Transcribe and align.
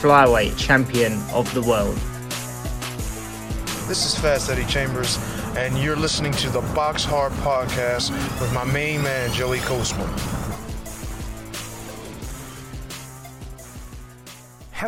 flyweight 0.00 0.58
champion 0.58 1.14
of 1.32 1.52
the 1.54 1.62
world. 1.62 1.96
This 3.88 4.04
is 4.04 4.18
Fast 4.18 4.50
Eddie 4.50 4.66
Chambers, 4.66 5.18
and 5.56 5.78
you're 5.78 5.96
listening 5.96 6.32
to 6.32 6.50
the 6.50 6.60
Box 6.74 7.02
Hard 7.02 7.32
Podcast 7.34 8.10
with 8.38 8.52
my 8.52 8.64
main 8.64 9.02
man, 9.02 9.32
Joey 9.32 9.60
Coastman. 9.60 10.06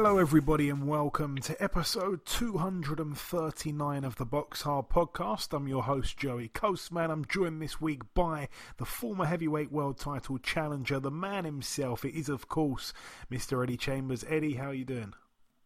Hello, 0.01 0.19
everybody, 0.19 0.71
and 0.71 0.87
welcome 0.87 1.39
to 1.39 1.61
episode 1.61 2.25
239 2.25 4.05
of 4.05 4.15
the 4.15 4.25
Box 4.25 4.63
Hard 4.63 4.89
Podcast. 4.89 5.53
I'm 5.53 5.67
your 5.67 5.83
host, 5.83 6.17
Joey 6.17 6.51
Coastman. 6.51 7.11
I'm 7.11 7.25
joined 7.25 7.61
this 7.61 7.81
week 7.81 8.03
by 8.15 8.47
the 8.77 8.85
former 8.85 9.25
heavyweight 9.25 9.73
world 9.73 9.99
title 9.99 10.39
challenger, 10.39 11.01
the 11.01 11.11
man 11.11 11.45
himself. 11.45 12.05
It 12.05 12.15
is, 12.15 12.29
of 12.29 12.47
course, 12.49 12.93
Mr. 13.29 13.61
Eddie 13.61 13.77
Chambers. 13.77 14.25
Eddie, 14.29 14.55
how 14.55 14.67
are 14.69 14.75
you 14.75 14.85
doing? 14.85 15.15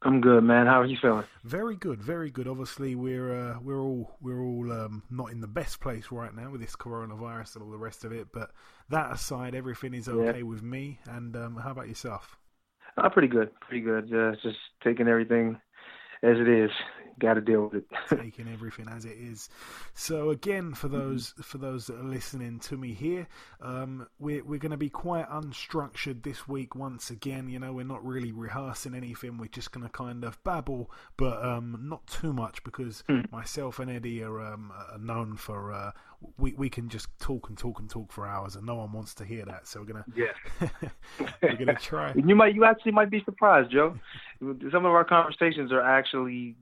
I'm 0.01 0.23
good, 0.23 0.43
man. 0.45 0.65
How 0.65 0.81
are 0.81 0.87
you 0.87 0.97
feeling? 0.97 1.27
Very 1.45 1.77
good, 1.77 2.03
very 2.03 2.31
good. 2.31 2.49
Obviously, 2.49 2.95
we're 2.95 3.39
uh, 3.39 3.59
we're 3.61 3.83
all 3.83 4.17
we're 4.23 4.41
all 4.41 4.73
um, 4.73 5.03
not 5.11 5.31
in 5.31 5.43
the 5.43 5.47
best 5.47 5.79
place 5.81 6.07
right 6.11 6.35
now 6.35 6.51
with 6.51 6.63
this 6.63 6.75
coronavirus 6.75 7.57
and 7.57 7.65
all 7.65 7.71
the 7.71 7.77
rest 7.77 8.03
of 8.03 8.13
it. 8.13 8.29
But 8.33 8.51
that 8.89 9.13
aside, 9.13 9.55
everything 9.55 9.93
is 9.93 10.09
okay 10.09 10.39
Yeah. 10.39 10.45
with 10.45 10.63
me. 10.63 11.01
And 11.05 11.37
um, 11.37 11.57
how 11.57 11.73
about 11.73 11.89
yourself? 11.89 12.39
Uh, 12.97 13.09
pretty 13.09 13.29
good, 13.29 13.51
pretty 13.61 13.81
good. 13.81 14.13
Uh, 14.13 14.33
just 14.43 14.59
taking 14.85 15.09
everything 15.09 15.61
as 16.23 16.39
it 16.39 16.49
is. 16.49 16.71
Got 17.19 17.35
to 17.35 17.41
deal 17.41 17.65
with 17.65 17.75
it. 17.75 17.85
taking 18.23 18.49
everything 18.49 18.89
as 18.89 19.05
it 19.05 19.17
is. 19.19 19.49
So 19.93 20.31
again, 20.31 20.73
for 20.73 20.89
those 20.89 21.35
for 21.43 21.59
those 21.59 21.87
that 21.87 21.99
are 21.99 22.05
listening 22.05 22.59
to 22.61 22.77
me 22.77 22.95
here, 22.95 23.29
um, 23.61 24.09
we're 24.19 24.43
we're 24.43 24.59
going 24.59 24.71
to 24.73 24.79
be 24.79 24.89
quite 24.89 25.29
unstructured 25.29 26.23
this 26.23 26.49
week 26.49 26.75
once 26.75 27.11
again. 27.11 27.49
You 27.51 27.59
know, 27.59 27.75
we're 27.75 27.85
not 27.85 28.05
really 28.05 28.33
rehearsing 28.33 28.95
anything. 28.95 29.37
We're 29.37 29.47
just 29.49 29.73
going 29.73 29.87
to 29.87 29.93
kind 29.93 30.25
of 30.25 30.43
babble, 30.43 30.91
but 31.19 31.45
um, 31.45 31.79
not 31.83 32.07
too 32.07 32.33
much 32.33 32.65
because 32.65 33.05
myself 33.31 33.79
and 33.79 33.91
Eddie 33.91 34.23
are, 34.23 34.41
um, 34.41 34.73
are 34.73 34.99
known 34.99 35.37
for. 35.37 35.73
Uh, 35.73 35.93
we 36.39 36.53
we 36.55 36.69
can 36.69 36.89
just 36.89 37.09
talk 37.19 37.49
and 37.49 37.59
talk 37.59 37.81
and 37.81 37.89
talk 37.89 38.13
for 38.13 38.27
hours, 38.27 38.57
and 38.57 38.67
no 38.67 38.77
one 38.77 38.93
wants 38.93 39.15
to 39.17 39.25
hear 39.25 39.45
that. 39.45 39.67
So 39.67 39.81
we're 39.81 39.87
gonna 39.87 40.05
yeah. 40.15 40.69
we're 41.43 41.57
gonna 41.57 41.75
try. 41.75 42.13
You 42.15 42.35
might, 42.35 42.55
you 42.55 42.65
actually 42.65 42.93
might 42.93 43.11
be 43.11 43.23
surprised, 43.25 43.71
Joe. 43.71 43.99
Some 44.41 44.85
of 44.85 44.93
our 44.93 45.05
conversations 45.05 45.73
are 45.73 45.81
actually, 45.81 46.57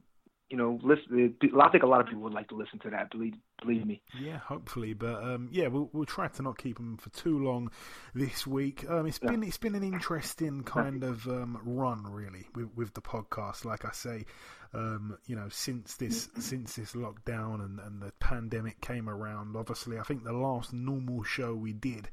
you 0.49 0.57
know, 0.57 0.79
listen. 0.83 1.35
I 1.61 1.69
think 1.71 1.83
a 1.83 1.87
lot 1.87 2.01
of 2.01 2.07
people 2.07 2.23
would 2.23 2.35
like 2.35 2.49
to 2.49 2.57
listen 2.57 2.79
to 2.81 2.91
that. 2.91 3.11
Believe, 3.11 3.35
believe 3.61 3.87
me. 3.87 4.03
Yeah, 4.21 4.39
hopefully, 4.39 4.95
but 4.95 5.23
um, 5.23 5.49
yeah, 5.51 5.69
we'll 5.69 5.89
we'll 5.93 6.07
try 6.07 6.29
to 6.29 6.43
not 6.43 6.59
keep 6.59 6.77
them 6.77 6.97
for 6.97 7.11
too 7.11 7.39
long 7.39 7.71
this 8.15 8.47
week. 8.47 8.89
Um, 8.89 9.07
it's 9.07 9.19
been 9.19 9.43
it's 9.43 9.59
been 9.59 9.75
an 9.75 9.85
interesting 9.85 10.63
kind 10.63 11.05
of 11.05 11.27
um, 11.27 11.61
run, 11.65 12.05
really, 12.05 12.47
with, 12.55 12.71
with 12.75 12.95
the 12.95 13.03
podcast. 13.03 13.65
Like 13.65 13.85
I 13.85 13.93
say, 13.93 14.25
um, 14.73 15.19
you 15.27 15.35
know, 15.35 15.49
since 15.49 15.97
this 15.97 16.29
since 16.39 16.77
this 16.77 16.93
lockdown 16.93 17.65
and, 17.65 17.81
and 17.81 18.03
the 18.03 18.13
pandemic 18.21 18.81
came 18.81 19.09
around, 19.09 19.57
obviously, 19.57 19.99
I 19.99 20.03
think 20.03 20.25
the 20.25 20.33
last 20.33 20.73
normal 20.73 21.25
show 21.25 21.55
we 21.55 21.73
did 21.73 22.09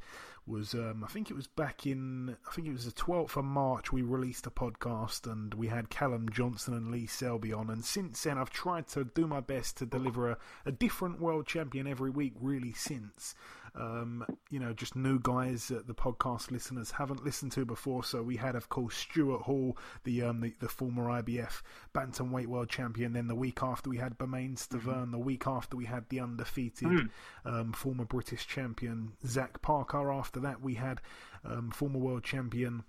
was 0.47 0.73
um, 0.73 1.03
I 1.03 1.07
think 1.07 1.29
it 1.29 1.35
was 1.35 1.47
back 1.47 1.85
in 1.85 2.35
I 2.47 2.51
think 2.53 2.67
it 2.67 2.73
was 2.73 2.85
the 2.85 2.91
12th 2.91 3.35
of 3.35 3.43
March 3.43 3.91
we 3.91 4.01
released 4.01 4.47
a 4.47 4.49
podcast 4.49 5.29
and 5.29 5.53
we 5.53 5.67
had 5.67 5.89
Callum 5.89 6.29
Johnson 6.29 6.73
and 6.73 6.89
Lee 6.89 7.05
Selby 7.05 7.51
on. 7.51 7.69
And 7.69 7.83
since 7.83 8.23
then 8.23 8.37
I've 8.37 8.49
tried 8.49 8.87
to 8.89 9.03
do 9.03 9.27
my 9.27 9.41
best 9.41 9.77
to 9.77 9.85
deliver 9.85 10.31
a, 10.31 10.37
a 10.65 10.71
different 10.71 11.19
world 11.19 11.45
champion 11.45 11.85
every 11.85 12.09
week 12.09 12.33
really 12.39 12.73
since 12.73 13.35
um, 13.79 14.25
you 14.49 14.59
know 14.59 14.73
just 14.73 14.95
new 14.95 15.19
guys 15.19 15.67
that 15.67 15.87
the 15.87 15.93
podcast 15.93 16.51
listeners 16.51 16.91
haven't 16.91 17.23
listened 17.23 17.51
to 17.53 17.65
before. 17.65 18.03
So 18.03 18.21
we 18.21 18.37
had 18.37 18.55
of 18.55 18.69
course 18.69 18.95
Stuart 18.95 19.43
Hall 19.43 19.77
the 20.03 20.23
um, 20.23 20.41
the, 20.41 20.53
the 20.59 20.67
former 20.67 21.05
IBF 21.21 21.61
bantamweight 21.93 22.47
world 22.47 22.69
champion. 22.69 23.13
Then 23.13 23.27
the 23.27 23.35
week 23.35 23.59
after 23.61 23.89
we 23.89 23.97
had 23.97 24.17
Bermane 24.17 24.55
Stiverne. 24.55 25.11
The 25.11 25.19
week 25.19 25.47
after 25.47 25.77
we 25.77 25.85
had 25.85 26.09
the 26.09 26.19
undefeated 26.19 27.09
um, 27.45 27.73
former 27.73 28.05
British 28.05 28.47
champion 28.47 29.13
Zach 29.25 29.61
Parker. 29.61 30.11
After 30.11 30.39
that 30.41 30.61
we 30.61 30.75
had 30.75 31.01
um, 31.45 31.71
former 31.71 31.99
world 31.99 32.23
champion 32.23 32.83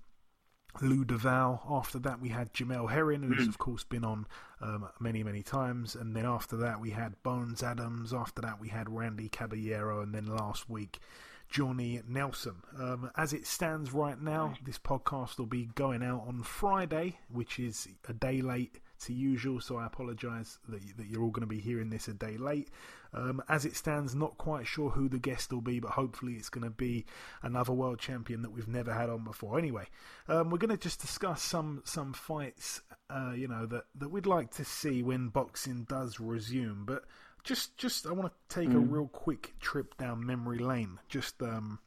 Lou 0.83 1.05
Duval. 1.05 1.63
After 1.71 1.99
that, 2.01 2.21
we 2.21 2.29
had 2.29 2.53
Jamel 2.53 2.91
Herring, 2.91 3.23
who's 3.23 3.49
of 3.49 3.59
course 3.59 3.85
been 3.85 4.05
on 4.05 4.27
um, 4.61 4.89
many, 5.01 5.23
many 5.23 5.43
times. 5.43 5.95
And 5.95 6.15
then 6.15 6.27
after 6.27 6.57
that, 6.59 6.81
we 6.81 6.91
had 6.91 7.23
Bones 7.23 7.63
Adams. 7.63 8.13
After 8.13 8.43
that, 8.43 8.61
we 8.61 8.69
had 8.69 8.89
Randy 8.89 9.29
Caballero. 9.29 10.01
And 10.01 10.15
then 10.15 10.27
last 10.27 10.69
week, 10.69 11.01
Johnny 11.49 12.01
Nelson. 12.07 12.57
Um, 12.79 13.11
as 13.17 13.33
it 13.33 13.47
stands 13.47 13.93
right 13.93 14.21
now, 14.21 14.55
this 14.65 14.79
podcast 14.79 15.39
will 15.39 15.47
be 15.47 15.71
going 15.75 16.03
out 16.03 16.25
on 16.27 16.43
Friday, 16.43 17.19
which 17.33 17.59
is 17.59 17.89
a 18.09 18.13
day 18.13 18.41
late 18.43 18.81
to 19.01 19.13
usual. 19.15 19.61
So 19.61 19.77
I 19.77 19.87
apologise 19.87 20.59
that, 20.69 20.81
that 20.97 21.07
you're 21.07 21.23
all 21.23 21.31
going 21.31 21.43
to 21.43 21.47
be 21.47 21.61
hearing 21.61 21.91
this 21.91 22.09
a 22.09 22.13
day 22.13 22.37
late. 22.37 22.69
Um, 23.15 23.43
as 23.49 23.65
it 23.65 23.77
stands, 23.77 24.15
not 24.15 24.37
quite 24.37 24.67
sure 24.67 24.91
who 24.91 25.09
the 25.09 25.19
guest 25.19 25.53
will 25.53 25.63
be, 25.63 25.81
but 25.81 25.93
hopefully 25.93 26.35
it's 26.35 26.51
going 26.51 26.65
to 26.65 26.71
be 26.71 27.07
another 27.43 27.73
world 27.73 27.99
champion 27.99 28.43
that 28.43 28.51
we've 28.51 28.69
never 28.69 28.93
had 28.93 29.09
on 29.09 29.25
before. 29.25 29.59
Anyway, 29.59 29.87
um, 30.29 30.51
we're 30.51 30.59
going 30.59 30.71
to 30.71 30.77
just 30.77 31.01
discuss 31.01 31.43
some 31.43 31.83
some 31.85 32.13
fights, 32.13 32.83
uh, 33.09 33.33
you 33.35 33.49
know, 33.49 33.67
that, 33.67 33.85
that 33.95 34.11
we'd 34.11 34.27
like 34.27 34.51
to 34.55 34.65
see 34.65 35.03
when 35.03 35.29
boxing 35.29 35.85
does 35.85 36.21
resume. 36.21 36.85
But 36.85 37.05
just 37.45 37.79
just 37.79 38.07
I 38.07 38.13
want 38.13 38.31
to 38.31 38.55
take 38.55 38.73
a 38.75 38.79
real 38.79 39.09
quick 39.09 39.55
trip 39.59 39.97
down 39.97 40.27
memory 40.27 40.59
lane. 40.59 40.99
Just 41.09 41.43
um, 41.43 41.79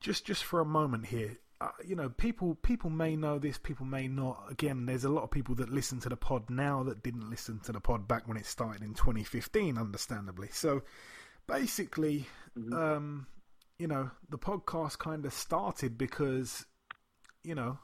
just 0.00 0.24
just 0.24 0.42
for 0.44 0.60
a 0.60 0.64
moment 0.64 1.06
here. 1.06 1.38
Uh, 1.58 1.68
you 1.86 1.96
know, 1.96 2.10
people 2.10 2.54
people 2.56 2.90
may 2.90 3.16
know 3.16 3.38
this, 3.38 3.56
people 3.56 3.86
may 3.86 4.08
not. 4.08 4.44
Again, 4.50 4.84
there's 4.84 5.04
a 5.04 5.08
lot 5.08 5.24
of 5.24 5.30
people 5.30 5.54
that 5.54 5.70
listen 5.70 5.98
to 6.00 6.08
the 6.08 6.16
pod 6.16 6.50
now 6.50 6.82
that 6.82 7.02
didn't 7.02 7.30
listen 7.30 7.60
to 7.60 7.72
the 7.72 7.80
pod 7.80 8.06
back 8.06 8.28
when 8.28 8.36
it 8.36 8.44
started 8.44 8.82
in 8.82 8.92
2015, 8.92 9.78
understandably. 9.78 10.48
So, 10.52 10.82
basically, 11.46 12.26
um, 12.72 13.26
you 13.78 13.86
know, 13.86 14.10
the 14.28 14.38
podcast 14.38 14.98
kind 14.98 15.24
of 15.24 15.32
started 15.32 15.96
because, 15.96 16.66
you 17.42 17.54
know, 17.54 17.78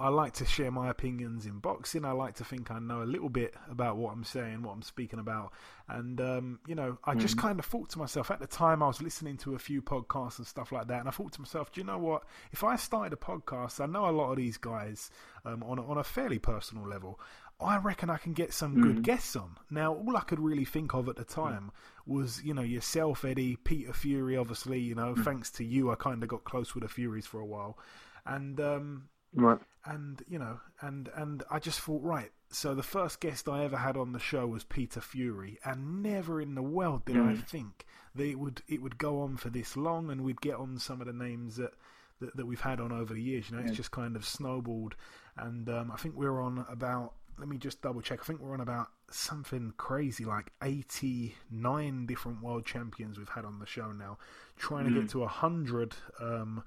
I 0.00 0.10
like 0.10 0.34
to 0.34 0.44
share 0.44 0.70
my 0.70 0.90
opinions 0.90 1.44
in 1.44 1.58
boxing. 1.58 2.04
I 2.04 2.12
like 2.12 2.36
to 2.36 2.44
think 2.44 2.70
I 2.70 2.78
know 2.78 3.02
a 3.02 3.04
little 3.04 3.28
bit 3.28 3.54
about 3.68 3.96
what 3.96 4.12
I'm 4.12 4.22
saying, 4.22 4.62
what 4.62 4.72
I'm 4.72 4.82
speaking 4.82 5.18
about. 5.18 5.52
And, 5.88 6.20
um, 6.20 6.60
you 6.68 6.76
know, 6.76 6.98
I 7.02 7.16
just 7.16 7.36
kind 7.36 7.58
of 7.58 7.64
thought 7.64 7.90
to 7.90 7.98
myself 7.98 8.30
at 8.30 8.38
the 8.38 8.46
time 8.46 8.80
I 8.80 8.86
was 8.86 9.02
listening 9.02 9.38
to 9.38 9.56
a 9.56 9.58
few 9.58 9.82
podcasts 9.82 10.38
and 10.38 10.46
stuff 10.46 10.70
like 10.70 10.86
that. 10.86 11.00
And 11.00 11.08
I 11.08 11.10
thought 11.10 11.32
to 11.32 11.40
myself, 11.40 11.72
do 11.72 11.80
you 11.80 11.86
know 11.86 11.98
what? 11.98 12.22
If 12.52 12.62
I 12.62 12.76
started 12.76 13.12
a 13.12 13.16
podcast, 13.16 13.80
I 13.80 13.86
know 13.86 14.08
a 14.08 14.12
lot 14.12 14.30
of 14.30 14.36
these 14.36 14.56
guys 14.56 15.10
um, 15.44 15.64
on, 15.64 15.80
a, 15.80 15.84
on 15.84 15.98
a 15.98 16.04
fairly 16.04 16.38
personal 16.38 16.86
level. 16.86 17.18
I 17.60 17.78
reckon 17.78 18.08
I 18.08 18.18
can 18.18 18.34
get 18.34 18.54
some 18.54 18.80
good 18.80 19.02
guests 19.02 19.34
on. 19.34 19.56
Now, 19.68 19.94
all 19.94 20.16
I 20.16 20.20
could 20.20 20.38
really 20.38 20.64
think 20.64 20.94
of 20.94 21.08
at 21.08 21.16
the 21.16 21.24
time 21.24 21.72
was, 22.06 22.40
you 22.44 22.54
know, 22.54 22.62
yourself, 22.62 23.24
Eddie, 23.24 23.56
Peter 23.56 23.92
Fury, 23.92 24.36
obviously, 24.36 24.78
you 24.78 24.94
know, 24.94 25.16
thanks 25.16 25.50
to 25.52 25.64
you, 25.64 25.90
I 25.90 25.96
kind 25.96 26.22
of 26.22 26.28
got 26.28 26.44
close 26.44 26.76
with 26.76 26.84
the 26.84 26.88
Furies 26.88 27.26
for 27.26 27.40
a 27.40 27.44
while. 27.44 27.76
And, 28.24 28.60
um, 28.60 29.08
Right. 29.34 29.58
and 29.84 30.22
you 30.28 30.38
know, 30.38 30.60
and 30.80 31.08
and 31.14 31.42
I 31.50 31.58
just 31.58 31.80
thought, 31.80 32.02
right. 32.02 32.30
So 32.50 32.74
the 32.74 32.82
first 32.82 33.20
guest 33.20 33.46
I 33.48 33.64
ever 33.64 33.76
had 33.76 33.96
on 33.96 34.12
the 34.12 34.18
show 34.18 34.46
was 34.46 34.64
Peter 34.64 35.00
Fury, 35.00 35.58
and 35.64 36.02
never 36.02 36.40
in 36.40 36.54
the 36.54 36.62
world 36.62 37.04
did 37.04 37.16
I 37.18 37.34
think 37.36 37.84
that 38.14 38.24
it 38.24 38.36
would 38.38 38.62
it 38.68 38.80
would 38.82 38.96
go 38.98 39.20
on 39.20 39.36
for 39.36 39.50
this 39.50 39.76
long, 39.76 40.10
and 40.10 40.22
we'd 40.22 40.40
get 40.40 40.54
on 40.54 40.78
some 40.78 41.00
of 41.00 41.06
the 41.06 41.12
names 41.12 41.56
that 41.56 41.72
that, 42.20 42.36
that 42.36 42.46
we've 42.46 42.60
had 42.60 42.80
on 42.80 42.90
over 42.90 43.12
the 43.14 43.22
years. 43.22 43.50
You 43.50 43.56
know, 43.56 43.62
it's 43.62 43.76
just 43.76 43.90
kind 43.90 44.16
of 44.16 44.24
snowballed, 44.24 44.96
and 45.36 45.68
um, 45.68 45.90
I 45.92 45.96
think 45.96 46.16
we're 46.16 46.40
on 46.40 46.64
about. 46.70 47.12
Let 47.38 47.48
me 47.48 47.56
just 47.56 47.80
double 47.82 48.00
check. 48.00 48.18
I 48.20 48.24
think 48.24 48.40
we're 48.40 48.54
on 48.54 48.60
about 48.60 48.88
something 49.12 49.72
crazy 49.76 50.24
like 50.24 50.50
89 50.60 52.06
different 52.06 52.42
world 52.42 52.66
champions 52.66 53.16
we've 53.16 53.28
had 53.28 53.44
on 53.44 53.60
the 53.60 53.66
show 53.66 53.92
now, 53.92 54.18
trying 54.56 54.86
to 54.86 55.00
get 55.00 55.10
to 55.10 55.18
a 55.18 55.26
100. 55.26 55.94
Um, 56.20 56.64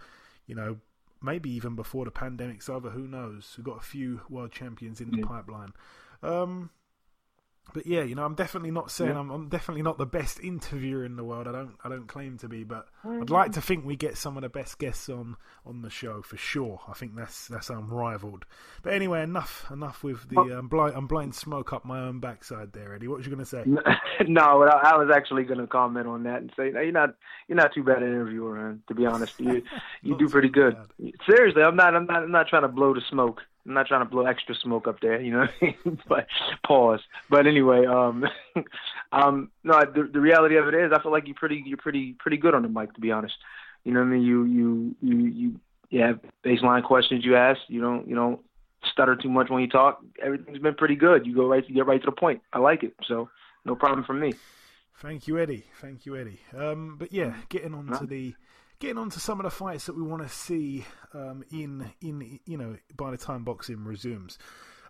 you 0.47 0.55
know, 0.55 0.77
maybe 1.21 1.49
even 1.51 1.75
before 1.75 2.05
the 2.05 2.11
pandemic's 2.11 2.69
over. 2.69 2.89
Who 2.89 3.07
knows? 3.07 3.53
We've 3.57 3.65
got 3.65 3.77
a 3.77 3.85
few 3.85 4.21
world 4.29 4.51
champions 4.51 5.01
in 5.01 5.11
the 5.11 5.21
pipeline. 5.23 5.73
Um, 6.23 6.69
but 7.73 7.85
yeah, 7.85 8.03
you 8.03 8.15
know, 8.15 8.23
I'm 8.23 8.35
definitely 8.35 8.71
not 8.71 8.91
saying 8.91 9.11
yeah. 9.11 9.19
I'm, 9.19 9.29
I'm, 9.29 9.49
definitely 9.49 9.83
not 9.83 9.97
the 9.97 10.05
best 10.05 10.39
interviewer 10.39 11.03
in 11.03 11.15
the 11.15 11.23
world. 11.23 11.47
I 11.47 11.51
don't 11.51 11.75
I 11.83 11.89
don't 11.89 12.07
claim 12.07 12.37
to 12.39 12.47
be, 12.47 12.63
but 12.63 12.87
I'd 13.03 13.29
like 13.29 13.53
to 13.53 13.61
think 13.61 13.85
we 13.85 13.95
get 13.95 14.17
some 14.17 14.37
of 14.37 14.43
the 14.43 14.49
best 14.49 14.79
guests 14.79 15.09
on 15.09 15.37
on 15.65 15.81
the 15.81 15.89
show 15.89 16.21
for 16.21 16.37
sure. 16.37 16.79
I 16.87 16.93
think 16.93 17.15
that's 17.15 17.47
that's 17.47 17.69
unrivaled. 17.69 18.45
But 18.83 18.93
anyway, 18.93 19.23
enough 19.23 19.65
enough 19.71 20.03
with 20.03 20.29
the 20.29 20.39
oh. 20.39 20.59
um, 20.59 20.67
blind 20.67 20.95
I'm 20.95 21.07
blowing 21.07 21.31
smoke 21.31 21.73
up 21.73 21.85
my 21.85 21.99
own 21.99 22.19
backside 22.19 22.73
there, 22.73 22.93
Eddie. 22.95 23.07
What 23.07 23.17
was 23.17 23.25
you 23.25 23.33
going 23.33 23.45
to 23.45 23.49
say? 23.49 23.63
no, 24.27 24.41
I, 24.41 24.97
was 24.97 25.09
actually 25.13 25.43
going 25.43 25.59
to 25.59 25.67
comment 25.67 26.07
on 26.07 26.23
that 26.23 26.41
and 26.41 26.51
say 26.57 26.71
no, 26.71 26.81
you're 26.81 26.91
not 26.91 27.15
you're 27.47 27.57
not 27.57 27.73
too 27.73 27.83
bad 27.83 28.03
an 28.03 28.09
interviewer, 28.09 28.55
man. 28.55 28.83
To 28.87 28.95
be 28.95 29.05
honest, 29.05 29.39
you 29.39 29.63
you 30.01 30.17
do 30.17 30.27
pretty 30.27 30.49
good. 30.49 30.75
Bad. 30.75 31.13
Seriously, 31.27 31.63
I'm 31.63 31.75
not 31.75 31.95
I'm 31.95 32.05
not 32.05 32.23
I'm 32.23 32.31
not 32.31 32.47
trying 32.47 32.63
to 32.63 32.67
blow 32.67 32.93
the 32.93 33.01
smoke. 33.09 33.41
I'm 33.65 33.73
not 33.73 33.87
trying 33.87 34.01
to 34.01 34.09
blow 34.09 34.25
extra 34.25 34.55
smoke 34.55 34.87
up 34.87 34.99
there, 35.01 35.21
you 35.21 35.31
know. 35.31 35.47
but 36.07 36.27
pause. 36.65 37.01
But 37.29 37.47
anyway, 37.47 37.85
um, 37.85 38.25
um, 39.11 39.51
no, 39.63 39.81
the, 39.81 40.09
the 40.11 40.19
reality 40.19 40.55
of 40.57 40.67
it 40.67 40.73
is, 40.73 40.91
I 40.91 41.01
feel 41.01 41.11
like 41.11 41.27
you're 41.27 41.35
pretty, 41.35 41.63
you're 41.65 41.77
pretty, 41.77 42.13
pretty 42.13 42.37
good 42.37 42.55
on 42.55 42.63
the 42.63 42.69
mic, 42.69 42.93
to 42.93 43.01
be 43.01 43.11
honest. 43.11 43.35
You 43.83 43.93
know 43.93 43.99
what 43.99 44.07
I 44.07 44.09
mean? 44.09 44.23
You, 44.23 44.45
you, 44.45 44.95
you, 45.01 45.17
you, 45.27 45.59
you 45.89 46.01
have 46.01 46.19
baseline 46.43 46.83
questions 46.83 47.23
you 47.23 47.35
ask. 47.35 47.59
You 47.67 47.81
don't, 47.81 48.07
you 48.07 48.15
don't 48.15 48.39
stutter 48.91 49.15
too 49.15 49.29
much 49.29 49.49
when 49.49 49.61
you 49.61 49.69
talk. 49.69 50.03
Everything's 50.21 50.59
been 50.59 50.75
pretty 50.75 50.95
good. 50.95 51.25
You 51.25 51.35
go 51.35 51.47
right, 51.47 51.67
you 51.67 51.75
get 51.75 51.85
right 51.85 52.01
to 52.01 52.05
the 52.05 52.11
point. 52.11 52.41
I 52.53 52.59
like 52.59 52.83
it. 52.83 52.93
So 53.07 53.29
no 53.65 53.75
problem 53.75 54.03
from 54.03 54.19
me. 54.19 54.33
Thank 55.01 55.27
you, 55.27 55.39
Eddie. 55.39 55.65
Thank 55.79 56.05
you, 56.05 56.15
Eddie. 56.15 56.39
Um, 56.55 56.95
but 56.97 57.11
yeah, 57.11 57.33
getting 57.49 57.73
on 57.73 57.87
to 57.99 58.05
the 58.05 58.35
getting 58.81 58.97
on 58.97 59.11
to 59.11 59.19
some 59.19 59.39
of 59.39 59.43
the 59.45 59.51
fights 59.51 59.85
that 59.85 59.95
we 59.95 60.01
want 60.01 60.23
to 60.23 60.29
see 60.29 60.83
um, 61.13 61.45
in 61.51 61.89
in 62.01 62.39
you 62.45 62.57
know 62.57 62.75
by 62.97 63.11
the 63.11 63.17
time 63.17 63.45
boxing 63.45 63.85
resumes. 63.85 64.37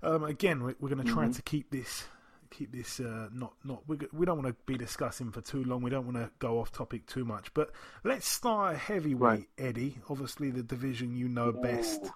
Um, 0.01 0.23
again, 0.23 0.63
we're, 0.63 0.75
we're 0.79 0.89
going 0.89 1.05
to 1.05 1.13
try 1.13 1.25
mm-hmm. 1.25 1.33
to 1.33 1.41
keep 1.43 1.69
this 1.69 2.05
keep 2.49 2.71
this 2.71 2.99
uh, 2.99 3.27
not 3.31 3.53
not 3.63 3.83
we, 3.87 3.99
we 4.11 4.25
don't 4.25 4.41
want 4.41 4.47
to 4.47 4.63
be 4.65 4.77
discussing 4.77 5.31
for 5.31 5.41
too 5.41 5.63
long. 5.63 5.83
We 5.83 5.91
don't 5.91 6.05
want 6.05 6.17
to 6.17 6.31
go 6.39 6.59
off 6.59 6.71
topic 6.71 7.05
too 7.05 7.25
much. 7.25 7.53
But 7.53 7.71
let's 8.03 8.27
start 8.27 8.73
a 8.73 8.77
heavyweight, 8.77 9.19
right. 9.19 9.47
Eddie. 9.59 9.97
Obviously, 10.09 10.49
the 10.49 10.63
division 10.63 11.15
you 11.15 11.27
know 11.27 11.51
best. 11.51 12.09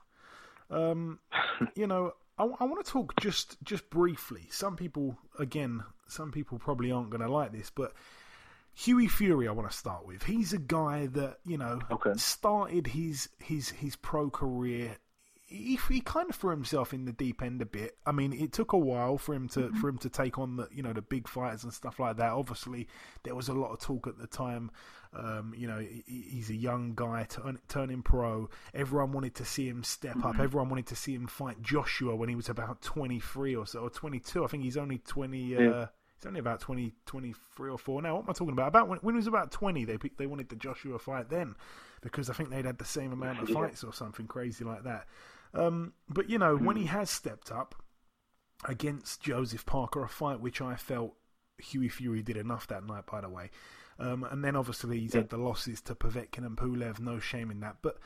Um, 0.71 1.19
you 1.75 1.85
know, 1.85 2.13
I, 2.39 2.45
I 2.45 2.63
want 2.63 2.83
to 2.83 2.91
talk 2.91 3.19
just 3.19 3.61
just 3.63 3.89
briefly. 3.89 4.47
Some 4.49 4.77
people, 4.77 5.17
again, 5.37 5.83
some 6.07 6.31
people 6.31 6.57
probably 6.57 6.91
aren't 6.91 7.09
going 7.09 7.21
to 7.21 7.31
like 7.31 7.51
this, 7.51 7.69
but 7.69 7.93
Hughie 8.75 9.07
Fury, 9.07 9.47
I 9.47 9.51
want 9.51 9.71
to 9.71 9.75
start 9.75 10.05
with. 10.05 10.23
He's 10.23 10.51
a 10.51 10.57
guy 10.57 11.07
that 11.07 11.37
you 11.45 11.57
know 11.57 11.79
okay. 11.89 12.11
started 12.17 12.87
his 12.87 13.29
his 13.39 13.69
his 13.69 13.95
pro 13.95 14.29
career. 14.29 14.97
He, 15.47 15.79
he 15.87 16.01
kind 16.01 16.29
of 16.29 16.35
threw 16.35 16.49
himself 16.49 16.91
in 16.91 17.05
the 17.05 17.13
deep 17.13 17.41
end 17.41 17.61
a 17.61 17.67
bit. 17.67 17.97
I 18.05 18.11
mean, 18.11 18.33
it 18.33 18.51
took 18.51 18.73
a 18.73 18.77
while 18.77 19.17
for 19.17 19.33
him 19.33 19.47
to 19.49 19.61
mm-hmm. 19.61 19.79
for 19.79 19.87
him 19.87 19.97
to 19.99 20.09
take 20.09 20.37
on 20.37 20.57
the 20.57 20.67
you 20.71 20.83
know 20.83 20.91
the 20.91 21.01
big 21.01 21.29
fighters 21.29 21.63
and 21.63 21.73
stuff 21.73 21.99
like 21.99 22.17
that. 22.17 22.33
Obviously, 22.33 22.89
there 23.23 23.33
was 23.33 23.47
a 23.47 23.53
lot 23.53 23.71
of 23.71 23.79
talk 23.79 24.07
at 24.07 24.17
the 24.17 24.27
time. 24.27 24.71
Um, 25.13 25.53
you 25.55 25.67
know, 25.67 25.79
he, 25.79 26.03
he's 26.29 26.49
a 26.49 26.55
young 26.55 26.95
guy 26.95 27.25
turn, 27.29 27.57
turning 27.69 28.01
pro. 28.01 28.49
Everyone 28.73 29.13
wanted 29.13 29.35
to 29.35 29.45
see 29.45 29.69
him 29.69 29.83
step 29.83 30.17
mm-hmm. 30.17 30.27
up. 30.27 30.39
Everyone 30.39 30.67
wanted 30.67 30.87
to 30.87 30.97
see 30.97 31.13
him 31.13 31.27
fight 31.27 31.61
Joshua 31.61 32.13
when 32.13 32.27
he 32.27 32.35
was 32.35 32.49
about 32.49 32.81
twenty 32.81 33.21
three 33.21 33.55
or 33.55 33.65
so, 33.65 33.79
or 33.79 33.89
twenty 33.89 34.19
two. 34.19 34.43
I 34.43 34.47
think 34.47 34.63
he's 34.63 34.75
only 34.75 34.97
twenty. 34.97 35.43
Yeah. 35.43 35.69
Uh, 35.69 35.87
He's 36.25 36.29
only 36.29 36.39
about 36.39 36.59
20, 36.59 36.91
23 37.05 37.69
or 37.69 37.77
4 37.77 38.01
now. 38.01 38.15
What 38.15 38.23
am 38.23 38.29
I 38.31 38.33
talking 38.33 38.53
about? 38.53 38.69
About 38.69 38.87
when, 38.87 38.97
when 38.99 39.13
he 39.13 39.17
was 39.17 39.27
about 39.27 39.51
20, 39.51 39.85
they 39.85 39.97
they 40.17 40.25
wanted 40.25 40.49
the 40.49 40.55
Joshua 40.55 40.97
fight 40.97 41.29
then 41.29 41.55
because 42.01 42.31
I 42.31 42.33
think 42.33 42.49
they'd 42.49 42.65
had 42.65 42.79
the 42.79 42.85
same 42.85 43.13
amount 43.13 43.43
of 43.43 43.49
fights 43.53 43.83
or 43.83 43.93
something 43.93 44.25
crazy 44.25 44.65
like 44.65 44.83
that. 44.85 45.05
Um, 45.53 45.93
but, 46.09 46.27
you 46.27 46.39
know, 46.39 46.57
when 46.57 46.77
he 46.77 46.85
has 46.85 47.11
stepped 47.11 47.51
up 47.51 47.75
against 48.67 49.21
Joseph 49.21 49.67
Parker, 49.67 50.03
a 50.03 50.09
fight 50.09 50.39
which 50.39 50.61
I 50.61 50.75
felt 50.75 51.13
Hughie 51.59 51.89
Fury 51.89 52.23
did 52.23 52.37
enough 52.37 52.65
that 52.67 52.83
night, 52.87 53.05
by 53.05 53.21
the 53.21 53.29
way. 53.29 53.51
Um, 53.99 54.23
and 54.23 54.43
then 54.43 54.55
obviously 54.55 54.99
he's 54.99 55.13
had 55.13 55.29
the 55.29 55.37
losses 55.37 55.79
to 55.81 55.93
Povetkin 55.93 56.43
and 56.43 56.57
Pulev, 56.57 56.99
no 56.99 57.19
shame 57.19 57.51
in 57.51 57.59
that. 57.59 57.77
But 57.83 57.99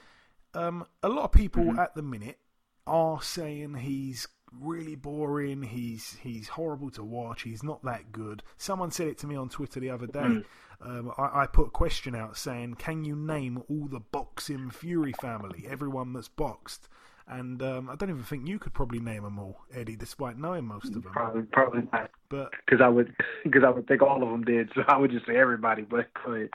um, 0.54 0.86
a 1.02 1.08
lot 1.08 1.24
of 1.24 1.32
people 1.32 1.64
mm-hmm. 1.64 1.80
at 1.80 1.96
the 1.96 2.04
minute 2.04 2.38
are 2.86 3.22
saying 3.22 3.76
he's 3.76 4.28
really 4.52 4.96
boring. 4.96 5.64
He's 5.64 6.18
he's 6.22 6.50
horrible 6.50 6.90
to 6.92 7.04
watch. 7.04 7.44
He's 7.44 7.64
not 7.64 7.84
that 7.84 8.12
good. 8.12 8.44
Someone 8.58 8.92
said 8.92 9.08
it 9.08 9.18
to 9.20 9.28
me 9.28 9.36
on 9.36 9.50
Twitter 9.50 9.80
the 9.80 9.90
other 9.90 10.08
day. 10.08 10.20
Mm. 10.20 10.46
Um, 10.82 11.12
I, 11.18 11.42
I, 11.42 11.46
put 11.46 11.68
a 11.68 11.72
question 11.72 12.16
out 12.16 12.38
saying, 12.38 12.76
"Can 12.76 13.04
you 13.04 13.16
name 13.16 13.64
all 13.70 13.88
the 13.88 14.00
boxing 14.00 14.70
Fury 14.70 15.14
family? 15.22 15.66
Everyone 15.70 16.14
that's 16.14 16.30
boxed." 16.30 16.88
And 17.28 17.62
um, 17.62 17.90
I 17.92 17.96
don't 17.96 18.10
even 18.10 18.24
think 18.24 18.48
you 18.48 18.58
could 18.58 18.74
probably 18.74 19.00
name 19.00 19.24
them 19.24 19.38
all, 19.38 19.60
Eddie, 19.72 19.96
despite 19.96 20.40
knowing 20.40 20.66
most 20.66 20.88
of 20.96 21.04
them. 21.04 21.12
Probably, 21.12 21.44
probably 21.44 21.88
not. 21.94 22.10
But 22.30 22.50
because 22.66 22.82
I 22.82 22.88
would, 22.88 23.14
because 23.44 23.64
I 23.64 23.70
would 23.70 23.88
think 23.88 24.02
all 24.02 24.24
of 24.24 24.30
them 24.30 24.44
did, 24.44 24.72
so 24.74 24.82
I 24.88 24.98
would 24.98 25.12
just 25.12 25.28
say 25.28 25.38
everybody. 25.38 25.84
But 25.84 26.08
go 26.26 26.34
ahead. 26.34 26.50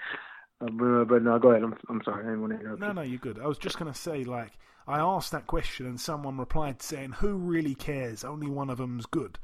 Uh, 0.61 1.05
but 1.05 1.23
no, 1.23 1.39
go 1.39 1.51
ahead. 1.51 1.63
I'm, 1.63 1.75
I'm 1.89 2.03
sorry. 2.05 2.25
I 2.25 2.29
didn't 2.29 2.41
want 2.41 2.53
to 2.55 2.61
interrupt. 2.61 2.81
No, 2.81 2.93
no, 2.93 3.03
you're 3.03 3.19
good. 3.19 3.39
I 3.39 3.47
was 3.47 3.59
just 3.59 3.79
going 3.79 3.93
to 3.93 3.99
say, 3.99 4.25
like, 4.25 4.53
I 4.87 4.99
asked 4.99 5.33
that 5.33 5.47
question 5.47 5.87
and 5.87 6.01
someone 6.01 6.39
replied 6.39 6.83
saying, 6.83 7.13
"Who 7.13 7.37
really 7.37 7.75
cares? 7.75 8.25
Only 8.25 8.49
one 8.49 8.71
of 8.71 8.79
them's 8.79 9.07
good." 9.07 9.39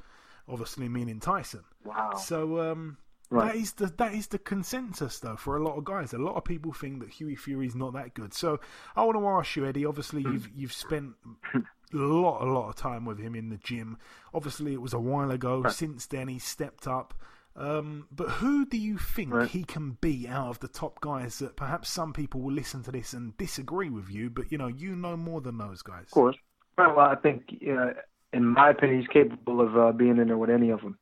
Obviously, 0.48 0.88
meaning 0.88 1.20
Tyson. 1.20 1.64
Wow. 1.84 2.14
So 2.16 2.60
um, 2.60 2.98
right. 3.30 3.52
that 3.52 3.56
is 3.56 3.72
the 3.72 3.86
that 3.98 4.14
is 4.14 4.26
the 4.28 4.38
consensus 4.38 5.18
though 5.20 5.36
for 5.36 5.56
a 5.56 5.62
lot 5.62 5.76
of 5.76 5.84
guys. 5.84 6.12
A 6.12 6.18
lot 6.18 6.36
of 6.36 6.44
people 6.44 6.72
think 6.72 7.00
that 7.00 7.10
Hughie 7.10 7.36
Fury's 7.36 7.74
not 7.74 7.94
that 7.94 8.14
good. 8.14 8.34
So 8.34 8.60
I 8.96 9.04
want 9.04 9.16
to 9.18 9.26
ask 9.28 9.56
you, 9.56 9.66
Eddie. 9.66 9.86
Obviously, 9.86 10.22
you've 10.22 10.48
you've 10.54 10.72
spent 10.72 11.14
a 11.54 11.62
lot 11.96 12.42
a 12.42 12.50
lot 12.50 12.68
of 12.68 12.76
time 12.76 13.04
with 13.04 13.18
him 13.18 13.34
in 13.34 13.48
the 13.48 13.58
gym. 13.58 13.96
Obviously, 14.34 14.74
it 14.74 14.82
was 14.82 14.92
a 14.92 15.00
while 15.00 15.30
ago. 15.30 15.62
Right. 15.62 15.72
Since 15.72 16.06
then, 16.06 16.28
he's 16.28 16.44
stepped 16.44 16.86
up. 16.86 17.14
Um, 17.56 18.06
but 18.10 18.28
who 18.28 18.64
do 18.64 18.78
you 18.78 18.96
think 18.96 19.34
right. 19.34 19.48
he 19.48 19.64
can 19.64 19.98
be 20.00 20.26
out 20.28 20.48
of 20.48 20.60
the 20.60 20.68
top 20.68 21.00
guys 21.00 21.40
that 21.40 21.56
perhaps 21.56 21.90
some 21.90 22.12
people 22.12 22.40
will 22.40 22.52
listen 22.52 22.82
to 22.84 22.92
this 22.92 23.12
and 23.12 23.36
disagree 23.36 23.90
with 23.90 24.08
you, 24.08 24.30
but 24.30 24.50
you 24.52 24.58
know, 24.58 24.68
you 24.68 24.94
know 24.94 25.16
more 25.16 25.40
than 25.40 25.58
those 25.58 25.82
guys. 25.82 26.04
Of 26.04 26.10
course. 26.10 26.36
Well, 26.78 26.98
I 26.98 27.16
think, 27.16 27.42
uh, 27.68 27.90
in 28.32 28.46
my 28.46 28.70
opinion, 28.70 29.00
he's 29.00 29.08
capable 29.08 29.60
of 29.60 29.76
uh, 29.76 29.92
being 29.92 30.18
in 30.18 30.28
there 30.28 30.38
with 30.38 30.50
any 30.50 30.70
of 30.70 30.80
them. 30.80 30.96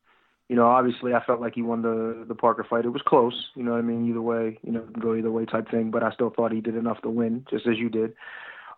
You 0.48 0.56
know, 0.56 0.66
obviously, 0.66 1.12
I 1.12 1.22
felt 1.22 1.40
like 1.40 1.54
he 1.54 1.62
won 1.62 1.82
the 1.82 2.24
the 2.26 2.34
Parker 2.34 2.64
fight. 2.68 2.86
It 2.86 2.88
was 2.88 3.02
close. 3.06 3.50
You 3.54 3.62
know 3.62 3.72
what 3.72 3.78
I 3.78 3.82
mean? 3.82 4.08
Either 4.08 4.22
way, 4.22 4.58
you 4.62 4.72
know, 4.72 4.82
go 4.98 5.14
either 5.14 5.30
way 5.30 5.44
type 5.44 5.70
thing. 5.70 5.90
But 5.90 6.02
I 6.02 6.10
still 6.12 6.30
thought 6.30 6.52
he 6.52 6.62
did 6.62 6.74
enough 6.74 7.02
to 7.02 7.10
win, 7.10 7.44
just 7.50 7.66
as 7.66 7.76
you 7.76 7.90
did. 7.90 8.14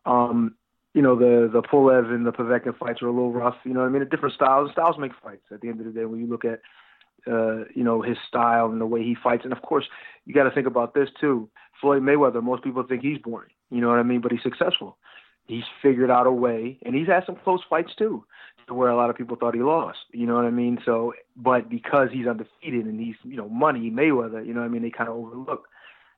Um, 0.04 0.56
you 0.94 1.02
know, 1.02 1.16
the 1.16 1.48
the 1.50 1.62
Pulev 1.62 2.12
and 2.12 2.26
the 2.26 2.32
Povetkin 2.32 2.76
fights 2.76 3.00
were 3.00 3.08
a 3.08 3.12
little 3.12 3.32
rough. 3.32 3.54
You 3.64 3.72
know 3.72 3.80
what 3.80 3.86
I 3.86 3.90
mean? 3.90 4.02
A 4.02 4.06
different 4.06 4.34
styles. 4.34 4.72
Styles 4.72 4.96
make 4.98 5.12
fights. 5.22 5.44
At 5.52 5.60
the 5.60 5.68
end 5.68 5.78
of 5.78 5.86
the 5.86 5.92
day, 5.92 6.04
when 6.06 6.18
you 6.18 6.26
look 6.26 6.44
at 6.44 6.60
uh, 7.26 7.64
you 7.74 7.84
know, 7.84 8.02
his 8.02 8.16
style 8.26 8.66
and 8.66 8.80
the 8.80 8.86
way 8.86 9.02
he 9.02 9.14
fights. 9.14 9.44
And 9.44 9.52
of 9.52 9.62
course, 9.62 9.86
you 10.26 10.34
got 10.34 10.44
to 10.44 10.50
think 10.50 10.66
about 10.66 10.94
this 10.94 11.08
too. 11.20 11.48
Floyd 11.80 12.02
Mayweather, 12.02 12.42
most 12.42 12.62
people 12.62 12.82
think 12.82 13.02
he's 13.02 13.18
boring. 13.18 13.50
You 13.70 13.80
know 13.80 13.88
what 13.88 13.98
I 13.98 14.02
mean? 14.02 14.20
But 14.20 14.32
he's 14.32 14.42
successful. 14.42 14.98
He's 15.46 15.64
figured 15.82 16.10
out 16.10 16.26
a 16.26 16.32
way, 16.32 16.78
and 16.84 16.94
he's 16.94 17.08
had 17.08 17.24
some 17.26 17.36
close 17.36 17.60
fights 17.68 17.92
too, 17.98 18.24
to 18.68 18.74
where 18.74 18.90
a 18.90 18.96
lot 18.96 19.10
of 19.10 19.16
people 19.16 19.36
thought 19.36 19.54
he 19.54 19.62
lost. 19.62 19.98
You 20.12 20.26
know 20.26 20.36
what 20.36 20.44
I 20.44 20.50
mean? 20.50 20.78
So, 20.84 21.12
but 21.36 21.68
because 21.68 22.10
he's 22.12 22.26
undefeated 22.26 22.86
and 22.86 23.00
he's, 23.00 23.16
you 23.24 23.36
know, 23.36 23.48
money 23.48 23.90
Mayweather, 23.90 24.46
you 24.46 24.54
know 24.54 24.60
what 24.60 24.66
I 24.66 24.70
mean? 24.70 24.82
They 24.82 24.90
kind 24.90 25.08
of 25.08 25.16
overlook, 25.16 25.66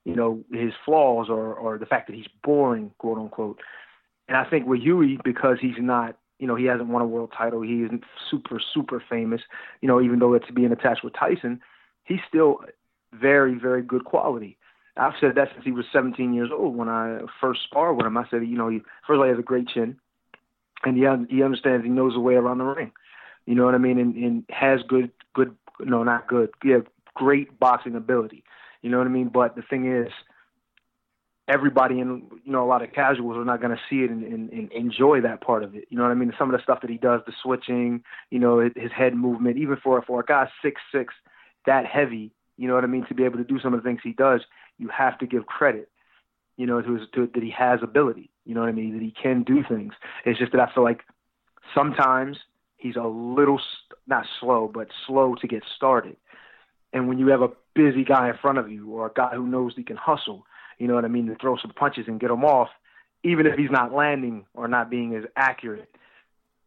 you 0.05 0.15
know, 0.15 0.45
his 0.53 0.73
flaws 0.85 1.29
or 1.31 1.55
or 1.55 1.79
the 1.79 1.87
fact 1.87 2.09
that 2.09 2.17
he's 2.17 2.29
boring, 2.45 2.91
quote 2.99 3.19
unquote. 3.19 3.61
And 4.29 4.37
I 4.37 4.45
think 4.45 4.67
with 4.67 4.81
Hughie, 4.81 5.19
because 5.25 5.59
he's 5.61 5.79
not 5.79 6.17
you 6.43 6.49
know, 6.49 6.57
he 6.57 6.65
hasn't 6.65 6.89
won 6.89 7.03
a 7.03 7.07
world 7.07 7.33
title. 7.39 7.61
He 7.63 7.85
isn't 7.85 8.03
super, 8.29 8.61
super 8.75 9.01
famous. 9.09 9.43
You 9.81 9.87
know, 9.87 10.03
even 10.03 10.19
though 10.19 10.35
it's 10.35 10.51
being 10.51 10.73
attached 10.73 11.05
with 11.05 11.15
Tyson, 11.15 11.61
he's 12.03 12.19
still 12.29 12.63
very, 13.13 13.55
very 13.55 13.81
good 13.81 14.05
quality. 14.05 14.59
I've 14.97 15.13
said 15.21 15.37
that 15.37 15.51
since 15.53 15.65
he 15.65 15.71
was 15.71 15.85
17 15.93 16.35
years 16.35 16.51
old 16.53 16.75
when 16.75 16.89
I 16.89 17.21
first 17.41 17.61
sparred 17.63 17.97
with 17.97 18.07
him. 18.07 18.17
I 18.17 18.25
said, 18.29 18.45
you 18.45 18.59
know, 18.59 18.69
he, 18.69 18.81
first 19.07 19.19
of 19.19 19.19
all, 19.19 19.25
he 19.27 19.31
has 19.31 19.39
a 19.39 19.43
great 19.43 19.69
chin, 19.69 19.97
and 20.85 20.97
he 20.97 21.07
he 21.33 21.45
understands, 21.45 21.85
he 21.85 21.91
knows 21.91 22.15
the 22.15 22.21
way 22.21 22.35
around 22.35 22.59
the 22.59 22.65
ring. 22.65 22.91
You 23.47 23.55
know 23.55 23.65
what 23.65 23.77
I 23.77 23.79
mean? 23.79 24.01
And, 24.01 24.17
and 24.17 24.45
has 24.51 24.81
good, 24.89 25.13
good, 25.35 25.55
no, 25.79 26.03
not 26.03 26.27
good. 26.27 26.51
Yeah, 26.65 26.79
great 27.15 27.57
boxing 27.61 27.95
ability. 27.95 28.43
You 28.83 28.91
know 28.91 28.99
what 28.99 29.07
I 29.07 29.11
mean? 29.11 29.29
But 29.29 29.55
the 29.55 29.63
thing 29.63 29.87
is, 29.87 30.11
everybody 31.53 32.01
and 32.01 32.23
you 32.45 32.53
know 32.53 32.65
a 32.65 32.67
lot 32.67 32.83
of 32.83 32.93
casuals 32.93 33.37
are 33.37 33.45
not 33.45 33.61
going 33.61 33.77
to 33.77 33.83
see 33.89 34.05
it 34.05 34.11
and, 34.11 34.25
and, 34.25 34.51
and 34.51 34.73
enjoy 34.73 35.21
that 35.21 35.41
part 35.41 35.63
of 35.63 35.75
it. 35.75 35.85
You 35.91 35.97
know 35.99 36.05
what 36.05 36.11
I 36.11 36.15
mean? 36.15 36.33
Some 36.39 36.53
of 36.53 36.57
the 36.57 36.63
stuff 36.63 36.81
that 36.81 36.91
he 36.91 36.97
does, 36.97 37.21
the 37.27 37.33
switching, 37.43 38.03
you 38.31 38.39
know, 38.39 38.61
his 38.61 38.93
head 38.97 39.15
movement, 39.15 39.59
even 39.59 39.77
for 39.77 40.01
for 40.03 40.21
a 40.21 40.25
guy 40.25 40.49
six 40.63 40.81
six, 40.91 41.15
that 41.67 41.85
heavy, 41.87 42.33
you 42.57 42.69
know 42.69 42.75
what 42.75 42.85
I 42.85 42.89
mean? 42.89 43.07
To 43.07 43.15
be 43.15 43.25
able 43.25 43.39
to 43.39 43.45
do 43.45 43.61
some 43.61 43.75
of 43.75 43.83
the 43.83 43.89
things 43.89 44.01
he 44.03 44.13
does, 44.13 44.41
you 44.79 44.89
have 44.89 45.19
to 45.19 45.27
give 45.27 45.47
credit, 45.47 45.91
you 46.57 46.67
know, 46.67 46.81
to, 46.81 46.95
his, 46.95 47.09
to 47.15 47.29
that 47.35 47.43
he 47.43 47.51
has 47.51 47.81
ability. 47.83 48.31
You 48.45 48.55
know 48.55 48.61
what 48.61 48.69
I 48.69 48.73
mean? 48.73 48.95
That 48.95 49.03
he 49.03 49.13
can 49.13 49.43
do 49.43 49.63
things. 49.69 49.93
It's 50.25 50.39
just 50.39 50.53
that 50.53 50.61
I 50.61 50.73
feel 50.75 50.85
like 50.85 51.03
sometimes 51.75 52.39
he's 52.77 52.97
a 52.97 53.07
little 53.07 53.61
not 54.07 54.27
slow, 54.41 54.71
but 54.73 54.89
slow 55.07 55.35
to 55.37 55.47
get 55.47 55.63
started. 55.77 56.17
And 56.93 57.09
when 57.09 57.19
you 57.19 57.29
have 57.29 57.43
a 57.43 57.51
busy 57.75 58.05
guy 58.05 58.29
in 58.29 58.37
front 58.37 58.59
of 58.59 58.71
you 58.71 58.91
or 58.91 59.07
a 59.07 59.13
guy 59.15 59.31
who 59.35 59.47
knows 59.47 59.73
he 59.77 59.83
can 59.83 59.97
hustle, 59.97 60.45
you 60.83 60.89
know 60.89 60.97
what 60.99 61.05
I 61.05 61.09
mean, 61.17 61.27
to 61.27 61.37
throw 61.37 61.57
some 61.57 61.73
punches 61.83 62.07
and 62.09 62.19
get 62.19 62.31
him 62.31 62.45
off, 62.45 62.71
even 63.23 63.47
if 63.47 63.55
he's 63.57 63.71
not 63.71 63.93
landing 63.93 64.47
or 64.53 64.67
not 64.67 64.91
being 64.91 65.15
as 65.15 65.25
accurate. 65.37 65.89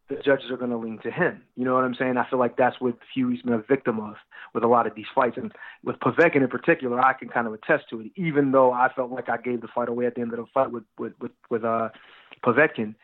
the 0.08 0.16
judges 0.16 0.50
are 0.50 0.56
going 0.56 0.70
to 0.70 0.76
lean 0.76 0.98
to 1.02 1.10
him. 1.10 1.42
You 1.56 1.64
know 1.64 1.74
what 1.74 1.84
I'm 1.84 1.94
saying? 1.94 2.16
I 2.16 2.28
feel 2.28 2.38
like 2.38 2.56
that's 2.56 2.80
what 2.80 2.96
Hughie's 3.14 3.42
been 3.42 3.54
a 3.54 3.58
victim 3.58 3.98
of 3.98 4.14
with 4.54 4.62
a 4.62 4.68
lot 4.68 4.86
of 4.86 4.94
these 4.94 5.06
fights, 5.14 5.36
and 5.36 5.52
with 5.84 5.96
Povetkin 5.96 6.42
in 6.42 6.48
particular, 6.48 7.00
I 7.00 7.12
can 7.12 7.28
kind 7.28 7.46
of 7.46 7.54
attest 7.54 7.84
to 7.90 8.00
it. 8.00 8.12
Even 8.16 8.52
though 8.52 8.72
I 8.72 8.88
felt 8.94 9.10
like 9.10 9.28
I 9.28 9.36
gave 9.36 9.60
the 9.60 9.68
fight 9.74 9.88
away 9.88 10.06
at 10.06 10.14
the 10.14 10.20
end 10.20 10.32
of 10.32 10.38
the 10.38 10.46
fight 10.54 10.70
with 10.70 10.84
with 10.98 11.12
with, 11.20 11.32
with 11.50 11.64
uh, 11.64 11.88
Povetkin, 12.44 12.94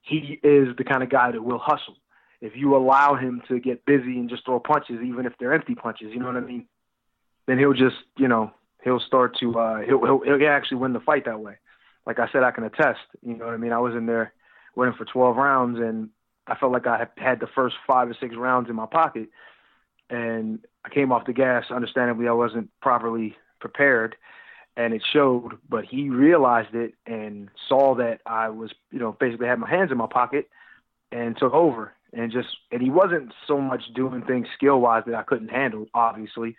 he 0.00 0.40
is 0.42 0.68
the 0.76 0.84
kind 0.84 1.02
of 1.02 1.10
guy 1.10 1.30
that 1.30 1.42
will 1.42 1.58
hustle. 1.58 1.96
If 2.40 2.52
you 2.56 2.76
allow 2.76 3.16
him 3.16 3.42
to 3.48 3.60
get 3.60 3.84
busy 3.84 4.18
and 4.18 4.30
just 4.30 4.44
throw 4.44 4.60
punches, 4.60 5.00
even 5.04 5.26
if 5.26 5.34
they're 5.38 5.52
empty 5.52 5.74
punches, 5.74 6.08
you 6.12 6.20
know 6.20 6.26
what 6.26 6.36
I 6.36 6.40
mean? 6.40 6.66
Then 7.46 7.58
he'll 7.58 7.72
just, 7.72 7.96
you 8.16 8.28
know, 8.28 8.52
he'll 8.88 9.00
start 9.00 9.36
to 9.38 9.58
uh, 9.58 9.80
he'll, 9.80 10.04
he'll 10.04 10.20
he'll 10.20 10.48
actually 10.48 10.78
win 10.78 10.94
the 10.94 11.00
fight 11.00 11.26
that 11.26 11.40
way. 11.40 11.54
Like 12.06 12.18
I 12.18 12.28
said, 12.32 12.42
I 12.42 12.50
can 12.50 12.64
attest. 12.64 13.00
You 13.22 13.36
know 13.36 13.44
what 13.44 13.54
I 13.54 13.58
mean? 13.58 13.72
I 13.72 13.78
was 13.78 13.94
in 13.94 14.06
there 14.06 14.32
winning 14.74 14.94
for 14.96 15.04
12 15.04 15.36
rounds, 15.36 15.78
and 15.78 16.08
I 16.46 16.54
felt 16.54 16.72
like 16.72 16.86
I 16.86 17.06
had 17.18 17.40
the 17.40 17.48
first 17.54 17.76
five 17.86 18.08
or 18.08 18.16
six 18.18 18.34
rounds 18.34 18.70
in 18.70 18.76
my 18.76 18.86
pocket, 18.86 19.28
and 20.08 20.60
I 20.84 20.88
came 20.88 21.12
off 21.12 21.26
the 21.26 21.34
gas. 21.34 21.66
Understandably, 21.70 22.28
I 22.28 22.32
wasn't 22.32 22.70
properly 22.80 23.36
prepared, 23.60 24.16
and 24.76 24.94
it 24.94 25.02
showed. 25.12 25.58
But 25.68 25.84
he 25.84 26.08
realized 26.08 26.74
it 26.74 26.94
and 27.06 27.50
saw 27.68 27.94
that 27.96 28.20
I 28.24 28.48
was, 28.48 28.72
you 28.90 28.98
know, 28.98 29.12
basically 29.20 29.48
had 29.48 29.58
my 29.58 29.68
hands 29.68 29.92
in 29.92 29.98
my 29.98 30.08
pocket, 30.10 30.48
and 31.12 31.36
took 31.36 31.52
over. 31.52 31.92
And 32.14 32.32
just 32.32 32.48
and 32.72 32.80
he 32.80 32.88
wasn't 32.88 33.34
so 33.46 33.60
much 33.60 33.82
doing 33.94 34.22
things 34.22 34.46
skill 34.56 34.80
wise 34.80 35.02
that 35.06 35.14
I 35.14 35.24
couldn't 35.24 35.48
handle. 35.48 35.84
Obviously, 35.92 36.56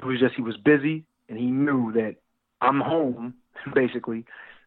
it 0.00 0.04
was 0.04 0.18
just 0.18 0.34
he 0.34 0.42
was 0.42 0.56
busy 0.56 1.04
and 1.28 1.38
he 1.38 1.46
knew 1.46 1.92
that 1.92 2.16
I'm 2.60 2.80
home 2.80 3.34
basically, 3.74 4.24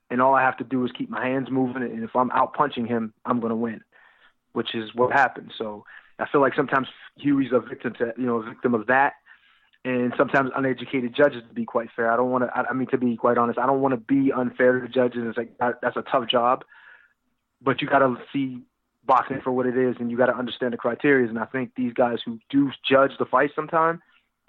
and 0.09 0.21
all 0.21 0.35
I 0.35 0.41
have 0.41 0.57
to 0.57 0.63
do 0.63 0.83
is 0.85 0.91
keep 0.97 1.09
my 1.09 1.25
hands 1.25 1.49
moving. 1.51 1.83
And 1.83 2.03
if 2.03 2.15
I'm 2.15 2.31
out 2.31 2.53
punching 2.53 2.87
him, 2.87 3.13
I'm 3.25 3.39
going 3.39 3.51
to 3.51 3.55
win 3.55 3.81
which 4.53 4.75
is 4.75 4.93
what 4.93 5.11
happened. 5.11 5.51
So 5.57 5.85
I 6.17 6.27
feel 6.27 6.41
like 6.41 6.53
sometimes 6.55 6.87
Hughie's 7.17 7.51
a 7.53 7.59
victim 7.59 7.93
to 7.99 8.13
you 8.17 8.25
know 8.25 8.37
a 8.37 8.43
victim 8.43 8.73
of 8.73 8.87
that, 8.87 9.13
and 9.85 10.13
sometimes 10.17 10.51
uneducated 10.55 11.15
judges. 11.15 11.43
To 11.47 11.53
be 11.53 11.65
quite 11.65 11.89
fair, 11.95 12.11
I 12.11 12.17
don't 12.17 12.31
want 12.31 12.45
to. 12.45 12.49
I, 12.53 12.69
I 12.69 12.73
mean, 12.73 12.87
to 12.89 12.97
be 12.97 13.15
quite 13.15 13.37
honest, 13.37 13.59
I 13.59 13.65
don't 13.65 13.81
want 13.81 13.93
to 13.93 13.97
be 13.97 14.31
unfair 14.31 14.79
to 14.79 14.87
judges. 14.87 15.23
It's 15.25 15.37
like 15.37 15.57
that, 15.59 15.79
that's 15.81 15.97
a 15.97 16.03
tough 16.03 16.29
job, 16.29 16.63
but 17.61 17.81
you 17.81 17.87
got 17.87 17.99
to 17.99 18.17
see 18.33 18.61
boxing 19.05 19.41
for 19.41 19.51
what 19.51 19.65
it 19.65 19.77
is, 19.77 19.95
and 19.99 20.11
you 20.11 20.17
got 20.17 20.27
to 20.27 20.35
understand 20.35 20.73
the 20.73 20.77
criteria. 20.77 21.27
And 21.27 21.39
I 21.39 21.45
think 21.45 21.71
these 21.75 21.93
guys 21.93 22.17
who 22.25 22.39
do 22.49 22.71
judge 22.87 23.11
the 23.17 23.25
fight 23.25 23.51
sometimes 23.55 23.99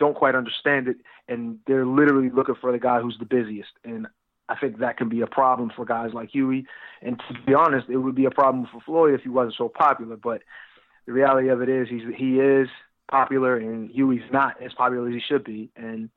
don't 0.00 0.16
quite 0.16 0.34
understand 0.34 0.88
it, 0.88 0.96
and 1.28 1.58
they're 1.66 1.86
literally 1.86 2.30
looking 2.30 2.56
for 2.60 2.72
the 2.72 2.78
guy 2.78 3.00
who's 3.00 3.18
the 3.18 3.24
busiest. 3.24 3.70
And 3.84 4.08
I 4.48 4.56
think 4.56 4.78
that 4.78 4.96
can 4.96 5.08
be 5.08 5.20
a 5.20 5.28
problem 5.28 5.70
for 5.74 5.84
guys 5.84 6.10
like 6.12 6.30
Hughie. 6.30 6.66
And 7.02 7.20
to 7.28 7.34
be 7.46 7.54
honest, 7.54 7.88
it 7.88 7.98
would 7.98 8.16
be 8.16 8.24
a 8.24 8.30
problem 8.30 8.66
for 8.72 8.80
Floyd 8.80 9.14
if 9.14 9.20
he 9.22 9.28
wasn't 9.28 9.54
so 9.56 9.68
popular. 9.68 10.16
But 10.16 10.42
the 11.06 11.12
reality 11.12 11.48
of 11.48 11.62
it 11.62 11.68
is, 11.68 11.88
he's 11.88 12.02
he 12.16 12.40
is 12.40 12.68
popular, 13.08 13.56
and 13.56 13.90
Hughie's 13.90 14.28
not 14.32 14.60
as 14.60 14.72
popular 14.72 15.08
as 15.08 15.14
he 15.14 15.20
should 15.20 15.44
be. 15.44 15.70
And 15.76 16.10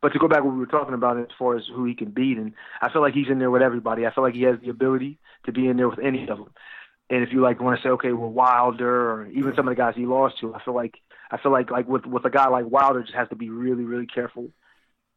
but 0.00 0.12
to 0.14 0.18
go 0.18 0.26
back 0.26 0.40
to 0.40 0.44
what 0.44 0.54
we 0.54 0.58
were 0.58 0.66
talking 0.66 0.94
about 0.94 1.18
as 1.18 1.28
far 1.38 1.56
as 1.56 1.62
who 1.72 1.84
he 1.84 1.94
can 1.94 2.10
beat, 2.10 2.36
and 2.36 2.54
I 2.80 2.90
feel 2.90 3.02
like 3.02 3.14
he's 3.14 3.28
in 3.28 3.38
there 3.38 3.52
with 3.52 3.62
everybody. 3.62 4.06
I 4.06 4.12
feel 4.12 4.24
like 4.24 4.34
he 4.34 4.42
has 4.42 4.58
the 4.60 4.70
ability 4.70 5.18
to 5.44 5.52
be 5.52 5.68
in 5.68 5.76
there 5.76 5.88
with 5.88 6.00
any 6.00 6.22
of 6.28 6.38
them. 6.38 6.50
And 7.08 7.22
if 7.22 7.32
you 7.32 7.42
like 7.42 7.60
want 7.60 7.78
to 7.78 7.82
say, 7.82 7.90
okay, 7.90 8.12
well 8.12 8.30
Wilder 8.30 9.12
or 9.12 9.26
even 9.26 9.54
some 9.54 9.68
of 9.68 9.72
the 9.72 9.80
guys 9.80 9.94
he 9.94 10.06
lost 10.06 10.40
to, 10.40 10.54
I 10.54 10.64
feel 10.64 10.74
like 10.74 10.94
I 11.32 11.38
feel 11.38 11.50
like 11.50 11.70
like 11.70 11.88
with 11.88 12.06
with 12.06 12.24
a 12.24 12.30
guy 12.30 12.48
like 12.48 12.66
Wilder, 12.66 13.02
just 13.02 13.14
has 13.14 13.28
to 13.30 13.36
be 13.36 13.50
really 13.50 13.84
really 13.84 14.06
careful 14.06 14.50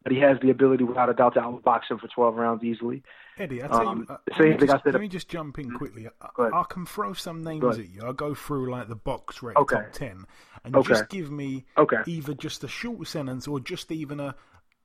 but 0.06 0.12
he 0.12 0.20
has 0.20 0.38
the 0.40 0.52
ability, 0.52 0.84
without 0.84 1.10
a 1.10 1.16
doubt, 1.16 1.34
to 1.34 1.40
outbox 1.42 1.90
him 1.90 1.98
for 1.98 2.08
12 2.08 2.36
rounds 2.36 2.64
easily. 2.64 3.02
Eddie, 3.40 3.64
I 3.64 3.68
tell 3.68 3.88
um, 3.88 4.06
you, 4.08 4.16
uh, 4.16 4.18
same 4.38 4.60
thing 4.60 4.68
just, 4.68 4.74
I 4.74 4.82
said. 4.84 4.94
Let 4.94 5.02
me 5.02 5.08
just 5.08 5.28
jump 5.28 5.58
in 5.58 5.72
quickly. 5.72 6.08
I, 6.22 6.44
I 6.44 6.64
can 6.70 6.86
throw 6.86 7.14
some 7.14 7.44
names 7.44 7.80
at 7.80 7.90
you. 7.90 8.04
I'll 8.04 8.14
go 8.14 8.36
through 8.36 8.70
like 8.70 8.88
the 8.88 8.96
box 8.96 9.42
rec 9.42 9.58
okay. 9.58 9.78
top 9.78 9.92
10, 9.94 10.26
and 10.64 10.76
okay. 10.76 10.90
just 10.90 11.10
give 11.10 11.32
me 11.32 11.66
okay. 11.76 11.98
either 12.06 12.36
just 12.36 12.64
a 12.64 12.68
short 12.68 13.08
sentence 13.08 13.48
or 13.48 13.60
just 13.60 13.92
even 13.92 14.20
a 14.20 14.36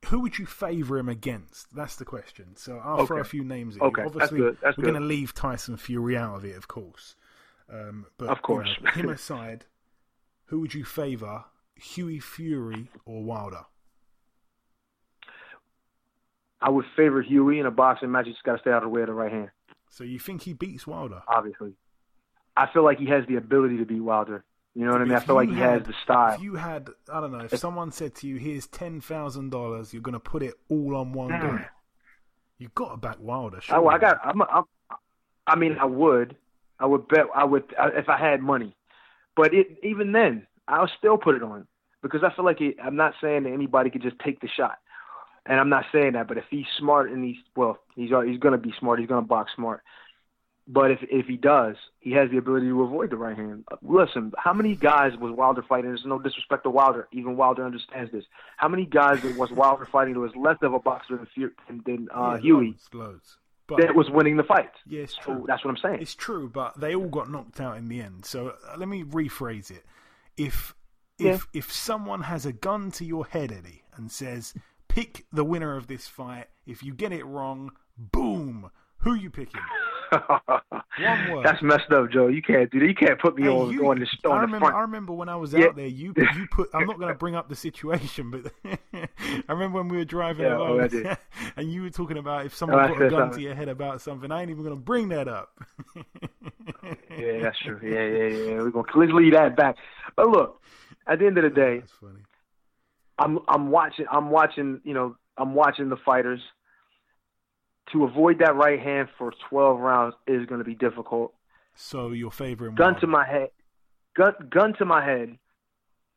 who 0.06 0.20
would 0.20 0.38
you 0.38 0.46
favour 0.46 0.96
him 0.96 1.10
against? 1.10 1.66
That's 1.76 1.96
the 1.96 2.06
question. 2.06 2.56
So 2.56 2.80
I'll 2.82 3.04
throw 3.04 3.20
a 3.20 3.24
few 3.24 3.44
names 3.44 3.76
at 3.76 3.82
okay. 3.82 4.00
you. 4.00 4.06
Obviously, 4.06 4.40
That's 4.40 4.56
That's 4.62 4.76
we're 4.78 4.84
going 4.84 4.94
to 4.94 5.06
leave 5.06 5.34
Tyson 5.34 5.76
Fury 5.76 6.16
out 6.16 6.36
of 6.36 6.46
it, 6.46 6.56
of 6.56 6.66
course. 6.66 7.14
Um, 7.70 8.06
but 8.16 8.30
of 8.30 8.40
course, 8.40 8.70
you 8.78 8.84
know, 8.84 8.90
him 8.92 9.08
aside, 9.10 9.66
who 10.50 10.58
would 10.58 10.74
you 10.74 10.84
favour, 10.84 11.44
Hughie 11.76 12.18
Fury 12.18 12.88
or 13.06 13.22
Wilder? 13.22 13.64
I 16.60 16.70
would 16.70 16.84
favor 16.96 17.22
Hughie 17.22 17.60
in 17.60 17.66
a 17.66 17.70
boxing 17.70 18.10
match. 18.10 18.26
He 18.26 18.32
just 18.32 18.42
got 18.42 18.56
to 18.56 18.58
stay 18.58 18.70
out 18.70 18.78
of 18.78 18.82
the 18.82 18.88
way 18.88 19.00
of 19.00 19.06
the 19.06 19.14
right 19.14 19.30
hand. 19.30 19.50
So 19.88 20.02
you 20.02 20.18
think 20.18 20.42
he 20.42 20.52
beats 20.52 20.86
Wilder? 20.88 21.22
Obviously, 21.28 21.74
I 22.56 22.66
feel 22.72 22.84
like 22.84 22.98
he 22.98 23.06
has 23.06 23.24
the 23.28 23.36
ability 23.36 23.78
to 23.78 23.86
beat 23.86 24.00
Wilder. 24.00 24.44
You 24.74 24.86
know 24.86 24.92
what 24.92 25.00
I 25.00 25.04
mean? 25.04 25.14
I 25.14 25.20
feel 25.20 25.36
like 25.36 25.48
he 25.48 25.54
had, 25.54 25.80
has 25.80 25.86
the 25.86 25.94
style. 26.04 26.34
If 26.34 26.42
you 26.42 26.56
had, 26.56 26.88
I 27.12 27.20
don't 27.20 27.32
know, 27.32 27.44
if, 27.44 27.52
if 27.52 27.60
someone 27.60 27.92
said 27.92 28.16
to 28.16 28.26
you, 28.26 28.36
"Here's 28.36 28.66
ten 28.66 29.00
thousand 29.00 29.50
dollars, 29.50 29.92
you're 29.92 30.02
going 30.02 30.12
to 30.14 30.20
put 30.20 30.42
it 30.42 30.54
all 30.68 30.96
on 30.96 31.12
one 31.12 31.30
mm. 31.30 31.40
guy," 31.40 31.68
You've 32.58 32.74
got 32.74 32.90
to 32.90 32.96
back 32.96 33.16
Wilder. 33.20 33.60
Oh, 33.70 33.88
I 33.88 33.98
got. 33.98 34.18
I'm, 34.22 34.42
I'm, 34.42 34.64
I 35.46 35.56
mean, 35.56 35.76
I 35.80 35.86
would. 35.86 36.36
I 36.78 36.86
would 36.86 37.08
bet. 37.08 37.26
I 37.34 37.44
would 37.44 37.72
if 37.96 38.08
I 38.08 38.18
had 38.18 38.42
money. 38.42 38.76
But 39.40 39.54
it, 39.54 39.78
even 39.82 40.12
then, 40.12 40.46
I'll 40.68 40.90
still 40.98 41.16
put 41.16 41.34
it 41.34 41.42
on 41.42 41.66
because 42.02 42.22
I 42.22 42.34
feel 42.34 42.44
like 42.44 42.60
it, 42.60 42.76
I'm 42.82 42.96
not 42.96 43.14
saying 43.20 43.44
that 43.44 43.52
anybody 43.52 43.90
could 43.90 44.02
just 44.02 44.18
take 44.18 44.40
the 44.40 44.48
shot 44.48 44.78
and 45.46 45.58
I'm 45.58 45.68
not 45.68 45.86
saying 45.92 46.12
that, 46.12 46.28
but 46.28 46.38
if 46.38 46.44
he's 46.50 46.66
smart 46.78 47.10
and 47.10 47.24
he's 47.24 47.38
well, 47.56 47.78
he's 47.94 48.10
he's 48.10 48.38
going 48.38 48.52
to 48.52 48.58
be 48.58 48.74
smart. 48.78 48.98
He's 48.98 49.08
going 49.08 49.22
to 49.22 49.26
box 49.26 49.52
smart. 49.56 49.82
But 50.68 50.90
if 50.90 50.98
if 51.02 51.26
he 51.26 51.36
does, 51.36 51.76
he 51.98 52.12
has 52.12 52.30
the 52.30 52.36
ability 52.36 52.68
to 52.68 52.82
avoid 52.82 53.10
the 53.10 53.16
right 53.16 53.36
hand. 53.36 53.64
Listen, 53.82 54.32
how 54.36 54.52
many 54.52 54.76
guys 54.76 55.16
was 55.16 55.32
Wilder 55.32 55.64
fighting? 55.68 55.90
There's 55.90 56.04
no 56.04 56.18
disrespect 56.18 56.64
to 56.64 56.70
Wilder. 56.70 57.08
Even 57.12 57.36
Wilder 57.36 57.64
understands 57.64 58.12
this. 58.12 58.24
How 58.56 58.68
many 58.68 58.84
guys 58.84 59.22
was 59.36 59.50
Wilder 59.50 59.88
fighting 59.90 60.14
that 60.14 60.20
was 60.20 60.36
less 60.36 60.58
of 60.62 60.74
a 60.74 60.78
boxer 60.78 61.16
than 61.16 61.82
than 61.84 62.08
uh, 62.14 62.34
yeah, 62.34 62.40
Hughie? 62.40 62.66
Loads, 62.66 62.88
loads. 62.92 63.36
But, 63.70 63.80
that 63.80 63.94
was 63.94 64.10
winning 64.10 64.36
the 64.36 64.42
fight. 64.44 64.70
Yeah. 64.86 65.06
So 65.24 65.44
that's 65.46 65.64
what 65.64 65.70
I'm 65.70 65.76
saying. 65.78 65.98
It's 66.02 66.14
true, 66.14 66.48
but 66.48 66.78
they 66.78 66.94
all 66.94 67.08
got 67.08 67.30
knocked 67.30 67.60
out 67.60 67.76
in 67.78 67.88
the 67.88 68.00
end. 68.02 68.24
So 68.26 68.48
uh, 68.48 68.76
let 68.76 68.88
me 68.88 69.02
rephrase 69.04 69.70
it. 69.70 69.84
If 70.36 70.74
if 71.18 71.26
Yeah. 71.54 71.60
if 71.60 71.72
someone 71.72 72.22
has 72.22 72.44
a 72.46 72.52
gun 72.52 72.90
to 72.92 73.04
your 73.04 73.26
head, 73.26 73.52
Eddie, 73.52 73.82
and 73.94 74.10
says, 74.10 74.54
"Pick 74.88 75.26
the 75.32 75.44
winner 75.44 75.76
of 75.76 75.86
this 75.86 76.06
fight. 76.08 76.48
If 76.66 76.82
you 76.82 76.92
get 76.94 77.12
it 77.12 77.24
wrong, 77.24 77.70
boom. 77.96 78.70
Who 78.98 79.14
you 79.14 79.30
picking?" 79.30 79.62
One 80.10 81.24
word. 81.30 81.44
That's 81.44 81.62
messed 81.62 81.90
up, 81.92 82.10
Joe. 82.10 82.26
You 82.28 82.42
can't 82.42 82.70
do 82.70 82.80
that. 82.80 82.86
You 82.86 82.94
can't 82.94 83.20
put 83.20 83.36
me 83.36 83.44
Hey, 83.44 83.48
on 83.48 83.72
you- 83.72 83.88
on 83.88 83.98
the 84.00 84.06
on 84.28 84.36
I 84.38 84.40
the 84.40 84.46
remember. 84.46 84.58
front. 84.58 84.74
I 84.76 84.80
remember 84.80 85.12
when 85.12 85.28
I 85.28 85.36
was 85.36 85.52
Yeah. 85.54 85.66
out 85.66 85.76
there. 85.76 85.86
You 85.86 86.12
you 86.16 86.46
put. 86.50 86.68
I'm 86.74 86.86
not 86.86 86.98
going 86.98 87.12
to 87.12 87.18
bring 87.18 87.34
up 87.34 87.48
the 87.48 87.56
situation, 87.56 88.30
but 88.30 88.52
I 88.92 89.52
remember 89.52 89.78
when 89.78 89.88
we 89.88 89.96
were 89.98 90.04
driving 90.04 90.46
Yeah, 90.46 90.56
along, 90.56 90.88
oh, 91.04 91.14
and 91.56 91.72
you 91.72 91.82
were 91.82 91.90
talking 91.90 92.18
about 92.18 92.46
if 92.46 92.54
someone 92.54 92.84
Oh, 92.90 92.94
put 92.94 93.06
a 93.06 93.10
gun 93.10 93.30
to 93.32 93.40
your 93.40 93.54
head 93.54 93.68
about 93.68 94.00
something. 94.00 94.30
I 94.32 94.42
ain't 94.42 94.50
even 94.50 94.62
going 94.64 94.76
to 94.76 94.80
bring 94.82 95.08
that 95.10 95.28
up. 95.28 95.50
Yeah, 97.18 97.40
that's 97.42 97.58
true. 97.58 97.78
Yeah, 97.82 98.04
yeah, 98.04 98.28
yeah. 98.54 98.62
We're 98.62 98.70
gonna 98.70 98.86
let's 98.96 99.12
leave 99.12 99.32
that 99.34 99.56
back. 99.56 99.76
But 100.16 100.28
look, 100.28 100.60
at 101.06 101.18
the 101.18 101.26
end 101.26 101.38
of 101.38 101.44
the 101.44 101.50
day, 101.50 101.80
That's 101.80 101.92
funny. 101.92 102.20
I'm 103.18 103.38
I'm 103.48 103.70
watching 103.70 104.06
I'm 104.10 104.30
watching 104.30 104.80
you 104.84 104.94
know 104.94 105.16
I'm 105.36 105.54
watching 105.54 105.88
the 105.88 105.96
fighters. 105.96 106.40
To 107.92 108.04
avoid 108.04 108.38
that 108.38 108.54
right 108.54 108.80
hand 108.80 109.08
for 109.18 109.32
12 109.48 109.80
rounds 109.80 110.14
is 110.26 110.46
going 110.46 110.60
to 110.60 110.64
be 110.64 110.74
difficult. 110.74 111.34
So 111.74 112.10
your 112.10 112.30
favorite 112.30 112.74
Gun 112.76 112.98
to 113.00 113.06
my 113.06 113.26
head, 113.26 113.50
gun 114.16 114.34
gun 114.48 114.74
to 114.78 114.84
my 114.84 115.04
head. 115.04 115.38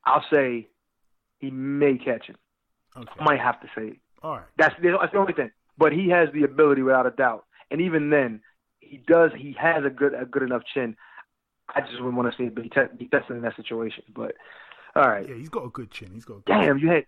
I'll 0.05 0.25
say 0.31 0.67
he 1.39 1.49
may 1.51 1.97
catch 1.97 2.25
him. 2.27 2.35
Okay. 2.95 3.09
I 3.19 3.23
might 3.23 3.39
have 3.39 3.59
to 3.61 3.67
say 3.75 3.87
it. 3.87 3.97
All 4.21 4.35
right. 4.35 4.45
That's 4.57 4.75
the, 4.81 4.97
that's 4.99 5.13
the 5.13 5.19
only 5.19 5.33
thing. 5.33 5.51
But 5.77 5.93
he 5.93 6.09
has 6.09 6.29
the 6.33 6.43
ability 6.43 6.81
without 6.81 7.07
a 7.07 7.11
doubt. 7.11 7.45
And 7.71 7.81
even 7.81 8.09
then, 8.09 8.41
he 8.79 9.01
does. 9.07 9.31
He 9.35 9.55
has 9.59 9.83
a 9.85 9.89
good 9.89 10.13
a 10.13 10.25
good 10.25 10.43
enough 10.43 10.63
chin. 10.73 10.95
I 11.73 11.81
just 11.81 11.93
wouldn't 11.93 12.15
want 12.15 12.31
to 12.31 12.37
see 12.37 12.47
it 12.47 12.55
be, 12.55 12.69
te- 12.69 12.95
be 12.97 13.07
tested 13.07 13.37
in 13.37 13.41
that 13.43 13.55
situation. 13.55 14.03
But 14.13 14.35
all 14.95 15.07
right. 15.07 15.27
Yeah, 15.27 15.35
he's 15.35 15.49
got 15.49 15.65
a 15.65 15.69
good 15.69 15.89
chin. 15.89 16.11
He's 16.13 16.25
got. 16.25 16.35
A 16.35 16.41
good 16.41 16.53
Damn, 16.53 16.77
you 16.77 16.89
had 16.89 17.05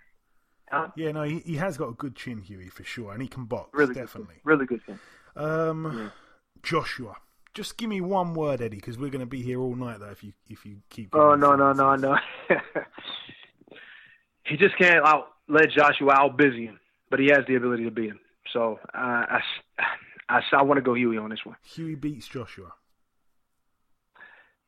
huh? 0.69 0.87
Yeah, 0.95 1.11
no, 1.11 1.23
he, 1.23 1.39
he 1.39 1.55
has 1.55 1.77
got 1.77 1.89
a 1.89 1.93
good 1.93 2.15
chin, 2.15 2.39
Hughie, 2.41 2.69
for 2.69 2.83
sure, 2.83 3.11
and 3.13 3.21
he 3.21 3.27
can 3.27 3.45
box 3.45 3.69
really 3.73 3.93
definitely. 3.93 4.35
good, 4.35 4.49
really 4.49 4.65
good 4.65 4.81
chin. 4.85 4.99
Um, 5.35 5.97
Yeah. 5.97 6.09
Joshua, 6.63 7.15
just 7.53 7.77
give 7.77 7.89
me 7.89 8.01
one 8.01 8.33
word, 8.33 8.61
Eddie, 8.61 8.77
because 8.77 8.97
we're 8.97 9.09
going 9.11 9.19
to 9.19 9.25
be 9.25 9.41
here 9.41 9.59
all 9.59 9.75
night. 9.75 9.99
Though, 9.99 10.09
if 10.09 10.23
you 10.23 10.33
if 10.49 10.65
you 10.65 10.77
keep. 10.89 11.13
Oh 11.13 11.35
no 11.35 11.55
no 11.55 11.73
no 11.73 11.95
no. 11.95 12.17
he 14.45 14.57
just 14.57 14.77
can't 14.77 15.05
out 15.05 15.27
let 15.47 15.69
Joshua 15.69 16.13
out 16.13 16.37
busy 16.37 16.65
him, 16.65 16.79
but 17.09 17.19
he 17.19 17.27
has 17.27 17.45
the 17.47 17.55
ability 17.55 17.83
to 17.83 17.91
beat 17.91 18.09
him. 18.09 18.19
So 18.51 18.79
uh, 18.93 18.97
I 18.97 19.41
I, 20.29 20.41
I 20.53 20.61
want 20.63 20.77
to 20.77 20.81
go 20.81 20.93
Hughie 20.95 21.17
on 21.17 21.29
this 21.29 21.45
one. 21.45 21.55
Hughie 21.63 21.95
beats 21.95 22.27
Joshua. 22.27 22.73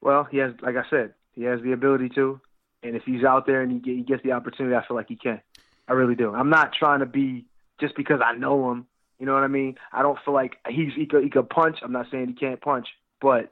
Well, 0.02 0.28
he 0.30 0.38
has, 0.38 0.54
like 0.62 0.76
I 0.76 0.88
said, 0.90 1.14
he 1.34 1.44
has 1.44 1.62
the 1.64 1.72
ability 1.72 2.10
to, 2.10 2.40
and 2.84 2.96
if 2.96 3.04
he's 3.04 3.24
out 3.24 3.48
there 3.48 3.62
and 3.62 3.84
he 3.84 4.04
gets 4.04 4.22
the 4.24 4.34
opportunity, 4.34 4.76
I 4.76 4.86
feel 4.86 4.96
like 4.96 5.08
he 5.10 5.16
can. 5.16 5.42
I 5.88 5.94
really 5.94 6.16
do. 6.16 6.34
I'm 6.34 6.50
not 6.50 6.74
trying 6.78 7.00
to 7.00 7.06
be 7.06 7.46
just 7.80 7.96
because 7.96 8.20
I 8.24 8.36
know 8.38 8.72
him. 8.72 8.88
You 9.20 9.26
know 9.26 9.34
what 9.34 9.44
I 9.44 9.48
mean? 9.48 9.76
I 9.92 10.02
don't 10.02 10.20
feel 10.24 10.34
like 10.34 10.58
he's 10.68 10.94
he 10.96 11.06
could, 11.06 11.24
he 11.24 11.30
could 11.30 11.50
punch. 11.50 11.78
I'm 11.82 11.92
not 11.92 12.08
saying 12.12 12.28
he 12.28 12.34
can't 12.34 12.62
punch, 12.62 12.88
but 13.22 13.52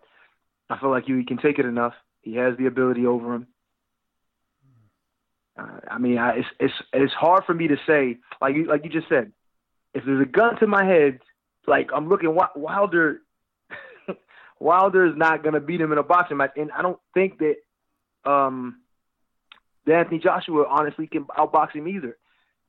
I 0.69 0.77
feel 0.79 0.89
like 0.91 1.05
he 1.05 1.23
can 1.25 1.37
take 1.37 1.59
it 1.59 1.65
enough. 1.65 1.93
He 2.21 2.35
has 2.35 2.57
the 2.57 2.67
ability 2.67 3.05
over 3.05 3.35
him. 3.35 3.47
Uh, 5.57 5.79
I 5.89 5.97
mean, 5.97 6.17
I, 6.17 6.37
it's 6.37 6.47
it's 6.59 6.73
it's 6.93 7.13
hard 7.13 7.45
for 7.45 7.53
me 7.53 7.67
to 7.67 7.77
say. 7.87 8.17
Like 8.41 8.55
you 8.55 8.65
like 8.65 8.83
you 8.83 8.89
just 8.89 9.09
said, 9.09 9.31
if 9.93 10.03
there's 10.05 10.21
a 10.21 10.29
gun 10.29 10.59
to 10.59 10.67
my 10.67 10.85
head, 10.85 11.19
like 11.67 11.89
I'm 11.95 12.09
looking 12.09 12.35
Wilder. 12.55 13.21
Wilder 14.59 15.05
is 15.05 15.17
not 15.17 15.43
gonna 15.43 15.59
beat 15.59 15.81
him 15.81 15.91
in 15.91 15.97
a 15.97 16.03
boxing 16.03 16.37
match, 16.37 16.51
and 16.57 16.71
I 16.71 16.81
don't 16.81 16.99
think 17.13 17.39
that 17.39 18.29
um, 18.29 18.81
that 19.85 19.95
Anthony 19.95 20.19
Joshua 20.19 20.65
honestly 20.69 21.07
can 21.07 21.25
outbox 21.25 21.71
him 21.73 21.87
either. 21.87 22.17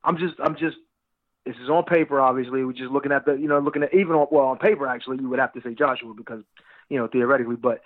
I'm 0.07 0.17
just 0.17 0.35
I'm 0.43 0.57
just 0.57 0.77
this 1.45 1.57
is 1.63 1.69
on 1.69 1.85
paper, 1.85 2.21
obviously. 2.21 2.65
We're 2.65 2.73
just 2.73 2.91
looking 2.91 3.13
at 3.13 3.25
the, 3.25 3.35
you 3.35 3.47
know, 3.47 3.59
looking 3.59 3.83
at 3.83 3.95
even 3.95 4.15
on, 4.15 4.27
well 4.31 4.47
on 4.47 4.59
paper 4.59 4.87
actually, 4.87 5.19
you 5.21 5.29
would 5.29 5.39
have 5.39 5.53
to 5.53 5.61
say 5.61 5.75
Joshua 5.75 6.15
because, 6.17 6.43
you 6.89 6.99
know, 6.99 7.07
theoretically. 7.07 7.57
But 7.57 7.83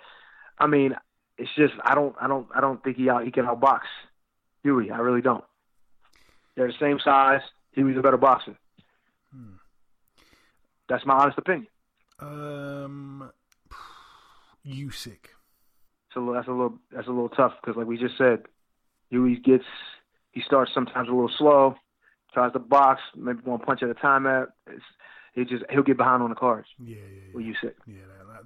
I 0.57 0.67
mean, 0.67 0.95
it's 1.37 1.51
just 1.55 1.73
I 1.83 1.95
don't 1.95 2.15
I 2.21 2.27
don't 2.27 2.47
I 2.55 2.61
don't 2.61 2.83
think 2.83 2.97
he 2.97 3.09
out 3.09 3.25
he 3.25 3.31
can 3.31 3.45
outbox 3.45 3.81
Hughie. 4.63 4.91
I 4.91 4.99
really 4.99 5.21
don't. 5.21 5.43
They're 6.55 6.67
the 6.67 6.73
same 6.79 6.99
size. 7.03 7.41
Hughie's 7.73 7.97
a 7.97 8.01
better 8.01 8.17
boxer. 8.17 8.55
Hmm. 9.33 9.55
That's 10.87 11.05
my 11.05 11.15
honest 11.15 11.37
opinion. 11.37 11.67
Um, 12.19 13.31
Usyk. 14.65 15.27
So 16.13 16.33
that's 16.33 16.47
a 16.47 16.51
little 16.51 16.77
that's 16.91 17.07
a 17.07 17.11
little 17.11 17.29
tough 17.29 17.53
because, 17.61 17.77
like 17.77 17.87
we 17.87 17.97
just 17.97 18.17
said, 18.17 18.43
Hughie 19.09 19.39
gets 19.39 19.65
he 20.31 20.41
starts 20.41 20.71
sometimes 20.73 21.07
a 21.07 21.11
little 21.11 21.31
slow, 21.37 21.75
tries 22.33 22.53
to 22.53 22.59
box, 22.59 23.01
maybe 23.15 23.39
one 23.43 23.59
punch 23.59 23.83
at 23.83 23.89
a 23.89 23.93
time. 23.93 24.25
At 24.25 24.49
it's, 24.67 24.83
he 25.33 25.45
just 25.45 25.63
he'll 25.69 25.83
get 25.83 25.97
behind 25.97 26.21
on 26.21 26.29
the 26.29 26.35
cards. 26.35 26.67
Yeah, 26.79 26.97
yeah, 26.97 27.03
yeah. 27.27 27.33
What 27.33 27.43
you 27.43 27.55
said. 27.61 27.73
Yeah, 27.87 28.01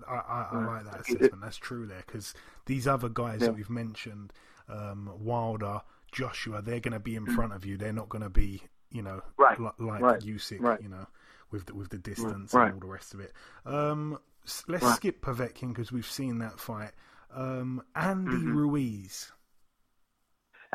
I, 0.08 0.14
I, 0.14 0.48
I 0.52 0.66
like 0.66 0.86
that 0.86 1.02
assessment. 1.02 1.42
That's 1.42 1.58
true 1.58 1.88
there 1.88 2.04
because 2.06 2.34
these 2.66 2.88
other 2.88 3.10
guys 3.10 3.42
yeah. 3.42 3.48
that 3.48 3.56
we've 3.56 3.70
mentioned, 3.70 4.34
um, 4.70 5.12
Wilder, 5.20 5.82
Joshua, 6.12 6.62
they're 6.62 6.80
going 6.80 6.94
to 6.94 7.00
be 7.00 7.16
in 7.16 7.26
front 7.26 7.54
of 7.54 7.66
you. 7.66 7.78
They're 7.78 7.94
not 7.94 8.10
going 8.10 8.24
to 8.24 8.30
be, 8.30 8.62
you 8.92 9.02
know, 9.02 9.22
right. 9.38 9.60
like, 9.60 9.74
like 9.80 10.02
right. 10.02 10.20
Usyk, 10.20 10.62
right. 10.62 10.82
you 10.82 10.90
know, 10.90 11.08
with 11.52 11.66
the, 11.66 11.76
with 11.76 11.90
the 11.90 11.98
distance 11.98 12.54
right. 12.54 12.66
and 12.66 12.74
all 12.76 12.80
the 12.80 12.94
rest 12.94 13.14
of 13.14 13.20
it. 13.20 13.34
Um, 13.66 14.20
let's 14.68 14.88
skip 14.96 15.22
Povetkin 15.22 15.70
because 15.70 15.92
we've 15.92 16.06
seen 16.06 16.40
that 16.40 16.60
fight. 16.60 16.92
Um, 17.34 17.84
Andy 17.96 18.32
mm-hmm. 18.32 18.56
Ruiz. 18.56 19.32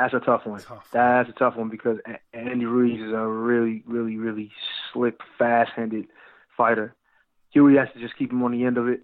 That's 0.00 0.14
a 0.14 0.20
tough 0.20 0.46
one. 0.46 0.60
Tough. 0.60 0.88
That's 0.92 1.28
a 1.28 1.32
tough 1.32 1.56
one 1.56 1.68
because 1.68 1.98
Andy 2.32 2.64
Ruiz 2.64 3.02
is 3.02 3.12
a 3.12 3.26
really, 3.26 3.82
really, 3.86 4.16
really 4.16 4.50
slick, 4.90 5.20
fast-handed 5.38 6.06
fighter. 6.56 6.94
Hughie 7.50 7.76
has 7.76 7.88
to 7.92 8.00
just 8.00 8.16
keep 8.16 8.32
him 8.32 8.42
on 8.42 8.52
the 8.52 8.64
end 8.64 8.78
of 8.78 8.88
it. 8.88 9.02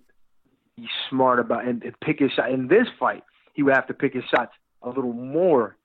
He's 0.74 0.88
smart 1.10 1.38
about 1.38 1.66
and, 1.66 1.82
and 1.82 2.00
pick 2.00 2.20
his 2.20 2.32
shot. 2.32 2.50
In 2.50 2.68
this 2.68 2.86
fight, 2.98 3.24
he 3.52 3.62
would 3.62 3.74
have 3.74 3.86
to 3.88 3.94
pick 3.94 4.14
his 4.14 4.24
shots 4.24 4.52
a 4.80 4.88
little 4.88 5.12
more 5.12 5.76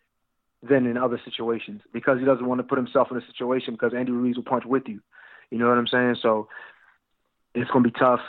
than 0.64 0.86
in 0.86 0.96
other 0.96 1.20
situations 1.26 1.82
because 1.92 2.18
he 2.18 2.26
doesn't 2.26 2.46
want 2.46 2.60
to 2.60 2.64
put 2.64 2.78
himself 2.78 3.10
in 3.12 3.18
a 3.18 3.26
situation 3.28 3.74
because 3.74 3.94
Andy 3.94 4.14
Ruiz 4.14 4.38
will 4.38 4.44
punch 4.44 4.64
with 4.66 4.84
you. 4.88 5.02
You 5.50 5.58
know 5.58 5.68
what 5.68 5.78
I'm 5.78 5.88
saying? 5.88 6.16
So 6.22 6.48
it's 7.54 7.70
going 7.70 7.84
to 7.84 7.90
be 7.90 8.00
tough. 8.00 8.22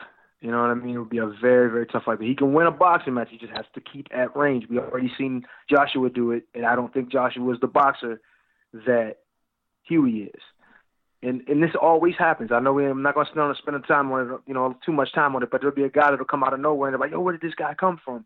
You 0.42 0.50
know 0.50 0.60
what 0.60 0.70
I 0.70 0.74
mean? 0.74 0.96
It 0.96 0.98
would 0.98 1.08
be 1.08 1.18
a 1.18 1.32
very, 1.40 1.70
very 1.70 1.86
tough 1.86 2.02
fight. 2.02 2.18
But 2.18 2.26
he 2.26 2.34
can 2.34 2.52
win 2.52 2.66
a 2.66 2.72
boxing 2.72 3.14
match. 3.14 3.28
He 3.30 3.38
just 3.38 3.52
has 3.52 3.64
to 3.74 3.80
keep 3.80 4.08
at 4.10 4.36
range. 4.36 4.66
We 4.68 4.78
already 4.78 5.10
seen 5.16 5.46
Joshua 5.70 6.10
do 6.10 6.32
it, 6.32 6.48
and 6.52 6.66
I 6.66 6.74
don't 6.74 6.92
think 6.92 7.12
Joshua 7.12 7.48
is 7.54 7.60
the 7.60 7.68
boxer 7.68 8.20
that 8.72 9.18
Hughie 9.84 10.24
is. 10.34 10.40
And 11.22 11.42
and 11.48 11.62
this 11.62 11.70
always 11.80 12.16
happens. 12.18 12.50
I 12.50 12.58
know 12.58 12.76
I'm 12.80 13.02
not 13.02 13.14
to 13.14 13.54
spend 13.56 13.84
time 13.86 14.10
on 14.10 14.28
it, 14.28 14.40
you 14.48 14.54
know, 14.54 14.76
too 14.84 14.90
much 14.90 15.12
time 15.14 15.36
on 15.36 15.44
it, 15.44 15.50
but 15.52 15.60
there'll 15.60 15.76
be 15.76 15.84
a 15.84 15.88
guy 15.88 16.10
that'll 16.10 16.26
come 16.26 16.42
out 16.42 16.52
of 16.52 16.58
nowhere 16.58 16.88
and 16.88 16.94
they're 16.94 17.00
like, 17.00 17.12
yo, 17.12 17.20
where 17.20 17.36
did 17.36 17.48
this 17.48 17.54
guy 17.54 17.74
come 17.74 18.00
from? 18.04 18.24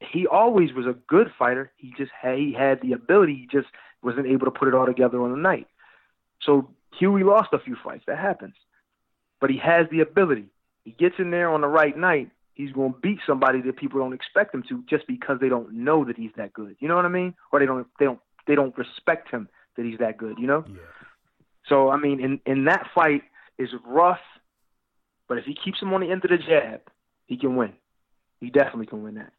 He 0.00 0.26
always 0.26 0.74
was 0.74 0.84
a 0.84 0.94
good 1.08 1.32
fighter. 1.38 1.72
He 1.78 1.94
just 1.96 2.12
had, 2.12 2.36
he 2.36 2.52
had 2.52 2.82
the 2.82 2.92
ability. 2.92 3.34
He 3.34 3.48
just 3.50 3.72
wasn't 4.02 4.26
able 4.26 4.44
to 4.44 4.50
put 4.50 4.68
it 4.68 4.74
all 4.74 4.84
together 4.84 5.22
on 5.22 5.30
the 5.30 5.38
night. 5.38 5.66
So 6.42 6.68
Hughie 6.98 7.24
lost 7.24 7.54
a 7.54 7.58
few 7.58 7.76
fights. 7.82 8.04
That 8.06 8.18
happens. 8.18 8.54
But 9.40 9.48
he 9.48 9.56
has 9.56 9.86
the 9.90 10.00
ability 10.00 10.50
he 10.88 10.94
gets 10.98 11.16
in 11.18 11.30
there 11.30 11.50
on 11.50 11.60
the 11.60 11.68
right 11.68 11.96
night, 11.98 12.30
he's 12.54 12.72
going 12.72 12.94
to 12.94 12.98
beat 13.00 13.18
somebody 13.26 13.60
that 13.60 13.76
people 13.76 14.00
don't 14.00 14.14
expect 14.14 14.54
him 14.54 14.64
to 14.70 14.82
just 14.88 15.06
because 15.06 15.38
they 15.38 15.50
don't 15.50 15.70
know 15.70 16.02
that 16.06 16.16
he's 16.16 16.30
that 16.38 16.54
good. 16.54 16.76
You 16.80 16.88
know 16.88 16.96
what 16.96 17.04
I 17.04 17.08
mean? 17.08 17.34
Or 17.52 17.60
they 17.60 17.66
don't 17.66 17.86
they 17.98 18.06
don't 18.06 18.20
they 18.46 18.54
don't 18.54 18.76
respect 18.78 19.30
him 19.30 19.50
that 19.76 19.84
he's 19.84 19.98
that 19.98 20.16
good. 20.16 20.38
You 20.38 20.46
know? 20.46 20.64
Yeah. 20.66 20.80
So 21.68 21.90
I 21.90 21.98
mean, 21.98 22.20
in 22.20 22.40
in 22.46 22.64
that 22.64 22.86
fight 22.94 23.22
is 23.58 23.68
rough, 23.84 24.20
but 25.28 25.36
if 25.36 25.44
he 25.44 25.54
keeps 25.54 25.82
him 25.82 25.92
on 25.92 26.00
the 26.00 26.10
end 26.10 26.24
of 26.24 26.30
the 26.30 26.38
jab, 26.38 26.80
he 27.26 27.36
can 27.36 27.56
win. 27.56 27.74
He 28.40 28.48
definitely 28.48 28.86
can 28.86 29.02
win 29.02 29.16
that. 29.16 29.32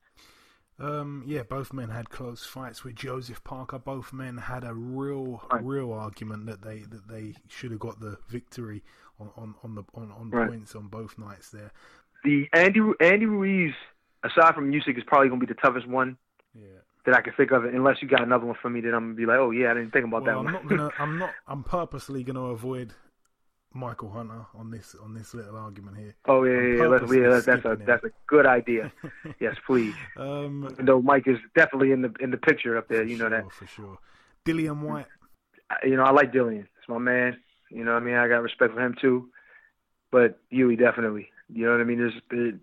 Um, 0.80 1.24
yeah, 1.26 1.44
both 1.44 1.74
men 1.74 1.90
had 1.90 2.10
close 2.10 2.46
fights 2.46 2.84
with 2.84 2.96
Joseph 2.96 3.44
Parker. 3.44 3.78
Both 3.78 4.14
men 4.14 4.38
had 4.38 4.64
a 4.64 4.74
real, 4.74 5.44
right. 5.52 5.64
real 5.64 5.92
argument 5.92 6.46
that 6.46 6.62
they 6.62 6.80
that 6.80 7.08
they 7.10 7.36
should 7.48 7.72
have 7.72 7.80
got 7.80 8.00
the 8.00 8.18
victory 8.30 8.84
on 9.20 9.30
on, 9.36 9.56
on 9.64 9.76
the 9.76 9.84
on, 9.94 10.12
on 10.12 10.30
right. 10.30 10.50
points 10.50 10.76
on 10.76 10.88
both 10.88 11.18
nights 11.18 11.50
there. 11.50 11.72
The 12.24 12.48
Andy 12.54 12.80
Andy 13.02 13.26
Ruiz, 13.26 13.74
aside 14.24 14.56
from 14.56 14.72
Usyk, 14.72 14.98
is 14.98 15.04
probably 15.06 15.28
going 15.28 15.42
to 15.42 15.48
be 15.48 15.54
the 15.54 15.60
toughest 15.60 15.88
one. 15.88 16.18
Yeah. 16.56 16.68
That 17.06 17.16
I 17.16 17.22
can 17.22 17.34
think 17.34 17.52
of, 17.52 17.64
unless 17.64 18.02
you 18.02 18.08
got 18.10 18.22
another 18.22 18.46
one 18.46 18.58
for 18.62 18.70
me 18.70 18.82
that 18.82 18.94
I'm 18.94 19.14
gonna 19.14 19.14
be 19.16 19.26
like, 19.26 19.38
oh 19.38 19.52
yeah, 19.52 19.72
I 19.72 19.74
didn't 19.74 19.92
think 19.92 20.06
about 20.06 20.24
well, 20.24 20.44
that 20.44 20.50
I'm 20.50 20.54
one. 20.54 20.54
not 20.54 20.68
gonna. 20.68 20.92
I'm 21.00 21.18
not. 21.18 21.32
I'm 21.48 21.64
purposely 21.64 22.24
gonna 22.24 22.42
avoid 22.42 22.94
Michael 23.74 24.10
Hunter 24.10 24.46
on 24.56 24.72
this 24.72 24.96
on 25.02 25.14
this 25.14 25.34
little 25.34 25.56
argument 25.56 25.98
here. 25.98 26.16
Oh 26.28 26.44
yeah, 26.44 26.60
yeah, 26.60 26.78
yeah. 26.78 26.88
Let's, 26.88 27.14
yeah 27.14 27.30
that's, 27.30 27.46
that's 27.46 27.66
a 27.66 27.72
him. 27.72 27.84
that's 27.86 28.04
a 28.04 28.10
good 28.28 28.46
idea. 28.46 28.92
yes, 29.40 29.56
please. 29.66 29.94
Um, 30.18 30.68
Even 30.72 30.86
though 30.86 31.02
Mike 31.02 31.28
is 31.28 31.38
definitely 31.56 31.92
in 31.92 32.02
the 32.02 32.14
in 32.20 32.32
the 32.32 32.38
picture 32.38 32.78
up 32.78 32.88
there, 32.88 33.04
you 33.04 33.18
know 33.18 33.30
sure, 33.30 33.42
that 33.42 33.52
for 33.52 33.68
sure. 33.68 33.98
Dillian 34.46 34.82
Whyte. 34.82 35.06
You 35.84 35.96
know, 35.98 36.04
I 36.04 36.12
like 36.12 36.34
Dillian. 36.34 36.62
It's 36.80 36.90
my 36.90 36.98
man. 36.98 37.38
You 37.70 37.84
know, 37.84 37.94
what 37.94 38.02
I 38.02 38.06
mean, 38.06 38.16
I 38.16 38.28
got 38.28 38.42
respect 38.42 38.74
for 38.74 38.82
him 38.82 38.96
too. 39.00 39.30
But 40.12 40.40
Hughie 40.50 40.76
definitely. 40.76 41.30
You 41.54 41.66
know 41.66 41.74
what 41.74 41.82
I 41.82 41.84
mean? 41.84 42.00
There's 42.00 42.14
it, 42.32 42.60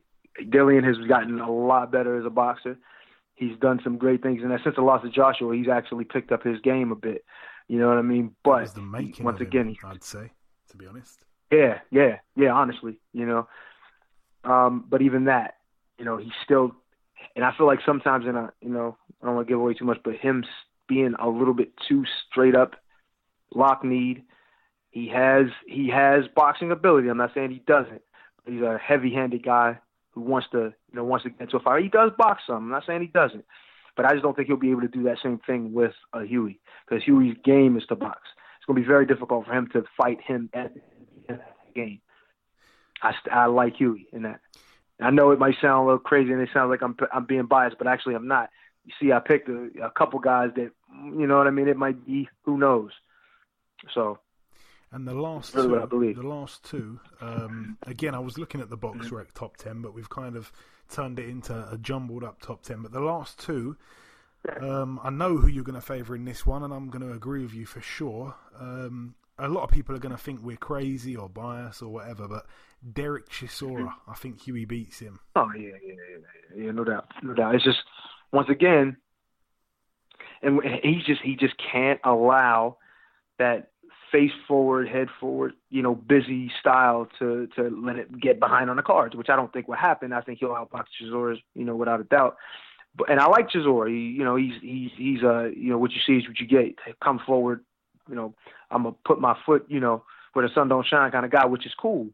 Dillian 0.50 0.84
has 0.84 0.96
gotten 1.08 1.40
a 1.40 1.50
lot 1.50 1.92
better 1.92 2.18
as 2.18 2.26
a 2.26 2.30
boxer. 2.30 2.76
He's 3.34 3.56
done 3.58 3.80
some 3.84 3.98
great 3.98 4.22
things, 4.22 4.42
and 4.42 4.52
since 4.64 4.76
the 4.76 4.82
loss 4.82 5.04
of 5.04 5.12
Joshua, 5.12 5.54
he's 5.54 5.68
actually 5.68 6.04
picked 6.04 6.32
up 6.32 6.42
his 6.42 6.58
game 6.60 6.90
a 6.90 6.96
bit. 6.96 7.24
You 7.68 7.78
know 7.78 7.88
what 7.88 7.98
I 7.98 8.02
mean? 8.02 8.34
But 8.42 8.70
once 9.20 9.40
again, 9.40 9.68
him, 9.68 9.76
I'd 9.84 10.04
say, 10.04 10.30
to 10.70 10.76
be 10.76 10.86
honest. 10.86 11.18
Yeah, 11.50 11.78
yeah, 11.90 12.18
yeah. 12.36 12.50
Honestly, 12.50 12.98
you 13.12 13.26
know, 13.26 13.48
um, 14.44 14.84
but 14.88 15.02
even 15.02 15.24
that, 15.24 15.56
you 15.98 16.04
know, 16.04 16.16
he's 16.16 16.32
still, 16.44 16.72
and 17.34 17.44
I 17.44 17.52
feel 17.56 17.66
like 17.66 17.80
sometimes 17.86 18.26
in 18.26 18.36
a, 18.36 18.52
you 18.60 18.68
know, 18.68 18.96
I 19.22 19.26
don't 19.26 19.36
want 19.36 19.46
to 19.46 19.52
give 19.52 19.60
away 19.60 19.74
too 19.74 19.84
much, 19.84 19.98
but 20.04 20.14
him 20.14 20.44
being 20.88 21.14
a 21.18 21.28
little 21.28 21.54
bit 21.54 21.72
too 21.88 22.04
straight 22.30 22.54
up, 22.54 22.76
lock 23.54 23.84
need. 23.84 24.22
He 24.90 25.08
has 25.08 25.46
he 25.66 25.88
has 25.90 26.24
boxing 26.34 26.70
ability. 26.70 27.08
I'm 27.08 27.18
not 27.18 27.34
saying 27.34 27.50
he 27.50 27.62
doesn't. 27.66 28.02
He's 28.46 28.62
a 28.62 28.78
heavy-handed 28.78 29.44
guy 29.44 29.78
who 30.12 30.22
wants 30.22 30.48
to, 30.52 30.72
you 30.90 30.94
know, 30.94 31.04
wants 31.04 31.24
to 31.24 31.30
get 31.30 31.42
into 31.42 31.58
a 31.58 31.60
fight. 31.60 31.82
He 31.82 31.88
does 31.88 32.12
box 32.16 32.44
some. 32.46 32.56
I'm 32.56 32.70
not 32.70 32.84
saying 32.86 33.02
he 33.02 33.08
doesn't, 33.08 33.44
but 33.96 34.06
I 34.06 34.12
just 34.12 34.22
don't 34.22 34.34
think 34.34 34.48
he'll 34.48 34.56
be 34.56 34.70
able 34.70 34.80
to 34.82 34.88
do 34.88 35.02
that 35.04 35.18
same 35.22 35.38
thing 35.46 35.72
with 35.74 35.92
a 36.12 36.24
Hughie 36.24 36.60
because 36.88 37.04
Hughie's 37.04 37.36
game 37.44 37.76
is 37.76 37.84
to 37.86 37.96
box. 37.96 38.20
It's 38.66 38.72
going 38.72 38.82
to 38.82 38.82
be 38.82 38.88
very 38.88 39.06
difficult 39.06 39.46
for 39.46 39.52
him 39.52 39.68
to 39.74 39.84
fight 39.96 40.20
him 40.20 40.50
at 40.52 40.72
in 41.28 41.36
that 41.36 41.56
game. 41.72 42.00
I, 43.00 43.12
I 43.30 43.46
like 43.46 43.76
Hughie 43.76 44.08
in 44.12 44.22
that. 44.22 44.40
I 45.00 45.10
know 45.10 45.30
it 45.30 45.38
might 45.38 45.54
sound 45.60 45.82
a 45.82 45.84
little 45.84 45.98
crazy 46.00 46.32
and 46.32 46.40
it 46.40 46.48
sounds 46.52 46.70
like 46.70 46.82
I'm 46.82 46.96
I'm 47.12 47.26
being 47.26 47.46
biased, 47.46 47.78
but 47.78 47.86
actually 47.86 48.16
I'm 48.16 48.26
not. 48.26 48.50
You 48.84 48.92
see, 49.00 49.12
I 49.12 49.20
picked 49.20 49.48
a, 49.48 49.68
a 49.84 49.90
couple 49.90 50.18
guys 50.18 50.50
that 50.56 50.72
you 51.04 51.26
know 51.28 51.38
what 51.38 51.46
I 51.46 51.50
mean. 51.50 51.68
It 51.68 51.76
might 51.76 52.04
be 52.04 52.28
who 52.42 52.58
knows. 52.58 52.90
So. 53.94 54.18
And 54.90 55.06
the 55.06 55.14
last 55.14 55.52
two, 55.52 55.68
the 55.68 56.22
last 56.22 56.64
two, 56.64 56.98
um, 57.20 57.76
again, 57.86 58.14
I 58.14 58.18
was 58.18 58.36
looking 58.36 58.60
at 58.60 58.70
the 58.70 58.76
box 58.76 59.10
rec 59.10 59.32
top 59.34 59.58
ten, 59.58 59.80
but 59.80 59.94
we've 59.94 60.08
kind 60.08 60.36
of 60.36 60.50
turned 60.90 61.20
it 61.20 61.28
into 61.28 61.54
a 61.70 61.78
jumbled 61.78 62.24
up 62.24 62.40
top 62.40 62.62
ten. 62.62 62.82
But 62.82 62.92
the 62.92 63.00
last 63.00 63.38
two, 63.38 63.76
um, 64.60 65.00
I 65.02 65.10
know 65.10 65.36
who 65.36 65.48
you're 65.48 65.64
going 65.64 65.80
to 65.80 65.86
favour 65.86 66.14
in 66.14 66.24
this 66.24 66.44
one, 66.44 66.62
and 66.62 66.72
I'm 66.72 66.88
going 66.88 67.06
to 67.06 67.12
agree 67.12 67.42
with 67.42 67.54
you 67.54 67.66
for 67.66 67.80
sure. 67.80 68.34
Um, 68.58 69.14
a 69.38 69.48
lot 69.48 69.64
of 69.64 69.70
people 69.70 69.94
are 69.94 69.98
going 69.98 70.14
to 70.16 70.22
think 70.22 70.40
we're 70.42 70.56
crazy 70.56 71.16
or 71.16 71.28
biased 71.28 71.82
or 71.82 71.88
whatever, 71.88 72.26
but 72.26 72.46
Derek 72.92 73.28
Chisora, 73.28 73.92
I 74.08 74.14
think 74.14 74.42
Hughie 74.42 74.64
beats 74.64 74.98
him. 74.98 75.20
Oh 75.34 75.50
yeah, 75.54 75.74
yeah, 75.84 75.94
yeah, 76.10 76.64
yeah, 76.64 76.70
no 76.72 76.84
doubt, 76.84 77.06
no 77.22 77.34
doubt. 77.34 77.54
It's 77.54 77.64
just 77.64 77.78
once 78.32 78.48
again, 78.48 78.96
and 80.42 80.60
he 80.82 81.02
just 81.06 81.20
he 81.22 81.36
just 81.36 81.54
can't 81.72 82.00
allow 82.04 82.78
that 83.38 83.70
face 84.12 84.32
forward, 84.46 84.88
head 84.88 85.08
forward, 85.20 85.52
you 85.70 85.82
know, 85.82 85.94
busy 85.94 86.50
style 86.60 87.08
to 87.18 87.48
to 87.56 87.68
let 87.84 87.96
it 87.96 88.20
get 88.20 88.40
behind 88.40 88.70
on 88.70 88.76
the 88.76 88.82
cards, 88.82 89.14
which 89.16 89.28
I 89.28 89.36
don't 89.36 89.52
think 89.52 89.68
will 89.68 89.76
happen. 89.76 90.12
I 90.12 90.20
think 90.20 90.38
he'll 90.38 90.50
outbox 90.50 90.84
Chisora, 91.00 91.36
you 91.54 91.64
know, 91.64 91.76
without 91.76 92.00
a 92.00 92.04
doubt. 92.04 92.36
But 92.96 93.10
and 93.10 93.20
I 93.20 93.26
like 93.26 93.50
Chisora. 93.50 93.88
He, 93.88 94.16
you 94.16 94.24
know, 94.24 94.36
he's 94.36 94.54
he's 94.62 94.90
he's 94.96 95.22
uh 95.22 95.44
you 95.44 95.70
know 95.70 95.78
what 95.78 95.92
you 95.92 96.00
see 96.06 96.14
is 96.14 96.28
what 96.28 96.40
you 96.40 96.46
get. 96.46 96.76
Come 97.02 97.20
forward, 97.26 97.64
you 98.08 98.14
know, 98.14 98.34
I'm 98.70 98.84
gonna 98.84 98.94
put 99.04 99.20
my 99.20 99.36
foot, 99.44 99.66
you 99.68 99.80
know, 99.80 100.04
where 100.32 100.46
the 100.46 100.54
sun 100.54 100.68
don't 100.68 100.86
shine 100.86 101.10
kind 101.10 101.24
of 101.24 101.30
guy, 101.30 101.46
which 101.46 101.66
is 101.66 101.74
cool. 101.78 102.08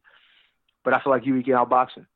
But 0.85 0.95
I 0.95 1.03
feel 1.03 1.13
like 1.13 1.25
can 1.25 1.55
outbox 1.55 1.95
him. 1.97 2.07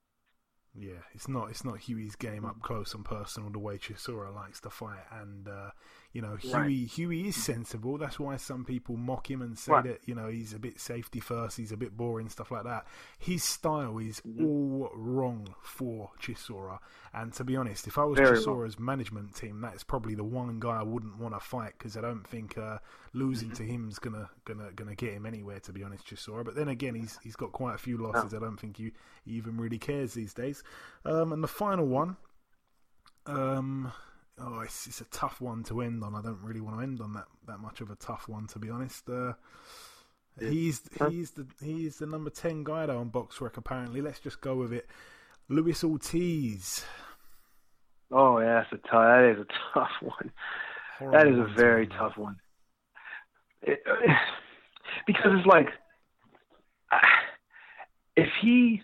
Yeah, 0.78 1.00
it's 1.14 1.28
not 1.28 1.50
it's 1.50 1.64
not 1.64 1.78
Hughie's 1.78 2.16
game 2.16 2.44
up 2.44 2.60
close 2.60 2.92
and 2.94 3.04
personal 3.04 3.50
the 3.50 3.58
way 3.58 3.78
Chisora 3.78 4.34
likes 4.34 4.60
to 4.60 4.70
fight, 4.70 5.04
and 5.10 5.48
uh, 5.48 5.70
you 6.12 6.22
know 6.22 6.36
Hughie 6.36 6.52
Right. 6.54 6.70
Hughie 6.88 7.28
is 7.28 7.36
sensible. 7.36 7.98
That's 7.98 8.18
why 8.18 8.36
some 8.36 8.64
people 8.64 8.96
mock 8.96 9.30
him 9.30 9.42
and 9.42 9.58
say 9.58 9.72
Right. 9.72 9.84
that 9.84 10.00
you 10.06 10.14
know 10.14 10.28
he's 10.28 10.52
a 10.52 10.58
bit 10.58 10.80
safety 10.80 11.20
first, 11.20 11.56
he's 11.56 11.72
a 11.72 11.76
bit 11.76 11.96
boring, 11.96 12.28
stuff 12.28 12.50
like 12.50 12.64
that. 12.64 12.86
His 13.18 13.42
style 13.44 13.98
is 13.98 14.20
Mm-hmm. 14.26 14.44
all 14.44 14.90
wrong 14.94 15.54
for 15.62 16.10
Chisora, 16.20 16.78
and 17.12 17.32
to 17.34 17.44
be 17.44 17.56
honest, 17.56 17.86
if 17.86 17.98
I 17.98 18.04
was 18.04 18.18
Very 18.18 18.38
Chisora's 18.38 18.78
management 18.78 19.34
team, 19.34 19.60
that's 19.60 19.84
probably 19.84 20.14
the 20.14 20.24
one 20.24 20.58
guy 20.60 20.80
I 20.80 20.82
wouldn't 20.82 21.18
want 21.18 21.34
to 21.34 21.40
fight 21.40 21.74
because 21.78 21.96
I 21.96 22.00
don't 22.00 22.26
think 22.26 22.56
uh, 22.58 22.78
losing 23.12 23.48
Mm-hmm. 23.50 23.56
to 23.56 23.62
him's 23.64 23.98
gonna 23.98 24.30
gonna 24.44 24.72
gonna 24.74 24.94
get 24.94 25.12
him 25.12 25.26
anywhere. 25.26 25.60
To 25.60 25.72
be 25.72 25.82
honest, 25.82 26.06
Chisora. 26.06 26.44
But 26.44 26.54
then 26.54 26.68
again, 26.68 26.94
he's 26.94 27.18
he's 27.22 27.36
got 27.36 27.52
quite 27.52 27.74
a 27.74 27.78
few 27.78 27.96
losses. 27.98 28.32
I 28.34 28.38
don't 28.38 28.56
think 28.58 28.76
he, 28.78 28.92
he 29.24 29.32
even 29.32 29.56
really 29.58 29.78
cares 29.78 30.14
these 30.14 30.32
days. 30.34 30.62
Um, 31.04 31.32
and 31.32 31.42
the 31.42 31.48
final 31.48 31.86
one, 31.86 32.16
um, 33.26 33.92
oh, 34.40 34.60
it's 34.60 34.86
it's 34.86 35.00
a 35.00 35.06
tough 35.06 35.40
one 35.40 35.62
to 35.64 35.80
end 35.82 36.02
on. 36.02 36.14
I 36.14 36.22
don't 36.22 36.42
really 36.42 36.60
want 36.60 36.78
to 36.78 36.82
end 36.82 37.00
on 37.00 37.12
that 37.14 37.26
that 37.46 37.60
much 37.60 37.80
of 37.80 37.90
a 37.90 37.96
tough 37.96 38.28
one, 38.28 38.46
to 38.48 38.58
be 38.58 38.70
honest. 38.70 39.08
Uh, 39.08 39.32
he's 40.38 40.82
he's 41.08 41.32
the 41.32 41.46
he's 41.62 41.98
the 41.98 42.06
number 42.06 42.30
ten 42.30 42.64
guy 42.64 42.86
though 42.86 42.98
on 42.98 43.10
Boxrec. 43.10 43.56
Apparently, 43.56 44.00
let's 44.00 44.20
just 44.20 44.40
go 44.40 44.56
with 44.56 44.72
it. 44.72 44.86
Luis 45.48 45.84
Ortiz. 45.84 46.84
Oh 48.10 48.38
yeah, 48.38 48.62
that's 48.62 48.72
a 48.72 48.88
tough. 48.88 49.04
That 49.04 49.34
is 49.36 49.38
a 49.40 49.46
tough 49.74 49.90
one. 50.00 50.32
Horrible 50.98 51.18
That 51.18 51.28
is 51.28 51.38
a 51.38 51.54
very 51.54 51.86
tough 51.86 52.16
one. 52.16 52.36
It, 53.62 53.80
because 55.06 55.32
it's 55.36 55.46
like, 55.46 55.68
if 58.16 58.28
he, 58.40 58.82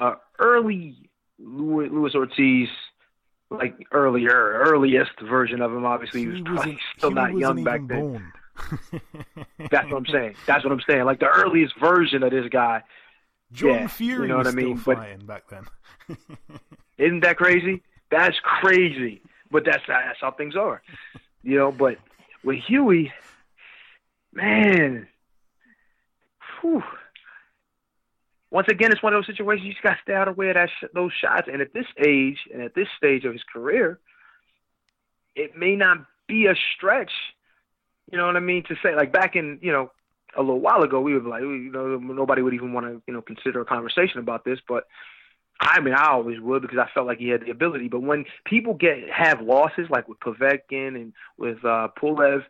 uh, 0.00 0.14
early 0.38 1.10
Louis, 1.38 1.88
Luis 1.88 2.14
Ortiz, 2.14 2.68
like 3.50 3.74
earlier, 3.92 4.62
earliest 4.66 5.12
version 5.20 5.60
of 5.62 5.72
him, 5.72 5.84
obviously 5.84 6.20
he 6.22 6.26
was 6.28 6.40
probably 6.42 6.78
still 6.96 7.10
not 7.10 7.36
young 7.36 7.62
back 7.64 7.80
then. 7.86 8.32
That's 9.70 9.90
what 9.90 9.98
I'm 9.98 10.06
saying. 10.06 10.34
That's 10.46 10.64
what 10.64 10.72
I'm 10.72 10.80
saying. 10.88 11.04
Like 11.04 11.20
the 11.20 11.28
earliest 11.28 11.78
version 11.78 12.22
of 12.22 12.30
this 12.30 12.48
guy. 12.50 12.82
John 13.52 13.70
Yeah, 13.70 13.86
Fury 13.86 14.22
you 14.22 14.28
know 14.28 14.38
was 14.38 14.46
what 14.46 14.52
I 14.52 14.56
mean? 14.56 14.78
still 14.78 14.94
But- 14.96 15.26
back 15.26 15.44
then. 15.48 15.64
Isn't 16.98 17.20
that 17.20 17.36
crazy? 17.36 17.82
That's 18.10 18.36
crazy. 18.42 19.20
But 19.50 19.64
that's 19.64 19.82
that's 19.86 20.18
how 20.20 20.32
things 20.32 20.56
are. 20.56 20.82
You 21.42 21.56
know, 21.58 21.70
but 21.72 21.98
with 22.42 22.58
Hughie, 22.66 23.12
man, 24.32 25.06
whew. 26.60 26.82
Once 28.56 28.68
again, 28.70 28.90
it's 28.90 29.02
one 29.02 29.12
of 29.12 29.18
those 29.18 29.26
situations 29.26 29.66
you 29.66 29.72
just 29.72 29.82
got 29.82 29.90
to 29.90 29.98
stay 30.02 30.14
out 30.14 30.28
of 30.28 30.38
of 30.38 30.54
that 30.54 30.70
sh- 30.80 30.86
those 30.94 31.12
shots. 31.20 31.46
And 31.52 31.60
at 31.60 31.74
this 31.74 31.84
age 31.98 32.38
and 32.50 32.62
at 32.62 32.74
this 32.74 32.88
stage 32.96 33.26
of 33.26 33.34
his 33.34 33.42
career, 33.52 34.00
it 35.34 35.58
may 35.58 35.76
not 35.76 35.98
be 36.26 36.46
a 36.46 36.54
stretch. 36.74 37.12
You 38.10 38.16
know 38.16 38.24
what 38.24 38.34
I 38.34 38.40
mean? 38.40 38.62
To 38.68 38.74
say 38.82 38.96
like 38.96 39.12
back 39.12 39.36
in 39.36 39.58
you 39.60 39.72
know 39.72 39.92
a 40.34 40.40
little 40.40 40.60
while 40.60 40.82
ago, 40.82 41.02
we 41.02 41.12
would 41.12 41.24
be 41.24 41.28
like, 41.28 41.42
you 41.42 41.70
know, 41.70 41.98
nobody 41.98 42.40
would 42.40 42.54
even 42.54 42.72
want 42.72 42.86
to 42.86 43.02
you 43.06 43.12
know 43.12 43.20
consider 43.20 43.60
a 43.60 43.66
conversation 43.66 44.20
about 44.20 44.44
this, 44.44 44.58
but. 44.66 44.84
I 45.58 45.80
mean, 45.80 45.94
I 45.94 46.10
always 46.10 46.38
would 46.38 46.60
because 46.60 46.76
I 46.76 46.86
felt 46.92 47.06
like 47.06 47.16
he 47.16 47.30
had 47.30 47.40
the 47.40 47.50
ability. 47.50 47.88
But 47.88 48.02
when 48.02 48.26
people 48.44 48.74
get 48.74 49.08
have 49.10 49.40
losses, 49.40 49.86
like 49.88 50.06
with 50.06 50.20
Povetkin 50.20 50.96
and 50.96 51.14
with 51.38 51.64
uh, 51.64 51.88
Pulev, 51.98 52.42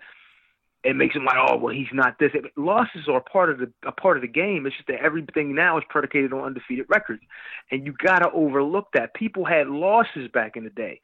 it 0.87 0.95
makes 0.95 1.15
them 1.15 1.25
like, 1.25 1.37
oh, 1.37 1.57
well, 1.57 1.75
he's 1.75 1.87
not 1.93 2.19
this. 2.19 2.33
Losses 2.57 3.09
are 3.09 3.21
part 3.21 3.51
of 3.51 3.59
the 3.59 3.73
a 3.87 3.93
part 3.93 4.17
of 4.17 4.23
the 4.23 4.29
game. 4.29 4.67
It's 4.67 4.77
just 4.77 4.89
that 4.89 5.05
everything 5.05 5.55
now 5.55 5.79
is 5.79 5.85
predicated 5.89 6.33
on 6.33 6.41
undefeated 6.41 6.87
records, 6.89 7.23
and 7.71 7.85
you 7.85 7.93
gotta 7.93 8.31
overlook 8.33 8.89
that. 8.95 9.15
People 9.15 9.45
had 9.45 9.69
losses 9.69 10.29
back 10.33 10.57
in 10.57 10.65
the 10.65 10.71
day. 10.71 11.01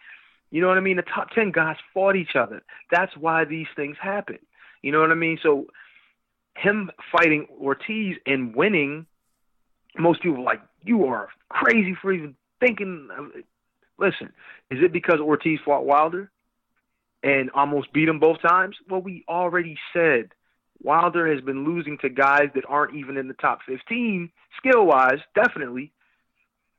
You 0.50 0.60
know 0.60 0.68
what 0.68 0.78
I 0.78 0.80
mean? 0.80 0.96
The 0.96 1.02
top 1.02 1.30
ten 1.30 1.50
guys 1.50 1.76
fought 1.92 2.16
each 2.16 2.36
other. 2.36 2.62
That's 2.90 3.16
why 3.16 3.44
these 3.44 3.66
things 3.74 3.96
happen. 4.00 4.38
You 4.82 4.92
know 4.92 5.00
what 5.00 5.10
I 5.10 5.14
mean? 5.14 5.38
So 5.42 5.66
him 6.56 6.90
fighting 7.10 7.46
Ortiz 7.60 8.16
and 8.26 8.54
winning, 8.54 9.06
most 9.98 10.22
people 10.22 10.44
like, 10.44 10.60
you 10.82 11.04
are 11.04 11.28
crazy 11.48 11.96
for 12.00 12.12
even 12.12 12.34
thinking. 12.60 13.08
Listen, 13.98 14.32
is 14.70 14.78
it 14.82 14.92
because 14.92 15.20
Ortiz 15.20 15.60
fought 15.64 15.84
Wilder 15.84 16.31
and 17.22 17.50
almost 17.50 17.92
beat 17.92 18.08
him 18.08 18.18
both 18.18 18.40
times? 18.42 18.76
Well, 18.88 19.00
we 19.00 19.24
already 19.28 19.76
said 19.92 20.30
Wilder 20.82 21.32
has 21.32 21.42
been 21.42 21.64
losing 21.64 21.98
to 21.98 22.08
guys 22.08 22.48
that 22.54 22.64
aren't 22.68 22.96
even 22.96 23.16
in 23.16 23.28
the 23.28 23.34
top 23.34 23.60
15 23.66 24.30
skill 24.58 24.86
wise, 24.86 25.18
definitely, 25.34 25.92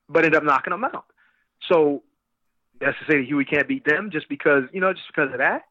but 0.09 0.25
ended 0.25 0.37
up 0.37 0.43
knocking 0.43 0.71
them 0.71 0.83
out. 0.83 1.05
So 1.71 2.03
that's 2.79 2.97
to 2.99 3.05
say 3.11 3.17
that 3.19 3.27
Hughie 3.27 3.45
can't 3.45 3.67
beat 3.67 3.85
them 3.85 4.09
just 4.11 4.27
because, 4.27 4.63
you 4.73 4.81
know, 4.81 4.93
just 4.93 5.07
because 5.07 5.31
of 5.31 5.39
that? 5.39 5.63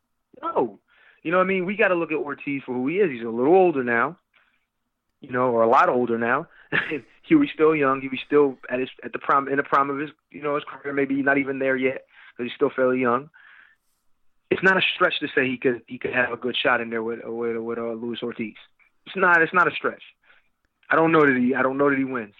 No. 0.42 0.78
You 1.22 1.30
know 1.30 1.38
what 1.38 1.44
I 1.44 1.48
mean? 1.48 1.66
We 1.66 1.76
got 1.76 1.88
to 1.88 1.94
look 1.94 2.10
at 2.10 2.16
Ortiz 2.18 2.62
for 2.64 2.74
who 2.74 2.88
he 2.88 2.96
is. 2.96 3.10
He's 3.10 3.24
a 3.24 3.30
little 3.30 3.54
older 3.54 3.84
now, 3.84 4.18
you 5.20 5.30
know, 5.30 5.50
or 5.50 5.62
a 5.62 5.68
lot 5.68 5.88
older 5.88 6.18
now. 6.18 6.48
Hughie's 7.28 7.50
still 7.54 7.76
young. 7.76 8.00
Hughie's 8.00 8.20
still 8.26 8.58
at 8.68 8.80
his 8.80 8.88
at 9.04 9.12
the 9.12 9.18
prime 9.18 9.46
in 9.48 9.56
the 9.56 9.62
prime 9.62 9.90
of 9.90 9.98
his 9.98 10.10
you 10.30 10.42
know 10.42 10.54
his 10.54 10.64
career. 10.64 10.92
Maybe 10.92 11.22
not 11.22 11.38
even 11.38 11.58
there 11.58 11.76
yet 11.76 12.06
because 12.32 12.50
he's 12.50 12.56
still 12.56 12.72
fairly 12.74 13.00
young. 13.00 13.30
It's 14.52 14.62
not 14.62 14.76
a 14.76 14.82
stretch 14.94 15.18
to 15.20 15.28
say 15.34 15.48
he 15.48 15.56
could 15.56 15.82
he 15.86 15.98
could 15.98 16.12
have 16.12 16.30
a 16.30 16.36
good 16.36 16.56
shot 16.56 16.80
in 16.80 16.90
there 16.90 17.02
with 17.02 17.20
with 17.24 17.56
with 17.56 17.78
uh, 17.78 17.92
Luis 17.92 18.22
Ortiz. 18.22 18.54
It's 19.06 19.16
not 19.16 19.40
it's 19.40 19.54
not 19.54 19.66
a 19.70 19.74
stretch. 19.74 20.02
I 20.90 20.96
don't 20.96 21.10
know 21.10 21.24
that 21.24 21.36
he 21.36 21.54
I 21.54 21.62
don't 21.62 21.78
know 21.78 21.88
that 21.88 21.98
he 21.98 22.04
wins, 22.04 22.34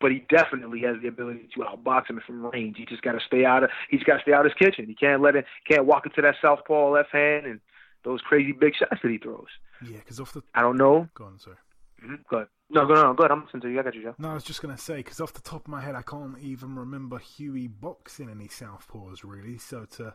but 0.00 0.10
he 0.10 0.24
definitely 0.28 0.80
has 0.80 0.96
the 1.00 1.08
ability 1.08 1.48
to 1.54 1.60
outbox 1.60 2.10
him 2.10 2.20
from 2.26 2.46
range. 2.46 2.76
He 2.76 2.86
just 2.86 3.02
got 3.02 3.12
to 3.12 3.20
stay 3.24 3.44
out 3.44 3.62
of 3.62 3.70
he's 3.88 4.02
got 4.02 4.16
to 4.16 4.22
stay 4.22 4.32
out 4.32 4.44
of 4.44 4.52
his 4.52 4.58
kitchen. 4.58 4.86
He 4.86 4.94
can't 4.94 5.22
let 5.22 5.36
it 5.36 5.44
can't 5.68 5.86
walk 5.86 6.06
into 6.06 6.20
that 6.22 6.34
southpaw 6.42 6.90
left 6.90 7.12
hand 7.12 7.46
and 7.46 7.60
those 8.04 8.20
crazy 8.20 8.52
big 8.52 8.74
shots 8.74 9.00
that 9.02 9.10
he 9.10 9.18
throws. 9.18 9.46
Yeah, 9.84 9.98
because 9.98 10.18
off 10.18 10.32
the 10.32 10.42
I 10.54 10.62
don't 10.62 10.76
know. 10.76 11.08
go 11.14 11.24
on, 11.24 11.38
sorry. 11.38 11.56
Mm-hmm. 12.04 12.14
Go 12.30 12.36
ahead. 12.38 12.48
No, 12.70 12.86
go 12.86 12.94
no, 12.94 13.14
go 13.14 13.24
ahead. 13.24 13.30
I'm 13.30 13.44
listening 13.44 13.62
to 13.62 13.70
you. 13.70 13.80
I 13.80 13.82
got 13.82 13.94
you, 13.94 14.02
Joe. 14.02 14.14
No, 14.18 14.30
I 14.30 14.34
was 14.34 14.44
just 14.44 14.60
gonna 14.60 14.78
say 14.78 14.96
because 14.96 15.20
off 15.20 15.32
the 15.32 15.40
top 15.40 15.62
of 15.62 15.68
my 15.68 15.80
head, 15.80 15.94
I 15.94 16.02
can't 16.02 16.38
even 16.40 16.74
remember 16.76 17.18
Hughie 17.18 17.68
boxing 17.68 18.28
any 18.28 18.48
southpaws 18.48 19.20
really. 19.24 19.58
So 19.58 19.84
to 19.96 20.14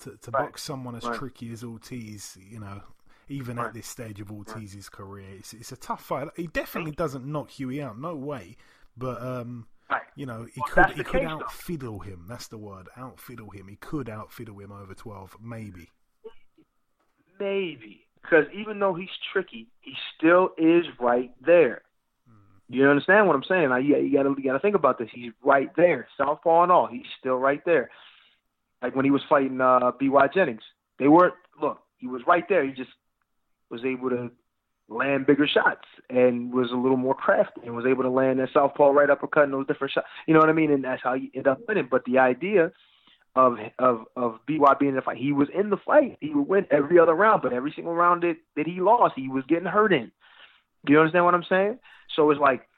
to, 0.00 0.16
to 0.16 0.30
Right. 0.30 0.46
box 0.46 0.62
someone 0.62 0.94
as 0.94 1.04
Right. 1.04 1.14
tricky 1.14 1.52
as 1.52 1.62
Ortiz, 1.64 2.36
you 2.40 2.60
know, 2.60 2.82
even 3.28 3.56
Right. 3.56 3.68
at 3.68 3.74
this 3.74 3.86
stage 3.86 4.20
of 4.20 4.30
Ortiz's 4.30 4.88
career, 4.88 5.26
it's, 5.30 5.52
it's 5.54 5.72
a 5.72 5.76
tough 5.76 6.04
fight. 6.04 6.28
He 6.36 6.46
definitely 6.46 6.92
doesn't 6.92 7.24
knock 7.24 7.50
Hughie 7.50 7.82
out, 7.82 7.98
no 7.98 8.14
way. 8.14 8.56
But 8.96 9.20
um, 9.22 9.66
you 10.14 10.26
know, 10.26 10.44
he 10.44 10.60
Well, 10.60 10.68
could 10.70 10.90
he 10.90 11.02
could 11.02 11.22
outfiddle 11.24 12.00
him. 12.00 12.26
That's 12.28 12.46
the 12.48 12.58
word, 12.58 12.88
outfiddle 12.96 13.50
him. 13.50 13.68
He 13.68 13.76
could 13.76 14.08
outfiddle 14.08 14.58
him 14.60 14.70
over 14.72 14.94
twelve, 14.94 15.36
maybe. 15.40 15.90
Maybe 17.40 18.06
because 18.22 18.44
even 18.54 18.78
though 18.78 18.94
he's 18.94 19.08
tricky, 19.32 19.66
he 19.80 19.94
still 20.16 20.50
is 20.56 20.84
right 21.00 21.32
there. 21.44 21.82
You 22.68 22.88
understand 22.88 23.26
what 23.26 23.36
I'm 23.36 23.44
saying? 23.44 23.68
Like, 23.68 23.84
you, 23.84 23.96
you 23.98 24.12
gotta 24.16 24.30
you 24.38 24.44
gotta 24.44 24.58
think 24.58 24.74
about 24.74 24.98
this. 24.98 25.10
He's 25.12 25.32
right 25.44 25.70
there, 25.76 26.08
southpaw 26.16 26.62
and 26.62 26.72
all. 26.72 26.86
He's 26.86 27.04
still 27.20 27.36
right 27.36 27.62
there. 27.66 27.90
Like 28.84 28.94
when 28.94 29.06
he 29.06 29.10
was 29.10 29.22
fighting 29.30 29.62
uh, 29.62 29.92
B.Y. 29.98 30.28
Jennings, 30.34 30.60
they 30.98 31.08
weren't. 31.08 31.32
Look, 31.58 31.78
he 31.96 32.06
was 32.06 32.20
right 32.26 32.44
there. 32.50 32.62
He 32.66 32.72
just 32.72 32.90
was 33.70 33.82
able 33.82 34.10
to 34.10 34.30
land 34.90 35.26
bigger 35.26 35.46
shots 35.46 35.86
and 36.10 36.52
was 36.52 36.70
a 36.70 36.76
little 36.76 36.98
more 36.98 37.14
crafty 37.14 37.62
and 37.64 37.74
was 37.74 37.86
able 37.86 38.02
to 38.02 38.10
land 38.10 38.40
that 38.40 38.50
southpaw 38.52 38.90
right 38.90 39.08
uppercut 39.08 39.44
and 39.44 39.54
those 39.54 39.66
different 39.66 39.94
shots. 39.94 40.06
You 40.26 40.34
know 40.34 40.40
what 40.40 40.50
I 40.50 40.52
mean? 40.52 40.70
And 40.70 40.84
that's 40.84 41.00
how 41.02 41.14
you 41.14 41.30
end 41.34 41.46
up 41.46 41.60
winning. 41.66 41.88
But 41.90 42.04
the 42.04 42.18
idea 42.18 42.72
of 43.34 43.56
of 43.78 44.04
of 44.16 44.40
BY 44.46 44.74
being 44.78 44.90
in 44.90 44.96
the 44.96 45.00
fight, 45.00 45.16
he 45.16 45.32
was 45.32 45.48
in 45.58 45.70
the 45.70 45.78
fight. 45.78 46.18
He 46.20 46.34
would 46.34 46.46
win 46.46 46.66
every 46.70 46.98
other 46.98 47.14
round, 47.14 47.40
but 47.40 47.54
every 47.54 47.72
single 47.74 47.94
round 47.94 48.22
that 48.22 48.36
that 48.54 48.66
he 48.66 48.82
lost, 48.82 49.14
he 49.16 49.28
was 49.28 49.44
getting 49.48 49.64
hurt 49.64 49.94
in. 49.94 50.12
You 50.86 50.98
understand 50.98 51.24
what 51.24 51.32
I'm 51.32 51.46
saying? 51.48 51.78
So 52.14 52.30
it's 52.30 52.38
like 52.38 52.68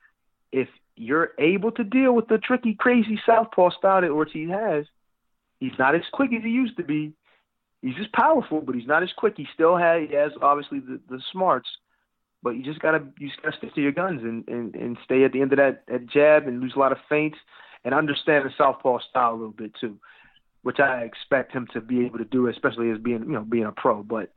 if 0.52 0.68
you're 0.94 1.30
able 1.40 1.72
to 1.72 1.82
deal 1.82 2.12
with 2.12 2.28
the 2.28 2.38
tricky, 2.38 2.76
crazy 2.78 3.18
southpaw 3.26 3.70
style 3.76 4.02
that 4.02 4.10
Ortiz 4.10 4.50
has, 4.50 4.86
he's 5.60 5.78
not 5.78 5.94
as 5.94 6.02
quick 6.12 6.32
as 6.32 6.42
he 6.42 6.50
used 6.50 6.76
to 6.76 6.84
be. 6.84 7.12
He's 7.82 7.94
just 7.94 8.12
powerful, 8.12 8.60
but 8.60 8.74
he's 8.74 8.86
not 8.86 9.02
as 9.02 9.12
quick. 9.16 9.34
He 9.36 9.46
still 9.54 9.76
has 9.76 10.08
he 10.08 10.14
has 10.14 10.32
obviously 10.42 10.80
the, 10.80 11.00
the 11.08 11.20
smarts, 11.32 11.68
but 12.42 12.50
you 12.50 12.62
just 12.62 12.80
gotta 12.80 13.04
you 13.18 13.28
just 13.28 13.42
gotta 13.42 13.56
stick 13.56 13.74
to 13.74 13.82
your 13.82 13.92
guns 13.92 14.22
and, 14.22 14.46
and, 14.48 14.74
and 14.74 14.98
stay 15.04 15.24
at 15.24 15.32
the 15.32 15.40
end 15.40 15.52
of 15.52 15.58
that, 15.58 15.82
that 15.88 16.06
jab 16.06 16.46
and 16.46 16.60
lose 16.60 16.74
a 16.74 16.78
lot 16.78 16.92
of 16.92 16.98
feints 17.08 17.38
and 17.84 17.94
understand 17.94 18.44
the 18.44 18.50
southpaw 18.56 18.98
style 19.10 19.32
a 19.32 19.36
little 19.36 19.50
bit 19.50 19.72
too, 19.80 19.98
which 20.62 20.80
I 20.80 21.02
expect 21.02 21.52
him 21.52 21.68
to 21.72 21.80
be 21.80 22.04
able 22.04 22.18
to 22.18 22.24
do, 22.24 22.48
especially 22.48 22.90
as 22.90 22.98
being 22.98 23.20
you 23.20 23.32
know 23.32 23.44
being 23.44 23.64
a 23.64 23.72
pro. 23.72 24.02
But 24.02 24.32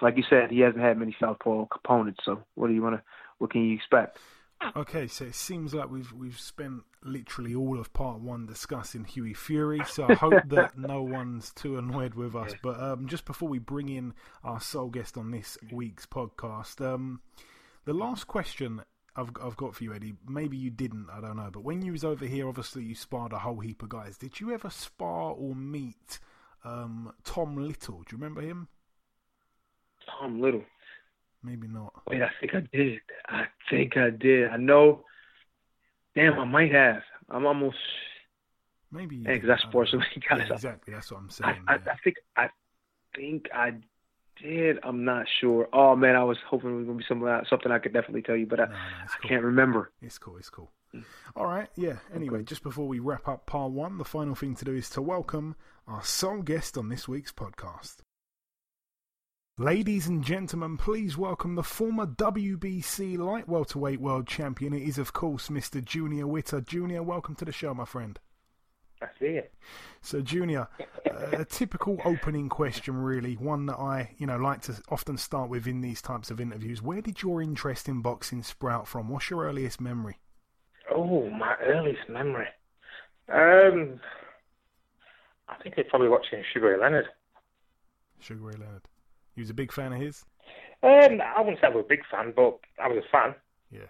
like 0.00 0.16
you 0.16 0.24
said, 0.28 0.50
he 0.50 0.60
hasn't 0.60 0.82
had 0.82 0.98
many 0.98 1.14
southpaw 1.20 1.66
components. 1.66 2.20
So 2.24 2.42
what 2.54 2.68
do 2.68 2.74
you 2.74 2.82
want 2.82 2.96
to 2.96 3.02
what 3.38 3.50
can 3.50 3.64
you 3.64 3.74
expect? 3.74 4.18
Okay, 4.76 5.06
so 5.06 5.24
it 5.24 5.34
seems 5.34 5.72
like 5.74 5.90
we've 5.90 6.12
we've 6.12 6.38
spent 6.38 6.82
literally 7.02 7.54
all 7.54 7.78
of 7.80 7.92
part 7.92 8.20
one 8.20 8.46
discussing 8.46 9.04
Hughie 9.04 9.34
Fury. 9.34 9.80
So 9.86 10.06
I 10.08 10.14
hope 10.14 10.42
that 10.48 10.76
no 10.78 11.02
one's 11.02 11.52
too 11.52 11.78
annoyed 11.78 12.14
with 12.14 12.36
us. 12.36 12.52
But 12.62 12.80
um, 12.80 13.08
just 13.08 13.24
before 13.24 13.48
we 13.48 13.58
bring 13.58 13.88
in 13.88 14.12
our 14.44 14.60
sole 14.60 14.88
guest 14.88 15.16
on 15.16 15.30
this 15.30 15.56
week's 15.72 16.06
podcast, 16.06 16.84
um, 16.84 17.20
the 17.84 17.94
last 17.94 18.26
question 18.26 18.82
I've 19.16 19.30
I've 19.42 19.56
got 19.56 19.74
for 19.74 19.84
you, 19.84 19.94
Eddie. 19.94 20.14
Maybe 20.28 20.56
you 20.56 20.70
didn't. 20.70 21.08
I 21.10 21.20
don't 21.20 21.36
know. 21.36 21.50
But 21.50 21.64
when 21.64 21.82
you 21.82 21.92
was 21.92 22.04
over 22.04 22.26
here, 22.26 22.46
obviously 22.46 22.84
you 22.84 22.94
sparred 22.94 23.32
a 23.32 23.38
whole 23.38 23.60
heap 23.60 23.82
of 23.82 23.88
guys. 23.88 24.18
Did 24.18 24.40
you 24.40 24.52
ever 24.52 24.70
spar 24.70 25.32
or 25.32 25.54
meet 25.54 26.18
um, 26.64 27.12
Tom 27.24 27.56
Little? 27.56 27.98
Do 27.98 28.04
you 28.14 28.18
remember 28.18 28.42
him? 28.42 28.68
Tom 30.06 30.40
Little. 30.40 30.64
Maybe 31.42 31.68
not. 31.68 31.92
Wait, 32.06 32.22
I 32.22 32.30
think 32.40 32.54
I 32.54 32.60
did. 32.76 33.00
I 33.28 33.44
think 33.70 33.96
I 33.96 34.10
did. 34.10 34.50
I 34.50 34.56
know. 34.56 35.04
Damn, 36.14 36.38
I 36.38 36.44
might 36.44 36.72
have. 36.72 37.02
I'm 37.28 37.46
almost. 37.46 37.76
Maybe. 38.92 39.16
Yeah, 39.16 39.34
because 39.34 39.50
I 39.50 39.68
sport 39.68 39.88
so 39.90 39.98
many 39.98 40.10
guys. 40.28 40.46
Yeah, 40.48 40.54
exactly. 40.54 40.92
That's 40.94 41.10
what 41.10 41.20
I'm 41.20 41.30
saying. 41.30 41.64
I, 41.68 41.74
yeah. 41.74 41.78
I, 41.86 41.90
I 41.92 41.96
think 42.04 42.16
I 42.36 42.48
think 43.16 43.48
I 43.54 43.72
did. 44.42 44.78
I'm 44.82 45.04
not 45.04 45.26
sure. 45.40 45.68
Oh 45.72 45.94
man, 45.96 46.16
I 46.16 46.24
was 46.24 46.38
hoping 46.48 46.70
it 46.70 46.76
was 46.78 46.86
gonna 46.86 46.98
be 46.98 47.04
something 47.08 47.28
something 47.48 47.70
I 47.72 47.78
could 47.78 47.92
definitely 47.92 48.22
tell 48.22 48.36
you, 48.36 48.46
but 48.46 48.60
I, 48.60 48.64
No, 48.66 48.72
no, 48.72 48.76
I 48.76 49.06
cool. 49.22 49.28
can't 49.28 49.44
remember. 49.44 49.92
It's 50.02 50.18
cool. 50.18 50.36
It's 50.36 50.50
cool. 50.50 50.70
All 51.36 51.46
right. 51.46 51.68
Yeah. 51.76 51.98
Anyway, 52.12 52.42
just 52.42 52.64
before 52.64 52.88
we 52.88 52.98
wrap 52.98 53.28
up 53.28 53.46
part 53.46 53.70
one, 53.70 53.96
the 53.98 54.04
final 54.04 54.34
thing 54.34 54.56
to 54.56 54.64
do 54.64 54.74
is 54.74 54.90
to 54.90 55.00
welcome 55.02 55.54
our 55.86 56.02
sole 56.02 56.42
guest 56.42 56.76
on 56.76 56.88
this 56.88 57.06
week's 57.06 57.30
podcast. 57.32 57.98
Ladies 59.60 60.06
and 60.06 60.24
gentlemen, 60.24 60.78
please 60.78 61.18
welcome 61.18 61.54
the 61.54 61.62
former 61.62 62.06
WBC 62.06 63.18
light 63.18 63.46
welterweight 63.46 64.00
world 64.00 64.26
champion. 64.26 64.72
It 64.72 64.88
is, 64.88 64.96
of 64.96 65.12
course, 65.12 65.50
Mr. 65.50 65.84
Junior 65.84 66.26
Witter. 66.26 66.62
Junior, 66.62 67.02
welcome 67.02 67.34
to 67.34 67.44
the 67.44 67.52
show, 67.52 67.74
my 67.74 67.84
friend. 67.84 68.18
I 69.02 69.08
see 69.18 69.26
it. 69.26 69.52
So, 70.00 70.22
Junior, 70.22 70.66
uh, 70.80 71.40
a 71.40 71.44
typical 71.44 72.00
opening 72.06 72.48
question, 72.48 72.96
really, 72.96 73.34
one 73.34 73.66
that 73.66 73.76
I, 73.76 74.14
you 74.16 74.26
know, 74.26 74.38
like 74.38 74.62
to 74.62 74.80
often 74.88 75.18
start 75.18 75.50
with 75.50 75.66
in 75.66 75.82
these 75.82 76.00
types 76.00 76.30
of 76.30 76.40
interviews. 76.40 76.80
Where 76.80 77.02
did 77.02 77.20
your 77.20 77.42
interest 77.42 77.86
in 77.86 78.00
boxing 78.00 78.42
sprout 78.42 78.88
from? 78.88 79.10
What's 79.10 79.28
your 79.28 79.44
earliest 79.44 79.78
memory? 79.78 80.16
Oh, 80.90 81.28
my 81.28 81.54
earliest 81.66 82.08
memory. 82.08 82.48
Um, 83.28 84.00
I 85.50 85.62
think 85.62 85.74
it's 85.76 85.90
probably 85.90 86.08
watching 86.08 86.42
Sugar 86.50 86.70
Ray 86.70 86.80
Leonard. 86.80 87.08
Sugar 88.20 88.40
Ray 88.40 88.54
Leonard. 88.54 88.88
You 89.40 89.44
was 89.44 89.50
a 89.50 89.54
big 89.54 89.72
fan 89.72 89.94
of 89.94 89.98
his? 89.98 90.26
Um, 90.82 91.22
I 91.22 91.40
wouldn't 91.40 91.60
say 91.62 91.68
I 91.68 91.70
was 91.70 91.86
a 91.86 91.88
big 91.88 92.02
fan, 92.10 92.34
but 92.36 92.58
I 92.78 92.88
was 92.88 93.02
a 93.02 93.10
fan. 93.10 93.34
Yeah. 93.70 93.88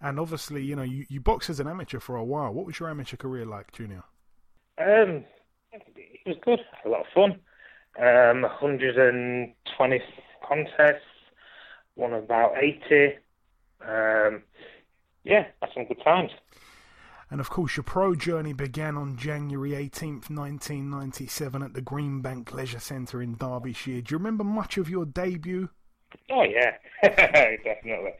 And 0.00 0.20
obviously, 0.20 0.62
you 0.62 0.76
know, 0.76 0.84
you, 0.84 1.06
you 1.08 1.20
boxed 1.20 1.50
as 1.50 1.58
an 1.58 1.66
amateur 1.66 1.98
for 1.98 2.14
a 2.14 2.22
while. 2.22 2.52
What 2.52 2.66
was 2.66 2.78
your 2.78 2.88
amateur 2.88 3.16
career 3.16 3.44
like, 3.44 3.72
Junior? 3.72 4.04
Um, 4.78 5.24
it 5.72 6.20
was 6.24 6.36
good. 6.44 6.60
A 6.84 6.88
lot 6.88 7.00
of 7.00 7.06
fun. 7.12 7.40
Um, 7.98 8.42
120 8.42 10.02
contests. 10.46 11.02
Won 11.96 12.12
about 12.12 12.52
80. 12.56 13.16
Um, 13.80 14.44
yeah, 15.24 15.46
had 15.60 15.70
some 15.74 15.86
good 15.86 16.00
times. 16.04 16.30
And 17.30 17.40
of 17.40 17.48
course, 17.48 17.76
your 17.76 17.84
pro 17.84 18.16
journey 18.16 18.52
began 18.52 18.96
on 18.96 19.16
January 19.16 19.70
18th, 19.70 20.30
1997, 20.30 21.62
at 21.62 21.74
the 21.74 21.82
Greenbank 21.82 22.52
Leisure 22.52 22.80
Centre 22.80 23.22
in 23.22 23.36
Derbyshire. 23.36 24.00
Do 24.00 24.12
you 24.12 24.18
remember 24.18 24.42
much 24.42 24.78
of 24.78 24.90
your 24.90 25.06
debut? 25.06 25.68
Oh 26.28 26.42
yeah, 26.42 26.72
definitely. 27.02 28.14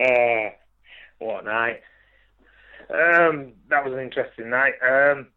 Uh, 0.00 0.50
what 1.18 1.44
night! 1.44 1.80
Um, 2.90 3.54
that 3.70 3.84
was 3.84 3.92
an 3.92 3.98
interesting 3.98 4.50
night. 4.50 4.74
Um, 4.80 5.28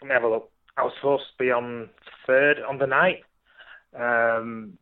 let 0.00 0.08
me 0.08 0.14
have 0.14 0.24
a 0.24 0.28
look. 0.28 0.50
I 0.76 0.82
was 0.82 0.92
supposed 0.96 1.24
to 1.24 1.44
be 1.44 1.52
on 1.52 1.90
third 2.26 2.58
on 2.68 2.78
the 2.78 2.88
night, 2.88 3.22
um, 3.96 4.78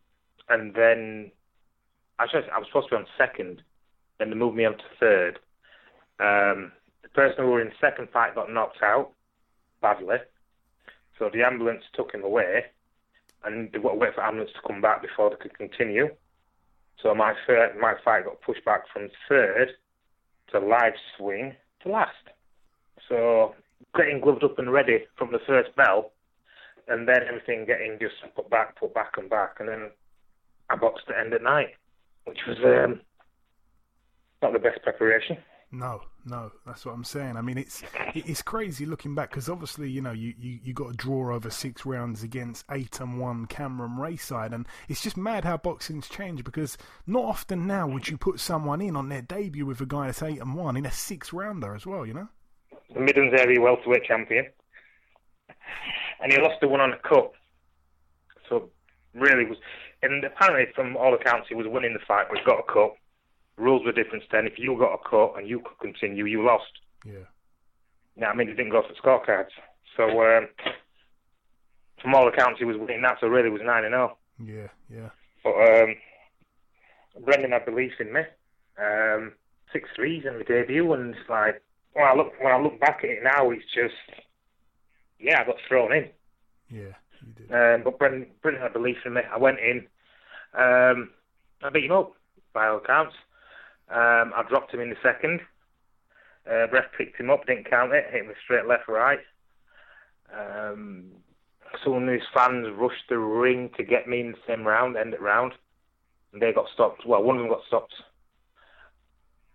and 0.48 0.74
then 0.74 1.30
I 2.18 2.24
was 2.24 2.66
supposed 2.68 2.88
to 2.88 2.96
be 2.96 3.00
on 3.00 3.06
second. 3.18 3.62
Then 4.18 4.30
they 4.30 4.36
moved 4.36 4.56
me 4.56 4.64
on 4.64 4.78
to 4.78 4.84
third. 4.98 5.38
Um, 6.20 6.72
the 7.12 7.20
person 7.20 7.44
who 7.44 7.50
were 7.50 7.60
in 7.60 7.72
second 7.80 8.08
fight 8.12 8.34
got 8.34 8.52
knocked 8.52 8.82
out 8.82 9.12
badly, 9.80 10.16
so 11.18 11.30
the 11.32 11.42
ambulance 11.42 11.84
took 11.94 12.12
him 12.12 12.24
away, 12.24 12.64
and 13.44 13.70
they 13.72 13.78
got 13.78 13.92
to 13.92 13.96
wait 13.96 14.14
for 14.14 14.22
ambulance 14.22 14.52
to 14.54 14.66
come 14.66 14.80
back 14.80 15.02
before 15.02 15.30
they 15.30 15.36
could 15.36 15.56
continue. 15.56 16.08
So 17.02 17.14
my 17.14 17.34
third, 17.46 17.78
my 17.80 17.94
fight 18.04 18.24
got 18.24 18.40
pushed 18.42 18.64
back 18.64 18.82
from 18.92 19.08
third 19.28 19.70
to 20.52 20.58
live 20.58 20.94
swing 21.16 21.54
to 21.82 21.88
last. 21.88 22.12
So 23.08 23.54
getting 23.96 24.20
gloved 24.20 24.44
up 24.44 24.58
and 24.58 24.72
ready 24.72 25.06
from 25.16 25.32
the 25.32 25.40
first 25.46 25.74
bell, 25.76 26.12
and 26.88 27.08
then 27.08 27.20
everything 27.26 27.66
getting 27.66 27.98
just 28.00 28.14
put 28.34 28.50
back, 28.50 28.78
put 28.78 28.94
back, 28.94 29.14
and 29.16 29.30
back, 29.30 29.56
and 29.60 29.68
then 29.68 29.90
I 30.68 30.76
boxed 30.76 31.06
at 31.08 31.18
end 31.18 31.34
at 31.34 31.42
night, 31.42 31.74
which 32.24 32.38
was 32.46 32.58
um, 32.64 33.00
not 34.42 34.52
the 34.52 34.58
best 34.58 34.82
preparation. 34.82 35.38
No, 35.72 36.02
no, 36.24 36.50
that's 36.66 36.84
what 36.84 36.94
I'm 36.94 37.04
saying. 37.04 37.36
I 37.36 37.42
mean, 37.42 37.58
it's 37.58 37.82
it's 38.14 38.42
crazy 38.42 38.86
looking 38.86 39.14
back 39.14 39.30
because 39.30 39.48
obviously, 39.48 39.90
you 39.90 40.00
know, 40.00 40.12
you, 40.12 40.34
you, 40.38 40.58
you 40.62 40.72
got 40.72 40.90
a 40.90 40.96
draw 40.96 41.34
over 41.34 41.50
six 41.50 41.86
rounds 41.86 42.22
against 42.22 42.64
eight 42.70 43.00
and 43.00 43.18
one 43.18 43.46
Cameron 43.46 43.96
Raeside, 43.98 44.52
and 44.52 44.66
it's 44.88 45.02
just 45.02 45.16
mad 45.16 45.44
how 45.44 45.56
boxing's 45.56 46.08
changed 46.08 46.44
because 46.44 46.76
not 47.06 47.24
often 47.24 47.66
now 47.66 47.86
would 47.86 48.08
you 48.08 48.16
put 48.16 48.40
someone 48.40 48.80
in 48.80 48.96
on 48.96 49.08
their 49.08 49.22
debut 49.22 49.66
with 49.66 49.80
a 49.80 49.86
guy 49.86 50.06
that's 50.06 50.22
eight 50.22 50.40
and 50.40 50.54
one 50.54 50.76
in 50.76 50.86
a 50.86 50.90
six 50.90 51.32
rounder 51.32 51.74
as 51.74 51.86
well, 51.86 52.04
you 52.04 52.14
know. 52.14 52.28
The 52.94 53.00
Midlands 53.00 53.40
area 53.40 53.60
welterweight 53.60 54.04
champion, 54.04 54.46
and 56.20 56.32
he 56.32 56.38
lost 56.40 56.60
the 56.60 56.68
one 56.68 56.80
on 56.80 56.90
the 56.90 57.08
cup. 57.08 57.32
So 58.48 58.70
really 59.14 59.46
was, 59.46 59.58
and 60.02 60.24
apparently 60.24 60.72
from 60.74 60.96
all 60.96 61.14
accounts 61.14 61.48
he 61.48 61.54
was 61.54 61.66
winning 61.68 61.92
the 61.92 62.04
fight, 62.06 62.26
but 62.28 62.38
he 62.38 62.44
got 62.44 62.60
a 62.60 62.72
cup. 62.72 62.96
Rules 63.60 63.84
were 63.84 63.92
different 63.92 64.24
then. 64.32 64.46
If 64.46 64.58
you 64.58 64.76
got 64.78 64.94
a 64.94 65.08
cut 65.08 65.38
and 65.38 65.48
you 65.48 65.60
could 65.60 65.78
continue, 65.80 66.24
you 66.24 66.44
lost. 66.44 66.72
Yeah. 67.04 67.28
Yeah, 68.16 68.28
I 68.28 68.34
mean, 68.34 68.48
he 68.48 68.54
didn't 68.54 68.72
go 68.72 68.82
for 68.82 68.94
scorecards. 68.94 69.50
So, 69.96 70.04
um, 70.04 70.48
from 72.02 72.14
all 72.14 72.28
accounts, 72.28 72.58
he 72.58 72.64
was 72.64 72.76
winning 72.76 73.02
that, 73.02 73.18
so 73.20 73.26
really 73.26 73.48
it 73.48 73.52
was 73.52 73.62
9 73.64 73.84
and 73.84 73.92
0. 73.92 74.16
Yeah, 74.42 74.68
yeah. 74.88 75.10
But 75.44 75.50
um, 75.50 75.94
Brendan 77.24 77.52
had 77.52 77.66
belief 77.66 77.92
in 78.00 78.12
me. 78.12 78.22
Um, 78.82 79.32
six 79.72 79.88
threes 79.94 80.24
in 80.26 80.38
the 80.38 80.44
debut, 80.44 80.92
and 80.94 81.14
it's 81.14 81.28
like, 81.28 81.62
when 81.92 82.06
I 82.06 82.14
look 82.14 82.32
when 82.40 82.52
I 82.52 82.58
look 82.58 82.80
back 82.80 83.00
at 83.04 83.10
it 83.10 83.18
now, 83.22 83.50
it's 83.50 83.64
just, 83.74 83.94
yeah, 85.18 85.40
I 85.42 85.44
got 85.44 85.56
thrown 85.68 85.92
in. 85.92 86.08
Yeah, 86.70 86.94
you 87.20 87.32
did. 87.36 87.52
Um, 87.52 87.82
but 87.84 87.98
Brendan, 87.98 88.26
Brendan 88.42 88.62
had 88.62 88.72
belief 88.72 88.96
in 89.04 89.14
me. 89.14 89.22
I 89.30 89.36
went 89.38 89.58
in. 89.58 89.86
Um, 90.56 91.10
I 91.62 91.68
beat 91.72 91.84
him 91.84 91.92
up, 91.92 92.14
by 92.54 92.68
all 92.68 92.78
accounts. 92.78 93.14
Um, 93.90 94.32
I 94.36 94.44
dropped 94.48 94.72
him 94.72 94.80
in 94.80 94.90
the 94.90 94.96
second. 95.02 95.40
Uh, 96.50 96.68
ref 96.70 96.84
picked 96.96 97.18
him 97.18 97.30
up, 97.30 97.46
didn't 97.46 97.68
count 97.68 97.92
it, 97.92 98.06
hit 98.10 98.24
him 98.24 98.32
straight 98.44 98.66
left, 98.66 98.88
right. 98.88 99.18
Um, 100.32 101.12
some 101.84 101.94
of 101.94 102.08
his 102.08 102.22
fans 102.34 102.66
rushed 102.76 103.08
the 103.08 103.18
ring 103.18 103.70
to 103.76 103.84
get 103.84 104.08
me 104.08 104.20
in 104.20 104.32
the 104.32 104.38
same 104.46 104.66
round, 104.66 104.96
end 104.96 105.14
it 105.14 105.20
round. 105.20 105.52
And 106.32 106.40
they 106.40 106.52
got 106.52 106.66
stopped. 106.72 107.04
Well, 107.06 107.22
one 107.22 107.36
of 107.36 107.42
them 107.42 107.50
got 107.50 107.66
stopped 107.66 107.94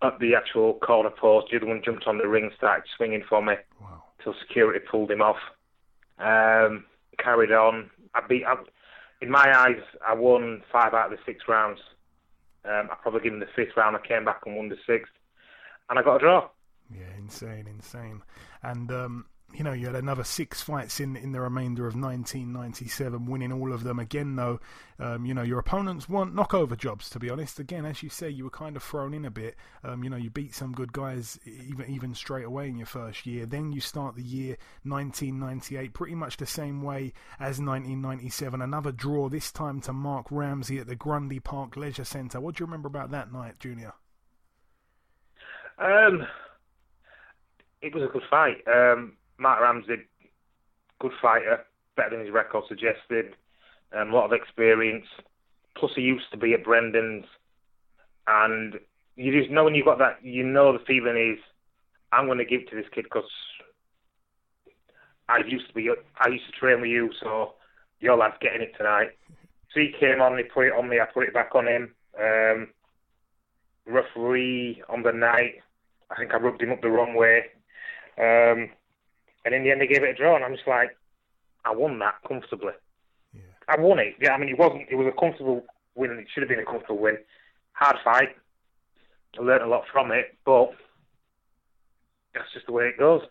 at 0.02 0.18
the 0.18 0.34
actual 0.34 0.74
corner 0.74 1.10
post. 1.10 1.48
The 1.50 1.56
other 1.56 1.66
one 1.66 1.82
jumped 1.84 2.06
on 2.06 2.18
the 2.18 2.28
ring, 2.28 2.50
started 2.56 2.84
swinging 2.96 3.24
for 3.28 3.42
me. 3.42 3.54
Wow. 3.80 4.02
Till 4.22 4.34
security 4.46 4.80
pulled 4.90 5.10
him 5.10 5.22
off. 5.22 5.38
Um, 6.18 6.84
carried 7.18 7.52
on. 7.52 7.90
I 8.14 8.20
beat. 8.28 8.44
I, 8.44 8.56
in 9.22 9.30
my 9.30 9.50
eyes, 9.56 9.82
I 10.06 10.14
won 10.14 10.62
five 10.70 10.92
out 10.92 11.12
of 11.12 11.18
the 11.18 11.24
six 11.24 11.44
rounds. 11.48 11.80
Um, 12.68 12.88
I 12.90 12.96
probably 13.00 13.20
given 13.20 13.40
the 13.40 13.46
fifth 13.54 13.76
round. 13.76 13.96
I 13.96 14.06
came 14.06 14.24
back 14.24 14.40
and 14.46 14.56
won 14.56 14.68
the 14.68 14.76
sixth, 14.86 15.12
and 15.88 15.98
I 15.98 16.02
got 16.02 16.16
a 16.16 16.18
draw. 16.18 16.48
Yeah, 16.92 17.16
insane, 17.18 17.66
insane. 17.68 18.22
And 18.62 18.90
um, 18.90 19.26
you 19.54 19.62
know, 19.64 19.72
you 19.72 19.86
had 19.86 19.94
another 19.94 20.24
six 20.24 20.60
fights 20.60 21.00
in 21.00 21.16
in 21.16 21.32
the 21.32 21.40
remainder 21.40 21.86
of 21.86 21.94
1997, 21.94 23.26
winning 23.26 23.52
all 23.52 23.72
of 23.72 23.84
them. 23.84 23.98
Again, 23.98 24.36
though, 24.36 24.60
um, 24.98 25.24
you 25.24 25.32
know, 25.32 25.42
your 25.42 25.58
opponents 25.58 26.08
weren't 26.08 26.34
knockover 26.34 26.76
jobs. 26.76 27.08
To 27.10 27.18
be 27.18 27.30
honest, 27.30 27.58
again, 27.58 27.86
as 27.86 28.02
you 28.02 28.10
say, 28.10 28.28
you 28.28 28.44
were 28.44 28.50
kind 28.50 28.76
of 28.76 28.82
thrown 28.82 29.14
in 29.14 29.24
a 29.24 29.30
bit. 29.30 29.56
Um, 29.84 30.04
you 30.04 30.10
know, 30.10 30.16
you 30.16 30.30
beat 30.30 30.54
some 30.54 30.72
good 30.72 30.92
guys 30.92 31.38
even 31.46 31.88
even 31.88 32.14
straight 32.14 32.44
away 32.44 32.68
in 32.68 32.76
your 32.76 32.86
first 32.86 33.24
year. 33.24 33.46
Then 33.46 33.72
you 33.72 33.80
start 33.80 34.16
the 34.16 34.22
year 34.22 34.56
1998 34.82 35.94
pretty 35.94 36.14
much 36.14 36.36
the 36.36 36.46
same 36.46 36.82
way 36.82 37.12
as 37.38 37.60
1997. 37.60 38.60
Another 38.60 38.92
draw 38.92 39.28
this 39.28 39.52
time 39.52 39.80
to 39.82 39.92
Mark 39.92 40.26
Ramsey 40.30 40.78
at 40.78 40.86
the 40.86 40.96
Grundy 40.96 41.40
Park 41.40 41.76
Leisure 41.76 42.04
Centre. 42.04 42.40
What 42.40 42.56
do 42.56 42.62
you 42.62 42.66
remember 42.66 42.88
about 42.88 43.10
that 43.12 43.32
night, 43.32 43.58
Junior? 43.60 43.94
Um, 45.78 46.26
it 47.80 47.94
was 47.94 48.04
a 48.04 48.12
good 48.12 48.22
fight. 48.28 48.64
Um, 48.66 49.12
Mark 49.38 49.60
Ramsey, 49.60 50.06
good 50.98 51.12
fighter, 51.20 51.64
better 51.96 52.10
than 52.10 52.20
his 52.20 52.32
record 52.32 52.64
suggested, 52.68 53.34
um, 53.92 54.10
a 54.10 54.14
lot 54.14 54.26
of 54.26 54.32
experience. 54.32 55.06
Plus, 55.76 55.92
he 55.94 56.02
used 56.02 56.30
to 56.30 56.36
be 56.36 56.54
at 56.54 56.64
Brendan's, 56.64 57.26
and 58.26 58.74
you 59.16 59.38
just 59.38 59.50
know 59.50 59.64
when 59.64 59.74
you've 59.74 59.86
got 59.86 59.98
that, 59.98 60.18
you 60.22 60.44
know 60.44 60.72
the 60.72 60.84
feeling 60.84 61.34
is, 61.34 61.38
I'm 62.12 62.26
going 62.26 62.38
to 62.38 62.44
give 62.44 62.66
to 62.68 62.76
this 62.76 62.86
kid 62.94 63.04
because 63.04 63.28
I 65.28 65.38
used 65.46 65.68
to 65.68 65.74
be, 65.74 65.90
I 66.18 66.28
used 66.28 66.46
to 66.46 66.52
train 66.52 66.80
with 66.80 66.90
you, 66.90 67.10
so 67.20 67.54
your 68.00 68.16
lad's 68.16 68.36
getting 68.40 68.62
it 68.62 68.74
tonight. 68.76 69.10
So 69.72 69.80
he 69.80 69.92
came 69.98 70.22
on, 70.22 70.38
he 70.38 70.44
put 70.44 70.66
it 70.66 70.72
on 70.72 70.88
me, 70.88 71.00
I 71.00 71.06
put 71.12 71.24
it 71.24 71.34
back 71.34 71.54
on 71.54 71.66
him. 71.66 71.94
Um, 72.18 72.68
referee 73.86 74.82
on 74.88 75.02
the 75.02 75.12
night, 75.12 75.56
I 76.10 76.16
think 76.16 76.32
I 76.32 76.38
rubbed 76.38 76.62
him 76.62 76.72
up 76.72 76.80
the 76.80 76.88
wrong 76.88 77.14
way. 77.14 77.44
Um, 78.18 78.70
and 79.46 79.54
in 79.54 79.62
the 79.62 79.70
end, 79.70 79.80
they 79.80 79.86
gave 79.86 80.02
it 80.02 80.10
a 80.10 80.14
draw, 80.14 80.34
and 80.34 80.44
I'm 80.44 80.54
just 80.54 80.66
like, 80.66 80.96
I 81.64 81.72
won 81.72 82.00
that 82.00 82.16
comfortably. 82.26 82.72
Yeah. 83.32 83.42
I 83.68 83.80
won 83.80 84.00
it. 84.00 84.16
Yeah, 84.20 84.32
I 84.32 84.38
mean, 84.38 84.48
it 84.48 84.58
wasn't. 84.58 84.88
It 84.90 84.96
was 84.96 85.06
a 85.06 85.18
comfortable 85.18 85.64
win. 85.94 86.10
And 86.10 86.18
it 86.18 86.26
should 86.34 86.42
have 86.42 86.48
been 86.48 86.58
a 86.58 86.64
comfortable 86.64 86.98
win. 86.98 87.16
Hard 87.72 87.96
fight. 88.02 88.30
I 89.38 89.42
learned 89.42 89.62
a 89.62 89.68
lot 89.68 89.84
from 89.92 90.10
it, 90.10 90.36
but 90.44 90.72
that's 92.34 92.52
just 92.52 92.66
the 92.66 92.72
way 92.72 92.84
it 92.84 92.98
goes. 92.98 93.22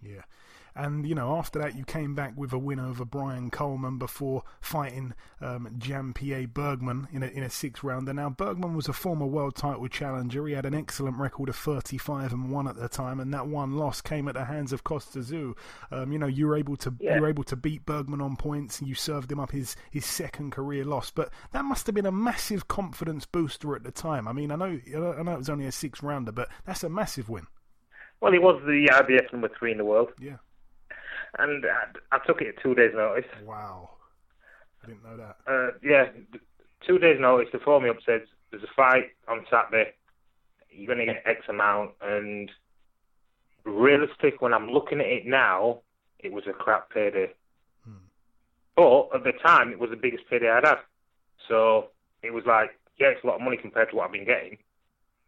Yeah. 0.00 0.22
And, 0.76 1.06
you 1.06 1.14
know, 1.14 1.36
after 1.36 1.58
that, 1.60 1.76
you 1.76 1.84
came 1.84 2.14
back 2.16 2.32
with 2.36 2.52
a 2.52 2.58
win 2.58 2.80
over 2.80 3.04
Brian 3.04 3.48
Coleman 3.50 3.96
before 3.98 4.42
fighting 4.60 5.14
um, 5.40 5.68
Jan 5.78 6.12
Piet 6.12 6.52
Bergman 6.52 7.06
in 7.12 7.22
a, 7.22 7.26
in 7.26 7.42
a 7.44 7.50
six 7.50 7.84
rounder. 7.84 8.12
Now, 8.12 8.30
Bergman 8.30 8.74
was 8.74 8.88
a 8.88 8.92
former 8.92 9.26
world 9.26 9.54
title 9.54 9.86
challenger. 9.86 10.46
He 10.46 10.54
had 10.54 10.66
an 10.66 10.74
excellent 10.74 11.16
record 11.18 11.48
of 11.48 11.54
35 11.56 12.32
and 12.32 12.50
1 12.50 12.66
at 12.68 12.74
the 12.76 12.88
time, 12.88 13.20
and 13.20 13.32
that 13.32 13.46
one 13.46 13.74
loss 13.76 14.00
came 14.00 14.26
at 14.26 14.34
the 14.34 14.46
hands 14.46 14.72
of 14.72 14.82
Kostya 14.82 15.22
Tszyu. 15.22 15.54
Um, 15.92 16.10
you 16.10 16.18
know, 16.18 16.26
you 16.26 16.46
were 16.48 16.56
able 16.56 16.76
to 16.78 16.92
Yeah. 16.98 17.14
you 17.16 17.20
were 17.20 17.28
able 17.28 17.44
to 17.44 17.56
beat 17.56 17.86
Bergman 17.86 18.20
on 18.20 18.34
points, 18.36 18.80
and 18.80 18.88
you 18.88 18.94
served 18.96 19.30
him 19.30 19.38
up 19.38 19.52
his, 19.52 19.76
his 19.92 20.04
second 20.04 20.50
career 20.50 20.84
loss. 20.84 21.10
But 21.12 21.30
that 21.52 21.64
must 21.64 21.86
have 21.86 21.94
been 21.94 22.06
a 22.06 22.12
massive 22.12 22.66
confidence 22.66 23.26
booster 23.26 23.76
at 23.76 23.84
the 23.84 23.92
time. 23.92 24.26
I 24.26 24.32
mean, 24.32 24.50
I 24.50 24.56
know 24.56 24.80
I 24.86 25.22
know 25.22 25.32
it 25.34 25.38
was 25.38 25.50
only 25.50 25.66
a 25.66 25.72
six 25.72 26.02
rounder, 26.02 26.32
but 26.32 26.48
that's 26.66 26.82
a 26.82 26.88
massive 26.88 27.28
win. 27.28 27.46
Well, 28.20 28.32
he 28.32 28.38
was 28.38 28.60
the 28.64 28.88
IBF 28.90 29.32
number 29.32 29.50
three 29.58 29.70
in 29.72 29.78
the 29.78 29.84
world, 29.84 30.12
Yeah. 30.18 30.36
And 31.38 31.64
I, 31.64 32.16
I 32.16 32.18
took 32.26 32.40
it 32.40 32.48
at 32.48 32.62
two 32.62 32.74
days' 32.74 32.92
notice. 32.94 33.24
Wow. 33.44 33.90
I 34.82 34.86
didn't 34.86 35.04
know 35.04 35.16
that. 35.16 35.36
Uh, 35.46 35.70
yeah, 35.82 36.06
two 36.86 36.98
days' 36.98 37.20
notice. 37.20 37.48
They 37.52 37.58
phoned 37.64 37.84
me 37.84 37.90
up 37.90 37.96
said 38.04 38.24
there's 38.50 38.62
a 38.62 38.74
fight 38.76 39.10
on 39.28 39.44
Saturday. 39.50 39.92
You're 40.70 40.94
going 40.94 41.06
to 41.06 41.12
get 41.12 41.22
X 41.26 41.42
amount, 41.48 41.92
and 42.02 42.50
realistic. 43.64 44.40
When 44.40 44.52
I'm 44.52 44.70
looking 44.70 45.00
at 45.00 45.06
it 45.06 45.26
now, 45.26 45.80
it 46.18 46.32
was 46.32 46.44
a 46.48 46.52
crap 46.52 46.90
payday. 46.90 47.32
But 48.76 49.10
at 49.14 49.24
the 49.24 49.32
time, 49.32 49.70
it 49.70 49.78
was 49.78 49.90
the 49.90 49.96
biggest 49.96 50.24
payday 50.28 50.50
I'd 50.50 50.66
had. 50.66 50.78
So 51.48 51.88
it 52.22 52.32
was 52.32 52.44
like, 52.46 52.70
yeah, 52.98 53.08
it's 53.08 53.22
a 53.22 53.26
lot 53.26 53.36
of 53.36 53.42
money 53.42 53.56
compared 53.56 53.90
to 53.90 53.96
what 53.96 54.06
I've 54.06 54.12
been 54.12 54.24
getting. 54.24 54.58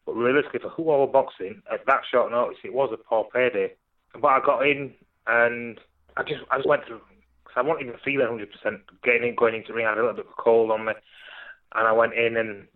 But 0.04 0.14
realistically, 0.14 0.60
for 0.60 0.70
who 0.70 0.90
I 0.90 0.96
was 0.96 1.10
boxing 1.12 1.62
at 1.72 1.86
that 1.86 2.02
short 2.10 2.30
notice, 2.30 2.58
it 2.64 2.72
was 2.72 2.90
a 2.92 2.96
poor 2.96 3.26
payday. 3.32 3.72
But 4.20 4.28
I 4.28 4.40
got 4.44 4.66
in, 4.66 4.94
and 5.26 5.78
I 6.16 6.22
just 6.22 6.42
I 6.50 6.56
just 6.56 6.68
went 6.68 6.84
through. 6.86 7.00
Cause 7.44 7.54
I 7.56 7.62
wasn't 7.62 7.86
even 7.86 8.00
feeling 8.04 8.28
100 8.28 8.50
percent 8.50 8.80
getting 9.04 9.28
in, 9.28 9.34
going 9.34 9.54
into 9.54 9.68
the 9.68 9.74
ring. 9.74 9.86
I 9.86 9.90
had 9.90 9.98
a 9.98 10.02
little 10.02 10.16
bit 10.16 10.26
of 10.26 10.32
a 10.32 10.42
cold 10.42 10.70
on 10.70 10.84
me, 10.84 10.92
and 11.74 11.86
I 11.86 11.92
went 11.92 12.14
in 12.14 12.36
and 12.36 12.66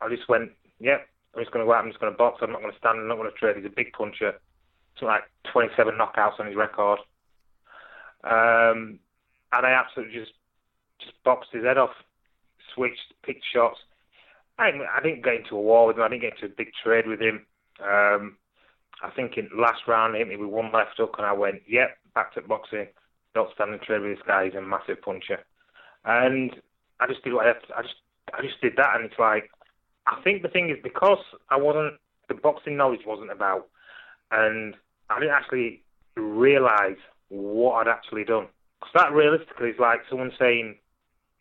I 0.00 0.08
just 0.08 0.28
went, 0.28 0.50
yep, 0.80 1.06
I'm 1.34 1.42
just 1.42 1.52
going 1.52 1.64
to 1.64 1.68
go 1.68 1.74
out. 1.74 1.84
I'm 1.84 1.90
just 1.90 2.00
going 2.00 2.12
to 2.12 2.18
box. 2.18 2.38
I'm 2.42 2.52
not 2.52 2.60
going 2.60 2.72
to 2.72 2.78
stand. 2.78 2.98
I'm 2.98 3.08
not 3.08 3.16
going 3.16 3.30
to 3.30 3.36
trade. 3.36 3.56
He's 3.56 3.66
a 3.66 3.74
big 3.74 3.92
puncher. 3.92 4.34
Something 4.94 5.08
like 5.08 5.24
27 5.52 5.94
knockouts 5.94 6.40
on 6.40 6.46
his 6.46 6.56
record. 6.56 6.98
Um, 8.24 8.98
and 9.52 9.66
I 9.66 9.70
absolutely 9.70 10.18
just 10.18 10.32
just 11.00 11.14
boxed 11.24 11.50
his 11.52 11.64
head 11.64 11.78
off, 11.78 11.90
switched, 12.74 13.14
picked 13.24 13.44
shots. 13.52 13.78
I, 14.58 14.70
I 14.70 15.02
didn't 15.02 15.24
get 15.24 15.34
into 15.34 15.56
a 15.56 15.60
war 15.60 15.86
with 15.86 15.96
him. 15.96 16.02
I 16.02 16.08
didn't 16.08 16.22
get 16.22 16.34
into 16.34 16.46
a 16.46 16.56
big 16.56 16.68
trade 16.84 17.06
with 17.08 17.20
him. 17.20 17.46
Um, 17.82 18.36
I 19.02 19.10
think 19.16 19.36
in 19.36 19.48
last 19.56 19.80
round 19.88 20.14
he 20.14 20.20
hit 20.20 20.28
me 20.28 20.36
with 20.36 20.50
one 20.50 20.70
left 20.72 20.96
hook, 20.96 21.16
and 21.18 21.26
I 21.26 21.32
went, 21.32 21.62
"Yep, 21.66 21.98
back 22.14 22.34
to 22.34 22.42
boxing. 22.42 22.88
Don't 23.34 23.52
stand 23.54 23.72
and 23.72 23.80
trade 23.80 24.02
with 24.02 24.16
this 24.16 24.26
guy. 24.26 24.46
He's 24.46 24.54
a 24.54 24.60
massive 24.60 25.00
puncher." 25.02 25.44
And 26.04 26.54
I 27.00 27.06
just 27.06 27.22
did 27.22 27.32
what 27.32 27.44
I 27.44 27.48
had 27.48 27.62
to, 27.68 27.76
I 27.76 27.82
just 27.82 27.94
I 28.34 28.42
just 28.42 28.60
did 28.60 28.74
that, 28.76 28.96
and 28.96 29.04
it's 29.04 29.18
like 29.18 29.50
I 30.06 30.20
think 30.22 30.42
the 30.42 30.48
thing 30.48 30.70
is 30.70 30.78
because 30.82 31.24
I 31.50 31.56
wasn't 31.56 31.94
the 32.28 32.34
boxing 32.34 32.76
knowledge 32.76 33.06
wasn't 33.06 33.30
about, 33.30 33.68
and 34.30 34.74
I 35.10 35.20
didn't 35.20 35.34
actually 35.34 35.82
realise 36.16 36.98
what 37.28 37.86
I'd 37.86 37.90
actually 37.90 38.24
done. 38.24 38.46
Because 38.80 38.92
that 38.94 39.12
realistically 39.12 39.70
is 39.70 39.78
like 39.78 40.00
someone 40.08 40.32
saying 40.38 40.76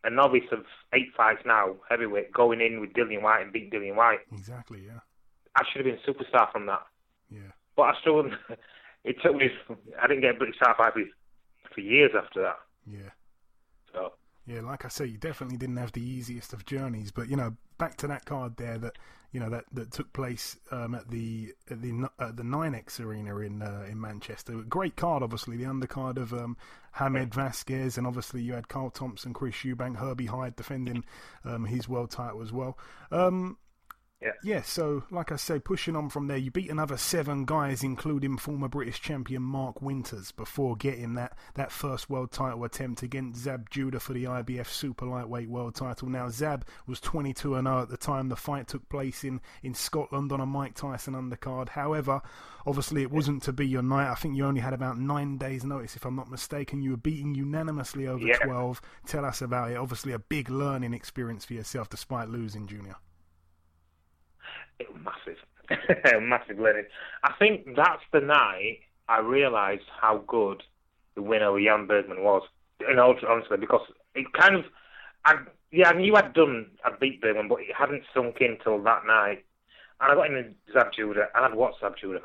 a 0.03 0.09
novice 0.09 0.49
of 0.51 0.65
eight 0.93 1.09
fights 1.15 1.41
now, 1.45 1.75
heavyweight, 1.89 2.31
going 2.31 2.61
in 2.61 2.79
with 2.79 2.93
Dillian 2.93 3.21
Whyte 3.21 3.41
and 3.41 3.53
beat 3.53 3.71
Dillian 3.71 3.95
Whyte. 3.95 4.19
Exactly, 4.31 4.83
yeah. 4.85 4.99
I 5.55 5.63
should 5.65 5.85
have 5.85 5.95
been 5.95 5.99
a 6.03 6.09
superstar 6.09 6.51
from 6.51 6.65
that. 6.67 6.85
Yeah. 7.29 7.51
But 7.75 7.83
I 7.83 7.93
still, 8.01 8.23
it 9.03 9.15
took 9.23 9.35
me, 9.35 9.49
I 10.01 10.07
didn't 10.07 10.21
get 10.21 10.35
a 10.35 10.37
British 10.37 10.57
Star 10.57 10.75
Fight 10.75 10.93
for, 11.73 11.81
years 11.81 12.11
after 12.17 12.41
that. 12.41 12.59
Yeah. 12.85 13.09
So, 13.93 14.13
Yeah, 14.45 14.61
like 14.61 14.85
I 14.85 14.89
say, 14.89 15.05
you 15.05 15.17
definitely 15.17 15.57
didn't 15.57 15.77
have 15.77 15.91
the 15.91 16.03
easiest 16.03 16.53
of 16.53 16.65
journeys, 16.65 17.11
but 17.11 17.29
you 17.29 17.35
know, 17.35 17.55
back 17.77 17.97
to 17.97 18.07
that 18.07 18.25
card 18.25 18.57
there 18.57 18.77
that 18.77 18.97
you 19.31 19.39
know 19.39 19.49
that, 19.49 19.63
that 19.71 19.91
took 19.91 20.11
place 20.13 20.57
um, 20.71 20.93
at 20.93 21.09
the 21.09 21.53
at 21.69 21.81
the 21.81 22.09
at 22.19 22.35
the 22.35 22.43
Nynex 22.43 22.99
Arena 22.99 23.37
in 23.37 23.61
uh, 23.61 23.85
in 23.89 23.99
Manchester. 23.99 24.53
Great 24.67 24.95
card, 24.97 25.23
obviously, 25.23 25.55
the 25.55 25.63
undercard 25.63 26.17
of 26.17 26.33
um, 26.33 26.57
Hamed 26.93 27.33
Vasquez, 27.33 27.97
and 27.97 28.05
obviously 28.05 28.41
you 28.41 28.53
had 28.53 28.67
Carl 28.67 28.89
Thompson, 28.89 29.33
Chris 29.33 29.55
Eubank, 29.55 29.97
Herbie 29.97 30.25
Hide 30.25 30.55
defending 30.55 31.05
um, 31.45 31.65
his 31.65 31.87
world 31.87 32.11
title 32.11 32.41
as 32.41 32.51
well. 32.51 32.77
Um, 33.09 33.57
yeah. 34.21 34.31
Yeah, 34.43 34.61
so 34.61 35.03
like 35.09 35.31
I 35.31 35.35
say, 35.35 35.59
pushing 35.59 35.95
on 35.95 36.09
from 36.09 36.27
there, 36.27 36.37
you 36.37 36.51
beat 36.51 36.69
another 36.69 36.97
seven 36.97 37.45
guys, 37.45 37.83
including 37.83 38.37
former 38.37 38.67
British 38.67 39.01
champion 39.01 39.41
Mark 39.41 39.81
Winters, 39.81 40.31
before 40.31 40.75
getting 40.75 41.15
that, 41.15 41.37
that 41.55 41.71
first 41.71 42.09
world 42.09 42.31
title 42.31 42.63
attempt 42.63 43.01
against 43.03 43.41
Zab 43.41 43.69
Judah 43.69 43.99
for 43.99 44.13
the 44.13 44.25
IBF 44.25 44.67
Super 44.67 45.05
Lightweight 45.05 45.49
World 45.49 45.75
title. 45.75 46.07
Now, 46.09 46.29
Zab 46.29 46.65
was 46.85 46.99
22 46.99 47.55
and 47.55 47.65
0 47.67 47.81
at 47.81 47.89
the 47.89 47.97
time 47.97 48.29
the 48.29 48.35
fight 48.35 48.67
took 48.67 48.87
place 48.89 49.23
in, 49.23 49.41
in 49.63 49.73
Scotland 49.73 50.31
on 50.31 50.39
a 50.39 50.45
Mike 50.45 50.75
Tyson 50.75 51.13
undercard. 51.13 51.69
However, 51.69 52.21
obviously, 52.67 53.01
it 53.01 53.11
wasn't 53.11 53.41
to 53.43 53.53
be 53.53 53.67
your 53.67 53.81
night. 53.83 54.11
I 54.11 54.15
think 54.15 54.35
you 54.35 54.45
only 54.45 54.61
had 54.61 54.73
about 54.73 54.99
nine 54.99 55.37
days' 55.37 55.63
notice, 55.65 55.95
if 55.95 56.05
I'm 56.05 56.15
not 56.15 56.29
mistaken. 56.29 56.81
You 56.81 56.91
were 56.91 56.97
beaten 56.97 57.33
unanimously 57.33 58.07
over 58.07 58.25
Yeah. 58.25 58.37
12. 58.37 58.81
Tell 59.07 59.25
us 59.25 59.41
about 59.41 59.71
it. 59.71 59.77
Obviously, 59.77 60.11
a 60.13 60.19
big 60.19 60.49
learning 60.49 60.93
experience 60.93 61.45
for 61.45 61.53
yourself 61.53 61.89
despite 61.89 62.29
losing, 62.29 62.67
Junior. 62.67 62.95
It 64.81 64.93
was 64.93 65.01
massive. 65.03 66.21
massive 66.21 66.59
learning. 66.59 66.85
I 67.23 67.33
think 67.39 67.75
that's 67.75 68.03
the 68.11 68.19
night 68.19 68.79
I 69.07 69.19
realised 69.19 69.83
how 69.99 70.23
good 70.27 70.63
the 71.15 71.21
win 71.21 71.43
over 71.43 71.61
Jan 71.61 71.87
Bergman 71.87 72.23
was. 72.23 72.43
All 72.97 73.15
honestly, 73.29 73.57
because 73.57 73.81
it 74.15 74.25
kind 74.33 74.55
of, 74.55 74.65
I 75.25 75.35
yeah, 75.71 75.89
I 75.89 75.93
knew 75.93 76.15
I'd 76.15 76.33
done, 76.33 76.67
I'd 76.83 76.99
beat 76.99 77.21
Bergman, 77.21 77.47
but 77.47 77.61
it 77.61 77.75
hadn't 77.77 78.03
sunk 78.13 78.37
in 78.41 78.57
till 78.63 78.81
that 78.83 79.05
night. 79.05 79.45
And 79.99 80.11
I 80.11 80.15
got 80.15 80.27
in 80.27 80.55
Zab 80.73 80.87
Judah, 80.93 81.27
and 81.35 81.45
I'd 81.45 81.55
watched 81.55 81.79
Zab 81.79 81.95
Judah. 81.97 82.19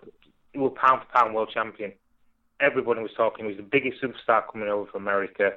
He 0.52 0.58
was 0.58 0.72
pound 0.80 1.02
for 1.02 1.18
pound 1.18 1.34
world 1.34 1.50
champion. 1.52 1.92
Everybody 2.58 3.02
was 3.02 3.10
talking. 3.16 3.44
He 3.44 3.48
was 3.48 3.58
the 3.58 3.62
biggest 3.62 4.02
superstar 4.02 4.42
coming 4.50 4.68
over 4.68 4.90
from 4.90 5.02
America. 5.02 5.52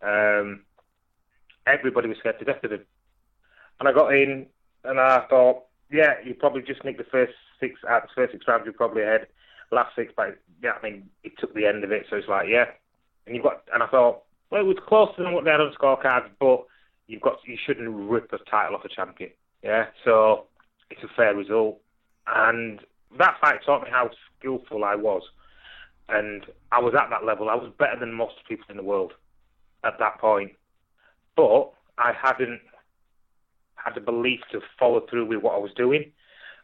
Um, 0.00 0.62
everybody 1.66 2.08
was 2.08 2.18
scared 2.18 2.38
to 2.38 2.44
death 2.44 2.62
of 2.62 2.72
him. 2.72 2.84
And 3.80 3.88
I 3.88 3.92
got 3.92 4.14
in, 4.14 4.46
and 4.84 5.00
I 5.00 5.26
thought, 5.28 5.64
yeah, 5.90 6.14
you 6.24 6.34
probably 6.34 6.62
just 6.62 6.84
nicked 6.84 6.98
the 6.98 7.04
first 7.04 7.32
six 7.58 7.80
out 7.88 8.02
the 8.02 8.08
first 8.14 8.32
six 8.32 8.46
rounds. 8.46 8.64
You're 8.64 8.74
probably 8.74 9.02
ahead. 9.02 9.26
Last 9.72 9.94
six, 9.94 10.12
but 10.16 10.38
yeah, 10.62 10.72
I 10.80 10.82
mean, 10.82 11.08
it 11.22 11.38
took 11.38 11.54
the 11.54 11.66
end 11.66 11.84
of 11.84 11.92
it, 11.92 12.06
so 12.10 12.16
it's 12.16 12.26
like, 12.28 12.48
yeah. 12.48 12.64
And 13.26 13.36
you've 13.36 13.44
got, 13.44 13.62
and 13.72 13.84
I 13.84 13.86
thought, 13.86 14.22
well, 14.50 14.62
it 14.62 14.64
was 14.64 14.78
closer 14.84 15.22
than 15.22 15.32
what 15.32 15.44
they 15.44 15.50
had 15.50 15.60
on 15.60 15.72
scorecards, 15.80 16.28
but 16.40 16.64
you've 17.06 17.20
got, 17.22 17.38
you 17.46 17.56
shouldn't 17.64 17.88
rip 17.88 18.32
a 18.32 18.38
title 18.50 18.74
off 18.74 18.84
a 18.84 18.88
champion, 18.88 19.30
yeah. 19.62 19.86
So 20.04 20.46
it's 20.90 21.04
a 21.04 21.08
fair 21.16 21.36
result, 21.36 21.80
and 22.26 22.80
that 23.16 23.36
fight 23.40 23.60
taught 23.64 23.84
me 23.84 23.90
how 23.90 24.10
skillful 24.38 24.82
I 24.82 24.96
was, 24.96 25.22
and 26.08 26.44
I 26.72 26.80
was 26.80 26.94
at 26.94 27.10
that 27.10 27.24
level. 27.24 27.48
I 27.48 27.54
was 27.54 27.72
better 27.78 27.98
than 27.98 28.12
most 28.12 28.34
people 28.48 28.66
in 28.70 28.76
the 28.76 28.82
world 28.82 29.12
at 29.84 30.00
that 30.00 30.18
point, 30.18 30.52
but 31.36 31.70
I 31.96 32.12
hadn't 32.12 32.60
had 33.84 33.94
the 33.94 34.00
belief 34.00 34.40
to 34.52 34.60
follow 34.78 35.06
through 35.08 35.26
with 35.26 35.42
what 35.42 35.54
I 35.54 35.58
was 35.58 35.72
doing. 35.76 36.12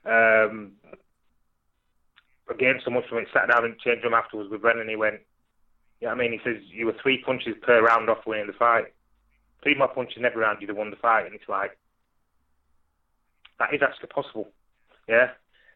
Um, 0.04 0.72
again, 2.48 2.80
so 2.84 2.90
much 2.90 3.08
from 3.08 3.18
it. 3.18 3.28
Sat 3.32 3.48
down 3.48 3.64
in 3.64 3.72
the 3.72 3.76
change 3.84 4.02
room 4.02 4.14
afterwards 4.14 4.50
with 4.50 4.62
Brendan. 4.62 4.88
He 4.88 4.96
went, 4.96 5.20
"Yeah, 6.00 6.10
I 6.10 6.14
mean, 6.14 6.32
he 6.32 6.40
says 6.44 6.62
you 6.66 6.86
were 6.86 6.96
three 7.02 7.22
punches 7.24 7.56
per 7.62 7.82
round 7.82 8.08
off 8.10 8.26
winning 8.26 8.46
the 8.46 8.52
fight. 8.52 8.92
Three 9.62 9.74
more 9.74 9.88
punches 9.88 10.22
every 10.24 10.42
round, 10.42 10.58
you'd 10.60 10.68
have 10.68 10.76
won 10.76 10.90
the 10.90 10.96
fight." 10.96 11.26
And 11.26 11.34
it's 11.34 11.48
like 11.48 11.76
that 13.58 13.74
is 13.74 13.82
actually 13.82 14.08
possible. 14.08 14.48
Yeah. 15.08 15.30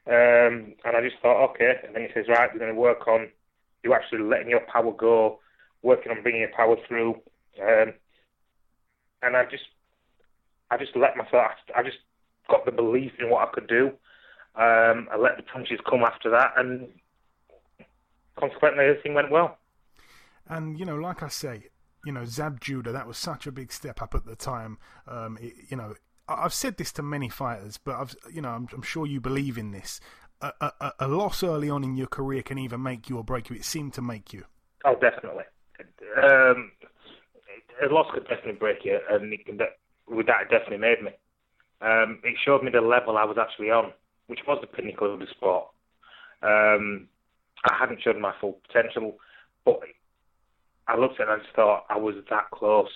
Um, 0.07 0.75
and 0.85 0.97
I 0.97 1.01
just 1.03 1.21
thought, 1.23 1.51
okay. 1.51 1.75
And 1.85 1.95
then 1.95 2.03
he 2.03 2.09
says, 2.15 2.27
right, 2.29 2.51
we're 2.53 2.59
going 2.59 2.75
to 2.75 2.81
work 2.81 3.07
on 3.07 3.29
you 3.83 3.95
actually 3.95 4.23
letting 4.23 4.51
your 4.51 4.61
power 4.61 4.93
go, 4.93 5.41
working 5.83 6.13
on 6.13 6.23
bringing 6.23 6.43
your 6.43 6.53
power 6.55 6.77
through. 6.87 7.15
Um, 7.61 7.95
and 9.23 9.37
I 9.37 9.45
just 9.45 9.65
I 10.71 10.77
just 10.77 10.97
let 10.97 11.17
myself. 11.17 11.53
I 11.77 11.83
just 11.83 11.99
got 12.49 12.65
the 12.65 12.73
belief 12.73 13.13
in 13.19 13.31
what 13.31 13.49
I 13.49 13.51
could 13.53 13.69
do. 13.69 13.89
Um, 14.57 15.09
I 15.13 15.17
let 15.19 15.37
the 15.37 15.43
punches 15.43 15.81
come 15.89 16.03
after 16.03 16.31
that, 16.31 16.53
and 16.57 16.89
consequently, 18.39 18.85
everything 18.85 19.15
went 19.15 19.31
well. 19.31 19.59
And 20.49 20.79
you 20.79 20.85
know, 20.85 20.97
like 20.97 21.23
I 21.23 21.29
say, 21.29 21.69
you 22.05 22.13
know, 22.13 22.25
Zab 22.25 22.61
Judah, 22.61 22.93
that 22.93 23.07
was 23.07 23.17
such 23.17 23.47
a 23.47 23.53
big 23.53 23.73
step 23.73 24.03
up 24.03 24.15
at 24.15 24.25
the 24.25 24.37
time. 24.37 24.79
Um, 25.07 25.39
it, 25.41 25.55
you 25.69 25.77
know, 25.77 25.95
I've 26.29 26.55
said 26.55 26.77
this 26.77 26.93
to 26.93 27.03
many 27.03 27.29
fighters, 27.29 27.79
but 27.79 27.97
I've 27.97 28.17
you 28.33 28.43
know 28.43 28.51
I'm, 28.51 28.69
I'm 28.73 28.83
sure 28.83 29.07
you 29.07 29.21
believe 29.21 29.59
in 29.59 29.73
this. 29.73 30.01
A, 30.43 30.53
a, 30.61 30.93
a, 31.01 31.09
loss 31.09 31.43
early 31.43 31.69
on 31.69 31.85
in 31.85 31.99
your 31.99 32.07
career 32.07 32.43
can 32.43 32.57
either 32.57 32.79
make 32.79 33.11
you 33.11 33.19
or 33.19 33.25
break 33.25 33.51
you. 33.51 33.57
It 33.57 33.65
seemed 33.65 33.93
to 33.95 34.01
make 34.01 34.33
you. 34.33 34.45
Oh, 34.87 34.95
definitely. 34.95 35.45
Um, 36.17 36.73
a 37.83 37.93
loss 37.93 38.07
could 38.15 38.27
definitely 38.27 38.55
break 38.55 38.85
you, 38.85 38.99
and 39.11 39.33
it 39.35 39.45
can 39.45 39.59
with 40.11 40.27
that, 40.27 40.43
it 40.43 40.51
definitely 40.51 40.79
made 40.79 41.03
me. 41.03 41.11
Um, 41.81 42.19
it 42.25 42.37
showed 42.45 42.63
me 42.63 42.71
the 42.71 42.81
level 42.81 43.17
I 43.17 43.25
was 43.25 43.39
actually 43.41 43.71
on, 43.71 43.93
which 44.27 44.41
was 44.47 44.59
the 44.61 44.67
pinnacle 44.67 45.13
of 45.13 45.21
the 45.21 45.27
sport. 45.31 45.69
Um, 46.43 47.09
I 47.65 47.77
hadn't 47.79 48.03
shown 48.03 48.21
my 48.21 48.35
full 48.41 48.59
potential, 48.67 49.19
but 49.65 49.81
I 50.89 50.97
looked 50.97 51.21
at 51.21 51.29
it 51.29 51.31
and 51.31 51.41
I 51.41 51.45
just 51.45 51.55
thought 51.55 51.85
I 51.89 51.97
was 51.97 52.17
that 52.29 52.51
close. 52.51 52.91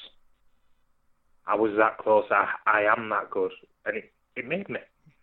I 1.47 1.55
was 1.55 1.73
that 1.77 1.99
close. 1.99 2.25
I 2.31 2.49
I 2.67 2.81
am 2.97 3.09
that 3.11 3.31
good, 3.31 3.53
and 3.87 3.97
it 3.97 4.13
it 4.37 4.47
made 4.47 4.69
me. 4.69 4.81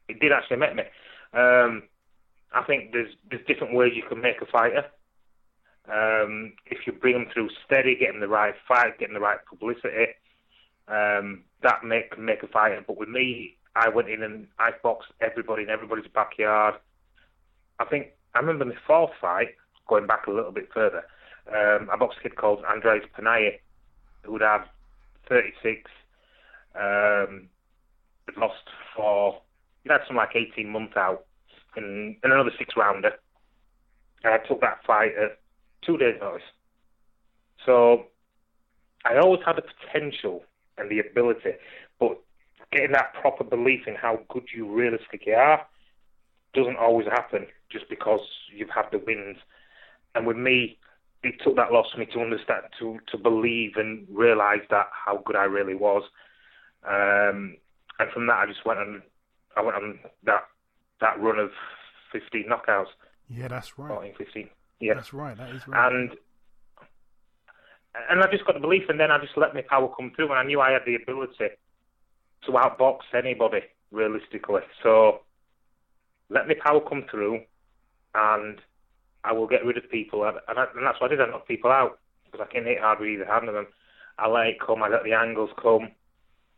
It 0.08 0.20
did 0.20 0.32
actually 0.32 0.58
make 0.58 0.76
me. 0.76 0.84
Um, 1.34 1.84
I 2.54 2.64
think 2.64 2.92
there's 2.92 3.14
there's 3.30 3.46
different 3.48 3.76
ways 3.76 3.94
you 3.96 4.04
can 4.08 4.22
make 4.22 4.42
a 4.42 4.46
fighter. 4.46 4.86
Um, 5.92 6.54
if 6.68 6.86
you 6.86 6.94
bring 6.94 7.14
them 7.14 7.28
through 7.34 7.50
steady, 7.66 7.96
getting 7.96 8.20
the 8.20 8.28
right 8.28 8.54
fight, 8.68 9.00
getting 9.00 9.16
the 9.16 9.20
right 9.20 9.40
publicity, 9.50 10.14
um, 10.92 11.44
that 11.64 11.84
make 11.84 12.18
make 12.20 12.44
a 12.44 12.48
fighter. 12.48 12.84
But 12.86 12.98
with 12.98 13.10
me, 13.10 13.58
I 13.76 13.90
went 13.90 14.10
in 14.10 14.22
and 14.22 14.48
I 14.60 14.72
boxed 14.84 15.12
everybody 15.22 15.64
in 15.64 15.70
everybody's 15.70 16.12
backyard. 16.14 16.76
I 17.80 17.86
think 17.86 18.08
I 18.36 18.40
remember 18.40 18.66
my 18.66 18.76
fourth 18.86 19.12
fight, 19.20 19.56
going 19.88 20.06
back 20.06 20.28
a 20.28 20.32
little 20.32 20.52
bit 20.52 20.70
further. 20.74 21.04
Um, 21.48 21.90
I 21.92 21.96
boxed 21.96 22.20
a 22.20 22.24
kid 22.24 22.36
called 22.36 22.64
Andres 22.66 23.04
Panaya, 23.18 23.60
who'd 24.24 24.42
had 24.42 24.66
36, 25.28 25.90
um, 26.76 27.48
lost 28.38 28.70
for, 28.96 29.42
he'd 29.84 29.92
had 29.92 30.02
some 30.08 30.18
like 30.18 30.36
18 30.36 30.70
months 30.70 30.96
out, 30.96 31.26
and, 31.76 32.16
and 32.24 32.34
another 32.34 32.52
six 32.58 32.76
rounder. 32.78 33.14
And 34.24 34.34
I 34.34 34.38
took 34.38 34.62
that 34.62 34.86
fight 34.86 35.12
at 35.18 35.40
two 35.86 35.98
days' 35.98 36.18
notice. 36.22 36.44
So 37.66 38.06
I 39.04 39.18
always 39.18 39.42
had 39.46 39.56
the 39.56 39.64
potential 39.64 40.44
and 40.78 40.90
the 40.90 41.00
ability, 41.00 41.52
but 42.00 42.20
getting 42.72 42.92
that 42.94 43.14
proper 43.14 43.44
belief 43.44 43.88
in 43.88 43.96
how 43.96 44.20
good 44.30 44.46
you 44.56 44.72
realistically 44.72 45.34
are 45.34 45.66
doesn't 46.54 46.78
always 46.78 47.08
happen 47.08 47.48
just 47.70 47.90
because 47.90 48.22
you've 48.54 48.70
had 48.70 48.86
the 48.92 49.00
wins. 49.00 49.38
And 50.16 50.28
with 50.28 50.38
me, 50.38 50.78
it 51.24 51.36
took 51.44 51.56
that 51.56 51.72
loss 51.72 51.92
for 51.92 52.00
me 52.00 52.08
to 52.08 52.20
understand, 52.20 52.64
to 52.80 53.00
to 53.12 53.18
believe 53.18 53.74
and 53.76 54.08
realise 54.10 54.62
that 54.70 54.88
how 54.92 55.22
good 55.26 55.36
I 55.36 55.44
really 55.44 55.76
was. 55.76 56.04
Um, 56.88 57.58
and 58.00 58.12
from 58.12 58.28
that, 58.28 58.38
I 58.38 58.46
just 58.48 58.66
went 58.66 58.80
on. 58.80 59.04
I 59.56 59.62
went 59.62 59.76
on 59.76 60.00
that 60.24 60.48
that 61.00 61.20
run 61.20 61.38
of 61.40 61.52
15 62.12 62.46
knockouts. 62.50 62.88
Yeah, 63.30 63.48
that's 63.48 63.78
right. 63.78 63.90
14, 63.90 64.14
15. 64.18 64.50
Yeah, 64.80 64.96
that's 64.96 65.14
right. 65.14 65.38
That 65.38 65.50
is 65.50 65.68
right. 65.68 65.94
And 65.94 66.12
and 68.10 68.22
I 68.22 68.32
just 68.32 68.46
got 68.46 68.54
the 68.54 68.62
belief, 68.62 68.84
and 68.90 69.00
then 69.00 69.12
I 69.12 69.20
just 69.20 69.38
let 69.38 69.54
my 69.54 69.62
power 69.62 69.90
come 69.96 70.12
through, 70.16 70.30
and 70.30 70.40
I 70.40 70.44
knew 70.44 70.62
I 70.62 70.72
had 70.72 70.84
the 70.86 70.96
ability 70.96 71.50
to 72.46 72.52
outbox 72.52 73.00
anybody 73.14 73.62
realistically. 73.92 74.62
So 74.82 75.22
let 76.30 76.48
my 76.48 76.56
power 76.64 76.80
come 76.82 77.06
through, 77.12 77.42
and 78.16 78.60
I 79.24 79.34
will 79.34 79.48
get 79.48 79.66
rid 79.66 79.78
of 79.78 79.90
people. 79.90 80.24
And, 80.24 80.38
I, 80.48 80.66
and 80.76 80.86
that's 80.86 81.00
what 81.02 81.12
I 81.12 81.16
did. 81.16 81.22
I 81.22 81.30
knocked 81.30 81.48
people 81.48 81.72
out 81.72 82.00
because 82.26 82.48
I 82.50 82.54
can 82.54 82.64
hit 82.64 82.80
hard 82.80 83.00
with 83.00 83.10
either 83.10 83.26
hand 83.26 83.48
of 83.48 83.54
them. 83.54 83.68
I 84.18 84.28
let 84.28 84.48
it 84.48 84.60
come. 84.66 84.84
I 84.84 84.88
let 84.88 85.04
the 85.04 85.14
angles 85.14 85.50
come, 85.62 85.90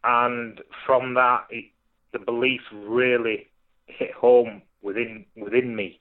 and 0.04 0.62
from 0.86 1.14
that, 1.16 1.46
it, 1.50 1.66
the 2.12 2.20
belief 2.20 2.62
really 2.72 3.48
hit 3.88 4.12
home 4.12 4.62
within 4.82 5.26
within 5.36 5.76
me, 5.76 6.00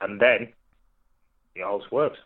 and 0.00 0.20
then 0.20 0.52
it 1.54 1.62
all 1.62 1.84
works. 1.90 2.18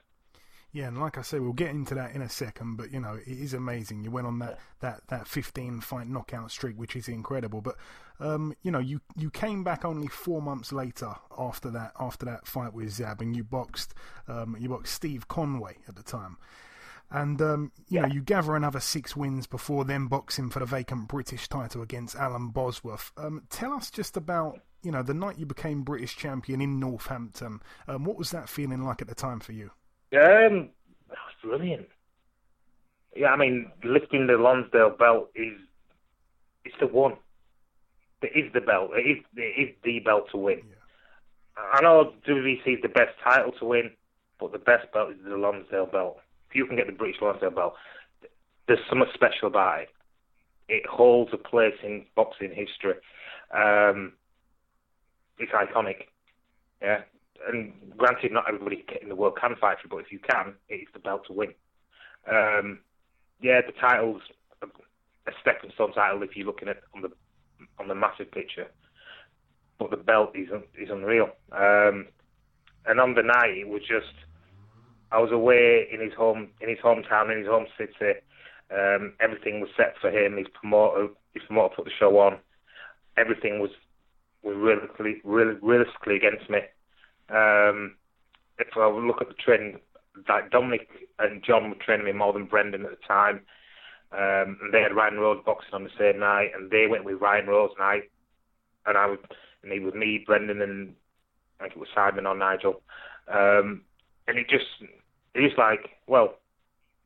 Yeah, 0.72 0.88
and 0.88 1.00
like 1.00 1.16
I 1.16 1.22
say, 1.22 1.38
we'll 1.38 1.54
get 1.54 1.70
into 1.70 1.94
that 1.94 2.14
in 2.14 2.20
a 2.20 2.28
second. 2.28 2.76
But 2.76 2.92
you 2.92 3.00
know, 3.00 3.14
it 3.14 3.26
is 3.26 3.54
amazing. 3.54 4.04
You 4.04 4.10
went 4.10 4.26
on 4.26 4.38
that 4.40 4.58
that 4.80 5.00
that 5.08 5.26
15 5.26 5.80
fight 5.80 6.08
knockout 6.08 6.50
streak, 6.50 6.76
which 6.76 6.94
is 6.94 7.08
incredible. 7.08 7.62
But 7.62 7.76
um, 8.20 8.54
you 8.62 8.70
know, 8.70 8.78
you 8.78 9.00
you 9.16 9.30
came 9.30 9.64
back 9.64 9.84
only 9.84 10.08
four 10.08 10.42
months 10.42 10.72
later 10.72 11.14
after 11.38 11.70
that 11.70 11.92
after 11.98 12.26
that 12.26 12.46
fight 12.46 12.74
with 12.74 12.90
Zab, 12.90 13.22
and 13.22 13.34
you 13.34 13.44
boxed 13.44 13.94
um, 14.26 14.56
you 14.60 14.68
boxed 14.68 14.94
Steve 14.94 15.26
Conway 15.26 15.78
at 15.88 15.96
the 15.96 16.02
time. 16.02 16.36
And 17.10 17.40
um, 17.40 17.72
you 17.88 18.00
yeah. 18.00 18.06
know, 18.06 18.14
you 18.14 18.20
gather 18.20 18.54
another 18.54 18.80
six 18.80 19.16
wins 19.16 19.46
before 19.46 19.86
then 19.86 20.06
boxing 20.08 20.50
for 20.50 20.58
the 20.58 20.66
vacant 20.66 21.08
British 21.08 21.48
title 21.48 21.80
against 21.80 22.14
Alan 22.14 22.48
Bosworth. 22.48 23.12
Um, 23.16 23.44
tell 23.48 23.72
us 23.72 23.90
just 23.90 24.18
about 24.18 24.60
you 24.82 24.92
know 24.92 25.02
the 25.02 25.14
night 25.14 25.38
you 25.38 25.46
became 25.46 25.82
British 25.82 26.14
champion 26.14 26.60
in 26.60 26.78
Northampton. 26.78 27.62
Um, 27.86 28.04
what 28.04 28.18
was 28.18 28.30
that 28.32 28.50
feeling 28.50 28.82
like 28.82 29.00
at 29.00 29.08
the 29.08 29.14
time 29.14 29.40
for 29.40 29.52
you? 29.52 29.70
Um, 30.12 30.70
that 31.08 31.18
was 31.18 31.36
brilliant. 31.42 31.88
Yeah, 33.14 33.28
I 33.28 33.36
mean, 33.36 33.70
lifting 33.84 34.26
the 34.26 34.34
Lonsdale 34.34 34.96
belt 34.96 35.30
is 35.34 35.58
it's 36.64 36.76
the 36.80 36.86
one. 36.86 37.16
It 38.22 38.32
is 38.34 38.52
the 38.52 38.60
belt. 38.60 38.90
It 38.94 39.08
is 39.08 39.24
it 39.36 39.68
is 39.68 39.74
the 39.84 40.00
belt 40.00 40.28
to 40.32 40.38
win. 40.38 40.62
Yeah. 40.68 41.62
I 41.72 41.80
know 41.82 42.12
WBC 42.26 42.66
is 42.66 42.82
the 42.82 42.88
best 42.88 43.12
title 43.22 43.52
to 43.58 43.64
win, 43.64 43.90
but 44.38 44.52
the 44.52 44.58
best 44.58 44.92
belt 44.92 45.10
is 45.10 45.16
the 45.24 45.36
Lonsdale 45.36 45.86
belt. 45.86 46.18
If 46.48 46.56
you 46.56 46.66
can 46.66 46.76
get 46.76 46.86
the 46.86 46.92
British 46.92 47.20
Lonsdale 47.20 47.50
belt, 47.50 47.74
there's 48.66 48.78
something 48.88 49.08
special 49.14 49.48
about 49.48 49.82
it. 49.82 49.88
It 50.68 50.86
holds 50.86 51.32
a 51.32 51.38
place 51.38 51.74
in 51.82 52.04
boxing 52.14 52.50
history. 52.54 52.94
Um, 53.52 54.12
it's 55.38 55.52
iconic. 55.52 56.06
Yeah, 56.82 57.02
and 57.46 57.72
granted, 57.96 58.32
not 58.32 58.44
everybody 58.48 58.84
in 59.00 59.08
the 59.08 59.14
world 59.14 59.38
can 59.40 59.54
fight 59.60 59.78
for 59.80 59.86
it, 59.86 59.90
but 59.90 59.98
if 59.98 60.12
you 60.12 60.18
can, 60.18 60.54
it's 60.68 60.90
the 60.92 60.98
belt 60.98 61.22
to 61.26 61.32
win. 61.32 61.54
Um, 62.30 62.80
yeah, 63.40 63.60
the 63.64 63.72
title's 63.80 64.22
a 64.62 65.30
stepping 65.40 65.70
stone 65.74 65.92
title 65.92 66.22
if 66.22 66.36
you're 66.36 66.46
looking 66.46 66.68
at 66.68 66.78
on 66.94 67.02
the 67.02 67.10
on 67.78 67.88
the 67.88 67.94
massive 67.94 68.30
picture, 68.30 68.66
but 69.78 69.90
the 69.90 69.96
belt 69.96 70.30
is 70.34 70.48
is 70.78 70.90
unreal. 70.90 71.30
Um, 71.52 72.06
and 72.86 73.00
on 73.00 73.14
the 73.14 73.22
night, 73.22 73.56
it 73.56 73.68
was 73.68 73.82
just 73.82 74.14
I 75.12 75.18
was 75.18 75.30
away 75.32 75.86
in 75.92 76.00
his 76.00 76.14
home 76.14 76.48
in 76.60 76.68
his 76.68 76.78
hometown 76.78 77.30
in 77.30 77.38
his 77.38 77.46
home 77.46 77.66
city. 77.76 78.20
Um, 78.70 79.14
everything 79.20 79.60
was 79.60 79.70
set 79.76 79.94
for 80.00 80.10
him. 80.10 80.36
His 80.36 80.48
promoter, 80.52 81.08
his 81.32 81.42
promoter 81.46 81.76
put 81.76 81.84
the 81.84 81.90
show 81.98 82.18
on. 82.18 82.38
Everything 83.16 83.60
was 83.60 83.70
was 84.42 84.56
realistically, 84.56 85.20
really, 85.24 85.56
realistically 85.62 86.16
against 86.16 86.48
me. 86.50 86.60
Um, 87.30 87.96
if 88.58 88.68
I 88.76 88.88
look 88.88 89.20
at 89.20 89.28
the 89.28 89.34
trend, 89.34 89.78
like 90.28 90.50
Dominic 90.50 90.88
and 91.18 91.42
John 91.44 91.70
were 91.70 91.76
training 91.76 92.06
me 92.06 92.12
more 92.12 92.32
than 92.32 92.46
Brendan 92.46 92.84
at 92.84 92.90
the 92.90 93.06
time. 93.06 93.40
Um, 94.10 94.58
and 94.62 94.72
they 94.72 94.80
had 94.80 94.96
Ryan 94.96 95.18
Rhodes 95.18 95.42
boxing 95.44 95.74
on 95.74 95.84
the 95.84 95.90
same 95.98 96.18
night, 96.18 96.50
and 96.56 96.70
they 96.70 96.86
went 96.86 97.04
with 97.04 97.20
Ryan 97.20 97.46
Rhodes 97.46 97.74
night, 97.78 98.10
and 98.86 98.96
I 98.96 99.06
was, 99.06 99.18
and 99.62 99.70
he 99.70 99.80
was 99.80 99.92
me, 99.92 100.24
Brendan, 100.26 100.62
and 100.62 100.94
I 101.60 101.64
think 101.64 101.76
it 101.76 101.78
was 101.78 101.88
Simon 101.94 102.26
or 102.26 102.34
Nigel. 102.34 102.80
Um, 103.30 103.82
and 104.26 104.38
it 104.38 104.48
just, 104.48 104.64
it 105.34 105.40
was 105.40 105.52
like, 105.58 105.90
well, 106.06 106.36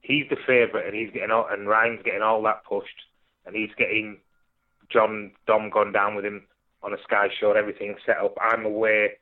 he's 0.00 0.26
the 0.30 0.36
favourite, 0.46 0.86
and 0.86 0.94
he's 0.94 1.12
getting 1.12 1.32
all, 1.32 1.48
and 1.50 1.68
Ryan's 1.68 2.02
getting 2.04 2.22
all 2.22 2.40
that 2.44 2.64
pushed, 2.64 3.02
and 3.46 3.56
he's 3.56 3.74
getting 3.76 4.18
John 4.88 5.32
Dom 5.48 5.70
gone 5.70 5.90
down 5.90 6.14
with 6.14 6.24
him 6.24 6.46
on 6.84 6.92
a 6.92 7.02
Sky 7.02 7.28
show, 7.40 7.50
and 7.50 7.58
everything 7.58 7.96
set 8.06 8.18
up. 8.18 8.36
I'm 8.40 8.64
away 8.64 9.14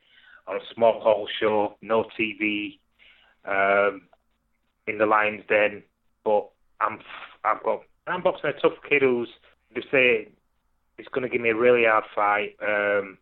on 0.47 0.57
a 0.57 0.73
small 0.73 0.99
hall 1.01 1.27
show, 1.39 1.75
no 1.81 2.05
TV, 2.19 2.79
um, 3.45 4.03
in 4.87 4.97
the 4.97 5.05
Lions 5.05 5.43
Den, 5.47 5.83
but 6.23 6.49
I'm 6.79 6.99
I've 7.43 7.63
got 7.63 7.81
I'm 8.07 8.23
boxing 8.23 8.49
a 8.49 8.59
tough 8.59 8.77
kid 8.87 9.01
who's 9.01 9.29
they 9.73 9.81
say 9.91 10.27
it's 10.97 11.09
going 11.09 11.23
to 11.23 11.29
give 11.29 11.41
me 11.41 11.49
a 11.49 11.55
really 11.55 11.85
hard 11.85 12.03
fight. 12.13 12.55
Um, 12.61 13.17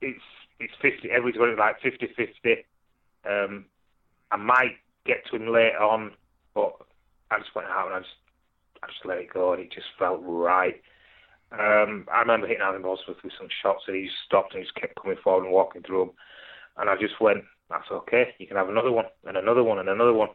it's 0.00 0.22
it's 0.60 0.74
fifty. 0.80 1.10
Everybody's 1.10 1.38
going 1.38 1.56
like 1.56 1.80
50-50. 1.80 2.64
Um, 3.28 3.66
I 4.30 4.36
might 4.36 4.76
get 5.04 5.26
to 5.30 5.36
him 5.36 5.52
later 5.52 5.78
on, 5.78 6.12
but 6.54 6.74
I 7.30 7.38
just 7.38 7.54
went 7.54 7.68
out 7.68 7.86
and 7.86 7.96
I 7.96 7.98
just 8.00 8.10
I 8.82 8.86
just 8.88 9.04
let 9.04 9.18
it 9.18 9.32
go, 9.32 9.52
and 9.52 9.62
it 9.62 9.72
just 9.72 9.86
felt 9.98 10.20
right. 10.22 10.80
Um, 11.52 12.06
I 12.12 12.20
remember 12.20 12.46
hitting 12.46 12.62
Alan 12.62 12.82
Bosworth 12.82 13.22
with 13.22 13.32
some 13.38 13.48
shots, 13.62 13.84
and 13.86 13.96
he 13.96 14.04
just 14.04 14.16
stopped 14.26 14.52
and 14.52 14.60
he 14.60 14.64
just 14.64 14.74
kept 14.74 15.00
coming 15.00 15.16
forward 15.22 15.44
and 15.44 15.52
walking 15.52 15.82
through 15.82 16.06
them. 16.06 16.10
And 16.78 16.90
I 16.90 16.96
just 16.96 17.20
went, 17.20 17.44
that's 17.68 17.90
okay. 17.90 18.34
You 18.38 18.46
can 18.46 18.56
have 18.56 18.68
another 18.68 18.92
one 18.92 19.06
and 19.26 19.36
another 19.36 19.64
one 19.64 19.78
and 19.78 19.88
another 19.88 20.12
one. 20.12 20.28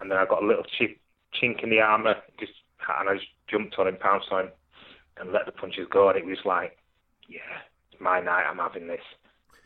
And 0.00 0.10
then 0.10 0.18
I 0.18 0.24
got 0.24 0.42
a 0.42 0.46
little 0.46 0.64
chink, 0.64 0.98
chink 1.40 1.62
in 1.62 1.70
the 1.70 1.80
armour, 1.80 2.16
just 2.38 2.52
and 2.98 3.08
I 3.08 3.14
just 3.14 3.26
jumped 3.48 3.78
on 3.78 3.88
him, 3.88 3.96
pounced 3.96 4.32
on 4.32 4.46
him, 4.46 4.50
and 5.18 5.32
let 5.32 5.46
the 5.46 5.52
punches 5.52 5.86
go. 5.90 6.08
And 6.08 6.18
it 6.18 6.26
was 6.26 6.38
like, 6.44 6.78
yeah, 7.28 7.62
it's 7.90 8.00
my 8.00 8.20
night. 8.20 8.44
I'm 8.48 8.58
having 8.58 8.88
this. 8.88 9.04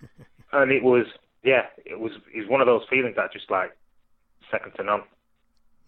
and 0.52 0.70
it 0.70 0.82
was, 0.82 1.06
yeah, 1.42 1.66
it 1.84 1.98
was. 1.98 2.12
It 2.34 2.40
was 2.40 2.48
one 2.48 2.60
of 2.60 2.66
those 2.66 2.82
feelings 2.90 3.16
that 3.16 3.32
just 3.32 3.50
like 3.50 3.76
second 4.50 4.72
to 4.76 4.82
none. 4.82 5.02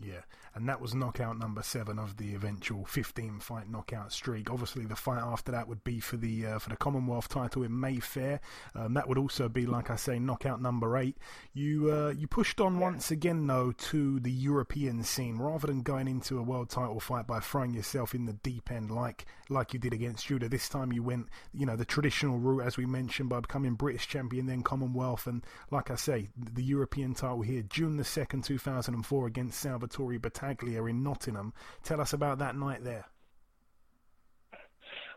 Yeah, 0.00 0.22
and 0.58 0.68
that 0.68 0.80
was 0.80 0.92
knockout 0.92 1.38
number 1.38 1.62
seven 1.62 2.00
of 2.00 2.16
the 2.16 2.34
eventual 2.34 2.84
15 2.84 3.38
fight 3.38 3.70
knockout 3.70 4.12
streak. 4.12 4.50
Obviously, 4.50 4.84
the 4.84 4.96
fight 4.96 5.22
after 5.22 5.52
that 5.52 5.68
would 5.68 5.84
be 5.84 6.00
for 6.00 6.16
the 6.16 6.46
uh, 6.46 6.58
for 6.58 6.70
the 6.70 6.76
Commonwealth 6.76 7.28
title 7.28 7.62
in 7.62 7.78
Mayfair. 7.78 8.40
Um, 8.74 8.94
that 8.94 9.08
would 9.08 9.18
also 9.18 9.48
be, 9.48 9.66
like 9.66 9.88
I 9.88 9.94
say, 9.94 10.18
knockout 10.18 10.60
number 10.60 10.96
eight. 10.96 11.16
You 11.54 11.92
uh, 11.92 12.10
you 12.10 12.26
pushed 12.26 12.60
on 12.60 12.80
once 12.80 13.12
again 13.12 13.46
though 13.46 13.70
to 13.70 14.18
the 14.18 14.32
European 14.32 15.04
scene 15.04 15.38
rather 15.38 15.68
than 15.68 15.82
going 15.82 16.08
into 16.08 16.40
a 16.40 16.42
world 16.42 16.70
title 16.70 16.98
fight 16.98 17.28
by 17.28 17.38
throwing 17.38 17.72
yourself 17.72 18.12
in 18.12 18.26
the 18.26 18.32
deep 18.32 18.72
end 18.72 18.90
like 18.90 19.26
like 19.48 19.72
you 19.72 19.78
did 19.78 19.92
against 19.92 20.26
Judah. 20.26 20.48
This 20.48 20.68
time 20.68 20.92
you 20.92 21.04
went, 21.04 21.28
you 21.54 21.66
know, 21.66 21.76
the 21.76 21.84
traditional 21.84 22.38
route 22.38 22.66
as 22.66 22.76
we 22.76 22.84
mentioned 22.84 23.28
by 23.28 23.38
becoming 23.38 23.74
British 23.74 24.08
champion, 24.08 24.46
then 24.46 24.62
Commonwealth, 24.62 25.28
and 25.28 25.46
like 25.70 25.92
I 25.92 25.94
say, 25.94 26.30
the 26.36 26.64
European 26.64 27.14
title 27.14 27.42
here, 27.42 27.62
June 27.62 27.96
the 27.96 28.04
second, 28.04 28.42
two 28.42 28.58
thousand 28.58 28.94
and 28.94 29.06
four, 29.06 29.28
against 29.28 29.60
Salvatore 29.60 30.18
Battaglia 30.18 30.47
in 30.88 31.02
Nottingham. 31.02 31.52
Tell 31.82 32.00
us 32.00 32.12
about 32.12 32.38
that 32.38 32.56
night 32.56 32.84
there. 32.84 33.06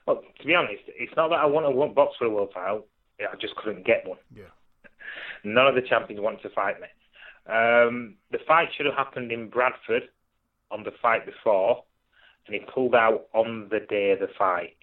Well, 0.07 0.21
to 0.39 0.45
be 0.45 0.55
honest, 0.55 0.83
it's 0.87 1.15
not 1.15 1.29
that 1.29 1.39
I 1.39 1.45
want 1.45 1.65
to 1.65 1.93
box 1.93 2.15
for 2.17 2.25
a 2.25 2.29
world 2.29 2.51
title. 2.53 2.85
I 3.19 3.35
just 3.39 3.55
couldn't 3.55 3.85
get 3.85 4.07
one. 4.07 4.17
Yeah. 4.35 4.45
None 5.43 5.67
of 5.67 5.75
the 5.75 5.81
champions 5.81 6.21
wanted 6.21 6.41
to 6.41 6.49
fight 6.49 6.75
me. 6.79 6.87
Um, 7.47 8.15
the 8.31 8.39
fight 8.47 8.69
should 8.75 8.85
have 8.85 8.95
happened 8.95 9.31
in 9.31 9.49
Bradford 9.49 10.03
on 10.69 10.83
the 10.83 10.91
fight 11.01 11.25
before, 11.25 11.83
and 12.47 12.55
he 12.55 12.61
pulled 12.73 12.95
out 12.95 13.27
on 13.33 13.67
the 13.69 13.79
day 13.79 14.11
of 14.11 14.19
the 14.19 14.29
fight. 14.37 14.77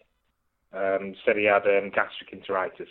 Um, 0.72 1.14
said 1.24 1.36
he 1.36 1.44
had 1.44 1.66
um, 1.66 1.90
gastric 1.90 2.30
enteritis. 2.30 2.88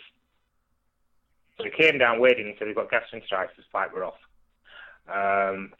So 1.56 1.64
he 1.64 1.70
came 1.70 1.98
down 1.98 2.20
waiting 2.20 2.46
and 2.46 2.56
said 2.58 2.68
he 2.68 2.74
got 2.74 2.90
gastric 2.90 3.24
gastroenteritis, 3.24 3.70
fight 3.72 3.92
were 3.92 4.04
off. 4.04 4.18
Um, 5.08 5.72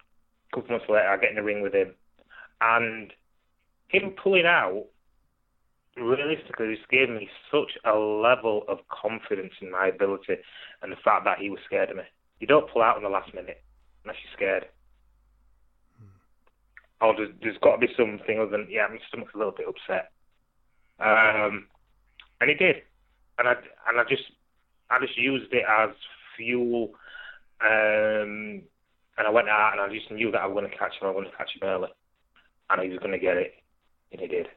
a 0.53 0.57
couple 0.57 0.72
months 0.72 0.86
later, 0.88 1.09
I 1.09 1.16
get 1.16 1.30
in 1.30 1.36
the 1.36 1.42
ring 1.42 1.62
with 1.62 1.74
him. 1.74 1.94
And 2.61 3.12
him 3.88 4.14
pulling 4.22 4.46
out, 4.46 4.84
realistically, 5.96 6.74
just 6.76 6.88
gave 6.88 7.09
me 7.09 7.28
such 7.51 7.78
a 7.84 7.96
level 7.96 8.64
of 8.68 8.78
confidence 8.88 9.53
in 9.61 9.70
my 9.70 9.88
ability 9.88 10.36
and 10.82 10.92
the 10.92 10.96
fact 11.05 11.24
that 11.24 11.38
he 11.38 11.51
was 11.51 11.61
scared 11.66 11.90
of 11.90 11.96
me. 11.96 12.05
You 12.40 12.46
don't 12.46 12.70
pull 12.70 12.82
out 12.82 12.96
in 12.96 13.03
the 13.03 13.09
last 13.09 13.34
minute 13.34 13.62
unless 14.05 14.16
you're 14.24 14.36
scared. 14.36 14.66
Oh, 17.01 17.12
there's, 17.16 17.30
there's 17.42 17.59
got 17.59 17.76
to 17.76 17.86
be 17.86 17.92
something 17.96 18.38
other 18.40 18.51
than, 18.51 18.66
yeah, 18.70 18.86
my 18.90 18.99
stomach's 19.09 19.34
a 19.34 19.38
little 19.38 19.55
bit 19.57 19.68
upset. 19.68 20.11
Um, 20.99 21.66
and 22.40 22.51
he 22.51 22.57
did. 22.57 22.76
And 23.38 23.46
I, 23.46 23.53
and 23.88 24.01
I 24.01 24.05
just 24.09 24.24
I 24.90 24.99
just 25.01 25.16
used 25.18 25.53
it 25.53 25.64
as 25.68 25.90
fuel. 26.36 26.90
Um, 27.61 28.62
and 29.18 29.26
I 29.26 29.30
went 29.30 29.48
out 29.48 29.72
and 29.72 29.80
I 29.80 29.92
just 29.92 30.10
knew 30.10 30.30
that 30.30 30.40
I 30.40 30.46
was 30.46 30.54
going 30.54 30.70
to 30.70 30.76
catch 30.76 30.92
him. 31.00 31.08
I 31.08 31.10
was 31.10 31.14
going 31.14 31.30
to 31.30 31.36
catch 31.36 31.50
him 31.54 31.68
early. 31.68 31.88
And 32.70 32.82
he 32.82 32.88
was 32.88 32.98
going 32.98 33.12
to 33.12 33.18
get 33.18 33.36
it. 33.36 33.54
And 34.12 34.20
he 34.20 34.26
did. 34.28 34.48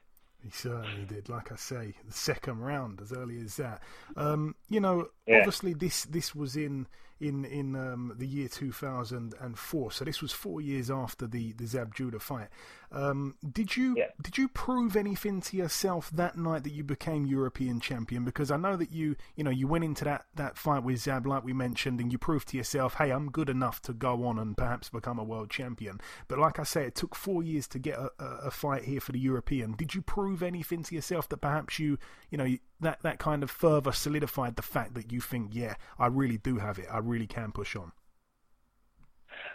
He 0.44 0.50
certainly 0.50 1.06
did. 1.06 1.30
Like 1.30 1.52
I 1.52 1.56
say, 1.56 1.94
the 2.06 2.14
second 2.14 2.60
round, 2.60 3.02
as 3.02 3.12
early 3.14 3.40
as 3.42 3.58
that. 3.58 3.82
Um, 4.16 4.56
you 4.72 4.80
know, 4.80 5.08
Yeah. 5.28 5.40
obviously 5.40 5.74
this 5.74 6.04
this 6.06 6.34
was 6.34 6.56
in 6.56 6.88
in 7.20 7.46
in 7.46 7.76
um, 7.76 8.14
the 8.18 8.26
year 8.26 8.48
two 8.48 8.72
thousand 8.72 9.36
and 9.40 9.58
four. 9.60 9.92
So 9.92 10.04
this 10.06 10.22
was 10.22 10.32
four 10.32 10.60
years 10.62 10.90
after 10.90 11.28
the 11.28 11.52
the 11.54 11.68
Zab 11.68 11.94
Judah 11.94 12.20
fight. 12.20 12.48
Um, 12.92 13.36
did 13.50 13.78
you 13.78 13.96
Yeah. 13.96 14.08
did 14.22 14.38
you 14.38 14.48
prove 14.48 14.96
anything 14.96 15.40
to 15.42 15.58
yourself 15.58 16.10
that 16.12 16.36
night 16.38 16.64
that 16.64 16.72
you 16.74 16.84
became 16.84 17.26
European 17.28 17.80
champion? 17.80 18.26
Because 18.26 18.50
I 18.50 18.58
know 18.58 18.76
that 18.76 18.92
you 18.92 19.16
you 19.36 19.44
know 19.44 19.52
you 19.52 19.68
went 19.68 19.84
into 19.84 20.04
that 20.06 20.26
that 20.36 20.58
fight 20.58 20.84
with 20.84 20.98
Zab 21.00 21.28
like 21.28 21.44
we 21.44 21.54
mentioned, 21.54 22.00
and 22.02 22.12
you 22.12 22.18
proved 22.18 22.48
to 22.50 22.58
yourself, 22.58 22.96
hey, 22.96 23.12
I'm 23.12 23.30
good 23.30 23.50
enough 23.50 23.82
to 23.84 23.94
go 23.94 24.26
on 24.26 24.40
and 24.40 24.58
perhaps 24.58 24.90
become 24.90 25.20
a 25.20 25.24
world 25.24 25.52
champion. 25.52 26.00
But 26.28 26.40
like 26.40 26.60
I 26.60 26.64
say, 26.64 26.86
it 26.86 26.96
took 26.96 27.14
four 27.16 27.44
years 27.44 27.68
to 27.68 27.80
get 27.80 28.00
a, 28.00 28.10
a, 28.20 28.26
a 28.48 28.52
fight 28.52 28.86
here 28.86 29.00
for 29.00 29.12
the 29.12 29.20
European. 29.20 29.74
Did 29.74 29.94
you 29.94 30.02
prove 30.02 30.42
anything 30.42 30.82
to 30.84 30.96
yourself 30.96 31.30
that 31.30 31.38
perhaps 31.38 31.78
you 31.78 32.00
you 32.32 32.38
know 32.38 32.58
that 32.82 33.02
that 33.04 33.20
kind 33.20 33.44
of 33.44 33.52
further 33.52 33.92
solidified 33.92 34.56
the 34.56 34.62
fact 34.62 34.94
that 34.96 35.12
you 35.12 35.22
think, 35.22 35.52
yeah, 35.54 35.76
I 35.98 36.08
really 36.08 36.38
do 36.38 36.58
have 36.58 36.80
it. 36.80 36.88
I 36.92 36.98
really 36.98 37.28
can 37.28 37.52
push 37.52 37.76
on. 37.76 37.92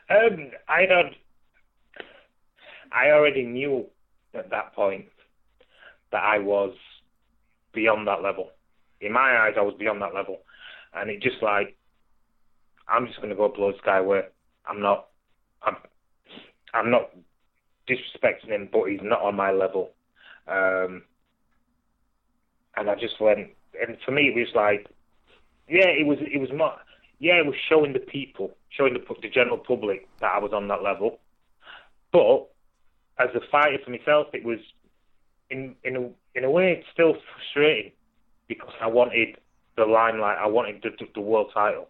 Um, 0.09 0.51
I 0.68 0.87
don't. 0.87 1.14
I 2.93 3.11
already 3.11 3.45
knew 3.45 3.87
at 4.35 4.51
that 4.51 4.74
point 4.74 5.07
that 6.12 6.22
I 6.22 6.39
was 6.39 6.74
beyond 7.74 8.07
that 8.09 8.22
level. 8.22 8.51
In 9.01 9.12
my 9.12 9.39
eyes, 9.39 9.55
I 9.59 9.62
was 9.62 9.74
beyond 9.79 10.01
that 10.03 10.14
level, 10.14 10.39
and 10.95 11.11
it 11.11 11.20
just 11.20 11.43
like 11.43 11.77
I'm 12.89 13.07
just 13.07 13.18
going 13.18 13.31
to 13.31 13.37
go 13.37 13.49
blow 13.49 13.72
this 13.72 13.81
guy 13.85 13.99
away. 13.99 14.22
I'm 14.66 14.81
not. 14.81 15.09
I'm. 15.62 15.77
I'm 16.72 16.91
not 16.91 17.11
disrespecting 17.89 18.49
him, 18.49 18.68
but 18.72 18.87
he's 18.87 19.01
not 19.03 19.22
on 19.22 19.37
my 19.37 19.51
level. 19.51 19.91
Um, 20.47 21.03
and 22.77 22.91
I 22.91 22.95
just 22.95 23.20
went, 23.20 23.51
and 23.81 23.97
for 24.05 24.12
me, 24.12 24.29
it 24.29 24.39
was 24.39 24.49
like, 24.55 24.87
yeah, 25.68 25.89
it 25.89 26.07
was. 26.07 26.18
It 26.20 26.39
was 26.39 26.51
not. 26.53 26.81
Yeah, 27.18 27.35
it 27.35 27.47
was 27.47 27.57
showing 27.68 27.93
the 27.93 27.99
people, 27.99 28.53
showing 28.70 28.95
the 28.95 29.01
the 29.22 29.29
general 29.29 29.59
public 29.59 30.09
that 30.20 30.33
I 30.35 30.39
was 30.39 30.53
on 30.53 30.68
that 30.68 30.83
level. 30.83 31.18
But 32.12 32.49
as 33.18 33.35
a 33.35 33.41
fighter 33.51 33.79
for 33.85 33.91
myself, 33.91 34.29
it 34.33 34.45
was 34.45 34.59
in 35.51 35.74
in 35.83 35.97
a 35.97 36.39
in 36.39 36.45
a 36.45 36.51
way 36.51 36.72
it's 36.72 36.87
still 36.93 37.14
frustrating 37.33 37.93
because 38.49 38.72
I 38.81 38.87
wanted 38.87 39.39
the 39.77 39.85
limelight, 39.85 40.39
I 40.41 40.47
wanted 40.47 40.83
the, 40.83 40.91
the, 40.99 41.07
the 41.14 41.20
world 41.20 41.51
title. 41.53 41.89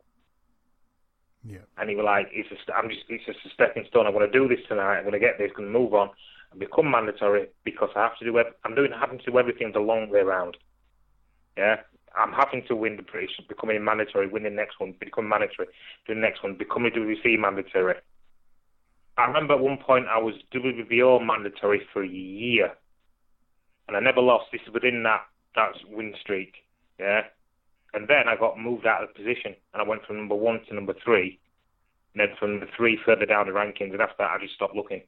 Yeah. 1.45 1.59
And 1.79 1.89
he 1.89 1.95
was 1.95 2.05
like, 2.05 2.29
"It's 2.33 2.51
a, 2.51 2.57
st- 2.57 2.77
I'm 2.77 2.89
just, 2.89 3.03
it's 3.09 3.25
just 3.25 3.39
a 3.47 3.51
stepping 3.55 3.85
stone. 3.89 4.07
I'm 4.07 4.13
going 4.13 4.31
to 4.31 4.39
do 4.39 4.49
this 4.49 4.65
tonight. 4.69 4.99
I'm 4.99 5.05
going 5.05 5.13
to 5.13 5.21
get 5.21 5.39
this, 5.39 5.53
going 5.57 5.73
to 5.73 5.79
move 5.79 5.95
on, 5.95 6.11
and 6.51 6.59
become 6.59 6.91
mandatory 6.91 7.49
because 7.65 7.91
I 7.95 8.03
have 8.03 8.19
to 8.19 8.25
do. 8.25 8.37
I'm 8.65 8.75
doing 8.75 8.91
having 8.99 9.19
to 9.19 9.31
do 9.31 9.39
everything 9.39 9.71
the 9.73 9.81
long 9.81 10.11
way 10.11 10.21
round. 10.21 10.57
Yeah, 11.57 11.77
I'm 12.17 12.33
having 12.33 12.65
to 12.69 12.77
win 12.77 12.97
the 12.97 13.03
British, 13.03 13.31
becoming 13.49 13.83
mandatory, 13.85 14.29
win 14.29 14.45
the 14.45 14.51
next 14.51 14.81
one, 14.81 14.95
become 14.99 15.29
mandatory, 15.29 15.69
do 16.07 16.15
the 16.15 16.21
next 16.21 16.43
one, 16.43 16.57
becoming 16.57 16.93
WC 16.93 17.39
mandatory. 17.39 17.97
I 19.19 19.25
remember 19.27 19.55
at 19.55 19.61
one 19.61 19.79
point 19.79 20.07
I 20.09 20.19
was 20.19 20.35
WBO 20.55 21.25
mandatory 21.25 21.83
for 21.93 22.03
a 22.03 22.09
year, 22.09 22.73
and 23.89 23.97
I 23.97 24.01
never 24.01 24.21
lost. 24.21 24.47
This 24.53 24.61
is 24.67 24.73
within 24.73 25.03
that 25.05 25.23
that 25.55 25.73
win 25.91 26.15
streak. 26.21 26.55
Yeah, 27.01 27.23
and 27.95 28.07
then 28.09 28.29
I 28.29 28.37
got 28.37 28.59
moved 28.59 28.87
out 28.87 29.03
of 29.03 29.09
the 29.09 29.15
position, 29.15 29.55
and 29.73 29.83
I 29.83 29.89
went 29.89 30.05
from 30.05 30.17
number 30.17 30.35
one 30.35 30.61
to 30.69 30.75
number 30.75 30.95
three, 31.03 31.39
and 32.15 32.21
then 32.21 32.37
from 32.39 32.53
number 32.53 32.69
three 32.77 32.99
further 33.05 33.27
down 33.27 33.47
the 33.47 33.53
rankings, 33.53 33.93
and 33.93 34.03
after 34.03 34.17
that 34.19 34.33
I 34.33 34.39
just 34.41 34.55
stopped 34.55 34.77
looking 34.77 35.03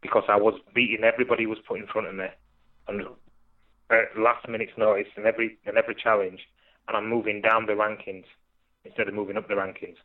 because 0.00 0.24
I 0.28 0.36
was 0.36 0.54
beating 0.74 1.04
everybody 1.04 1.44
who 1.44 1.50
was 1.50 1.58
put 1.68 1.78
in 1.78 1.86
front 1.86 2.08
of 2.08 2.14
me, 2.14 2.26
and 2.88 3.04
last 4.16 4.48
minute's 4.48 4.72
notice 4.76 5.08
and 5.16 5.26
every 5.26 5.58
and 5.66 5.76
every 5.76 5.94
challenge, 5.94 6.40
and 6.88 6.96
I'm 6.96 7.08
moving 7.08 7.40
down 7.40 7.66
the 7.66 7.72
rankings 7.72 8.24
instead 8.84 9.08
of 9.08 9.14
moving 9.14 9.36
up 9.36 9.48
the 9.48 9.54
rankings. 9.54 9.96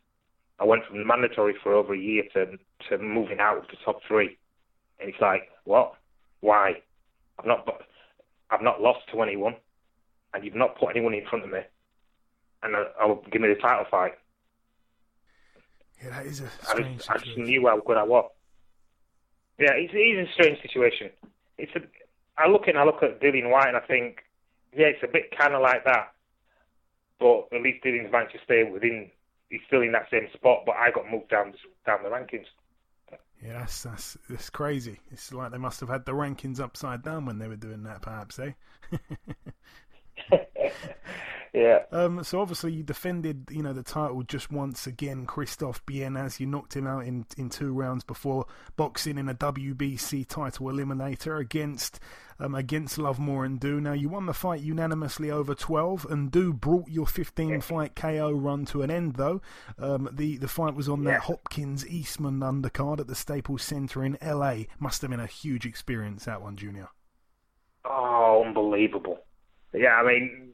I 0.59 0.63
went 0.63 0.85
from 0.85 1.05
mandatory 1.05 1.55
for 1.61 1.73
over 1.73 1.93
a 1.93 1.97
year 1.97 2.23
to 2.33 2.57
to 2.89 2.97
moving 2.97 3.39
out 3.39 3.57
of 3.57 3.67
the 3.67 3.77
top 3.83 3.99
three, 4.07 4.37
and 4.99 5.09
it's 5.09 5.21
like, 5.21 5.49
what? 5.65 5.93
Why? 6.41 6.81
I've 7.39 7.45
not 7.45 7.67
I've 8.49 8.61
not 8.61 8.81
lost 8.81 9.01
to 9.11 9.21
anyone, 9.21 9.55
and 10.33 10.43
you've 10.43 10.55
not 10.55 10.77
put 10.77 10.89
anyone 10.95 11.13
in 11.13 11.25
front 11.27 11.45
of 11.45 11.51
me, 11.51 11.59
and 12.63 12.75
I'll 12.99 13.23
give 13.31 13.41
me 13.41 13.49
the 13.49 13.55
title 13.55 13.85
fight. 13.89 14.13
Yeah, 16.03 16.09
that 16.11 16.25
is 16.25 16.41
a 16.41 16.45
I 16.45 16.73
strange 16.73 16.97
just, 16.97 17.09
I 17.09 17.17
just 17.17 17.37
knew 17.37 17.67
how 17.67 17.79
good 17.79 17.97
I 17.97 18.03
was. 18.03 18.29
Yeah, 19.57 19.71
it's, 19.73 19.93
it 19.93 19.97
is 19.97 20.27
a 20.27 20.33
strange 20.33 20.61
situation. 20.61 21.09
It's 21.57 21.71
a. 21.75 21.79
I 22.37 22.47
look 22.47 22.67
at 22.67 22.75
I 22.75 22.83
look 22.83 23.03
at 23.03 23.21
Dillian 23.21 23.49
Whyte 23.49 23.67
and 23.69 23.77
I 23.77 23.81
think, 23.81 24.23
yeah, 24.75 24.87
it's 24.87 25.03
a 25.03 25.07
bit 25.07 25.35
kind 25.37 25.53
of 25.53 25.61
like 25.61 25.83
that, 25.85 26.13
but 27.19 27.47
at 27.53 27.61
least 27.61 27.83
Dillian's 27.83 28.11
managed 28.11 28.33
to 28.33 28.39
stay 28.43 28.63
within. 28.63 29.09
He's 29.49 29.61
still 29.67 29.81
in 29.81 29.91
that 29.91 30.09
same 30.11 30.27
spot, 30.33 30.63
but 30.65 30.75
I 30.75 30.91
got 30.91 31.09
moved 31.09 31.29
down 31.29 31.53
down 31.85 32.03
the 32.03 32.09
rankings. 32.09 32.47
Yeah, 33.43 33.59
that's 33.59 33.83
that's 33.83 34.17
that's 34.29 34.49
crazy. 34.49 34.99
It's 35.11 35.31
like 35.31 35.51
they 35.51 35.57
must 35.57 35.79
have 35.79 35.89
had 35.89 36.05
the 36.05 36.13
rankings 36.13 36.59
upside 36.59 37.03
down 37.03 37.25
when 37.25 37.37
they 37.37 37.47
were 37.47 37.55
doing 37.55 37.83
that, 37.83 38.01
perhaps, 38.01 38.39
eh? 38.39 38.51
Yeah. 41.55 41.83
Um, 41.93 42.21
so 42.25 42.41
obviously 42.41 42.73
you 42.73 42.83
defended, 42.83 43.47
you 43.49 43.63
know, 43.63 43.71
the 43.71 43.81
title 43.81 44.23
just 44.23 44.51
once 44.51 44.87
again, 44.87 45.25
Christophe 45.25 45.85
Bienias. 45.85 46.37
You 46.41 46.47
knocked 46.47 46.75
him 46.75 46.85
out 46.85 47.05
in, 47.05 47.25
in 47.37 47.49
two 47.49 47.71
rounds 47.71 48.03
before 48.03 48.45
boxing 48.75 49.17
in 49.17 49.29
a 49.29 49.33
WBC 49.33 50.27
title 50.27 50.67
eliminator 50.67 51.39
against 51.39 52.01
um, 52.39 52.55
against 52.55 52.97
Lovemore 52.97 53.47
N'dou. 53.47 53.79
Now 53.81 53.93
you 53.93 54.09
won 54.09 54.25
the 54.25 54.33
fight 54.33 54.59
unanimously 54.59 55.31
over 55.31 55.55
twelve, 55.55 56.05
and 56.09 56.29
N'dou 56.29 56.59
brought 56.59 56.89
your 56.89 57.07
fifteen 57.07 57.61
fight 57.61 57.95
KO 57.95 58.31
run 58.31 58.65
to 58.65 58.81
an 58.81 58.91
end. 58.91 59.15
Though 59.15 59.41
um, 59.79 60.09
the 60.11 60.35
the 60.35 60.49
fight 60.49 60.75
was 60.75 60.89
on 60.89 61.05
that 61.05 61.21
Hopkins 61.21 61.87
Eastman 61.87 62.39
undercard 62.41 62.99
at 62.99 63.07
the 63.07 63.15
Staples 63.15 63.63
Center 63.63 64.03
in 64.03 64.17
LA. 64.21 64.63
Must 64.77 65.01
have 65.01 65.11
been 65.11 65.21
a 65.21 65.25
huge 65.25 65.65
experience 65.65 66.25
that 66.25 66.41
one, 66.41 66.57
Junior. 66.57 66.89
Oh, 67.85 68.43
unbelievable. 68.45 69.19
Yeah, 69.73 69.95
I 69.95 70.05
mean, 70.05 70.44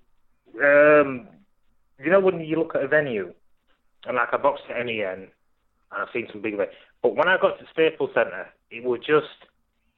um, 0.56 1.28
you 2.00 2.12
know 2.12 2.20
when 2.20 2.40
you 2.42 2.58
look 2.58 2.76
at 2.76 2.84
a 2.84 2.88
venue, 2.88 3.34
and 4.06 4.16
like 4.16 4.30
I 4.34 4.38
boxed 4.38 4.64
at 4.70 4.86
MEN, 4.86 5.14
and 5.14 5.28
I've 5.92 6.10
seen 6.14 6.28
some 6.32 6.42
big 6.42 6.54
events, 6.56 6.74
but 7.02 7.16
when 7.16 7.28
I 7.28 7.38
got 7.38 7.60
to 7.60 7.66
Staples 7.72 8.12
Center, 8.14 8.48
it 8.70 8.84
was 8.84 9.00
just 9.00 9.28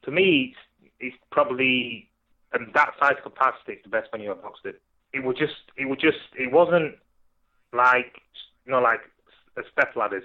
for 0.04 0.10
me, 0.10 0.54
it's, 0.80 0.92
it's 1.00 1.16
probably 1.30 2.08
and 2.54 2.72
that 2.74 2.92
size 3.00 3.16
capacity 3.22 3.72
is 3.72 3.82
the 3.82 3.90
best 3.90 4.10
venue 4.12 4.30
I've 4.30 4.42
boxed 4.42 4.64
in. 4.64 4.74
It 5.12 5.24
was 5.24 5.36
just, 5.36 5.54
it 5.76 5.86
was 5.86 5.98
just, 6.00 6.18
it 6.38 6.52
wasn't 6.52 6.94
like, 7.72 8.20
you 8.64 8.72
know, 8.72 8.80
like 8.80 9.00
step 9.72 9.94
ladders. 9.96 10.24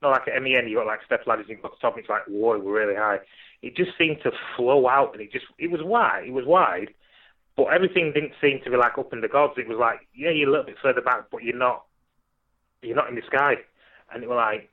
Not 0.00 0.10
like 0.10 0.28
at 0.28 0.42
MEN, 0.42 0.68
you 0.68 0.76
got 0.76 0.86
like 0.86 1.00
step 1.04 1.26
ladders, 1.26 1.46
you 1.48 1.56
got 1.56 1.72
the 1.72 1.76
top, 1.80 1.98
it's 1.98 2.08
like, 2.08 2.22
whoa, 2.26 2.58
was 2.58 2.62
really 2.64 2.94
high. 2.94 3.18
It 3.62 3.76
just 3.76 3.90
seemed 3.98 4.18
to 4.22 4.30
flow 4.56 4.88
out, 4.88 5.12
and 5.12 5.20
it 5.20 5.32
just, 5.32 5.46
it 5.58 5.70
was 5.70 5.82
wide, 5.82 6.24
it 6.26 6.32
was 6.32 6.46
wide, 6.46 6.88
but 7.58 7.74
everything 7.74 8.12
didn't 8.14 8.34
seem 8.40 8.60
to 8.62 8.70
be 8.70 8.76
like 8.76 8.96
up 8.96 9.12
in 9.12 9.20
the 9.20 9.26
gods. 9.26 9.54
It 9.56 9.66
was 9.66 9.78
like, 9.80 10.06
yeah, 10.14 10.30
you're 10.30 10.48
a 10.48 10.50
little 10.52 10.66
bit 10.66 10.76
further 10.80 11.00
back, 11.02 11.24
but 11.32 11.42
you're 11.42 11.58
not, 11.58 11.86
you're 12.82 12.94
not 12.94 13.08
in 13.08 13.16
the 13.16 13.22
sky. 13.26 13.54
And 14.14 14.22
it 14.22 14.28
was 14.28 14.36
like, 14.36 14.70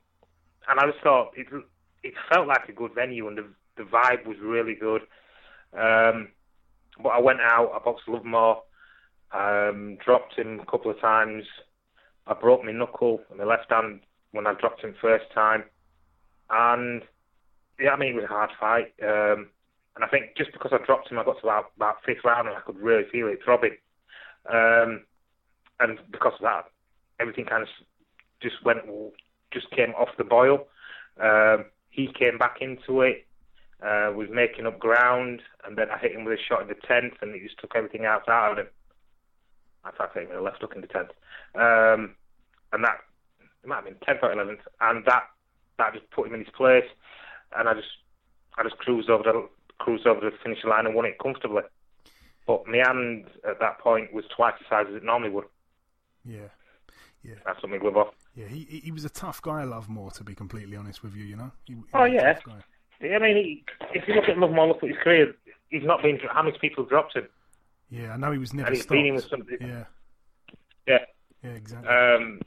and 0.68 0.78
I 0.78 0.86
just 0.86 1.02
thought 1.02 1.32
it, 1.36 1.48
it 2.04 2.14
felt 2.32 2.46
like 2.46 2.68
a 2.68 2.72
good 2.72 2.94
venue, 2.94 3.26
and 3.26 3.38
the 3.38 3.46
the 3.76 3.82
vibe 3.82 4.24
was 4.24 4.36
really 4.40 4.74
good. 4.74 5.02
Um, 5.76 6.28
but 7.02 7.10
I 7.10 7.20
went 7.20 7.40
out, 7.40 7.72
I 7.74 7.84
boxed 7.84 8.08
Lovemore, 8.08 8.62
um, 9.32 9.98
dropped 10.04 10.38
him 10.38 10.60
a 10.60 10.70
couple 10.70 10.90
of 10.90 11.00
times. 11.00 11.44
I 12.28 12.34
broke 12.34 12.64
my 12.64 12.72
knuckle 12.72 13.20
on 13.32 13.38
my 13.38 13.44
left 13.44 13.70
hand 13.70 14.00
when 14.30 14.46
I 14.46 14.54
dropped 14.54 14.82
him 14.82 14.94
first 15.02 15.26
time, 15.34 15.64
and 16.50 17.02
yeah, 17.80 17.90
I 17.90 17.98
mean 17.98 18.10
it 18.12 18.14
was 18.14 18.24
a 18.24 18.28
hard 18.28 18.50
fight. 18.60 18.94
Um, 19.02 19.48
and 19.96 20.04
I 20.04 20.08
think 20.08 20.36
just 20.36 20.52
because 20.52 20.72
I 20.72 20.84
dropped 20.84 21.10
him, 21.10 21.18
I 21.18 21.24
got 21.24 21.40
to 21.40 21.46
about 21.46 21.72
about 21.76 21.96
fifth 22.04 22.24
round 22.24 22.48
and 22.48 22.56
I 22.56 22.60
could 22.60 22.78
really 22.78 23.08
feel 23.10 23.28
it 23.28 23.40
throbbing. 23.44 23.76
Um, 24.48 25.02
and 25.80 25.98
because 26.10 26.34
of 26.34 26.42
that, 26.42 26.66
everything 27.18 27.46
kind 27.46 27.62
of 27.62 27.68
just 28.40 28.64
went, 28.64 28.80
just 29.52 29.70
came 29.70 29.90
off 29.98 30.08
the 30.16 30.24
boil. 30.24 30.68
Um, 31.20 31.66
he 31.90 32.08
came 32.12 32.38
back 32.38 32.58
into 32.60 33.00
it 33.00 33.26
uh, 33.82 34.10
was 34.14 34.28
making 34.30 34.66
up 34.66 34.78
ground, 34.78 35.42
and 35.64 35.76
then 35.76 35.90
I 35.90 35.98
hit 35.98 36.12
him 36.12 36.24
with 36.24 36.38
a 36.38 36.42
shot 36.42 36.62
in 36.62 36.68
the 36.68 36.74
tenth, 36.74 37.14
and 37.20 37.34
it 37.34 37.42
just 37.42 37.58
took 37.58 37.72
everything 37.74 38.04
out 38.06 38.28
out 38.28 38.52
of 38.52 38.58
him. 38.58 38.66
I 39.84 39.90
him 40.18 40.28
with 40.28 40.38
a 40.38 40.42
left 40.42 40.62
hook 40.62 40.72
in 40.74 40.80
the 40.80 40.86
tenth, 40.86 41.10
um, 41.54 42.16
and 42.72 42.82
that 42.82 42.98
it 43.62 43.68
might 43.68 43.76
have 43.76 43.84
been 43.84 43.96
tenth 44.04 44.20
or 44.22 44.32
eleventh, 44.32 44.60
and 44.80 45.04
that 45.04 45.24
that 45.78 45.94
just 45.94 46.10
put 46.10 46.26
him 46.26 46.34
in 46.34 46.44
his 46.44 46.54
place, 46.56 46.88
and 47.56 47.68
I 47.68 47.74
just 47.74 47.88
I 48.56 48.62
just 48.62 48.78
cruised 48.78 49.10
over 49.10 49.22
the 49.22 49.48
cruised 49.78 50.06
over 50.06 50.20
the 50.20 50.30
finish 50.42 50.64
line 50.64 50.86
and 50.86 50.94
won 50.94 51.06
it 51.06 51.18
comfortably. 51.18 51.62
But 52.46 52.66
my 52.66 52.78
hand 52.78 53.26
at 53.48 53.58
that 53.60 53.78
point 53.80 54.12
was 54.12 54.24
twice 54.34 54.54
the 54.58 54.64
size 54.68 54.86
as 54.88 54.96
it 54.96 55.04
normally 55.04 55.30
would. 55.30 55.46
Yeah. 56.24 56.48
Yeah. 57.22 57.34
That's 57.44 57.60
something 57.60 57.80
glove 57.80 57.96
off. 57.96 58.14
Yeah, 58.36 58.46
he 58.46 58.82
he 58.84 58.92
was 58.92 59.04
a 59.04 59.08
tough 59.08 59.42
guy, 59.42 59.64
Lovemore, 59.64 60.10
to 60.12 60.24
be 60.24 60.34
completely 60.34 60.76
honest 60.76 61.02
with 61.02 61.16
you, 61.16 61.24
you 61.24 61.36
know? 61.36 61.50
He, 61.64 61.72
he 61.72 61.80
oh, 61.94 62.04
yeah. 62.04 62.38
I 63.02 63.18
mean, 63.18 63.36
he, 63.36 63.64
if 63.94 64.06
you 64.06 64.14
look 64.14 64.28
at 64.28 64.38
Lovemore, 64.38 64.68
look 64.68 64.82
at 64.82 64.90
his 64.90 64.98
career, 65.02 65.34
he's 65.70 65.82
not 65.82 66.02
been. 66.02 66.18
How 66.30 66.42
many 66.42 66.56
people 66.58 66.84
dropped 66.84 67.16
him? 67.16 67.26
Yeah, 67.90 68.12
I 68.12 68.16
know 68.16 68.32
he 68.32 68.38
was 68.38 68.54
never 68.54 68.68
and 68.68 68.76
he's 68.76 68.84
stopped. 68.84 69.10
with. 69.50 69.60
Yeah. 69.60 69.84
Yeah. 70.86 70.98
Yeah, 71.42 71.50
exactly. 71.50 71.88
Um, 71.88 72.40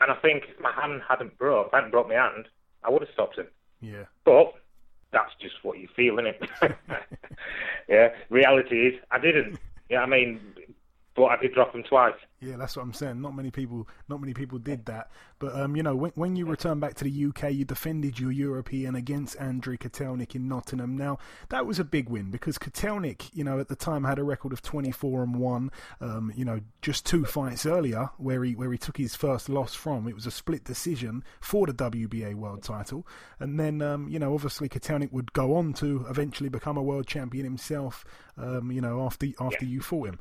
and 0.00 0.10
I 0.10 0.14
think 0.16 0.44
if 0.48 0.60
my 0.60 0.72
hand 0.72 1.02
hadn't 1.08 1.38
broke, 1.38 1.68
if 1.68 1.74
I 1.74 1.78
hadn't 1.78 1.90
broke 1.90 2.08
my 2.08 2.14
hand, 2.14 2.48
I 2.82 2.90
would 2.90 3.02
have 3.02 3.10
stopped 3.12 3.38
him. 3.38 3.46
Yeah. 3.80 4.04
But 4.24 4.54
that's 5.12 5.32
just 5.40 5.56
what 5.62 5.78
you 5.78 5.88
feel, 5.94 6.18
isn't 6.18 6.36
it? 6.36 6.50
yeah. 7.88 8.08
Reality 8.28 8.88
is, 8.88 8.94
I 9.10 9.18
didn't. 9.18 9.58
Yeah, 9.88 10.00
I 10.02 10.06
mean, 10.06 10.40
but 11.16 11.24
I 11.24 11.36
did 11.40 11.54
drop 11.54 11.74
him 11.74 11.82
twice. 11.82 12.14
Yeah, 12.40 12.56
that's 12.56 12.76
what 12.76 12.82
I'm 12.82 12.92
saying. 12.92 13.22
Not 13.22 13.34
many 13.34 13.50
people, 13.50 13.88
not 14.08 14.20
many 14.20 14.34
people 14.34 14.58
did 14.58 14.84
that. 14.86 15.10
But 15.38 15.58
um, 15.58 15.74
you 15.74 15.82
know, 15.82 15.96
when, 15.96 16.12
when 16.14 16.36
you 16.36 16.44
return 16.44 16.80
back 16.80 16.94
to 16.96 17.04
the 17.04 17.26
UK, 17.26 17.52
you 17.52 17.64
defended 17.64 18.20
your 18.20 18.30
European 18.30 18.94
against 18.94 19.40
Andrei 19.40 19.78
Kotelnik 19.78 20.34
in 20.34 20.46
Nottingham. 20.46 20.96
Now 20.96 21.18
that 21.48 21.64
was 21.64 21.78
a 21.78 21.84
big 21.84 22.10
win 22.10 22.30
because 22.30 22.58
Kotelnik, 22.58 23.30
you 23.32 23.42
know, 23.42 23.58
at 23.58 23.68
the 23.68 23.76
time 23.76 24.04
had 24.04 24.18
a 24.18 24.22
record 24.22 24.52
of 24.52 24.60
24 24.60 25.22
and 25.22 25.36
one. 25.36 25.70
Um, 26.00 26.30
you 26.36 26.44
know, 26.44 26.60
just 26.82 27.06
two 27.06 27.24
fights 27.24 27.64
earlier 27.64 28.10
where 28.18 28.44
he 28.44 28.54
where 28.54 28.70
he 28.70 28.78
took 28.78 28.98
his 28.98 29.16
first 29.16 29.48
loss 29.48 29.74
from. 29.74 30.06
It 30.06 30.14
was 30.14 30.26
a 30.26 30.30
split 30.30 30.64
decision 30.64 31.24
for 31.40 31.66
the 31.66 31.72
WBA 31.72 32.34
world 32.34 32.62
title, 32.62 33.06
and 33.40 33.58
then 33.58 33.80
um, 33.80 34.08
you 34.08 34.18
know, 34.18 34.34
obviously 34.34 34.68
Kotelnik 34.68 35.12
would 35.12 35.32
go 35.32 35.56
on 35.56 35.72
to 35.74 36.04
eventually 36.10 36.50
become 36.50 36.76
a 36.76 36.82
world 36.82 37.06
champion 37.06 37.44
himself. 37.44 38.04
Um, 38.36 38.70
you 38.70 38.82
know, 38.82 39.06
after 39.06 39.26
after 39.40 39.64
you 39.64 39.80
fought 39.80 40.08
him. 40.08 40.18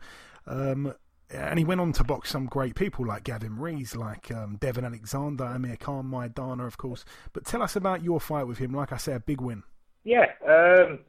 Um, 0.48 0.94
and 1.30 1.58
he 1.58 1.66
went 1.66 1.82
on 1.82 1.92
to 1.94 2.04
box 2.04 2.30
some 2.30 2.46
great 2.46 2.76
people 2.76 3.06
like 3.06 3.24
Gavin 3.24 3.58
Rees, 3.58 3.96
like 3.96 4.32
um, 4.32 4.58
Devon 4.58 4.86
Alexander, 4.86 5.46
Amir 5.46 5.78
Khan, 5.78 6.06
Maidana, 6.06 6.68
of 6.68 6.78
course. 6.78 7.04
But 7.34 7.46
tell 7.46 7.64
us 7.64 7.76
about 7.76 8.04
your 8.04 8.20
fight 8.20 8.48
with 8.48 8.60
him. 8.60 8.74
Like 8.74 8.92
I 8.92 8.98
said, 8.98 9.16
a 9.16 9.20
big 9.20 9.42
win. 9.42 9.64
Yeah, 10.04 10.28
um, 10.48 11.00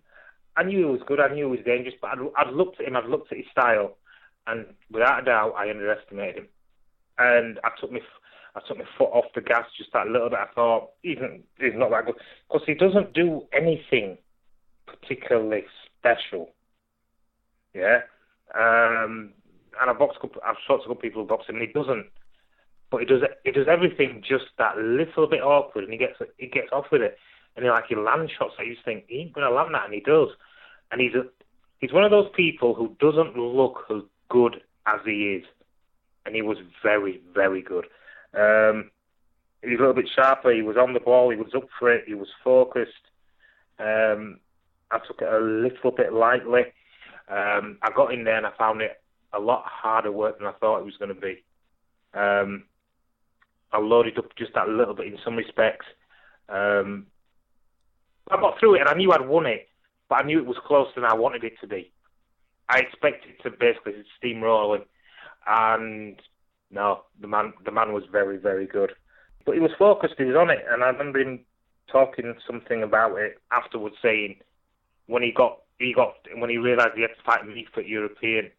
I 0.57 0.62
knew 0.62 0.78
he 0.78 0.84
was 0.84 1.03
good. 1.07 1.20
I 1.20 1.28
knew 1.28 1.47
he 1.47 1.57
was 1.57 1.66
dangerous, 1.66 1.95
but 2.01 2.12
I'd, 2.12 2.18
I'd 2.37 2.55
looked 2.55 2.80
at 2.80 2.89
him. 2.89 2.97
I'd 2.97 3.05
looked 3.05 3.30
at 3.30 3.39
his 3.39 3.47
style, 3.53 3.99
and 4.47 4.66
without 4.91 5.22
a 5.22 5.24
doubt, 5.24 5.55
I 5.57 5.68
underestimated 5.68 6.37
him. 6.37 6.49
And 7.18 7.61
I 7.62 7.70
took 7.78 7.93
my 7.93 8.01
I 8.55 8.61
took 8.66 8.78
my 8.78 8.84
foot 8.97 9.11
off 9.12 9.26
the 9.34 9.43
gas 9.43 9.66
just 9.76 9.93
that 9.93 10.07
little 10.09 10.30
bit. 10.30 10.39
I 10.39 10.47
thought 10.55 10.91
he's 11.03 11.18
not, 11.20 11.30
he's 11.59 11.74
not 11.74 11.91
that 11.91 12.07
good 12.07 12.14
because 12.49 12.66
he 12.66 12.72
doesn't 12.72 13.12
do 13.12 13.43
anything 13.53 14.16
particularly 14.87 15.64
special. 15.99 16.51
Yeah, 17.74 18.01
um, 18.59 19.32
and 19.80 19.90
I've 19.90 19.98
boxed, 19.98 20.18
I've 20.44 20.57
talked 20.66 20.84
to 20.84 20.88
good 20.88 21.00
people 21.00 21.22
who 21.22 21.28
box 21.28 21.46
him, 21.48 21.57
and 21.57 21.66
he 21.66 21.72
doesn't. 21.72 22.07
But 22.90 23.00
he 23.00 23.07
does, 23.07 23.22
he 23.44 23.50
does 23.50 23.66
everything 23.68 24.22
just 24.26 24.44
that 24.59 24.78
little 24.78 25.26
bit 25.26 25.42
awkward, 25.42 25.84
and 25.84 25.92
he 25.92 25.98
gets, 25.98 26.14
he 26.38 26.46
gets 26.46 26.68
off 26.72 26.86
with 26.90 27.02
it. 27.02 27.18
And 27.57 27.64
he 27.64 27.70
like 27.70 27.86
he 27.88 27.96
land 27.96 28.30
shots. 28.36 28.54
I 28.59 28.66
just 28.66 28.84
think 28.84 29.04
he 29.09 29.20
ain't 29.20 29.32
gonna 29.32 29.50
land 29.50 29.74
that, 29.74 29.86
and 29.86 29.94
he 29.94 30.00
does. 30.00 30.28
And 30.92 31.00
he's 31.00 31.14
a, 31.14 31.24
he's 31.80 31.92
one 31.92 32.04
of 32.04 32.11
those 32.11 32.30
people 32.34 32.74
who 32.74 32.96
doesn't 33.00 33.36
look 33.36 33.84
as 33.90 34.02
good 34.28 34.62
as 34.86 35.00
he 35.04 35.40
is, 35.40 35.44
and 36.24 36.34
he 36.34 36.42
was 36.42 36.59
very, 36.82 37.20
very 37.34 37.62
good. 37.62 37.86
Um, 38.34 38.90
he 39.62 39.70
was 39.70 39.78
a 39.78 39.82
little 39.82 39.94
bit 39.94 40.11
sharper. 40.14 40.52
He 40.52 40.62
was 40.62 40.76
on 40.76 40.94
the 40.94 41.00
ball. 41.00 41.30
He 41.30 41.36
was 41.36 41.54
up 41.54 41.68
for 41.78 41.92
it. 41.92 42.04
He 42.07 42.14
was 42.14 42.28
focused. 42.44 42.92
Um, 43.78 44.38
I 44.90 44.98
took 45.07 45.20
it 45.20 45.32
a 45.32 45.40
little 45.40 45.90
bit 45.90 46.12
lightly. 46.12 46.62
Um, 47.29 47.79
I 47.83 47.91
got 47.95 48.12
in 48.12 48.24
there 48.24 48.37
and 48.37 48.47
I 48.47 48.53
found 48.57 48.81
it 48.81 49.01
a 49.33 49.41
lot 49.41 49.64
harder 49.66 50.12
work 50.12 50.39
than 50.39 50.47
I 50.47 50.53
thought 50.53 50.79
it 50.79 50.85
was 50.85 50.97
going 50.97 51.14
to 51.14 51.20
be. 51.20 51.43
Um, 52.14 52.64
I 53.72 53.79
loaded 53.79 54.18
up 54.18 54.35
just 54.37 54.55
that 54.55 54.68
little 54.68 54.95
bit 54.95 55.07
in 55.07 55.18
some 55.24 55.37
respects. 55.37 55.87
Um, 56.49 57.07
I 58.31 58.41
got 58.41 58.59
through 58.59 58.77
it 58.77 58.81
and 58.81 58.89
I 58.89 58.95
knew 58.95 59.12
I'd 59.12 59.27
won 59.27 59.47
it, 59.47 59.68
but 60.09 60.20
I 60.20 60.22
knew 60.22 60.39
it 60.39 60.47
was 60.47 60.57
closer 60.66 60.93
than 60.95 61.05
I 61.05 61.14
wanted 61.14 61.45
it 61.45 61.55
to 61.61 61.66
be. 61.66 61.93
I 62.68 62.79
expected 62.79 63.35
to 63.43 63.51
basically 63.51 63.95
steamroll 64.22 64.77
him, 64.77 64.85
and 65.47 66.20
no, 66.70 67.03
the 67.20 67.29
man 67.29 67.53
the 67.64 67.70
man 67.70 67.93
was 67.93 68.03
very 68.11 68.39
very 68.39 68.66
good. 68.66 68.93
But 69.45 69.55
he 69.55 69.61
was 69.61 69.70
focused. 69.79 70.14
He 70.18 70.24
was 70.24 70.35
on 70.37 70.51
it, 70.51 70.64
and 70.68 70.83
I 70.83 70.89
remember 70.89 71.20
him 71.20 71.45
talking 71.91 72.35
something 72.45 72.83
about 72.83 73.16
it 73.18 73.41
afterwards, 73.53 73.95
saying 74.03 74.41
when 75.07 75.22
he 75.22 75.31
got 75.31 75.61
he 75.79 75.93
got 75.93 76.14
when 76.37 76.51
he 76.51 76.59
realised 76.59 76.95
he 76.95 77.03
had 77.03 77.16
to 77.16 77.22
fight 77.24 77.47
me 77.47 77.66
for 77.72 77.83
European, 77.83 78.51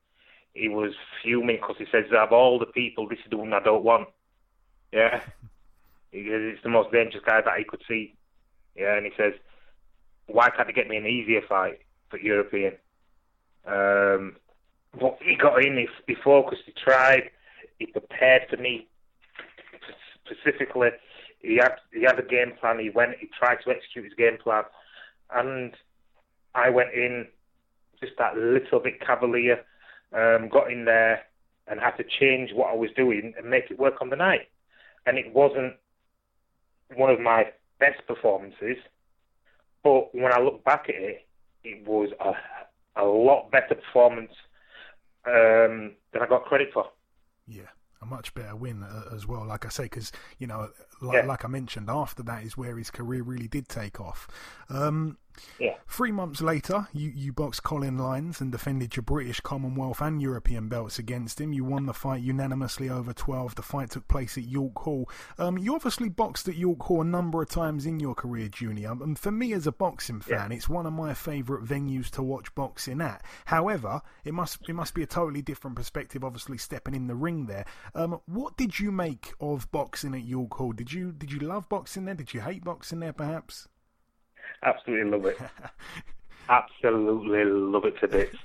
he 0.54 0.70
was 0.70 0.94
fuming 1.22 1.58
because 1.58 1.78
he 1.78 1.86
says, 1.92 2.06
"Of 2.12 2.32
all 2.32 2.60
the 2.60 2.66
people, 2.66 3.08
this 3.08 3.20
is 3.20 3.30
the 3.30 3.38
one 3.38 3.54
I 3.54 3.60
don't 3.60 3.84
want." 3.84 4.10
Yeah, 4.92 5.22
he 6.12 6.24
says 6.24 6.54
it's 6.54 6.64
the 6.64 6.70
most 6.70 6.92
dangerous 6.92 7.24
guy 7.26 7.42
that 7.42 7.58
he 7.58 7.64
could 7.64 7.84
see. 7.88 8.16
Yeah, 8.76 8.96
and 8.96 9.06
he 9.06 9.12
says, 9.18 9.34
"Why 10.28 10.50
can't 10.50 10.68
they 10.68 10.74
get 10.74 10.88
me 10.88 10.98
an 10.98 11.08
easier 11.08 11.42
fight 11.48 11.80
for 12.10 12.20
European?" 12.20 12.74
Um, 13.66 14.38
but 15.00 15.18
he 15.22 15.36
got 15.36 15.64
in, 15.64 15.78
he, 15.78 15.88
he 16.08 16.16
focused, 16.24 16.62
he 16.66 16.72
tried, 16.72 17.30
he 17.80 17.86
prepared 17.88 18.44
for 18.50 18.58
me 18.58 18.88
specifically. 20.26 20.90
He 21.40 21.58
had 21.58 21.76
he 21.94 22.04
had 22.04 22.20
a 22.20 22.24
game 22.24 22.54
plan. 22.60 22.80
He 22.80 22.90
went, 22.90 23.18
he 23.20 23.28
tried 23.38 23.58
to 23.64 23.72
execute 23.72 24.06
his 24.06 24.14
game 24.14 24.38
plan, 24.42 24.64
and 25.34 25.74
I 26.56 26.70
went 26.70 26.94
in 26.94 27.28
just 28.00 28.14
that 28.18 28.38
little 28.38 28.80
bit 28.80 29.00
cavalier, 29.02 29.64
um, 30.14 30.50
got 30.50 30.72
in 30.72 30.86
there 30.86 31.24
and 31.68 31.80
had 31.80 31.98
to 31.98 32.04
change 32.04 32.52
what 32.54 32.72
I 32.72 32.76
was 32.76 32.90
doing 32.96 33.34
and 33.38 33.50
make 33.50 33.70
it 33.70 33.80
work 33.80 34.02
on 34.02 34.10
the 34.10 34.16
night. 34.16 34.48
And 35.06 35.18
it 35.18 35.34
wasn't 35.34 35.74
one 36.96 37.10
of 37.10 37.20
my 37.20 37.48
best 37.80 38.06
performances, 38.08 38.78
but 39.84 40.14
when 40.16 40.32
I 40.32 40.40
look 40.40 40.64
back 40.64 40.86
at 40.90 40.96
it, 40.96 41.28
it 41.64 41.86
was 41.86 42.10
a, 42.20 43.02
a 43.02 43.06
lot 43.06 43.52
better 43.52 43.76
performance 43.76 44.32
um, 45.26 45.92
than 46.14 46.22
I 46.22 46.28
got 46.28 46.46
credit 46.46 46.70
for. 46.74 46.86
Yeah 47.48 47.68
a 48.02 48.06
much 48.06 48.34
better 48.34 48.56
win 48.56 48.84
uh, 48.84 49.04
as 49.14 49.28
well. 49.28 49.46
Like 49.46 49.66
I 49.66 49.70
say, 49.70 49.84
because 49.84 50.12
you 50.38 50.48
know 50.48 50.70
like, 51.02 51.24
Yeah. 51.24 51.26
like 51.28 51.46
I 51.46 51.48
mentioned, 51.48 51.90
after 51.90 52.24
that 52.24 52.44
is 52.44 52.58
where 52.58 52.78
his 52.78 52.90
career 52.92 53.24
really 53.24 53.48
did 53.48 53.68
take 53.70 54.00
off. 54.00 54.28
Um, 54.70 55.18
Yeah. 55.60 55.76
Three 55.88 56.12
months 56.12 56.42
later, 56.42 56.88
you, 56.94 57.12
you 57.16 57.32
boxed 57.32 57.62
Colin 57.62 57.96
Lynes 58.00 58.42
and 58.42 58.52
defended 58.52 58.96
your 58.96 59.04
British, 59.04 59.40
Commonwealth, 59.40 60.02
and 60.02 60.20
European 60.20 60.68
belts 60.68 60.98
against 60.98 61.40
him. 61.40 61.54
You 61.54 61.64
won 61.64 61.86
the 61.86 61.94
fight 61.94 62.24
unanimously 62.24 62.90
over 62.90 63.14
12. 63.14 63.54
The 63.54 63.62
fight 63.62 63.92
took 63.92 64.08
place 64.08 64.36
at 64.40 64.46
York 64.46 64.76
Hall. 64.80 65.08
Um, 65.38 65.60
you 65.60 65.76
obviously 65.76 66.10
boxed 66.10 66.48
at 66.48 66.56
York 66.56 66.82
Hall 66.82 67.02
a 67.02 67.06
number 67.06 67.40
of 67.40 67.50
times 67.50 67.86
in 67.86 68.00
your 68.00 68.16
career, 68.16 68.48
Junior. 68.50 68.94
And 68.94 69.18
for 69.18 69.30
me, 69.30 69.54
as 69.54 69.68
a 69.68 69.72
boxing 69.72 70.22
fan, 70.22 70.52
it's 70.52 70.68
one 70.68 70.88
of 70.88 70.94
my 70.94 71.14
favourite 71.14 71.64
venues 71.64 72.10
to 72.12 72.24
watch 72.24 72.54
boxing 72.56 73.00
at. 73.00 73.24
However, 73.46 74.02
it 74.24 74.34
must 74.34 74.68
it 74.68 74.74
must 74.74 74.96
be 74.96 75.04
a 75.04 75.08
totally 75.08 75.44
different 75.44 75.76
perspective, 75.76 76.24
obviously 76.24 76.58
stepping 76.58 76.96
in 76.96 77.06
the 77.06 77.16
ring 77.16 77.46
there. 77.46 77.66
Um, 77.94 78.20
what 78.26 78.58
did 78.58 78.80
you 78.80 78.92
make 78.92 79.34
of 79.40 79.70
boxing 79.72 80.16
at 80.16 80.24
York 80.24 80.56
Hall? 80.56 80.72
Did 80.72 80.87
you 80.92 81.12
did 81.12 81.32
you 81.32 81.40
love 81.40 81.70
boxing 81.70 82.06
there? 82.06 82.16
Did 82.16 82.34
you 82.34 82.42
hate 82.42 82.64
boxing 82.64 83.00
there, 83.00 83.14
perhaps? 83.14 83.68
Absolutely 84.64 85.12
love 85.12 85.26
it. 85.26 85.38
Absolutely 86.50 87.44
love 87.46 87.86
it 87.86 88.00
to 88.00 88.08
bits. 88.08 88.38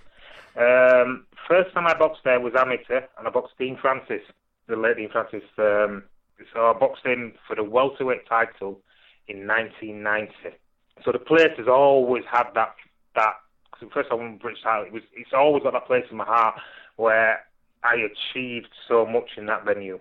Um, 0.56 1.26
first 1.48 1.72
time 1.72 1.86
I 1.86 1.94
boxed 1.94 2.22
there 2.24 2.40
was 2.40 2.54
amateur, 2.56 3.02
and 3.18 3.26
I 3.26 3.30
boxed 3.30 3.54
Dean 3.58 3.78
Francis, 3.80 4.22
the 4.66 4.76
late 4.76 4.96
Dean 4.96 5.08
Francis. 5.10 5.44
Um, 5.58 6.04
so 6.52 6.70
I 6.70 6.78
boxed 6.78 7.06
him 7.06 7.34
for 7.46 7.56
the 7.56 7.64
welterweight 7.64 8.26
title 8.28 8.80
in 9.28 9.46
1990. 9.46 10.56
So 11.04 11.12
the 11.12 11.18
place 11.18 11.52
has 11.56 11.68
always 11.68 12.24
had 12.30 12.48
that 12.54 12.74
that. 13.14 13.34
Cause 13.72 13.88
the 13.88 13.94
first 13.94 14.10
time 14.10 14.20
I 14.20 14.22
won 14.22 14.36
British 14.36 14.62
title, 14.62 14.84
it 14.84 14.92
was 14.92 15.02
it's 15.14 15.32
always 15.32 15.62
got 15.62 15.72
that 15.72 15.86
place 15.86 16.04
in 16.10 16.16
my 16.16 16.24
heart 16.24 16.56
where 16.96 17.40
I 17.82 17.94
achieved 17.94 18.68
so 18.86 19.06
much 19.06 19.30
in 19.36 19.46
that 19.46 19.64
venue. 19.64 19.98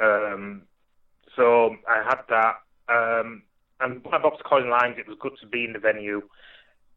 Um, 0.00 0.62
so 1.36 1.76
I 1.88 2.02
had 2.02 2.20
that. 2.28 2.54
Um, 2.88 3.42
and 3.80 4.04
when 4.04 4.14
I 4.14 4.18
boxed 4.18 4.44
Colin 4.44 4.70
Lynes, 4.70 4.96
it 4.98 5.08
was 5.08 5.16
good 5.20 5.32
to 5.40 5.46
be 5.46 5.64
in 5.64 5.72
the 5.72 5.78
venue. 5.78 6.22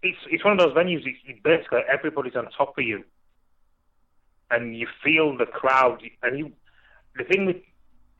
It's 0.03 0.17
it's 0.29 0.43
one 0.43 0.53
of 0.53 0.59
those 0.59 0.75
venues. 0.75 1.03
It's, 1.05 1.39
basically 1.43 1.81
everybody's 1.91 2.35
on 2.35 2.49
top 2.57 2.77
of 2.77 2.83
you, 2.83 3.03
and 4.51 4.77
you 4.77 4.87
feel 5.03 5.37
the 5.37 5.45
crowd. 5.45 6.01
And 6.21 6.37
you, 6.37 6.51
the 7.17 7.23
thing 7.23 7.45
with 7.45 7.57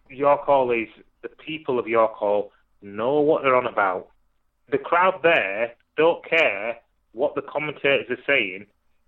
York 0.09 0.41
Hall 0.41 0.72
is 0.72 0.88
the 1.22 1.30
people 1.30 1.78
of 1.80 1.88
York 1.88 2.13
Hall 2.13 2.51
know 2.82 3.20
what 3.20 3.43
they're 3.43 3.55
on 3.55 3.68
about. 3.68 4.09
The 4.72 4.78
crowd 4.78 5.20
there 5.24 5.74
don't 5.97 6.28
care 6.28 6.78
what 7.13 7.36
the 7.36 7.41
commentators 7.41 8.07
are 8.09 8.24
saying. 8.26 8.65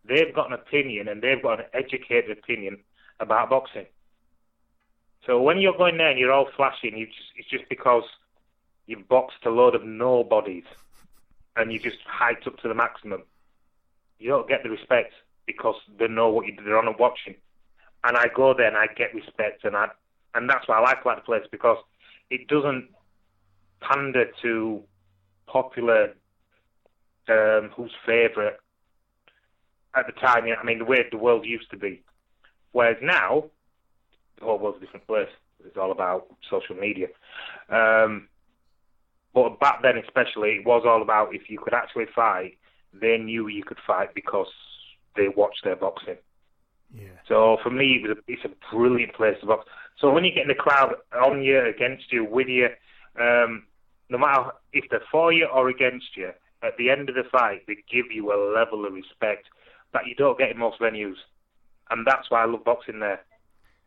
They've 0.07 0.33
got 0.33 0.47
an 0.47 0.53
opinion, 0.53 1.07
and 1.07 1.21
they've 1.21 1.41
got 1.41 1.59
an 1.59 1.65
educated 1.73 2.37
opinion 2.37 2.77
about 3.19 3.49
boxing. 3.49 3.85
So 5.25 5.41
when 5.41 5.59
you're 5.59 5.77
going 5.77 5.97
there 5.97 6.09
and 6.09 6.19
you're 6.19 6.31
all 6.31 6.49
flashing, 6.55 6.97
you 6.97 7.07
just 7.07 7.31
it's 7.35 7.49
just 7.49 7.69
because 7.69 8.03
you've 8.87 9.07
boxed 9.07 9.45
a 9.45 9.49
load 9.49 9.75
of 9.75 9.83
nobodies 9.83 10.63
and 11.55 11.71
you 11.71 11.79
just 11.79 11.97
hyped 12.05 12.47
up 12.47 12.57
to 12.59 12.67
the 12.67 12.73
maximum. 12.73 13.23
You 14.17 14.29
don't 14.29 14.47
get 14.47 14.63
the 14.63 14.69
respect 14.69 15.13
because 15.45 15.75
they 15.97 16.07
know 16.07 16.29
what 16.29 16.47
you, 16.47 16.55
they're 16.63 16.77
on 16.77 16.87
and 16.87 16.97
watching. 16.97 17.35
And 18.03 18.15
I 18.15 18.27
go 18.33 18.53
there 18.53 18.67
and 18.67 18.77
I 18.77 18.87
get 18.87 19.13
respect, 19.13 19.65
and 19.65 19.75
I 19.75 19.89
and 20.35 20.49
that's 20.49 20.67
why 20.67 20.77
I 20.77 20.81
like 20.81 21.01
about 21.01 21.17
the 21.17 21.21
place 21.23 21.43
because 21.51 21.77
it 22.29 22.47
doesn't 22.47 22.89
pander 23.81 24.25
to 24.41 24.83
popular 25.47 26.13
um, 27.27 27.71
who's 27.75 27.91
favourite 28.05 28.55
at 29.95 30.05
the 30.05 30.13
time. 30.13 30.45
I 30.45 30.63
mean, 30.63 30.79
the 30.79 30.85
way 30.85 31.03
the 31.11 31.17
world 31.17 31.45
used 31.45 31.69
to 31.71 31.77
be. 31.77 32.01
Whereas 32.71 32.97
now, 33.01 33.45
the 34.39 34.45
whole 34.45 34.59
world's 34.59 34.77
a 34.77 34.81
different 34.81 35.07
place. 35.07 35.29
It's 35.65 35.77
all 35.77 35.91
about 35.91 36.27
social 36.49 36.75
media. 36.75 37.07
Um, 37.69 38.27
but 39.33 39.59
back 39.59 39.81
then, 39.81 39.97
especially, 39.97 40.51
it 40.51 40.65
was 40.65 40.83
all 40.85 41.01
about 41.01 41.35
if 41.35 41.49
you 41.49 41.59
could 41.59 41.73
actually 41.73 42.05
fight, 42.15 42.57
they 42.93 43.17
knew 43.17 43.47
you 43.47 43.63
could 43.63 43.77
fight 43.85 44.15
because 44.15 44.47
they 45.15 45.27
watched 45.27 45.63
their 45.63 45.75
boxing. 45.75 46.17
Yeah. 46.93 47.09
So 47.27 47.57
for 47.61 47.69
me, 47.69 48.01
it 48.01 48.07
was 48.07 48.17
a, 48.17 48.31
it's 48.31 48.45
a 48.45 48.75
brilliant 48.75 49.13
place 49.13 49.35
to 49.41 49.47
box. 49.47 49.67
So 49.99 50.11
when 50.11 50.23
you 50.23 50.31
get 50.31 50.43
in 50.43 50.47
the 50.47 50.55
crowd 50.55 50.95
on 51.23 51.43
you, 51.43 51.63
against 51.65 52.11
you, 52.11 52.25
with 52.25 52.47
you, 52.47 52.69
um, 53.19 53.63
no 54.09 54.17
matter 54.17 54.51
if 54.73 54.85
they're 54.89 55.01
for 55.11 55.31
you 55.31 55.45
or 55.45 55.69
against 55.69 56.15
you, 56.15 56.31
at 56.63 56.77
the 56.77 56.89
end 56.89 57.09
of 57.09 57.15
the 57.15 57.23
fight, 57.31 57.61
they 57.67 57.77
give 57.91 58.11
you 58.11 58.33
a 58.33 58.39
level 58.53 58.85
of 58.85 58.93
respect 58.93 59.45
that 59.93 60.07
you 60.07 60.15
don't 60.15 60.37
get 60.37 60.51
in 60.51 60.57
most 60.57 60.79
venues, 60.79 61.15
and 61.89 62.05
that's 62.05 62.29
why 62.29 62.43
I 62.43 62.45
love 62.45 62.63
boxing 62.63 62.99
there. 62.99 63.21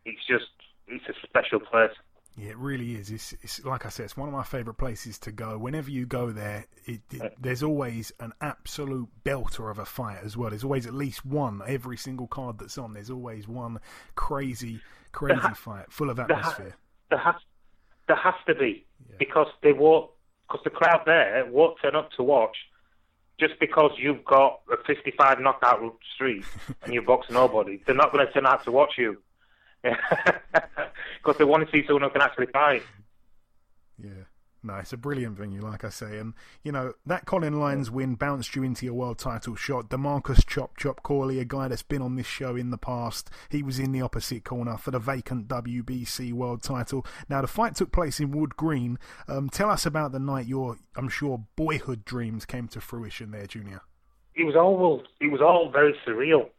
It's 0.05 0.25
just 0.27 0.45
it's 0.87 1.05
a 1.07 1.27
special 1.27 1.59
place. 1.59 1.91
Yeah, 2.35 2.49
it 2.49 2.57
really 2.57 2.95
is. 2.95 3.11
It's, 3.11 3.33
it's 3.43 3.63
like 3.63 3.85
I 3.85 3.89
said, 3.89 4.05
it's 4.05 4.17
one 4.17 4.27
of 4.27 4.33
my 4.33 4.43
favourite 4.43 4.77
places 4.77 5.19
to 5.19 5.31
go. 5.31 5.57
Whenever 5.57 5.91
you 5.91 6.07
go 6.07 6.31
there, 6.31 6.65
it, 6.85 7.01
it, 7.11 7.33
there's 7.39 7.61
always 7.61 8.11
an 8.19 8.33
absolute 8.41 9.07
belter 9.23 9.69
of 9.69 9.77
a 9.77 9.85
fight 9.85 10.17
as 10.23 10.35
well. 10.35 10.49
There's 10.49 10.63
always 10.63 10.87
at 10.87 10.95
least 10.95 11.23
one 11.23 11.61
every 11.67 11.95
single 11.95 12.25
card 12.25 12.57
that's 12.57 12.77
on. 12.79 12.93
There's 12.93 13.11
always 13.11 13.47
one 13.47 13.79
crazy, 14.15 14.81
crazy 15.11 15.39
ha- 15.39 15.53
fight 15.53 15.91
full 15.91 16.09
of 16.09 16.15
there 16.15 16.25
ha- 16.27 16.39
atmosphere. 16.39 16.75
There 17.11 17.19
has 17.19 17.35
there 18.07 18.17
has 18.17 18.33
to 18.47 18.55
be 18.55 18.85
because 19.19 19.47
they 19.61 19.73
won't 19.73 20.09
because 20.47 20.63
the 20.63 20.71
crowd 20.71 21.01
there 21.05 21.45
won't 21.45 21.77
turn 21.81 21.95
up 21.95 22.11
to 22.13 22.23
watch 22.23 22.57
just 23.39 23.59
because 23.59 23.91
you've 23.97 24.25
got 24.25 24.61
a 24.71 24.77
55 24.85 25.39
knockout 25.39 25.81
streak 26.15 26.43
and 26.83 26.93
you 26.93 27.01
box 27.01 27.27
nobody. 27.29 27.81
They're 27.85 27.95
not 27.95 28.11
going 28.11 28.25
to 28.25 28.31
turn 28.31 28.45
out 28.45 28.63
to 28.65 28.71
watch 28.71 28.93
you 28.97 29.17
because 29.83 31.37
they 31.37 31.43
want 31.43 31.65
to 31.65 31.71
see 31.71 31.85
someone 31.85 32.03
who 32.03 32.09
can 32.09 32.21
actually 32.21 32.47
fight. 32.47 32.83
Yeah. 34.01 34.23
No, 34.65 34.75
it's 34.75 34.93
a 34.93 34.97
brilliant 34.97 35.37
venue, 35.37 35.61
like 35.61 35.83
I 35.83 35.89
say. 35.89 36.17
And, 36.17 36.33
you 36.63 36.71
know, 36.71 36.93
that 37.05 37.25
Colin 37.25 37.59
Lynes 37.59 37.91
win 37.91 38.15
bounced 38.15 38.55
you 38.55 38.63
into 38.63 38.85
your 38.85 38.93
world 38.93 39.19
title 39.19 39.55
shot. 39.55 39.89
Demarcus 39.89 40.47
Chop 40.47 40.77
Chop 40.77 41.03
Corley, 41.03 41.39
a 41.39 41.45
guy 41.45 41.67
that's 41.67 41.83
been 41.83 42.01
on 42.01 42.15
this 42.15 42.25
show 42.25 42.55
in 42.55 42.69
the 42.69 42.77
past, 42.77 43.29
he 43.49 43.61
was 43.61 43.77
in 43.77 43.91
the 43.91 44.01
opposite 44.01 44.45
corner 44.45 44.77
for 44.77 44.91
the 44.91 44.99
vacant 44.99 45.49
WBC 45.49 46.31
world 46.31 46.63
title. 46.63 47.05
Now, 47.27 47.41
the 47.41 47.47
fight 47.47 47.75
took 47.75 47.91
place 47.91 48.21
in 48.21 48.31
Wood 48.31 48.55
Green. 48.55 48.99
Um, 49.27 49.49
tell 49.49 49.69
us 49.69 49.85
about 49.85 50.13
the 50.13 50.19
night 50.19 50.47
your, 50.47 50.77
I'm 50.95 51.09
sure, 51.09 51.43
boyhood 51.57 52.05
dreams 52.05 52.45
came 52.45 52.69
to 52.69 52.79
fruition 52.79 53.31
there, 53.31 53.47
Junior. 53.47 53.81
It 54.35 54.45
was 54.45 54.55
all 54.55 55.03
it 55.19 55.31
was 55.31 55.41
all 55.41 55.69
very 55.71 55.93
surreal, 56.07 56.49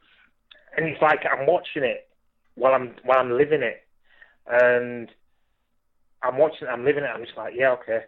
and 0.76 0.86
it's 0.86 1.02
like 1.02 1.20
I'm 1.24 1.46
watching 1.46 1.82
it 1.82 2.06
while 2.54 2.74
I'm 2.74 2.94
while 3.04 3.18
I'm 3.18 3.36
living 3.36 3.62
it, 3.62 3.82
and 4.46 5.10
I'm 6.24 6.38
watching, 6.38 6.68
I'm 6.68 6.84
living 6.84 7.04
it. 7.04 7.10
I'm 7.14 7.24
just 7.24 7.36
like, 7.36 7.52
yeah, 7.56 7.72
okay. 7.72 8.00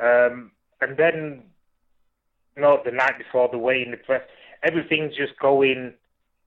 Um, 0.00 0.52
and 0.80 0.96
then, 0.96 1.42
you 2.54 2.62
know, 2.62 2.80
the 2.84 2.90
night 2.90 3.18
before 3.18 3.48
the 3.50 3.58
weigh 3.58 3.82
in 3.82 3.90
the 3.90 3.96
press, 3.96 4.22
everything's 4.62 5.16
just 5.16 5.38
going 5.40 5.94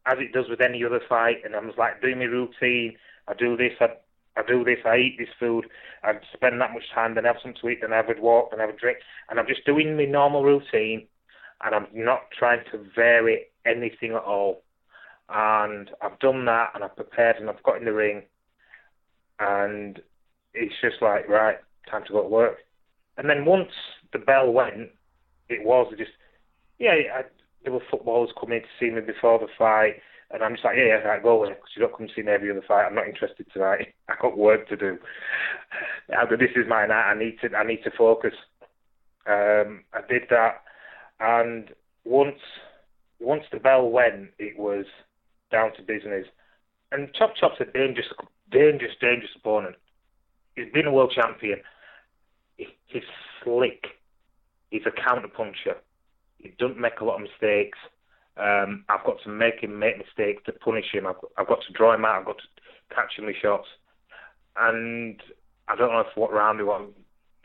as 0.05 0.17
it 0.19 0.33
does 0.33 0.45
with 0.49 0.61
any 0.61 0.83
other 0.83 1.01
fight. 1.09 1.37
And 1.43 1.55
I'm 1.55 1.67
just 1.67 1.79
like 1.79 2.01
doing 2.01 2.19
my 2.19 2.25
routine. 2.25 2.95
I 3.27 3.33
do 3.33 3.57
this. 3.57 3.73
I, 3.79 3.87
I 4.37 4.43
do 4.47 4.63
this. 4.63 4.79
I 4.85 4.97
eat 4.97 5.15
this 5.17 5.33
food. 5.39 5.65
I 6.03 6.13
spend 6.33 6.61
that 6.61 6.73
much 6.73 6.83
time. 6.93 7.15
Then 7.15 7.25
I 7.25 7.29
have 7.29 7.37
something 7.41 7.59
to 7.61 7.69
eat. 7.69 7.79
Then 7.81 7.93
I 7.93 7.97
have 7.97 8.09
a 8.09 8.21
walk. 8.21 8.51
Then 8.51 8.59
I 8.59 8.65
have 8.65 8.75
a 8.75 8.77
drink. 8.77 8.99
And 9.29 9.39
I'm 9.39 9.47
just 9.47 9.65
doing 9.65 9.97
my 9.97 10.05
normal 10.05 10.43
routine. 10.43 11.07
And 11.63 11.75
I'm 11.75 11.87
not 11.93 12.21
trying 12.37 12.61
to 12.71 12.85
vary 12.95 13.47
anything 13.65 14.11
at 14.11 14.23
all. 14.23 14.61
And 15.31 15.89
I've 16.01 16.19
done 16.19 16.45
that. 16.45 16.71
And 16.73 16.83
I've 16.83 16.95
prepared. 16.95 17.37
And 17.37 17.49
I've 17.49 17.63
got 17.63 17.77
in 17.77 17.85
the 17.85 17.93
ring. 17.93 18.23
And 19.39 20.01
it's 20.53 20.75
just 20.81 21.01
like, 21.01 21.27
right, 21.29 21.57
time 21.89 22.03
to 22.05 22.13
go 22.13 22.23
to 22.23 22.27
work. 22.27 22.57
And 23.17 23.29
then 23.29 23.45
once 23.45 23.71
the 24.13 24.19
bell 24.19 24.51
went, 24.51 24.89
it 25.49 25.65
was 25.65 25.93
just, 25.97 26.11
yeah, 26.79 26.91
I, 26.91 27.21
there 27.63 27.73
were 27.73 27.81
footballers 27.91 28.29
coming 28.39 28.61
to 28.61 28.67
see 28.79 28.93
me 28.93 29.01
before 29.01 29.39
the 29.39 29.47
fight, 29.57 29.95
and 30.31 30.43
I'm 30.43 30.53
just 30.53 30.63
like, 30.63 30.77
yeah, 30.77 30.85
yeah, 30.85 31.07
right, 31.07 31.23
go 31.23 31.31
away, 31.31 31.49
because 31.49 31.69
you 31.75 31.81
don't 31.81 31.97
come 31.97 32.07
see 32.15 32.21
me 32.21 32.31
every 32.31 32.51
other 32.51 32.63
fight. 32.67 32.85
I'm 32.85 32.95
not 32.95 33.07
interested 33.07 33.47
tonight. 33.51 33.93
I've 34.09 34.19
got 34.19 34.37
work 34.37 34.67
to 34.69 34.77
do. 34.77 34.97
This 36.07 36.51
is 36.55 36.65
my 36.67 36.85
night. 36.85 37.11
I 37.11 37.17
need 37.17 37.37
to, 37.41 37.55
I 37.55 37.65
need 37.65 37.83
to 37.83 37.91
focus. 37.97 38.33
Um, 39.27 39.83
I 39.93 40.01
did 40.07 40.23
that, 40.29 40.61
and 41.19 41.69
once, 42.05 42.39
once 43.19 43.43
the 43.51 43.59
bell 43.59 43.89
went, 43.89 44.29
it 44.39 44.57
was 44.57 44.85
down 45.51 45.73
to 45.75 45.81
business. 45.81 46.25
And 46.91 47.13
Chop 47.13 47.35
Chop's 47.35 47.59
a 47.59 47.65
dangerous, 47.65 48.07
dangerous, 48.51 48.93
dangerous 48.99 49.31
opponent. 49.35 49.75
He's 50.55 50.71
been 50.73 50.87
a 50.87 50.91
world 50.91 51.13
champion. 51.15 51.59
He's 52.57 53.03
slick. 53.43 53.85
He's 54.71 54.81
a 54.85 54.91
counter 54.91 55.27
puncher. 55.27 55.77
He 56.37 56.53
doesn't 56.57 56.79
make 56.79 56.99
a 56.99 57.05
lot 57.05 57.15
of 57.15 57.21
mistakes. 57.21 57.77
Um, 58.37 58.85
I've 58.89 59.05
got 59.05 59.21
to 59.23 59.29
make 59.29 59.59
him 59.61 59.77
make 59.77 59.97
mistakes 59.97 60.43
to 60.45 60.53
punish 60.53 60.85
him. 60.93 61.05
I've, 61.05 61.15
I've 61.37 61.47
got 61.47 61.59
to 61.67 61.73
draw 61.73 61.93
him 61.93 62.05
out. 62.05 62.19
I've 62.19 62.25
got 62.25 62.37
to 62.37 62.95
catch 62.95 63.17
him 63.17 63.25
with 63.25 63.35
shots. 63.41 63.67
And 64.55 65.21
I 65.67 65.75
don't 65.75 65.91
know 65.91 65.99
if 65.99 66.15
what 66.15 66.31
round 66.31 66.59
it 66.59 66.63
was. 66.63 66.89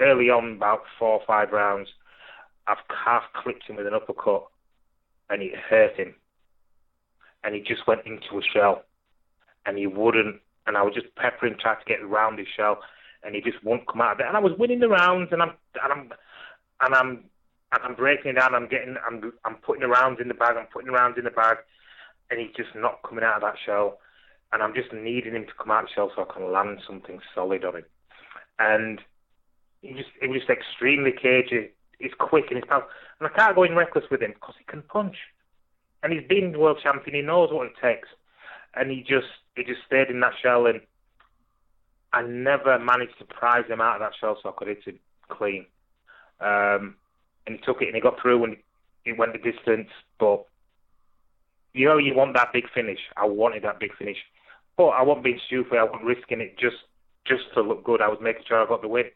Early 0.01 0.31
on, 0.31 0.55
about 0.57 0.83
four 0.99 1.11
or 1.11 1.23
five 1.27 1.53
rounds, 1.53 1.89
I've 2.67 2.79
half 2.89 3.23
clipped 3.35 3.65
him 3.69 3.77
with 3.77 3.87
an 3.87 3.95
uppercut, 3.95 4.47
and 5.31 5.43
it 5.43 5.55
hurt 5.55 5.97
him. 5.97 6.15
And 7.45 7.55
he 7.55 7.61
just 7.61 7.87
went 7.87 8.07
into 8.07 8.39
a 8.39 8.43
shell, 8.43 8.85
and 9.67 9.79
he 9.79 9.87
wouldn't. 9.87 10.41
And 10.67 10.77
I 10.77 10.83
was 10.83 10.95
just 10.95 11.15
peppering, 11.17 11.57
trying 11.61 11.77
to 11.79 11.85
get 11.85 12.01
around 12.01 12.39
his 12.39 12.49
shell, 12.57 12.79
and 13.23 13.35
he 13.35 13.41
just 13.41 13.63
won't 13.63 13.87
come 13.87 14.01
out 14.01 14.15
of 14.15 14.21
it. 14.21 14.27
And 14.27 14.37
I 14.37 14.41
was 14.41 14.53
winning 14.59 14.81
the 14.81 14.89
rounds, 14.89 15.29
and 15.33 15.43
I'm 15.43 15.53
and 15.83 15.93
I'm 15.93 16.13
and 16.81 16.95
I'm 16.95 17.25
and 17.73 17.83
I'm 17.83 17.95
breaking 17.95 18.33
it 18.33 18.35
down. 18.35 18.55
I'm 18.55 18.69
getting 18.69 18.97
I'm 19.07 19.33
I'm 19.45 19.57
putting 19.57 19.83
the 19.83 19.89
rounds 19.89 20.21
in 20.21 20.29
the 20.29 20.35
bag. 20.35 20.57
I'm 20.57 20.67
putting 20.73 20.87
the 20.87 20.99
rounds 20.99 21.19
in 21.19 21.25
the 21.25 21.31
bag, 21.31 21.59
and 22.31 22.41
he's 22.41 22.55
just 22.57 22.75
not 22.75 23.03
coming 23.07 23.25
out 23.25 23.37
of 23.37 23.43
that 23.43 23.57
shell. 23.65 23.99
And 24.53 24.63
I'm 24.63 24.75
just 24.75 24.93
needing 24.93 25.35
him 25.35 25.47
to 25.47 25.53
come 25.59 25.71
out 25.71 25.85
of 25.85 25.89
the 25.89 25.95
shell 25.95 26.13
so 26.15 26.23
I 26.23 26.33
can 26.33 26.53
land 26.53 26.79
something 26.87 27.19
solid 27.35 27.65
on 27.65 27.77
him. 27.77 27.85
And 28.59 29.01
he 29.83 29.93
just 29.95 30.11
he 30.21 30.29
was 30.29 30.41
just 30.41 30.51
extremely 30.51 31.13
cagey. 31.13 31.71
He's 31.99 32.15
quick 32.19 32.47
and 32.49 32.59
he's 32.59 32.69
powerful. 32.69 32.91
And 33.21 33.29
I 33.29 33.37
can't 33.37 33.55
go 33.55 33.65
in 33.65 33.75
reckless 33.75 34.05
with 34.11 34.23
him 34.23 34.33
because 34.33 34.55
he 34.59 34.65
can 34.65 34.83
punch. 34.83 35.17
And 36.05 36.13
he's 36.13 36.29
been 36.29 36.59
world 36.59 36.79
champion. 36.83 37.17
He 37.17 37.23
knows 37.23 37.49
what 37.51 37.67
it 37.67 37.73
takes. 37.83 38.09
And 38.77 38.91
he 38.91 39.01
just 39.01 39.27
he 39.57 39.65
just 39.65 39.81
stayed 39.87 40.11
in 40.11 40.21
that 40.21 40.35
shell 40.43 40.67
and 40.67 40.81
I 42.13 42.23
never 42.23 42.79
managed 42.79 43.19
to 43.19 43.25
prize 43.25 43.67
him 43.69 43.81
out 43.81 43.97
of 43.97 44.01
that 44.01 44.13
shell 44.21 44.39
so 44.41 44.51
I 44.51 44.53
could 44.57 44.69
hit 44.69 44.85
him 44.85 45.01
clean. 45.29 45.67
Um, 46.41 46.97
and 47.47 47.57
he 47.57 47.65
took 47.65 47.83
it 47.83 47.87
and 47.87 47.95
he 47.95 48.01
got 48.01 48.21
through 48.21 48.45
and 48.45 48.57
he 49.05 49.13
went 49.13 49.33
the 49.33 49.39
distance. 49.39 49.89
But 50.21 50.45
you 51.73 51.87
know, 51.87 51.99
you 51.99 52.15
want 52.15 52.35
that 52.35 52.53
big 52.53 52.65
finish. 52.73 53.01
I 53.17 53.25
wanted 53.25 53.65
that 53.65 53.81
big 53.81 53.97
finish, 53.97 54.19
but 54.77 54.89
I 54.89 55.03
wasn't 55.03 55.25
being 55.25 55.41
stupid. 55.47 55.79
I 55.79 55.85
wasn't 55.85 56.05
risking 56.05 56.41
it 56.41 56.59
just 56.59 56.77
just 57.27 57.45
to 57.55 57.63
look 57.63 57.83
good. 57.83 58.03
I 58.03 58.09
was 58.09 58.19
making 58.21 58.43
sure 58.47 58.63
I 58.63 58.69
got 58.69 58.83
the 58.83 58.89
win. 58.89 59.07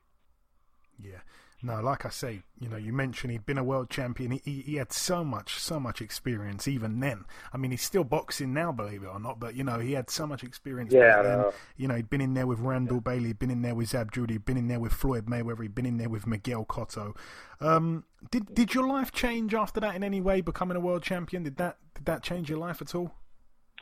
No, 1.61 1.81
like 1.81 2.07
I 2.07 2.11
say, 2.11 2.43
you 2.61 2.69
know, 2.69 2.77
you 2.77 2.93
mentioned 2.93 3.33
he'd 3.33 3.45
been 3.45 3.59
a 3.59 3.65
world 3.65 3.91
champion. 3.91 4.31
He, 4.31 4.63
he, 4.65 4.77
had 4.77 4.93
so 4.93 5.25
much, 5.25 5.59
so 5.59 5.81
much 5.81 6.01
experience 6.01 6.69
even 6.69 7.01
then. 7.01 7.25
I 7.53 7.57
mean, 7.57 7.73
he's 7.73 7.83
still 7.83 8.05
boxing 8.05 8.55
now, 8.55 8.71
believe 8.71 9.03
it 9.03 9.09
or 9.09 9.19
not. 9.19 9.41
But 9.41 9.57
you 9.57 9.65
know, 9.65 9.81
he 9.81 9.93
had 9.93 10.09
so 10.09 10.25
much 10.25 10.45
experience. 10.45 10.93
Yeah, 10.93 11.21
then. 11.21 11.45
You 11.77 11.89
know, 11.89 11.97
he'd 11.97 12.11
been 12.11 12.21
in 12.21 12.35
there 12.35 12.47
with 12.47 12.61
Randall 12.61 12.99
yeah. 12.99 13.13
Bailey, 13.13 13.27
he'd 13.29 13.41
been 13.41 13.51
in 13.51 13.63
there 13.63 13.75
with 13.75 13.89
Zab 13.89 14.15
he'd 14.15 14.45
been 14.45 14.57
in 14.57 14.69
there 14.69 14.79
with 14.79 14.93
Floyd 14.93 15.27
Mayweather, 15.27 15.63
he'd 15.63 15.75
been 15.75 15.87
in 15.87 15.97
there 15.97 16.09
with 16.09 16.29
Miguel 16.29 16.65
Cotto. 16.65 17.17
Um, 17.61 18.05
did 18.31 18.55
did 18.55 18.73
your 18.73 18.87
life 18.87 19.11
change 19.11 19.53
after 19.53 19.81
that 19.81 19.97
in 19.97 20.05
any 20.05 20.21
way? 20.21 20.41
Becoming 20.41 20.77
a 20.77 20.81
world 20.81 21.03
champion 21.03 21.43
did 21.43 21.57
that 21.57 21.79
did 21.95 22.05
that 22.05 22.23
change 22.23 22.49
your 22.49 22.59
life 22.59 22.81
at 22.81 22.95
all? 22.95 23.13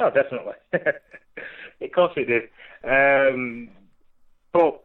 Oh, 0.00 0.10
definitely. 0.10 0.54
of 0.72 1.92
course 1.94 2.12
it 2.16 2.24
did. 2.24 2.44
Um, 2.84 3.68
but 4.52 4.82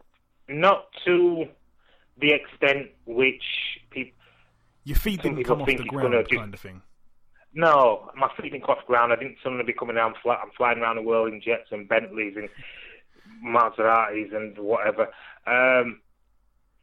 not 0.50 0.88
to 1.06 1.46
the 2.22 2.32
extent 2.32 2.90
which 3.06 3.44
people. 3.90 4.18
Your 4.84 4.98
feet 4.98 5.22
didn't 5.22 5.44
come 5.44 5.62
off 5.62 5.68
the 5.68 5.76
ground, 5.76 6.14
kind 6.14 6.28
just, 6.28 6.54
of 6.54 6.60
thing. 6.60 6.82
No, 7.54 8.10
my 8.16 8.30
feet 8.38 8.52
didn't 8.52 8.66
come 8.66 8.76
off 8.78 8.86
the 8.86 8.88
ground. 8.88 9.12
I 9.12 9.18
didn't 9.18 9.38
suddenly 9.44 9.66
be 9.66 9.74
coming 9.74 9.96
down 9.96 10.14
flat. 10.24 10.40
I'm 10.42 10.52
flying 10.58 10.80
around 10.80 10.96
the 10.96 11.02
world 11.02 11.34
in 11.34 11.42
jets 11.42 11.70
and 11.72 11.88
Bentleys 11.88 12.36
and 12.38 12.50
Maseratis 13.46 14.34
and 14.36 14.58
whatever. 14.58 15.10
Um, 15.46 16.02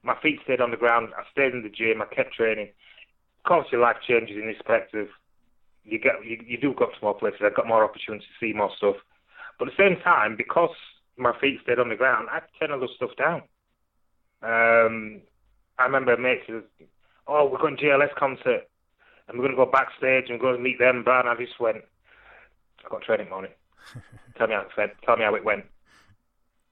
my 0.03 0.16
feet 0.22 0.41
stayed 0.45 0.61
on 0.61 0.70
the 0.70 0.76
ground. 0.76 1.09
I 1.16 1.22
stayed 1.32 1.53
in 1.53 1.62
the 1.62 1.70
gym. 1.70 2.03
I 2.03 2.14
kept 2.14 2.34
training. 2.34 2.68
Of 3.39 3.49
course, 3.49 3.66
your 3.72 3.80
life 3.80 3.97
changes 4.07 4.36
in 4.36 4.47
respect 4.47 4.95
of 4.95 5.09
you 5.84 5.99
get 5.99 6.24
you, 6.24 6.39
you 6.47 6.59
do 6.59 6.74
go 6.74 6.86
to 6.86 7.03
more 7.03 7.14
places. 7.14 7.41
I 7.43 7.51
got 7.51 7.66
more 7.66 7.84
opportunity 7.84 8.24
to 8.24 8.47
see 8.47 8.53
more 8.53 8.70
stuff. 8.76 8.97
But 9.59 9.68
at 9.68 9.76
the 9.76 9.82
same 9.82 10.01
time, 10.03 10.36
because 10.36 10.74
my 11.16 11.32
feet 11.41 11.59
stayed 11.62 11.78
on 11.78 11.89
the 11.89 11.97
ground, 11.97 12.28
I 12.30 12.34
had 12.34 12.41
to 12.41 12.59
turn 12.59 12.72
all 12.72 12.80
this 12.80 12.95
stuff 12.97 13.11
down. 13.16 13.43
Um, 14.43 15.20
I 15.78 15.84
remember 15.84 16.14
a 16.14 16.18
mate 16.18 16.43
said, 16.47 16.62
"Oh, 17.26 17.49
we're 17.51 17.59
going 17.59 17.76
to 17.76 17.82
GLS 17.82 18.14
concert, 18.16 18.68
and 19.26 19.39
we're 19.39 19.47
going 19.47 19.57
to 19.57 19.64
go 19.64 19.70
backstage 19.70 20.30
and 20.30 20.41
go 20.41 20.55
and 20.55 20.62
meet 20.62 20.78
them." 20.78 21.03
But 21.05 21.26
I 21.26 21.34
just 21.36 21.59
went, 21.61 21.78
"I 22.84 22.89
got 22.89 23.03
training 23.03 23.30
money. 23.30 23.49
tell 24.36 24.47
me 24.47 24.55
how 24.55 24.62
it 24.62 24.70
went. 24.76 24.93
Tell 25.05 25.16
me 25.16 25.24
how 25.24 25.34
it 25.34 25.45
went." 25.45 25.64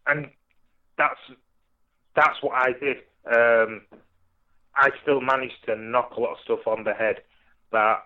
And 0.07 0.29
that's 0.97 1.21
that's 2.15 2.43
what 2.43 2.55
I 2.55 2.73
did. 2.73 2.99
Um, 3.27 3.83
I 4.75 4.91
still 5.03 5.21
managed 5.21 5.65
to 5.67 5.77
knock 5.77 6.13
a 6.17 6.21
lot 6.21 6.33
of 6.33 6.39
stuff 6.45 6.67
on 6.67 6.85
the 6.85 6.93
head 6.93 7.17
that 7.73 8.03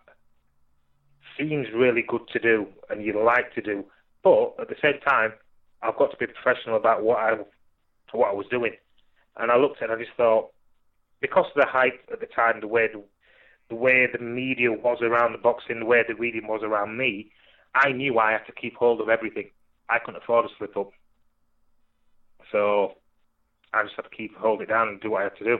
seems 1.38 1.66
really 1.74 2.02
good 2.06 2.26
to 2.32 2.38
do 2.38 2.66
and 2.88 3.04
you 3.04 3.22
like 3.22 3.52
to 3.54 3.60
do, 3.60 3.84
but 4.22 4.54
at 4.60 4.68
the 4.68 4.76
same 4.82 5.00
time, 5.06 5.32
I've 5.82 5.96
got 5.96 6.10
to 6.10 6.16
be 6.16 6.26
professional 6.26 6.76
about 6.76 7.02
what 7.02 7.18
I 7.18 7.36
what 8.12 8.30
I 8.30 8.32
was 8.32 8.46
doing. 8.50 8.72
And 9.36 9.50
I 9.50 9.56
looked 9.56 9.78
at 9.78 9.88
it 9.88 9.92
and 9.92 10.00
I 10.00 10.04
just 10.04 10.16
thought, 10.16 10.50
because 11.20 11.46
of 11.46 11.62
the 11.62 11.66
hype 11.66 12.00
at 12.12 12.20
the 12.20 12.26
time, 12.26 12.60
the 12.60 12.66
way 12.66 12.88
the, 12.92 13.02
the 13.68 13.74
way 13.74 14.06
the 14.10 14.18
media 14.18 14.72
was 14.72 14.98
around 15.02 15.32
the 15.32 15.38
boxing, 15.38 15.80
the 15.80 15.86
way 15.86 16.02
the 16.06 16.14
reading 16.14 16.46
was 16.46 16.62
around 16.62 16.96
me, 16.96 17.30
I 17.74 17.92
knew 17.92 18.18
I 18.18 18.32
had 18.32 18.46
to 18.46 18.52
keep 18.52 18.74
hold 18.76 19.00
of 19.00 19.08
everything. 19.08 19.50
I 19.88 19.98
couldn't 19.98 20.22
afford 20.22 20.48
to 20.48 20.54
slip 20.56 20.76
up. 20.76 20.90
So 22.50 22.94
I 23.72 23.82
just 23.84 23.94
had 23.96 24.02
to 24.02 24.10
keep 24.10 24.36
hold 24.36 24.62
it 24.62 24.68
down 24.68 24.88
and 24.88 25.00
do 25.00 25.12
what 25.12 25.20
I 25.20 25.24
had 25.24 25.36
to 25.36 25.44
do. 25.44 25.58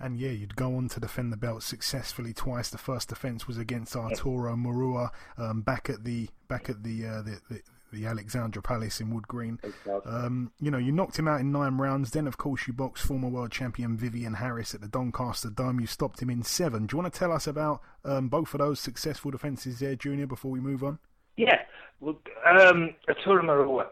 And 0.00 0.18
yeah, 0.18 0.30
you'd 0.30 0.56
go 0.56 0.76
on 0.76 0.88
to 0.90 1.00
defend 1.00 1.32
the 1.32 1.36
belt 1.36 1.62
successfully 1.62 2.32
twice. 2.32 2.70
The 2.70 2.78
first 2.78 3.08
defence 3.08 3.48
was 3.48 3.58
against 3.58 3.96
Arturo 3.96 4.54
Morua 4.54 5.10
um, 5.36 5.62
back 5.62 5.90
at 5.90 6.04
the 6.04 6.28
back 6.46 6.70
at 6.70 6.84
the, 6.84 7.04
uh, 7.04 7.22
the, 7.22 7.40
the 7.50 7.60
the 7.92 8.06
Alexandra 8.06 8.62
Palace 8.62 9.00
in 9.00 9.12
Wood 9.12 9.28
Green. 9.28 9.58
Um, 10.04 10.52
you 10.60 10.70
know, 10.70 10.78
you 10.78 10.92
knocked 10.92 11.18
him 11.18 11.28
out 11.28 11.40
in 11.40 11.52
nine 11.52 11.78
rounds. 11.78 12.10
Then, 12.10 12.26
of 12.26 12.36
course, 12.36 12.66
you 12.66 12.72
boxed 12.72 13.04
former 13.04 13.28
world 13.28 13.50
champion 13.50 13.96
Vivian 13.96 14.34
Harris 14.34 14.74
at 14.74 14.80
the 14.80 14.88
Doncaster 14.88 15.50
Dome. 15.50 15.80
You 15.80 15.86
stopped 15.86 16.20
him 16.20 16.30
in 16.30 16.42
seven. 16.42 16.86
Do 16.86 16.96
you 16.96 17.02
want 17.02 17.12
to 17.12 17.18
tell 17.18 17.32
us 17.32 17.46
about 17.46 17.80
um, 18.04 18.28
both 18.28 18.54
of 18.54 18.58
those 18.58 18.80
successful 18.80 19.30
defences 19.30 19.78
there, 19.78 19.96
Junior, 19.96 20.26
before 20.26 20.50
we 20.50 20.60
move 20.60 20.84
on? 20.84 20.98
Yeah. 21.36 21.60
Well, 22.00 22.20
um, 22.46 22.94
Morua, 23.16 23.86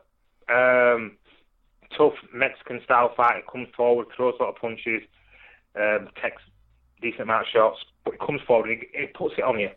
um, 0.48 1.16
tough 1.96 2.14
Mexican 2.32 2.80
style 2.84 3.12
fighter, 3.16 3.42
comes 3.50 3.68
forward, 3.76 4.06
throws 4.16 4.34
a 4.38 4.42
lot 4.42 4.50
of 4.50 4.56
punches, 4.56 5.02
um, 5.74 6.08
takes 6.22 6.42
decent 7.00 7.22
amount 7.22 7.42
of 7.42 7.48
shots, 7.52 7.78
but 8.04 8.14
he 8.14 8.26
comes 8.26 8.40
forward 8.46 8.70
and 8.70 8.80
he, 8.80 9.00
he 9.00 9.06
puts 9.06 9.34
it 9.38 9.44
on 9.44 9.58
you. 9.58 9.70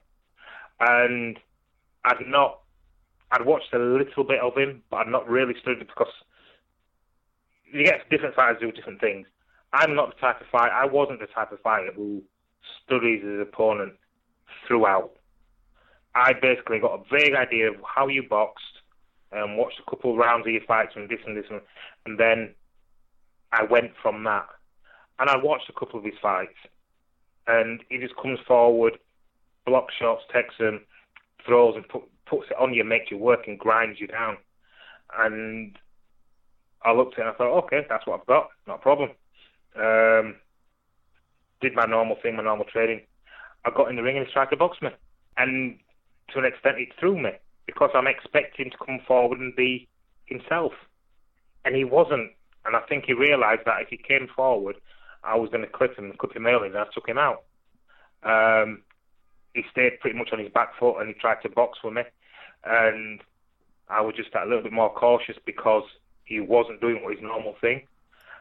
And 0.79 1.37
I'd 2.05 2.25
not 2.27 2.59
I'd 3.31 3.45
watched 3.45 3.73
a 3.73 3.79
little 3.79 4.23
bit 4.23 4.39
of 4.39 4.57
him, 4.57 4.81
but 4.89 4.97
I'd 4.97 5.07
not 5.07 5.29
really 5.29 5.53
studied 5.61 5.87
because 5.87 6.11
you 7.71 7.83
get 7.83 8.09
different 8.09 8.35
fighters 8.35 8.59
do 8.59 8.71
different 8.71 8.99
things. 8.99 9.27
I'm 9.71 9.95
not 9.95 10.15
the 10.15 10.19
type 10.19 10.41
of 10.41 10.47
fighter. 10.51 10.73
I 10.73 10.85
wasn't 10.85 11.19
the 11.19 11.27
type 11.27 11.51
of 11.51 11.59
fighter 11.61 11.91
who 11.95 12.23
studies 12.85 13.23
his 13.23 13.39
opponent 13.41 13.93
throughout. 14.67 15.11
I 16.15 16.33
basically 16.33 16.79
got 16.79 16.99
a 16.99 17.15
vague 17.15 17.35
idea 17.35 17.69
of 17.69 17.75
how 17.83 18.07
you 18.07 18.23
boxed 18.27 18.63
and 19.31 19.57
watched 19.57 19.79
a 19.79 19.89
couple 19.89 20.11
of 20.11 20.17
rounds 20.17 20.47
of 20.47 20.53
your 20.53 20.63
fights 20.67 20.93
and 20.95 21.07
this 21.07 21.19
and 21.25 21.37
this 21.37 21.45
and, 21.51 21.61
and 22.05 22.19
then 22.19 22.55
I 23.51 23.63
went 23.63 23.91
from 24.01 24.23
that. 24.23 24.47
And 25.19 25.29
I 25.29 25.37
watched 25.37 25.69
a 25.69 25.73
couple 25.73 25.99
of 25.99 26.05
his 26.05 26.15
fights 26.21 26.57
and 27.45 27.83
he 27.89 27.99
just 27.99 28.15
comes 28.15 28.39
forward, 28.47 28.97
blocks 29.65 29.93
shots, 29.99 30.23
takes 30.33 30.55
them, 30.57 30.81
throws 31.45 31.75
and 31.75 31.87
put, 31.87 32.03
puts 32.29 32.47
it 32.49 32.57
on 32.59 32.73
you, 32.73 32.83
makes 32.83 33.11
you 33.11 33.17
work 33.17 33.47
and 33.47 33.59
grinds 33.59 33.99
you 33.99 34.07
down. 34.07 34.37
And 35.17 35.77
I 36.83 36.91
looked 36.93 37.13
at 37.13 37.19
it 37.19 37.21
and 37.27 37.29
I 37.29 37.37
thought, 37.37 37.57
okay, 37.65 37.85
that's 37.89 38.05
what 38.05 38.19
I've 38.21 38.27
got, 38.27 38.49
not 38.67 38.79
a 38.79 38.81
problem. 38.81 39.09
Um, 39.75 40.35
did 41.61 41.75
my 41.75 41.85
normal 41.85 42.17
thing, 42.21 42.35
my 42.35 42.43
normal 42.43 42.65
training. 42.65 43.01
I 43.65 43.71
got 43.75 43.89
in 43.89 43.95
the 43.95 44.03
ring 44.03 44.17
and 44.17 44.25
he 44.25 44.31
tried 44.31 44.49
to 44.51 44.57
box 44.57 44.77
me. 44.81 44.89
And 45.37 45.77
to 46.33 46.39
an 46.39 46.45
extent, 46.45 46.77
it 46.79 46.89
threw 46.99 47.21
me 47.21 47.31
because 47.65 47.89
I'm 47.93 48.07
expecting 48.07 48.71
to 48.71 48.77
come 48.77 48.99
forward 49.07 49.39
and 49.39 49.55
be 49.55 49.87
himself. 50.25 50.73
And 51.65 51.75
he 51.75 51.83
wasn't. 51.83 52.31
And 52.65 52.75
I 52.75 52.81
think 52.81 53.05
he 53.05 53.13
realised 53.13 53.61
that 53.65 53.81
if 53.81 53.89
he 53.89 53.97
came 53.97 54.27
forward, 54.35 54.75
I 55.23 55.35
was 55.35 55.49
going 55.49 55.63
to 55.63 55.69
clip 55.69 55.97
him, 55.97 56.13
clip 56.17 56.35
him 56.35 56.45
early, 56.45 56.67
and 56.67 56.77
I 56.77 56.85
took 56.93 57.07
him 57.07 57.17
out. 57.17 57.43
Um, 58.23 58.83
he 59.53 59.63
stayed 59.71 59.99
pretty 59.99 60.17
much 60.17 60.29
on 60.31 60.39
his 60.39 60.51
back 60.51 60.77
foot 60.79 60.99
and 60.99 61.07
he 61.07 61.13
tried 61.13 61.41
to 61.41 61.49
box 61.49 61.79
with 61.83 61.93
me. 61.93 62.03
And 62.63 63.21
I 63.89 64.01
was 64.01 64.15
just 64.15 64.29
a 64.35 64.45
little 64.45 64.63
bit 64.63 64.73
more 64.73 64.93
cautious 64.93 65.37
because 65.45 65.83
he 66.25 66.39
wasn't 66.39 66.81
doing 66.81 67.03
what 67.03 67.13
his 67.13 67.23
normal 67.23 67.55
thing. 67.59 67.87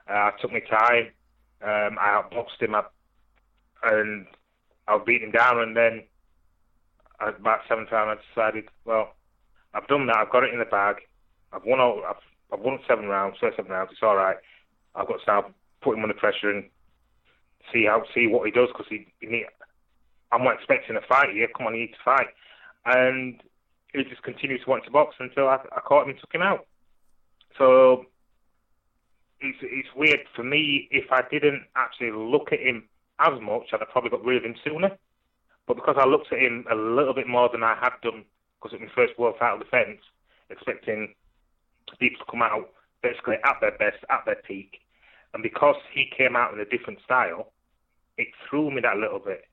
Uh, 0.08 0.12
I 0.12 0.32
took 0.40 0.52
my 0.52 0.60
time. 0.60 1.08
Um, 1.60 1.98
I 2.00 2.22
outboxed 2.22 2.60
him 2.60 2.74
up, 2.74 2.94
and 3.82 4.26
I 4.86 4.98
beat 4.98 5.22
him 5.22 5.32
down. 5.32 5.60
And 5.60 5.76
then 5.76 6.04
at 7.20 7.36
about 7.40 7.60
seven 7.68 7.86
times, 7.86 8.20
I 8.20 8.34
decided, 8.34 8.68
well, 8.84 9.14
I've 9.74 9.88
done 9.88 10.06
that. 10.06 10.16
I've 10.16 10.30
got 10.30 10.44
it 10.44 10.52
in 10.52 10.58
the 10.58 10.64
bag. 10.64 10.96
I've 11.52 11.64
won 11.64 11.80
all. 11.80 12.02
I've, 12.08 12.16
I've 12.52 12.64
won 12.64 12.78
seven 12.86 13.06
rounds. 13.06 13.36
First 13.40 13.56
seven 13.56 13.72
rounds. 13.72 13.90
It's 13.92 14.02
all 14.02 14.16
right. 14.16 14.36
I've 14.94 15.06
got 15.06 15.16
to 15.16 15.22
start 15.22 15.52
putting 15.80 15.98
him 15.98 16.04
under 16.04 16.18
pressure 16.18 16.50
and 16.50 16.64
see 17.72 17.86
how 17.86 18.02
see 18.14 18.26
what 18.26 18.46
he 18.46 18.52
does 18.52 18.68
because 18.68 18.86
he, 18.88 19.06
he 19.20 19.26
need, 19.26 19.46
I'm 20.32 20.44
not 20.44 20.54
expecting 20.54 20.96
a 20.96 21.00
fight 21.02 21.30
here. 21.32 21.48
Come 21.56 21.66
on, 21.66 21.74
you 21.74 21.82
need 21.82 21.92
to 21.92 22.04
fight. 22.04 22.28
And 22.84 23.42
he 23.92 24.04
just 24.04 24.22
continued 24.22 24.62
to 24.62 24.70
want 24.70 24.84
to 24.84 24.90
box 24.90 25.16
until 25.18 25.48
I, 25.48 25.58
I 25.76 25.80
caught 25.80 26.04
him 26.04 26.10
and 26.10 26.20
took 26.20 26.34
him 26.34 26.42
out. 26.42 26.66
So 27.56 28.06
it's, 29.40 29.58
it's 29.62 29.88
weird 29.96 30.20
for 30.34 30.44
me. 30.44 30.88
If 30.90 31.10
I 31.10 31.22
didn't 31.30 31.64
actually 31.76 32.12
look 32.12 32.52
at 32.52 32.60
him 32.60 32.88
as 33.18 33.40
much, 33.40 33.68
I'd 33.72 33.80
have 33.80 33.90
probably 33.90 34.10
got 34.10 34.24
rid 34.24 34.38
of 34.38 34.44
him 34.44 34.54
sooner. 34.64 34.96
But 35.66 35.76
because 35.76 35.96
I 35.98 36.06
looked 36.06 36.32
at 36.32 36.38
him 36.38 36.64
a 36.70 36.74
little 36.74 37.14
bit 37.14 37.26
more 37.26 37.48
than 37.50 37.62
I 37.62 37.76
had 37.80 37.92
done, 38.02 38.24
because 38.56 38.74
it 38.74 38.80
was 38.80 38.90
my 38.96 39.06
first 39.06 39.18
world 39.18 39.36
title 39.38 39.58
defence, 39.58 40.00
expecting 40.50 41.14
people 41.98 42.24
to 42.24 42.30
come 42.30 42.42
out 42.42 42.70
basically 43.02 43.36
at 43.44 43.56
their 43.60 43.76
best, 43.78 44.04
at 44.10 44.24
their 44.26 44.36
peak, 44.46 44.80
And 45.34 45.42
because 45.42 45.76
he 45.92 46.10
came 46.16 46.36
out 46.36 46.52
in 46.52 46.60
a 46.60 46.64
different 46.64 47.00
style, 47.04 47.52
it 48.16 48.28
threw 48.48 48.70
me 48.70 48.80
that 48.82 48.96
little 48.96 49.20
bit. 49.20 49.44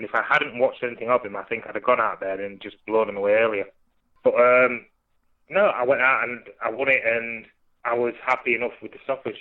And 0.00 0.08
if 0.08 0.14
I 0.14 0.22
hadn't 0.26 0.58
watched 0.58 0.82
anything 0.82 1.10
of 1.10 1.22
him, 1.22 1.36
I 1.36 1.42
think 1.42 1.64
I'd 1.66 1.74
have 1.74 1.84
gone 1.84 2.00
out 2.00 2.20
there 2.20 2.42
and 2.42 2.58
just 2.58 2.76
blown 2.86 3.10
him 3.10 3.18
away 3.18 3.32
earlier. 3.32 3.66
But 4.24 4.32
um, 4.32 4.86
no, 5.50 5.66
I 5.66 5.84
went 5.84 6.00
out 6.00 6.22
and 6.24 6.40
I 6.64 6.70
won 6.70 6.88
it, 6.88 7.02
and 7.04 7.44
I 7.84 7.92
was 7.92 8.14
happy 8.26 8.54
enough 8.54 8.72
with 8.80 8.92
the 8.92 8.98
stoppage. 9.04 9.36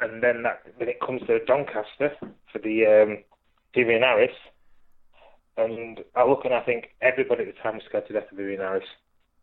And 0.00 0.22
then 0.22 0.42
that 0.44 0.62
when 0.76 0.88
it 0.88 1.02
comes 1.02 1.20
to 1.26 1.44
Doncaster 1.44 2.16
for 2.50 2.60
the 2.64 2.86
um, 2.86 3.18
Vivian 3.74 4.00
Harris, 4.00 4.32
and 5.58 6.00
I 6.16 6.26
look 6.26 6.46
and 6.46 6.54
I 6.54 6.62
think 6.62 6.94
everybody 7.02 7.42
at 7.42 7.54
the 7.54 7.62
time 7.62 7.74
was 7.74 7.82
scared 7.86 8.06
to 8.06 8.14
death 8.14 8.32
of 8.32 8.38
Vivian 8.38 8.60
Harris. 8.60 8.88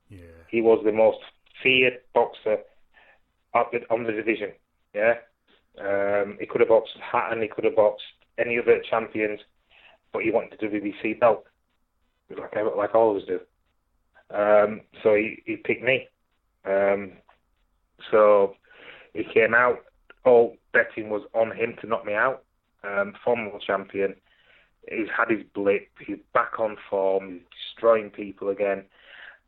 Yeah. 0.09 0.41
He 0.49 0.61
was 0.61 0.81
the 0.83 0.91
most 0.91 1.19
feared 1.61 1.99
boxer 2.15 2.57
up 3.53 3.71
the, 3.71 3.81
on 3.91 4.05
the 4.05 4.11
division. 4.11 4.53
Yeah. 4.95 5.17
Um, 5.79 6.37
he 6.39 6.47
could 6.47 6.61
have 6.61 6.69
boxed 6.69 6.97
Hatton, 6.99 7.43
he 7.43 7.47
could 7.47 7.65
have 7.65 7.75
boxed 7.75 8.05
any 8.39 8.57
other 8.57 8.81
champions, 8.89 9.39
but 10.11 10.23
he 10.23 10.31
wanted 10.31 10.57
the 10.59 10.67
WBC 10.67 11.19
belt, 11.19 11.45
like 12.29 12.55
I, 12.55 12.61
like 12.61 12.91
I 12.93 12.97
always 12.97 13.25
do. 13.25 13.39
Um, 14.33 14.81
so 15.03 15.15
he, 15.15 15.41
he 15.45 15.55
picked 15.57 15.83
me. 15.83 16.07
Um, 16.65 17.13
so 18.11 18.55
he 19.13 19.23
came 19.23 19.53
out. 19.53 19.79
All 20.25 20.55
betting 20.73 21.09
was 21.09 21.23
on 21.33 21.51
him 21.55 21.75
to 21.81 21.87
knock 21.87 22.05
me 22.05 22.13
out. 22.13 22.43
Um, 22.83 23.13
former 23.23 23.51
champion. 23.65 24.15
He's 24.89 25.07
had 25.15 25.29
his 25.29 25.45
blip. 25.53 25.89
He's 26.05 26.17
back 26.33 26.59
on 26.59 26.77
form. 26.89 27.31
He's 27.31 27.41
destroying 27.67 28.09
people 28.09 28.49
again. 28.49 28.83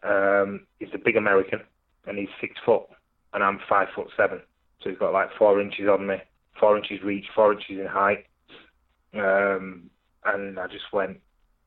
Um, 0.03 0.67
he's 0.79 0.89
a 0.93 0.97
big 0.97 1.15
American, 1.15 1.61
and 2.07 2.17
he's 2.17 2.29
six 2.39 2.55
foot, 2.65 2.83
and 3.33 3.43
I'm 3.43 3.59
five 3.69 3.87
foot 3.95 4.07
seven. 4.17 4.41
So 4.81 4.89
he's 4.89 4.99
got 4.99 5.13
like 5.13 5.29
four 5.37 5.61
inches 5.61 5.87
on 5.87 6.07
me, 6.07 6.15
four 6.59 6.77
inches 6.77 7.01
reach, 7.03 7.25
four 7.35 7.53
inches 7.53 7.79
in 7.79 7.85
height. 7.85 8.25
Um, 9.13 9.90
and 10.25 10.59
I 10.59 10.67
just 10.67 10.91
went, 10.93 11.17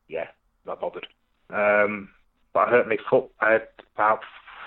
yeah, 0.09 0.29
not 0.67 0.81
bothered. 0.81 1.07
Um, 1.51 2.09
but 2.53 2.69
I 2.69 2.71
hurt 2.71 2.89
my 2.89 2.97
foot. 3.11 3.31
I 3.41 3.59
about 3.95 4.21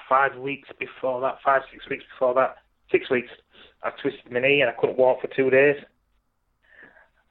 five 0.10 0.36
weeks 0.38 0.70
before 0.80 1.22
that, 1.22 1.38
five, 1.44 1.62
six 1.72 1.88
weeks 1.90 2.04
before 2.14 2.34
that, 2.36 2.58
six 2.92 3.10
weeks. 3.10 3.30
I 3.84 3.92
twisted 4.02 4.32
my 4.32 4.40
knee 4.40 4.62
and 4.62 4.70
I 4.70 4.74
couldn't 4.80 4.98
walk 4.98 5.22
for 5.22 5.28
two 5.28 5.50
days. 5.50 5.78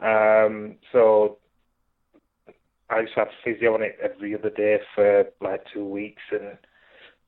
Um, 0.00 0.76
so 0.92 1.38
I 2.90 3.00
used 3.00 3.14
to 3.14 3.20
have 3.20 3.28
physio 3.44 3.74
on 3.74 3.82
it 3.82 3.98
every 4.02 4.34
other 4.34 4.50
day 4.50 4.78
for 4.94 5.24
like 5.40 5.62
two 5.72 5.84
weeks 5.84 6.22
and 6.30 6.56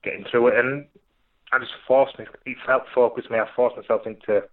getting 0.03 0.25
through 0.29 0.49
it. 0.49 0.59
And 0.59 0.85
I 1.51 1.59
just 1.59 1.71
forced 1.87 2.17
me. 2.19 2.25
It 2.45 2.57
felt 2.65 2.83
focused 2.93 3.29
me. 3.29 3.37
I 3.39 3.45
forced 3.55 3.75
myself 3.75 4.01
into 4.05 4.43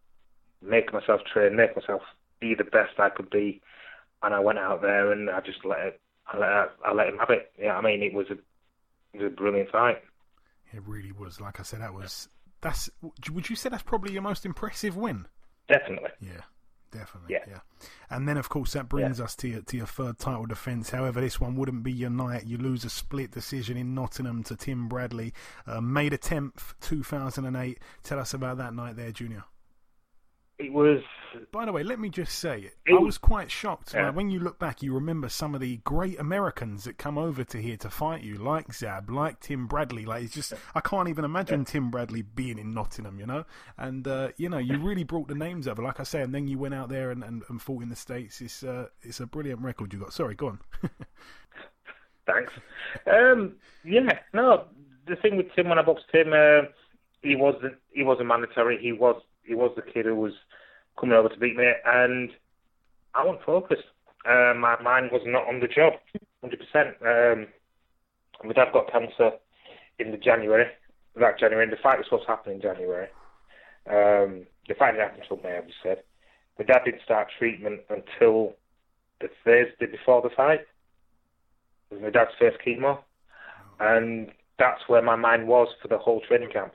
making 0.63 0.95
myself 0.95 1.21
train, 1.33 1.57
make 1.57 1.77
myself 1.77 2.03
be 2.41 2.55
the 2.55 2.65
best 2.65 2.99
I 2.99 3.11
could 3.11 3.31
be. 3.31 3.61
And 4.23 4.35
I 4.35 4.41
went 4.41 4.59
out 4.59 4.83
there 4.83 5.13
and 5.13 5.31
I 5.31 5.41
just 5.41 5.65
let 5.65 5.79
it. 5.81 6.01
I 6.27 6.39
let 6.39 6.71
I 6.85 6.93
let 6.93 7.09
him 7.09 7.19
have 7.19 7.31
it. 7.31 7.53
Yeah, 7.61 7.77
I 7.77 7.81
mean 7.81 8.03
it 8.03 8.13
was 8.13 8.27
a 8.31 8.35
it 9.13 9.23
was 9.23 9.33
a 9.33 9.37
brilliant 9.37 9.71
fight. 9.71 10.03
It 10.73 10.83
really 10.87 11.13
was. 11.13 11.41
Like 11.41 11.61
I 11.61 11.63
said, 11.63 11.81
that 11.81 11.95
was 11.95 12.29
that's. 12.61 12.91
Would 13.31 13.49
you 13.49 13.57
say 13.57 13.69
that's 13.69 13.83
probably 13.83 14.13
your 14.13 14.23
most 14.23 14.45
impressive 14.45 14.97
win? 14.97 15.27
Definitely. 15.69 16.11
Yeah. 16.21 16.43
Definitely, 16.93 17.35
yeah. 17.35 17.45
yeah. 17.49 17.89
And 18.11 18.29
then, 18.29 18.37
of 18.37 18.49
course, 18.49 18.73
that 18.73 18.89
brings 18.89 19.19
yeah. 19.19 19.25
us 19.25 19.35
to 19.37 19.49
your, 19.49 19.61
to 19.63 19.77
your 19.77 19.87
third 19.87 20.19
title 20.19 20.47
defence. 20.47 20.91
However, 20.91 21.21
this 21.21 21.41
one 21.41 21.57
wouldn't 21.57 21.83
be 21.83 21.93
your 21.93 22.11
night. 22.11 22.47
You 22.47 22.59
lose 22.59 22.85
a 22.85 22.91
split 22.91 23.33
decision 23.33 23.77
in 23.77 23.95
Nottingham 23.95 24.45
to 24.45 24.57
Tim 24.57 24.89
Bradley. 24.89 25.35
Uh, 25.67 25.81
May 25.81 26.09
the 26.09 26.17
10th, 26.17 26.75
2008. 26.81 27.79
Tell 28.03 28.19
us 28.19 28.33
about 28.33 28.59
that 28.59 28.73
night 28.73 28.97
there, 28.97 29.11
Junior. 29.11 29.45
It 30.59 30.73
was. 30.73 31.03
By 31.53 31.67
the 31.67 31.73
way, 31.73 31.83
let 31.83 32.01
me 32.01 32.09
just 32.09 32.39
say, 32.39 32.71
it, 32.87 32.95
I 32.95 32.99
was 32.99 33.19
quite 33.19 33.51
shocked. 33.51 33.93
Yeah. 33.93 34.09
When 34.11 34.31
you 34.31 34.41
look 34.41 34.59
back, 34.59 34.83
you 34.83 34.95
remember 34.95 35.29
some 35.29 35.55
of 35.55 35.61
the 35.61 35.77
great 35.79 36.19
Americans 36.19 36.85
that 36.85 36.97
come 36.97 37.19
over 37.19 37.45
to 37.45 37.61
here 37.61 37.77
to 37.79 37.91
fight 37.91 38.23
you, 38.23 38.37
like 38.37 38.73
Zab, 38.73 39.11
like 39.11 39.41
Tim 39.41 39.67
Bradley. 39.67 40.07
Like, 40.07 40.25
it's 40.25 40.35
just, 40.35 40.55
I 40.75 40.81
can't 40.81 41.11
even 41.11 41.27
imagine 41.27 41.61
yeah. 41.61 41.67
Tim 41.67 41.91
Bradley 41.91 42.23
being 42.23 42.59
in 42.59 42.73
Nottingham, 42.73 43.21
you 43.21 43.27
know? 43.27 43.45
And, 43.77 44.09
uh, 44.09 44.31
you 44.39 44.49
know, 44.49 44.57
you 44.57 44.79
really 44.79 45.05
brought 45.05 45.29
the 45.29 45.35
names 45.35 45.69
over, 45.69 45.83
like 45.83 46.01
I 46.01 46.05
say, 46.05 46.23
and 46.23 46.35
then 46.35 46.49
you 46.49 46.59
went 46.59 46.73
out 46.73 46.89
there 46.89 47.11
and, 47.11 47.23
and, 47.23 47.43
and 47.51 47.61
fought 47.61 47.83
in 47.83 47.91
the 47.91 47.97
States. 47.97 48.41
It's, 48.41 48.63
uh, 48.63 48.87
it's 49.03 49.21
a 49.21 49.27
brilliant 49.27 49.61
record 49.61 49.93
you 49.93 49.99
got. 49.99 50.15
Sorry, 50.15 50.35
go 50.35 50.47
on. 50.47 50.61
Thanks. 52.27 52.53
Um, 53.07 53.57
yeah, 53.85 54.21
no, 54.33 54.65
the 55.07 55.17
thing 55.17 55.37
with 55.37 55.47
Tim, 55.55 55.69
when 55.69 55.79
I 55.79 55.83
boxed 55.83 56.07
him, 56.13 56.33
uh, 56.33 56.69
he 57.21 57.37
wasn't, 57.37 57.75
he 57.91 58.03
wasn't 58.03 58.29
mandatory. 58.29 58.79
He 58.81 58.93
was 58.93 59.21
he 59.47 59.55
was 59.55 59.73
the 59.77 59.83
kid 59.83 60.07
who 60.07 60.15
was 60.15 60.33
coming 60.99 61.17
over 61.17 61.29
to 61.29 61.39
beat 61.39 61.57
me, 61.57 61.71
and 61.85 62.31
I 63.15 63.25
wasn't 63.25 63.45
focused. 63.45 63.85
Uh, 64.25 64.55
my 64.57 64.81
mind 64.83 65.11
was 65.13 65.23
not 65.25 65.47
on 65.47 65.61
the 65.61 65.69
job, 65.69 65.95
100%. 66.45 66.53
Um, 67.03 67.47
my 68.45 68.53
dad 68.53 68.73
got 68.73 68.91
cancer 68.91 69.33
in 69.99 70.11
the 70.11 70.17
January, 70.17 70.67
that 71.19 71.39
January, 71.39 71.65
and 71.65 71.73
the 71.73 71.83
fight 71.83 71.99
was 71.99 72.07
supposed 72.07 72.25
to 72.25 72.31
happen 72.31 72.53
in 72.53 72.61
January. 72.61 73.09
Um, 73.89 74.47
the 74.69 74.75
fight 74.75 74.93
didn't 74.93 75.09
happen 75.09 75.23
until 75.23 75.43
May, 75.43 75.57
I 75.57 75.61
just 75.61 75.79
said. 75.83 76.03
My 76.59 76.65
dad 76.65 76.81
didn't 76.85 77.03
start 77.05 77.29
treatment 77.39 77.81
until 77.89 78.55
the 79.21 79.29
Thursday 79.45 79.87
before 79.87 80.23
the 80.23 80.35
fight. 80.37 80.61
It 81.91 81.95
was 81.95 82.03
my 82.03 82.11
dad's 82.11 82.33
first 82.39 82.59
chemo, 82.67 82.99
and 83.79 84.33
that's 84.59 84.81
where 84.89 85.03
my 85.03 85.17
mind 85.17 85.47
was 85.47 85.69
for 85.81 85.89
the 85.89 85.99
whole 85.99 86.21
training 86.27 86.51
camp 86.51 86.73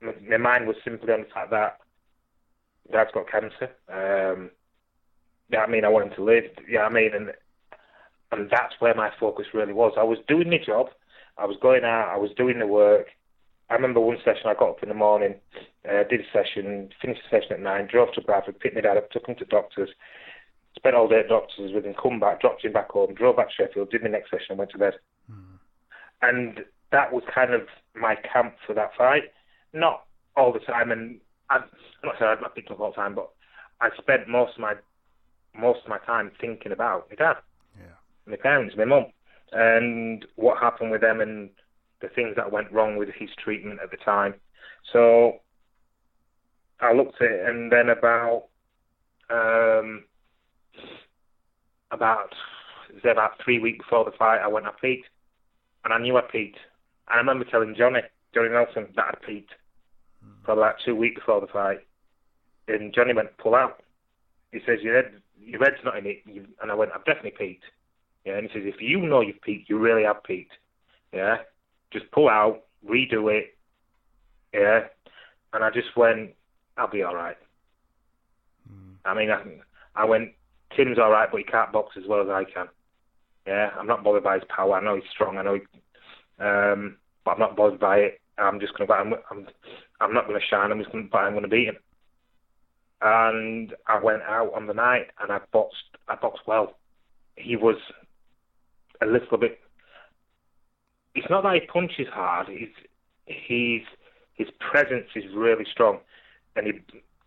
my 0.00 0.36
mind 0.36 0.66
was 0.66 0.76
simply 0.84 1.12
on 1.12 1.20
the 1.20 1.26
fact 1.32 1.50
that 1.50 1.78
dad's 2.92 3.10
got 3.12 3.30
cancer. 3.30 3.70
Um, 3.88 4.50
yeah, 5.50 5.60
I 5.60 5.70
mean, 5.70 5.84
I 5.84 5.88
want 5.88 6.08
him 6.08 6.14
to 6.16 6.24
live. 6.24 6.44
Yeah, 6.68 6.82
I 6.82 6.88
mean, 6.88 7.10
and 7.14 7.32
and 8.32 8.48
that's 8.50 8.74
where 8.78 8.94
my 8.94 9.10
focus 9.18 9.46
really 9.52 9.72
was. 9.72 9.92
I 9.98 10.04
was 10.04 10.18
doing 10.28 10.50
my 10.50 10.58
job. 10.64 10.86
I 11.36 11.46
was 11.46 11.56
going 11.60 11.84
out. 11.84 12.10
I 12.12 12.16
was 12.16 12.30
doing 12.36 12.58
the 12.58 12.66
work. 12.66 13.08
I 13.68 13.74
remember 13.74 14.00
one 14.00 14.18
session 14.24 14.46
I 14.46 14.54
got 14.54 14.70
up 14.70 14.82
in 14.82 14.88
the 14.88 14.96
morning, 14.96 15.36
uh, 15.88 16.02
did 16.10 16.20
a 16.20 16.24
session, 16.32 16.90
finished 17.00 17.22
the 17.30 17.38
session 17.38 17.52
at 17.52 17.60
nine, 17.60 17.86
drove 17.86 18.12
to 18.14 18.20
Bradford, 18.20 18.58
picked 18.58 18.74
my 18.74 18.80
dad 18.80 18.96
up, 18.96 19.10
took 19.10 19.28
him 19.28 19.36
to 19.36 19.44
doctors, 19.44 19.90
spent 20.74 20.96
all 20.96 21.06
day 21.06 21.20
at 21.20 21.28
doctors 21.28 21.72
with 21.72 21.86
him, 21.86 21.94
come 21.94 22.18
back, 22.18 22.40
dropped 22.40 22.64
him 22.64 22.72
back 22.72 22.90
home, 22.90 23.14
drove 23.14 23.36
back 23.36 23.46
to 23.46 23.54
Sheffield, 23.54 23.90
did 23.90 24.02
my 24.02 24.08
next 24.08 24.30
session, 24.30 24.46
and 24.50 24.58
went 24.58 24.72
to 24.72 24.78
bed. 24.78 24.94
Mm. 25.30 25.58
And 26.22 26.64
that 26.90 27.12
was 27.12 27.22
kind 27.32 27.54
of 27.54 27.62
my 27.94 28.16
camp 28.16 28.56
for 28.66 28.74
that 28.74 28.90
fight 28.98 29.30
not 29.72 30.04
all 30.36 30.52
the 30.52 30.60
time, 30.60 30.90
and 30.90 31.20
I'm 31.48 31.62
not 32.04 32.14
saying 32.18 32.36
I 32.44 32.48
picked 32.54 32.70
up 32.70 32.80
all 32.80 32.90
the 32.90 32.96
time, 32.96 33.14
but 33.14 33.30
I 33.80 33.90
spent 34.00 34.28
most 34.28 34.54
of 34.54 34.60
my 34.60 34.74
most 35.58 35.80
of 35.82 35.88
my 35.88 35.98
time 35.98 36.30
thinking 36.40 36.72
about 36.72 37.08
my 37.10 37.16
dad, 37.16 37.36
yeah. 37.76 37.94
my 38.26 38.36
parents, 38.36 38.76
my 38.76 38.84
mum, 38.84 39.06
and 39.52 40.24
what 40.36 40.62
happened 40.62 40.92
with 40.92 41.00
them, 41.00 41.20
and 41.20 41.50
the 42.00 42.08
things 42.08 42.34
that 42.36 42.52
went 42.52 42.70
wrong 42.72 42.96
with 42.96 43.08
his 43.18 43.30
treatment 43.42 43.80
at 43.82 43.90
the 43.90 43.96
time. 43.96 44.34
So 44.92 45.40
I 46.80 46.92
looked 46.92 47.20
at 47.20 47.30
it, 47.30 47.48
and 47.48 47.70
then 47.72 47.88
about 47.88 48.44
um, 49.28 50.04
about 51.90 52.34
about 53.04 53.32
three 53.44 53.58
weeks 53.58 53.84
before 53.84 54.04
the 54.04 54.16
fight, 54.16 54.38
I 54.38 54.48
went 54.48 54.66
I 54.66 54.72
peaked, 54.80 55.08
and 55.84 55.92
I 55.92 55.98
knew 55.98 56.16
I 56.16 56.22
peaked. 56.22 56.58
And 57.08 57.14
I 57.14 57.16
remember 57.16 57.44
telling 57.44 57.74
Johnny, 57.76 58.00
Johnny 58.32 58.50
Nelson, 58.50 58.86
that 58.94 59.04
I 59.04 59.26
peaked 59.26 59.52
for 60.44 60.52
about 60.52 60.76
two 60.84 60.94
weeks 60.94 61.20
before 61.20 61.40
the 61.40 61.46
fight. 61.46 61.80
And 62.68 62.94
Johnny 62.94 63.14
went, 63.14 63.36
pull 63.38 63.54
out. 63.54 63.82
He 64.52 64.60
says, 64.66 64.78
your, 64.82 64.96
head, 64.96 65.12
your 65.38 65.62
head's 65.62 65.84
not 65.84 65.96
in 65.96 66.06
it. 66.06 66.22
and 66.26 66.70
I 66.70 66.74
went, 66.74 66.92
I've 66.94 67.04
definitely 67.04 67.34
peaked. 67.38 67.64
Yeah, 68.24 68.36
and 68.36 68.48
he 68.48 68.52
says, 68.52 68.62
if 68.66 68.80
you 68.80 69.00
know 69.00 69.20
you've 69.20 69.40
peaked, 69.40 69.70
you 69.70 69.78
really 69.78 70.04
have 70.04 70.22
peaked. 70.24 70.52
Yeah, 71.12 71.38
just 71.92 72.10
pull 72.12 72.28
out, 72.28 72.64
redo 72.88 73.32
it. 73.32 73.56
Yeah, 74.52 74.80
and 75.52 75.64
I 75.64 75.70
just 75.70 75.96
went, 75.96 76.30
I'll 76.76 76.90
be 76.90 77.02
all 77.02 77.14
right. 77.14 77.36
Mm. 78.70 78.94
I 79.04 79.14
mean, 79.14 79.30
I, 79.30 79.42
I 79.94 80.04
went, 80.04 80.32
Tim's 80.76 80.98
all 80.98 81.10
right, 81.10 81.28
but 81.30 81.38
he 81.38 81.44
can't 81.44 81.72
box 81.72 81.96
as 81.96 82.04
well 82.06 82.22
as 82.22 82.28
I 82.28 82.44
can. 82.44 82.68
Yeah, 83.46 83.70
I'm 83.78 83.86
not 83.86 84.04
bothered 84.04 84.22
by 84.22 84.34
his 84.34 84.44
power. 84.54 84.74
I 84.74 84.84
know 84.84 84.96
he's 84.96 85.10
strong. 85.12 85.38
I 85.38 85.42
know, 85.42 85.54
he, 85.54 85.60
um, 86.38 86.96
but 87.24 87.32
I'm 87.32 87.38
not 87.40 87.56
bothered 87.56 87.80
by 87.80 87.96
it. 87.98 88.19
I'm 88.40 88.60
just 88.60 88.76
going 88.76 88.88
to. 88.88 88.94
I'm, 88.94 89.14
I'm, 89.30 89.46
I'm 90.00 90.14
not 90.14 90.26
going 90.26 90.40
to 90.40 90.46
shine. 90.46 90.72
I'm 90.72 90.78
just 90.78 90.92
going 90.92 91.08
to. 91.08 91.16
I'm 91.16 91.32
going 91.32 91.42
to 91.42 91.48
beat 91.48 91.68
him. 91.68 91.76
And 93.02 93.74
I 93.86 93.98
went 93.98 94.22
out 94.22 94.52
on 94.54 94.66
the 94.66 94.74
night 94.74 95.06
and 95.20 95.32
I 95.32 95.40
boxed. 95.52 95.96
I 96.08 96.16
boxed 96.16 96.46
well. 96.46 96.76
He 97.36 97.56
was 97.56 97.76
a 99.00 99.06
little 99.06 99.38
bit. 99.38 99.58
It's 101.14 101.30
not 101.30 101.42
that 101.42 101.54
he 101.54 101.60
punches 101.66 102.08
hard. 102.12 102.48
He's 102.48 102.68
he's 103.26 103.82
his 104.34 104.48
presence 104.58 105.08
is 105.14 105.24
really 105.34 105.66
strong, 105.70 105.98
and 106.56 106.66
he 106.66 106.72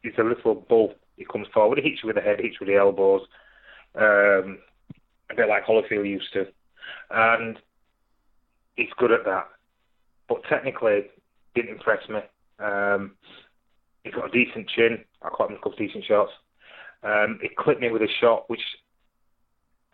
he's 0.01 0.17
a 0.17 0.23
little 0.23 0.55
bull. 0.55 0.93
He 1.17 1.25
comes 1.25 1.47
forward, 1.53 1.79
he 1.79 1.89
hits 1.89 2.01
you 2.03 2.07
with 2.07 2.15
the 2.15 2.21
head, 2.21 2.39
hits 2.39 2.55
you 2.59 2.65
with 2.65 2.69
the 2.69 2.79
elbows, 2.79 3.21
um, 3.95 4.57
a 5.29 5.35
bit 5.35 5.47
like 5.47 5.63
Holyfield 5.63 6.09
used 6.09 6.33
to, 6.33 6.47
and 7.11 7.59
he's 8.75 8.89
good 8.97 9.11
at 9.11 9.25
that 9.25 9.47
but 10.33 10.49
technically 10.49 11.05
didn't 11.55 11.71
impress 11.71 12.07
me. 12.09 12.19
Um, 12.59 13.15
He's 14.03 14.13
got 14.13 14.27
a 14.27 14.31
decent 14.31 14.69
chin. 14.69 15.03
I 15.21 15.29
caught 15.29 15.49
him 15.49 15.55
a 15.55 15.59
couple 15.59 15.73
of 15.73 15.77
decent 15.77 16.03
shots. 16.05 16.31
Um, 17.03 17.39
he 17.41 17.49
clipped 17.57 17.81
me 17.81 17.89
with 17.91 18.01
a 18.01 18.07
shot 18.19 18.49
which 18.49 18.61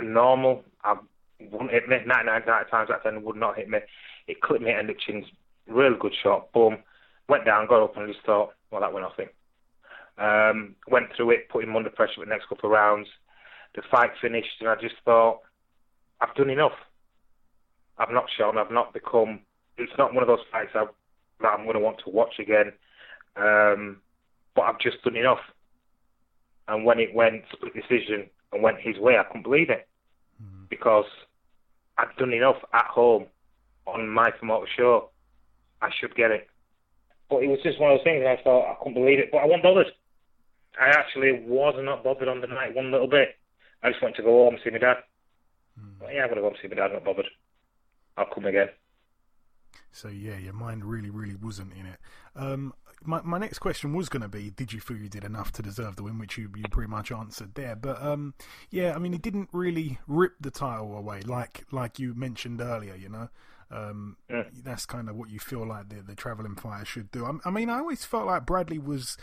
normal. 0.01 0.63
I 0.83 0.95
wouldn't 1.39 1.71
hit 1.71 1.87
me. 1.87 1.97
99 2.05 2.41
times 2.43 2.89
out 2.89 2.89
of 2.89 3.03
10 3.03 3.23
would 3.23 3.35
not 3.35 3.57
hit 3.57 3.69
me. 3.69 3.79
It 4.27 4.41
clipped 4.41 4.63
me 4.63 4.71
and 4.71 4.89
the 4.89 4.95
chin's 5.05 5.25
really 5.67 5.97
good 5.99 6.13
shot. 6.23 6.51
Boom. 6.53 6.77
Went 7.27 7.45
down, 7.45 7.67
got 7.67 7.83
up, 7.83 7.97
and 7.97 8.11
just 8.11 8.25
thought, 8.25 8.53
well, 8.71 8.81
that 8.81 8.91
went 8.91 9.05
nothing. 9.05 9.29
Um, 10.17 10.75
went 10.87 11.07
through 11.15 11.31
it, 11.31 11.49
put 11.49 11.63
him 11.63 11.75
under 11.75 11.91
pressure 11.91 12.13
for 12.15 12.25
the 12.25 12.31
next 12.31 12.49
couple 12.49 12.69
of 12.69 12.73
rounds. 12.73 13.07
The 13.75 13.83
fight 13.91 14.09
finished, 14.19 14.59
and 14.59 14.69
I 14.69 14.75
just 14.75 14.95
thought, 15.05 15.41
I've 16.19 16.33
done 16.33 16.49
enough. 16.49 16.73
I've 17.99 18.11
not 18.11 18.25
shown. 18.35 18.57
I've 18.57 18.71
not 18.71 18.93
become. 18.93 19.41
It's 19.79 19.97
not 19.97 20.13
one 20.13 20.23
of 20.23 20.27
those 20.27 20.45
fights 20.51 20.71
I, 20.75 20.85
that 21.41 21.47
I'm 21.47 21.63
going 21.63 21.75
to 21.75 21.79
want 21.79 21.99
to 22.05 22.09
watch 22.09 22.39
again. 22.39 22.71
Um, 23.35 23.97
but 24.55 24.63
I've 24.63 24.79
just 24.79 25.01
done 25.03 25.15
enough. 25.15 25.39
And 26.67 26.85
when 26.85 26.99
it 26.99 27.15
went 27.15 27.43
split 27.51 27.73
decision 27.73 28.29
and 28.51 28.61
went 28.61 28.79
his 28.79 28.97
way, 28.97 29.17
I 29.17 29.23
couldn't 29.23 29.43
believe 29.43 29.69
it 29.69 29.87
mm. 30.41 30.69
because 30.69 31.05
I'd 31.97 32.15
done 32.17 32.33
enough 32.33 32.57
at 32.73 32.85
home 32.85 33.25
on 33.85 34.09
my 34.09 34.31
promoter 34.31 34.67
show. 34.77 35.09
I 35.81 35.89
should 35.99 36.15
get 36.15 36.31
it. 36.31 36.47
But 37.29 37.43
it 37.43 37.47
was 37.47 37.59
just 37.63 37.79
one 37.79 37.91
of 37.91 37.99
those 37.99 38.03
things. 38.03 38.25
I 38.25 38.41
thought 38.43 38.71
I 38.71 38.75
couldn't 38.79 38.95
believe 38.95 39.19
it, 39.19 39.29
but 39.31 39.39
I 39.39 39.45
wasn't 39.45 39.63
bothered. 39.63 39.87
I 40.79 40.89
actually 40.89 41.43
was 41.45 41.75
not 41.77 42.03
bothered 42.03 42.27
on 42.27 42.41
the 42.41 42.47
night 42.47 42.75
one 42.75 42.91
little 42.91 43.07
bit. 43.07 43.35
I 43.81 43.91
just 43.91 44.01
wanted 44.01 44.17
to 44.17 44.23
go 44.23 44.45
home 44.45 44.55
and 44.55 44.63
see 44.63 44.71
my 44.71 44.77
dad. 44.77 44.97
Mm. 45.79 45.99
But 45.99 46.13
yeah, 46.13 46.23
I'm 46.23 46.29
going 46.29 46.35
to 46.35 46.41
go 46.41 46.47
and 46.47 46.57
see 46.61 46.67
my 46.67 46.75
dad. 46.75 46.93
Not 46.93 47.05
bothered. 47.05 47.29
I'll 48.17 48.33
come 48.33 48.45
again. 48.45 48.69
So 49.91 50.07
yeah, 50.07 50.37
your 50.37 50.53
mind 50.53 50.85
really, 50.85 51.09
really 51.09 51.35
wasn't 51.35 51.73
in 51.73 51.85
it. 51.85 51.99
Um, 52.35 52.73
my 53.03 53.21
my 53.21 53.37
next 53.37 53.59
question 53.59 53.93
was 53.93 54.09
going 54.09 54.21
to 54.21 54.27
be, 54.27 54.49
did 54.49 54.73
you 54.73 54.79
feel 54.79 54.97
you 54.97 55.09
did 55.09 55.23
enough 55.23 55.51
to 55.53 55.61
deserve 55.61 55.95
the 55.95 56.03
win, 56.03 56.19
which 56.19 56.37
you 56.37 56.49
you 56.55 56.65
pretty 56.69 56.89
much 56.89 57.11
answered 57.11 57.55
there. 57.55 57.75
But 57.75 58.01
um, 58.01 58.33
yeah, 58.69 58.93
I 58.95 58.99
mean, 58.99 59.13
he 59.13 59.17
didn't 59.17 59.49
really 59.51 59.99
rip 60.07 60.33
the 60.39 60.51
title 60.51 60.97
away 60.97 61.21
like 61.21 61.65
like 61.71 61.99
you 61.99 62.13
mentioned 62.13 62.61
earlier. 62.61 62.95
You 62.95 63.09
know, 63.09 63.29
um, 63.71 64.17
yeah. 64.29 64.43
that's 64.63 64.85
kind 64.85 65.09
of 65.09 65.15
what 65.15 65.29
you 65.29 65.39
feel 65.39 65.65
like 65.65 65.89
the 65.89 66.01
the 66.01 66.15
traveling 66.15 66.55
fire 66.55 66.85
should 66.85 67.11
do. 67.11 67.25
I, 67.25 67.31
I 67.47 67.51
mean, 67.51 67.69
I 67.69 67.79
always 67.79 68.05
felt 68.05 68.25
like 68.25 68.45
Bradley 68.45 68.79
was 68.79 69.17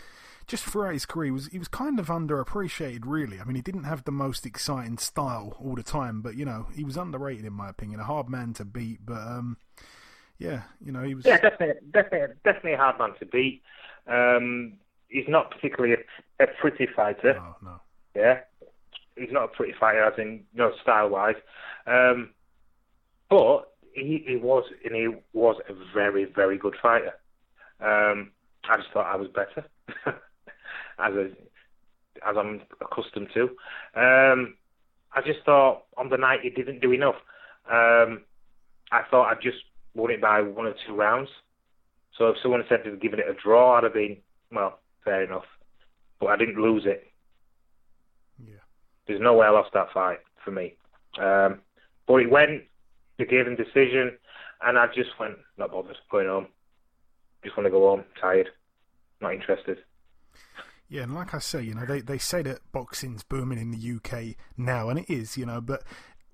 just 0.47 0.63
throughout 0.63 0.93
his 0.93 1.05
career, 1.05 1.25
he 1.25 1.31
was 1.31 1.47
he 1.47 1.59
was 1.59 1.67
kind 1.67 1.99
of 1.99 2.07
underappreciated. 2.07 3.01
Really, 3.05 3.39
I 3.39 3.43
mean, 3.43 3.55
he 3.55 3.61
didn't 3.61 3.83
have 3.83 4.05
the 4.05 4.11
most 4.11 4.45
exciting 4.45 4.97
style 4.97 5.57
all 5.59 5.75
the 5.75 5.83
time, 5.83 6.21
but 6.21 6.35
you 6.35 6.45
know, 6.45 6.67
he 6.73 6.83
was 6.83 6.97
underrated 6.97 7.45
in 7.45 7.53
my 7.53 7.69
opinion. 7.69 7.99
A 7.99 8.05
hard 8.05 8.29
man 8.29 8.53
to 8.53 8.65
beat, 8.65 9.05
but 9.05 9.19
um, 9.19 9.57
yeah, 10.39 10.63
you 10.83 10.91
know, 10.91 11.03
he 11.03 11.15
was. 11.15 11.25
Yeah, 11.25 11.39
definitely, 11.39 11.81
definitely, 11.91 12.35
definitely 12.43 12.73
a 12.73 12.77
hard 12.77 12.99
man 12.99 13.13
to 13.19 13.25
beat. 13.25 13.61
Um, 14.07 14.73
he's 15.09 15.27
not 15.27 15.51
particularly 15.51 15.95
a, 16.39 16.43
a 16.43 16.47
pretty 16.59 16.87
fighter. 16.95 17.33
No, 17.35 17.55
no. 17.63 17.81
Yeah, 18.15 18.39
he's 19.15 19.31
not 19.31 19.45
a 19.45 19.47
pretty 19.49 19.73
fighter, 19.79 20.03
as 20.03 20.17
in 20.17 20.43
you 20.53 20.59
know, 20.59 20.71
style 20.81 21.09
wise. 21.09 21.35
Um, 21.85 22.31
but 23.29 23.73
he, 23.93 24.23
he 24.27 24.35
was, 24.35 24.65
and 24.85 24.95
he 24.95 25.09
was 25.33 25.57
a 25.69 25.73
very, 25.93 26.25
very 26.25 26.57
good 26.57 26.75
fighter. 26.81 27.13
Um, 27.79 28.31
I 28.69 28.77
just 28.77 28.89
thought 28.91 29.11
I 29.11 29.15
was 29.15 29.27
better. 29.29 29.67
as 30.99 31.13
a, 31.13 31.29
as 32.27 32.35
I'm 32.37 32.61
accustomed 32.81 33.29
to. 33.33 33.43
Um, 33.95 34.55
I 35.13 35.21
just 35.25 35.39
thought 35.45 35.83
on 35.97 36.09
the 36.09 36.17
night 36.17 36.39
he 36.43 36.49
didn't 36.49 36.81
do 36.81 36.91
enough. 36.91 37.15
Um, 37.69 38.23
I 38.91 39.01
thought 39.09 39.29
I'd 39.31 39.41
just 39.41 39.57
won 39.97 40.11
it 40.11 40.21
by 40.21 40.41
one 40.41 40.67
or 40.67 40.75
two 40.85 40.95
rounds. 40.95 41.29
So 42.17 42.29
if 42.29 42.37
someone 42.41 42.63
said 42.69 42.83
to 42.85 42.95
given 42.95 43.19
it 43.19 43.25
a 43.29 43.33
draw, 43.33 43.77
I'd 43.77 43.83
have 43.83 43.93
been 43.93 44.17
well, 44.51 44.79
fair 45.03 45.23
enough. 45.23 45.45
But 46.19 46.27
I 46.27 46.37
didn't 46.37 46.61
lose 46.61 46.83
it. 46.85 47.05
Yeah. 48.39 48.55
There's 49.07 49.21
no 49.21 49.33
way 49.33 49.47
I 49.47 49.49
lost 49.49 49.71
that 49.73 49.91
fight 49.93 50.19
for 50.45 50.51
me. 50.51 50.75
Um, 51.19 51.59
but 52.07 52.15
it 52.15 52.31
went. 52.31 52.63
They 53.17 53.25
gave 53.25 53.47
him 53.47 53.55
decision, 53.55 54.17
and 54.61 54.77
I 54.77 54.87
just 54.87 55.09
went 55.19 55.35
not 55.57 55.71
bothered 55.71 55.97
going 56.09 56.27
home. 56.27 56.47
Just 57.43 57.57
want 57.57 57.65
to 57.65 57.71
go 57.71 57.89
home, 57.89 58.03
tired, 58.19 58.49
not 59.21 59.33
interested. 59.33 59.79
Yeah, 60.89 61.03
and 61.03 61.13
like 61.13 61.33
I 61.33 61.39
say, 61.39 61.63
you 61.63 61.73
know, 61.73 61.85
they, 61.85 62.01
they 62.01 62.17
say 62.17 62.41
that 62.43 62.59
boxing's 62.71 63.23
booming 63.23 63.59
in 63.59 63.71
the 63.71 63.95
UK 63.97 64.35
now, 64.55 64.89
and 64.89 64.99
it 64.99 65.09
is, 65.09 65.37
you 65.37 65.45
know, 65.45 65.59
but 65.59 65.83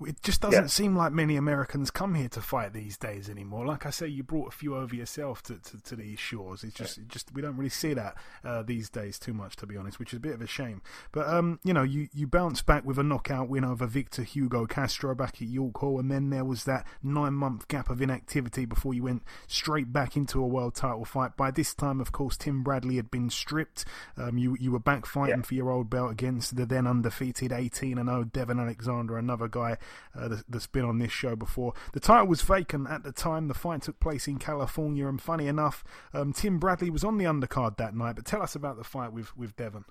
it 0.02 0.22
just 0.24 0.42
doesn't 0.42 0.64
yeah. 0.64 0.68
seem 0.68 0.96
like 0.96 1.14
many 1.14 1.36
Americans 1.36 1.92
come 1.92 2.16
here 2.16 2.30
to 2.30 2.42
fight 2.42 2.74
these 2.74 2.98
days 2.98 3.30
anymore. 3.30 3.66
Like 3.66 3.86
I 3.86 3.92
say, 3.92 4.08
you 4.08 4.24
brought 4.24 4.48
a 4.48 4.56
few 4.56 4.76
over 4.76 4.96
yourself 4.96 5.44
to, 5.44 5.60
to, 5.60 5.82
to 5.84 5.96
these 5.96 6.20
shores. 6.20 6.64
It's 6.64 6.74
just, 6.74 6.98
yeah. 6.98 7.04
just 7.08 7.34
we 7.34 7.42
don't 7.42 7.56
really 7.56 7.70
see 7.70 7.94
that 7.94 8.16
uh, 8.44 8.64
these 8.64 8.90
days 8.90 9.20
too 9.20 9.34
much, 9.34 9.56
to 9.58 9.68
be 9.68 9.78
honest, 9.78 10.00
which 10.00 10.12
is 10.12 10.18
a 10.18 10.22
bit 10.22 10.34
of 10.34 10.42
a 10.42 10.48
shame. 10.48 10.82
But 11.12 11.28
um, 11.28 11.60
you 11.64 11.74
know, 11.74 11.84
you 11.84 12.08
you 12.14 12.26
bounced 12.26 12.66
back 12.66 12.86
with 12.86 12.98
a 12.98 13.04
knockout 13.04 13.50
win 13.50 13.64
over 13.64 13.86
Victor 13.86 14.24
Hugo 14.24 14.66
Castro 14.66 15.14
back 15.14 15.36
at 15.36 15.48
York 15.48 15.78
Hall, 15.78 16.00
and 16.00 16.10
then 16.10 16.32
there 16.32 16.46
was 16.46 16.64
that 16.64 16.88
nine 17.04 17.34
month 17.34 17.68
gap 17.68 17.90
of 17.90 18.02
inactivity 18.02 18.66
before 18.66 18.94
you 18.94 19.04
went 19.04 19.24
straight 19.48 19.94
back 19.94 20.18
into 20.18 20.42
a 20.42 20.48
world 20.48 20.76
title 20.76 21.06
fight. 21.06 21.38
By 21.38 21.52
this 21.52 21.74
time, 21.74 22.02
of 22.02 22.12
course, 22.12 22.36
Tim 22.36 22.64
Bradley 22.64 22.96
had 22.96 23.12
been 23.12 23.30
stripped. 23.30 23.86
Um, 24.18 24.38
you 24.38 24.58
you 24.60 24.72
were 24.72 24.80
back 24.80 25.06
fighting 25.06 25.40
yeah. 25.40 25.44
for 25.44 25.54
your 25.54 25.70
old 25.70 25.90
belt 25.90 26.12
against 26.12 26.56
the 26.56 26.66
then 26.66 26.88
undefeated 26.88 27.52
18 27.52 27.98
and 28.00 28.10
0 28.10 28.24
Devon 28.26 28.60
Alexander, 28.60 29.18
another 29.18 29.48
guy 29.48 29.78
uh, 30.18 30.38
that's 30.48 30.68
been 30.68 30.86
on 30.86 31.00
this 31.00 31.12
show 31.12 31.36
before. 31.36 31.74
The 31.94 32.00
title 32.00 32.28
was 32.28 32.42
vacant 32.42 32.90
at 32.90 33.04
the 33.04 33.12
time. 33.12 33.48
The 33.48 33.54
fight 33.54 33.84
took 33.84 34.00
place 34.00 34.28
in 34.28 34.38
California, 34.38 35.08
and 35.08 35.22
funny 35.22 35.48
enough, 35.48 35.84
um, 36.14 36.34
Tim 36.34 36.60
Bradley 36.60 36.90
was 36.90 37.04
on 37.04 37.18
the 37.18 37.26
undercard 37.26 37.78
that 37.78 37.96
night. 37.96 38.16
But 38.16 38.26
tell 38.26 38.42
us 38.42 38.56
about 38.56 38.78
the 38.78 38.84
fight 38.84 39.14
with 39.14 39.36
with 39.38 39.56
Devon. 39.56 39.86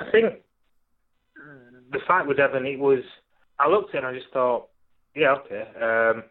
I 0.00 0.10
think 0.10 0.42
the 1.92 2.00
fight 2.06 2.26
with 2.26 2.38
Devon, 2.38 2.66
it 2.66 2.78
was. 2.78 3.02
I 3.58 3.68
looked 3.68 3.94
at 3.94 4.02
it 4.02 4.06
and 4.06 4.16
I 4.16 4.18
just 4.18 4.32
thought, 4.32 4.68
yeah, 5.14 5.34
okay. 5.34 5.62
Um, 5.76 6.24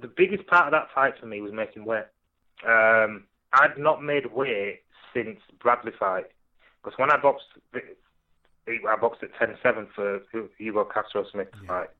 the 0.00 0.08
biggest 0.08 0.46
part 0.46 0.66
of 0.66 0.72
that 0.72 0.88
fight 0.94 1.14
for 1.20 1.26
me 1.26 1.40
was 1.40 1.52
making 1.52 1.84
weight. 1.84 2.06
Um, 2.66 3.24
I'd 3.52 3.76
not 3.78 4.02
made 4.02 4.32
weight 4.32 4.80
since 5.14 5.38
Bradley 5.60 5.92
fight 5.98 6.26
because 6.82 6.98
when 6.98 7.10
I 7.10 7.16
boxed, 7.20 7.46
I 7.74 8.96
boxed 9.00 9.22
at 9.22 9.34
10-7 9.34 9.88
for 9.94 10.20
Hugo 10.56 10.84
Castro 10.84 11.24
Smith 11.32 11.48
yeah. 11.62 11.68
fight. 11.68 11.90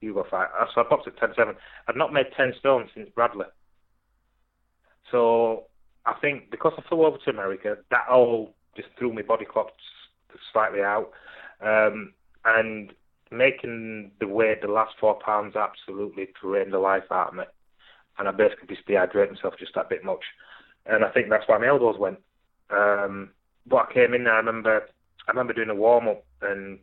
Hugo 0.00 0.24
fight. 0.30 0.48
So 0.74 0.82
I 0.82 0.88
boxed 0.88 1.08
at 1.08 1.16
10-7. 1.16 1.54
I'd 1.88 1.96
not 1.96 2.12
made 2.12 2.26
10 2.36 2.54
stone 2.58 2.88
since 2.94 3.08
Bradley. 3.14 3.46
So 5.10 5.64
I 6.04 6.14
think 6.20 6.50
because 6.50 6.72
I 6.76 6.88
flew 6.88 7.04
over 7.04 7.18
to 7.18 7.30
America, 7.30 7.76
that 7.90 8.06
all 8.10 8.54
just 8.76 8.88
threw 8.98 9.12
my 9.12 9.22
body 9.22 9.44
clock 9.44 9.68
slightly 10.52 10.80
out. 10.80 11.10
Um, 11.60 12.12
and 12.44 12.92
making 13.30 14.12
the 14.20 14.28
weight 14.28 14.62
the 14.62 14.68
last 14.68 14.94
four 15.00 15.18
pounds 15.24 15.56
absolutely 15.56 16.28
drained 16.40 16.72
the 16.72 16.78
life 16.78 17.10
out 17.10 17.28
of 17.28 17.34
me. 17.34 17.44
And 18.18 18.28
I 18.28 18.30
basically 18.30 18.68
just 18.68 18.86
dehydrated 18.86 19.34
myself 19.34 19.54
just 19.58 19.74
that 19.74 19.88
bit 19.88 20.04
much. 20.04 20.24
And 20.86 21.04
I 21.04 21.10
think 21.10 21.28
that's 21.28 21.48
why 21.48 21.58
my 21.58 21.66
elbows 21.66 21.98
went. 21.98 22.18
Um, 22.70 23.30
but 23.66 23.88
I 23.88 23.92
came 23.92 24.14
in 24.14 24.24
there, 24.24 24.34
I 24.34 24.38
remember 24.38 24.82
I 25.26 25.30
remember 25.32 25.52
doing 25.52 25.70
a 25.70 25.74
warm 25.74 26.08
up 26.08 26.24
and 26.42 26.78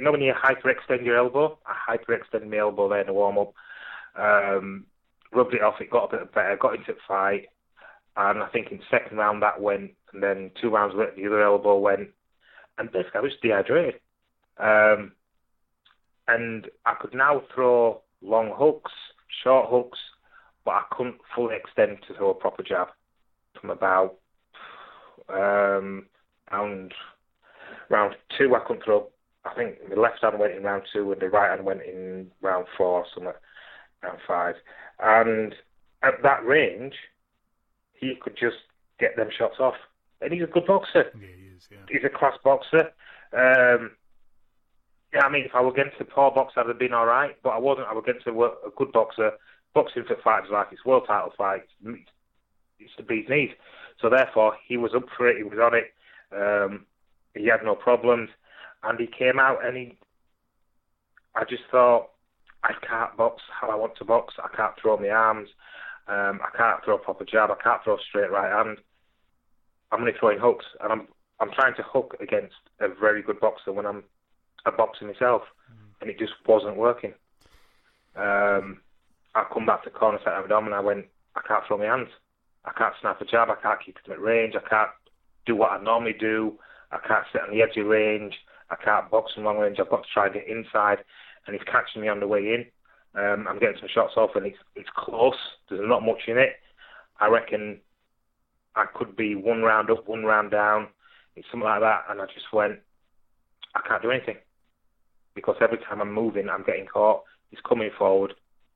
you 0.00 0.04
know 0.06 0.12
when 0.12 0.22
you 0.22 0.32
hyperextend 0.32 1.04
your 1.04 1.18
elbow? 1.18 1.58
I 1.66 1.96
hyperextended 1.98 2.48
my 2.48 2.56
elbow 2.56 2.88
there 2.88 3.02
in 3.02 3.08
the 3.08 3.12
warm 3.12 3.36
up. 3.36 3.52
Um, 4.16 4.86
rubbed 5.30 5.52
it 5.52 5.62
off, 5.62 5.78
it 5.78 5.90
got 5.90 6.14
a 6.14 6.16
bit 6.16 6.34
better, 6.34 6.56
got 6.56 6.74
into 6.74 6.94
the 6.94 6.98
fight. 7.06 7.48
And 8.16 8.42
I 8.42 8.48
think 8.48 8.72
in 8.72 8.80
second 8.90 9.18
round 9.18 9.42
that 9.42 9.60
went, 9.60 9.90
and 10.14 10.22
then 10.22 10.52
two 10.58 10.70
rounds 10.70 10.94
later 10.96 11.12
the 11.14 11.26
other 11.26 11.42
elbow 11.42 11.78
went. 11.78 12.08
And 12.78 12.90
basically 12.90 13.18
I 13.18 13.20
was 13.20 13.32
dehydrated. 13.42 14.00
Um, 14.58 15.12
and 16.26 16.68
I 16.86 16.94
could 16.98 17.12
now 17.12 17.42
throw 17.54 18.00
long 18.22 18.54
hooks, 18.56 18.92
short 19.44 19.68
hooks, 19.68 19.98
but 20.64 20.70
I 20.70 20.82
couldn't 20.92 21.20
fully 21.36 21.56
extend 21.56 21.98
to 22.08 22.14
throw 22.14 22.30
a 22.30 22.34
proper 22.34 22.62
jab 22.62 22.88
from 23.60 23.68
about 23.68 24.16
um, 25.28 26.06
round 26.50 26.94
round 27.90 28.14
two. 28.38 28.54
I 28.54 28.60
couldn't 28.60 28.84
throw 28.84 29.10
I 29.44 29.54
think 29.54 29.76
the 29.88 30.00
left 30.00 30.22
hand 30.22 30.38
went 30.38 30.54
in 30.54 30.62
round 30.62 30.82
two 30.92 31.12
and 31.12 31.20
the 31.20 31.28
right 31.28 31.50
hand 31.50 31.64
went 31.64 31.82
in 31.82 32.30
round 32.42 32.66
four, 32.76 33.06
somewhere 33.14 33.40
round 34.02 34.18
five. 34.26 34.56
And 34.98 35.54
at 36.02 36.22
that 36.22 36.44
range, 36.44 36.94
he 37.94 38.14
could 38.20 38.36
just 38.36 38.56
get 38.98 39.16
them 39.16 39.28
shots 39.36 39.56
off. 39.58 39.76
And 40.20 40.32
he's 40.32 40.42
a 40.42 40.46
good 40.46 40.66
boxer. 40.66 41.10
Yeah, 41.14 41.26
he 41.26 41.56
is. 41.56 41.68
Yeah. 41.70 41.78
He's 41.88 42.04
a 42.04 42.10
class 42.10 42.36
boxer. 42.44 42.90
Um, 43.32 43.92
yeah, 45.14 45.24
I 45.24 45.30
mean, 45.30 45.44
if 45.44 45.54
I 45.54 45.62
were 45.62 45.70
against 45.70 46.00
a 46.00 46.04
poor 46.04 46.30
boxer, 46.30 46.60
I'd 46.60 46.68
have 46.68 46.78
been 46.78 46.92
all 46.92 47.06
right. 47.06 47.36
But 47.42 47.50
I 47.50 47.58
wasn't. 47.58 47.88
I 47.88 47.94
was 47.94 48.04
against 48.06 48.26
a, 48.26 48.32
a 48.32 48.70
good 48.76 48.92
boxer. 48.92 49.32
Boxing 49.72 50.04
for 50.04 50.16
fighters 50.22 50.50
like 50.52 50.68
it's 50.72 50.84
world 50.84 51.04
title 51.06 51.32
fights. 51.38 51.68
It's 52.78 52.92
the 52.96 53.02
bee's 53.02 53.28
knees. 53.28 53.50
So 54.00 54.10
therefore, 54.10 54.56
he 54.66 54.76
was 54.76 54.92
up 54.94 55.04
for 55.16 55.28
it. 55.28 55.36
He 55.36 55.44
was 55.44 55.58
on 55.58 55.74
it. 55.74 55.92
Um, 56.34 56.86
he 57.34 57.46
had 57.46 57.64
no 57.64 57.74
problems 57.74 58.30
and 58.82 58.98
he 58.98 59.06
came 59.06 59.38
out 59.38 59.64
and 59.64 59.76
he, 59.76 59.98
I 61.34 61.44
just 61.44 61.62
thought, 61.70 62.10
I 62.62 62.72
can't 62.86 63.16
box 63.16 63.42
how 63.58 63.70
I 63.70 63.74
want 63.74 63.96
to 63.96 64.04
box. 64.04 64.34
I 64.38 64.54
can't 64.54 64.74
throw 64.80 64.98
my 64.98 65.08
arms. 65.08 65.48
Um, 66.08 66.40
I 66.42 66.56
can't 66.56 66.84
throw 66.84 66.96
a 66.96 66.98
proper 66.98 67.24
jab. 67.24 67.50
I 67.50 67.62
can't 67.62 67.82
throw 67.82 67.94
a 67.94 67.98
straight 68.08 68.30
right 68.30 68.52
hand. 68.52 68.78
I'm 69.92 70.00
only 70.00 70.12
throwing 70.18 70.38
hooks, 70.38 70.66
and 70.82 70.92
I'm 70.92 71.08
I'm 71.40 71.50
trying 71.52 71.74
to 71.76 71.82
hook 71.82 72.16
against 72.20 72.54
a 72.80 72.88
very 72.88 73.22
good 73.22 73.40
boxer 73.40 73.72
when 73.72 73.86
I'm 73.86 74.04
a 74.66 74.72
boxer 74.72 75.06
myself, 75.06 75.42
and 76.00 76.10
it 76.10 76.18
just 76.18 76.32
wasn't 76.46 76.76
working. 76.76 77.14
Um, 78.14 78.80
I 79.34 79.44
come 79.52 79.64
back 79.64 79.84
to 79.84 79.90
the 79.90 79.98
corner 79.98 80.18
set 80.22 80.34
of 80.34 80.44
and 80.50 80.74
I 80.74 80.80
went, 80.80 81.06
I 81.36 81.40
can't 81.46 81.64
throw 81.66 81.78
my 81.78 81.86
hands. 81.86 82.08
I 82.64 82.72
can't 82.76 82.94
snap 83.00 83.20
a 83.20 83.24
jab. 83.24 83.48
I 83.48 83.54
can't 83.62 83.80
keep 83.84 83.96
it 84.04 84.10
at 84.10 84.20
range. 84.20 84.54
I 84.54 84.68
can't 84.68 84.90
do 85.46 85.56
what 85.56 85.72
I 85.72 85.82
normally 85.82 86.14
do. 86.18 86.58
I 86.92 86.98
can't 87.06 87.24
sit 87.32 87.42
on 87.42 87.50
the 87.50 87.62
edge 87.62 87.76
of 87.76 87.86
range. 87.86 88.34
I 88.70 88.76
can't 88.76 89.10
box 89.10 89.32
from 89.34 89.44
long 89.44 89.58
range. 89.58 89.78
I've 89.80 89.90
got 89.90 90.02
to 90.02 90.08
try 90.12 90.26
and 90.26 90.34
get 90.34 90.48
inside, 90.48 90.98
and 91.46 91.54
he's 91.54 91.64
catching 91.64 92.02
me 92.02 92.08
on 92.08 92.20
the 92.20 92.28
way 92.28 92.40
in. 92.40 92.64
Um, 93.14 93.46
I'm 93.48 93.58
getting 93.58 93.78
some 93.80 93.88
shots 93.92 94.12
off, 94.16 94.30
and 94.36 94.46
it's 94.46 94.58
it's 94.76 94.88
close. 94.96 95.34
There's 95.68 95.88
not 95.88 96.04
much 96.04 96.22
in 96.28 96.38
it. 96.38 96.54
I 97.18 97.28
reckon 97.28 97.80
I 98.76 98.86
could 98.94 99.16
be 99.16 99.34
one 99.34 99.62
round 99.62 99.90
up, 99.90 100.08
one 100.08 100.24
round 100.24 100.50
down. 100.52 100.88
It's 101.36 101.46
something 101.50 101.68
like 101.68 101.80
that, 101.80 102.04
and 102.08 102.20
I 102.20 102.26
just 102.26 102.52
went. 102.52 102.78
I 103.74 103.80
can't 103.86 104.02
do 104.02 104.10
anything 104.10 104.36
because 105.34 105.56
every 105.60 105.78
time 105.78 106.00
I'm 106.00 106.12
moving, 106.12 106.48
I'm 106.48 106.64
getting 106.64 106.86
caught. 106.86 107.22
He's 107.50 107.60
coming 107.68 107.90
forward. 107.96 108.34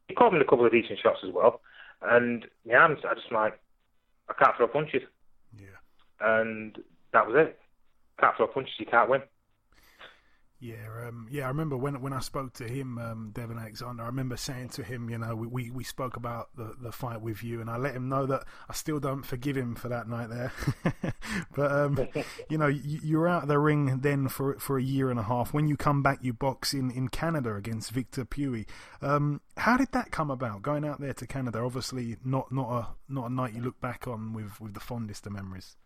He 0.08 0.14
caught 0.14 0.32
me 0.32 0.40
a 0.40 0.44
couple 0.44 0.66
of 0.66 0.72
decent 0.72 0.98
shots 1.02 1.20
as 1.26 1.32
well, 1.32 1.60
and 2.02 2.46
my 2.66 2.74
hands, 2.74 2.98
I 3.08 3.14
just 3.14 3.30
like 3.32 3.58
I 4.28 4.34
can't 4.34 4.56
throw 4.56 4.68
punches. 4.68 5.02
Yeah. 5.56 5.78
And 6.20 6.78
that 7.12 7.26
was 7.26 7.36
it. 7.38 7.58
Can't 8.20 8.36
throw 8.36 8.46
punches, 8.46 8.74
you 8.78 8.86
can't 8.86 9.10
win. 9.10 9.22
Yeah, 10.60 11.08
um, 11.08 11.26
yeah. 11.30 11.44
I 11.44 11.48
remember 11.48 11.76
when 11.76 12.00
when 12.00 12.12
I 12.12 12.20
spoke 12.20 12.54
to 12.54 12.64
him, 12.64 12.96
um, 12.96 13.30
Devon 13.34 13.58
Alexander. 13.58 14.02
I 14.02 14.06
remember 14.06 14.36
saying 14.36 14.70
to 14.70 14.82
him, 14.82 15.10
you 15.10 15.18
know, 15.18 15.34
we, 15.34 15.46
we, 15.46 15.70
we 15.70 15.84
spoke 15.84 16.16
about 16.16 16.48
the, 16.56 16.74
the 16.80 16.92
fight 16.92 17.20
with 17.20 17.42
you, 17.42 17.60
and 17.60 17.68
I 17.68 17.76
let 17.76 17.94
him 17.94 18.08
know 18.08 18.24
that 18.26 18.44
I 18.68 18.72
still 18.72 19.00
don't 19.00 19.24
forgive 19.24 19.56
him 19.56 19.74
for 19.74 19.88
that 19.88 20.08
night 20.08 20.30
there. 20.30 20.52
but 21.54 21.72
um, 21.72 22.08
you 22.48 22.56
know, 22.56 22.68
you, 22.68 23.00
you're 23.02 23.28
out 23.28 23.42
of 23.42 23.48
the 23.48 23.58
ring 23.58 23.98
then 24.00 24.28
for 24.28 24.58
for 24.58 24.78
a 24.78 24.82
year 24.82 25.10
and 25.10 25.18
a 25.18 25.24
half. 25.24 25.52
When 25.52 25.66
you 25.68 25.76
come 25.76 26.02
back, 26.02 26.20
you 26.22 26.32
box 26.32 26.72
in, 26.72 26.90
in 26.90 27.08
Canada 27.08 27.54
against 27.56 27.90
Victor 27.90 28.24
Puiu. 28.24 28.66
Um, 29.02 29.40
how 29.56 29.76
did 29.76 29.92
that 29.92 30.12
come 30.12 30.30
about? 30.30 30.62
Going 30.62 30.84
out 30.84 31.00
there 31.00 31.14
to 31.14 31.26
Canada, 31.26 31.58
obviously 31.58 32.16
not 32.24 32.52
not 32.52 32.70
a 32.70 33.12
not 33.12 33.30
a 33.30 33.32
night 33.32 33.54
you 33.54 33.60
look 33.60 33.80
back 33.80 34.06
on 34.06 34.32
with 34.32 34.60
with 34.60 34.72
the 34.74 34.80
fondest 34.80 35.26
of 35.26 35.32
memories. 35.32 35.76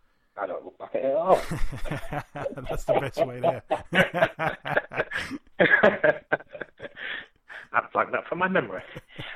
I 0.93 0.97
don't 0.97 1.31
look 1.31 1.83
back 1.83 1.95
at 2.05 2.25
it. 2.55 2.55
That's 2.69 2.85
the 2.85 2.99
best 2.99 3.25
way 3.25 3.39
there. 3.39 3.63
I'd 7.71 7.91
flag 7.91 8.11
that 8.11 8.27
from 8.27 8.39
my 8.39 8.47
memory. 8.47 8.81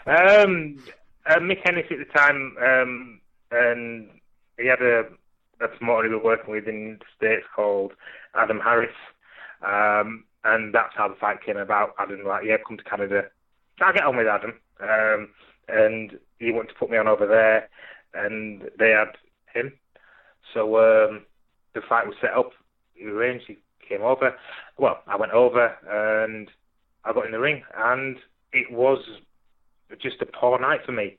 Um, 0.08 0.78
uh, 1.26 1.40
Mick 1.40 1.60
Hennessy 1.64 1.96
at 1.96 2.08
the 2.08 2.14
time, 2.18 2.56
um, 2.62 3.22
and 3.52 4.10
he 4.58 4.68
had 4.68 4.82
a, 4.82 5.04
a 5.62 5.68
promoter 5.68 6.08
he 6.08 6.16
was 6.16 6.24
working 6.24 6.52
with 6.52 6.68
in 6.68 7.00
the 7.00 7.06
States 7.16 7.46
called 7.56 7.94
Adam 8.36 8.60
Harris. 8.60 8.96
Um, 9.62 10.26
and 10.44 10.74
that's 10.74 10.96
how 10.96 11.08
the 11.08 11.16
fight 11.16 11.44
came 11.46 11.58
about. 11.58 11.96
Adam 12.00 12.18
was 12.20 12.28
like, 12.28 12.44
yeah, 12.46 12.58
come 12.68 12.78
to 12.78 12.84
Canada. 12.84 13.24
I 13.82 13.92
get 13.94 14.04
on 14.04 14.18
with 14.18 14.28
Adam. 14.28 14.54
Um, 14.82 15.30
and 15.68 16.20
he 16.40 16.52
wanted 16.52 16.70
to 16.70 16.76
put 16.76 16.90
me 16.90 16.98
on 16.98 17.08
over 17.08 17.26
there, 17.26 17.70
and 18.14 18.70
they 18.78 18.90
had 18.90 19.16
him. 19.54 19.74
So 20.54 20.78
um, 20.78 21.22
the 21.74 21.82
fight 21.88 22.08
was 22.08 22.16
set 22.22 22.34
up. 22.34 22.52
Arranged. 23.04 23.46
He 23.48 23.58
came 23.88 24.02
over. 24.02 24.36
Well, 24.78 25.02
I 25.08 25.16
went 25.16 25.32
over 25.32 25.76
and 25.90 26.50
I 27.04 27.14
got 27.14 27.26
in 27.26 27.32
the 27.32 27.40
ring, 27.40 27.64
and 27.76 28.18
it 28.54 28.72
was 28.72 29.00
just 30.02 30.22
a 30.22 30.26
poor 30.26 30.60
night 30.60 30.82
for 30.86 30.92
me. 30.92 31.18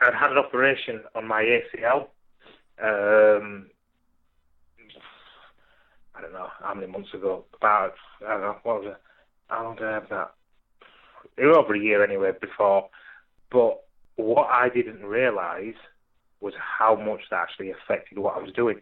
I'd 0.00 0.14
had 0.14 0.32
an 0.32 0.38
operation 0.38 1.02
on 1.14 1.26
my 1.28 1.42
ACL. 1.42 2.08
Um, 2.82 3.66
I 6.14 6.20
don't 6.20 6.32
know 6.32 6.48
how 6.60 6.74
many 6.74 6.90
months 6.90 7.14
ago. 7.14 7.44
About 7.54 7.94
I 8.26 8.30
don't 8.32 8.40
know 8.40 8.56
what 8.62 8.82
was 8.82 8.92
it? 8.92 9.00
How 9.48 9.64
long 9.64 9.76
did 9.76 9.86
I 9.86 9.92
have 9.92 10.08
that? 10.10 10.32
It 11.36 11.46
was 11.46 11.56
over 11.56 11.74
a 11.74 11.78
year 11.78 12.02
anyway 12.04 12.32
before. 12.40 12.88
But 13.50 13.84
what 14.16 14.48
I 14.50 14.68
didn't 14.68 15.04
realise 15.04 15.76
was 16.40 16.54
how 16.58 16.94
much 16.96 17.20
that 17.30 17.40
actually 17.40 17.70
affected 17.70 18.18
what 18.18 18.36
I 18.36 18.40
was 18.40 18.52
doing. 18.52 18.80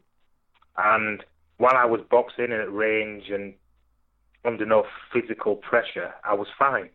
And 0.77 1.23
while 1.59 1.77
I 1.77 1.85
was 1.85 2.01
boxing 2.11 2.47
and 2.47 2.55
at 2.55 2.73
range 2.73 3.25
and 3.31 3.55
under 4.45 4.67
no 4.67 4.85
physical 5.13 5.57
pressure, 5.57 6.13
I 6.25 6.35
was 6.35 6.49
fine. 6.59 6.91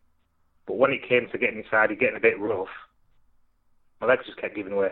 But 0.66 0.78
when 0.78 0.92
it 0.92 1.08
came 1.08 1.28
to 1.32 1.38
getting 1.38 1.64
inside 1.64 1.90
and 1.90 2.00
getting 2.00 2.18
a 2.18 2.22
bit 2.22 2.40
rough, 2.40 2.68
my 4.02 4.08
legs 4.08 4.26
just 4.26 4.40
kept 4.40 4.56
giving 4.56 4.76
way. 4.76 4.92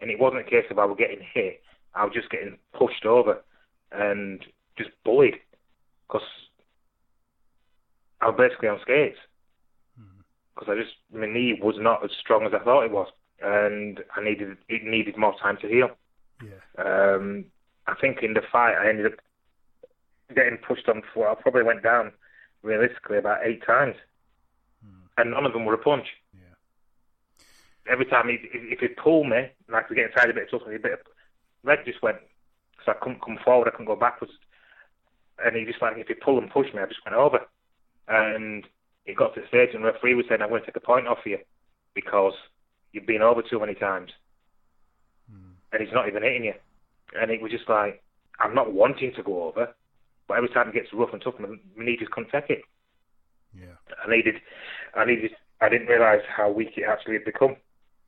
And 0.00 0.10
it 0.10 0.18
wasn't 0.18 0.46
a 0.46 0.50
case 0.50 0.64
of 0.70 0.78
I 0.78 0.84
was 0.84 0.96
getting 0.98 1.24
hit, 1.32 1.62
I 1.94 2.04
was 2.04 2.14
just 2.14 2.30
getting 2.30 2.58
pushed 2.76 3.06
over 3.06 3.42
and 3.92 4.44
just 4.76 4.90
bullied 5.04 5.36
because 6.08 6.26
I 8.20 8.26
was 8.26 8.36
basically 8.36 8.68
on 8.68 8.80
skates. 8.82 9.18
Because 10.54 10.68
I 10.76 10.80
just, 10.80 10.94
my 11.14 11.26
knee 11.26 11.58
was 11.62 11.76
not 11.78 12.04
as 12.04 12.10
strong 12.20 12.44
as 12.44 12.52
I 12.52 12.62
thought 12.64 12.84
it 12.84 12.90
was 12.90 13.08
and 13.42 14.00
I 14.16 14.22
needed 14.22 14.56
it 14.68 14.84
needed 14.84 15.16
more 15.16 15.34
time 15.40 15.58
to 15.62 15.68
heal. 15.68 15.90
Yeah. 16.42 16.82
Um, 16.84 17.46
I 17.86 17.94
think 18.00 18.22
in 18.22 18.34
the 18.34 18.42
fight 18.50 18.74
I 18.74 18.88
ended 18.88 19.06
up 19.06 19.18
getting 20.34 20.58
pushed 20.58 20.88
on 20.88 21.02
for 21.12 21.28
I 21.28 21.34
probably 21.34 21.62
went 21.62 21.82
down 21.82 22.12
realistically 22.62 23.18
about 23.18 23.44
eight 23.44 23.64
times, 23.66 23.96
mm. 24.86 25.08
and 25.18 25.30
none 25.30 25.46
of 25.46 25.52
them 25.52 25.64
were 25.64 25.74
a 25.74 25.78
punch. 25.78 26.06
Yeah. 26.34 27.92
Every 27.92 28.06
time 28.06 28.28
he 28.28 28.38
if 28.52 28.80
he 28.80 28.88
pulled 28.88 29.28
me, 29.28 29.50
and 29.66 29.76
I 29.76 29.82
could 29.82 29.96
get 29.96 30.10
inside 30.10 30.30
a 30.30 30.34
bit 30.34 30.50
tough, 30.50 30.62
a 30.66 30.78
bit 30.78 30.92
of 30.92 31.00
leg 31.64 31.80
just 31.84 32.02
went, 32.02 32.18
so 32.84 32.92
I 32.92 32.94
couldn't 32.94 33.24
come 33.24 33.38
forward, 33.44 33.68
I 33.68 33.70
couldn't 33.72 33.86
go 33.86 33.96
backwards, 33.96 34.32
and 35.44 35.56
he 35.56 35.64
just 35.64 35.82
like 35.82 35.96
if 35.96 36.08
he 36.08 36.14
pulled 36.14 36.42
and 36.42 36.52
pushed 36.52 36.74
me, 36.74 36.80
I 36.80 36.86
just 36.86 37.04
went 37.04 37.16
over, 37.16 37.40
and 38.08 38.66
it 39.04 39.16
got 39.16 39.34
to 39.34 39.40
the 39.40 39.46
stage 39.48 39.70
and 39.74 39.82
the 39.82 39.92
referee 39.92 40.14
was 40.14 40.26
saying 40.28 40.42
I'm 40.42 40.48
going 40.48 40.60
to 40.60 40.66
take 40.66 40.76
a 40.76 40.80
point 40.80 41.08
off 41.08 41.18
you 41.24 41.38
because 41.94 42.34
you've 42.92 43.06
been 43.06 43.22
over 43.22 43.42
too 43.42 43.58
many 43.58 43.74
times. 43.74 44.12
Mm. 45.32 45.54
And 45.72 45.82
he's 45.82 45.92
not 45.92 46.08
even 46.08 46.22
hitting 46.22 46.44
you. 46.44 46.54
And 47.20 47.30
it 47.30 47.42
was 47.42 47.52
just 47.52 47.68
like, 47.68 48.02
I'm 48.40 48.54
not 48.54 48.72
wanting 48.72 49.12
to 49.16 49.22
go 49.22 49.44
over, 49.44 49.74
but 50.28 50.36
every 50.36 50.48
time 50.48 50.68
it 50.68 50.74
gets 50.74 50.92
rough 50.92 51.12
and 51.12 51.22
tough, 51.22 51.34
my, 51.38 51.48
knee 51.76 51.96
just 51.98 52.10
couldn't 52.10 52.30
take 52.30 52.50
it. 52.50 52.62
Yeah. 53.54 53.76
I 54.04 54.10
needed, 54.10 54.36
I 54.94 55.04
needed, 55.04 55.32
I 55.60 55.68
didn't 55.68 55.88
realise 55.88 56.22
how 56.34 56.50
weak 56.50 56.72
it 56.76 56.84
actually 56.88 57.14
had 57.14 57.24
become. 57.24 57.56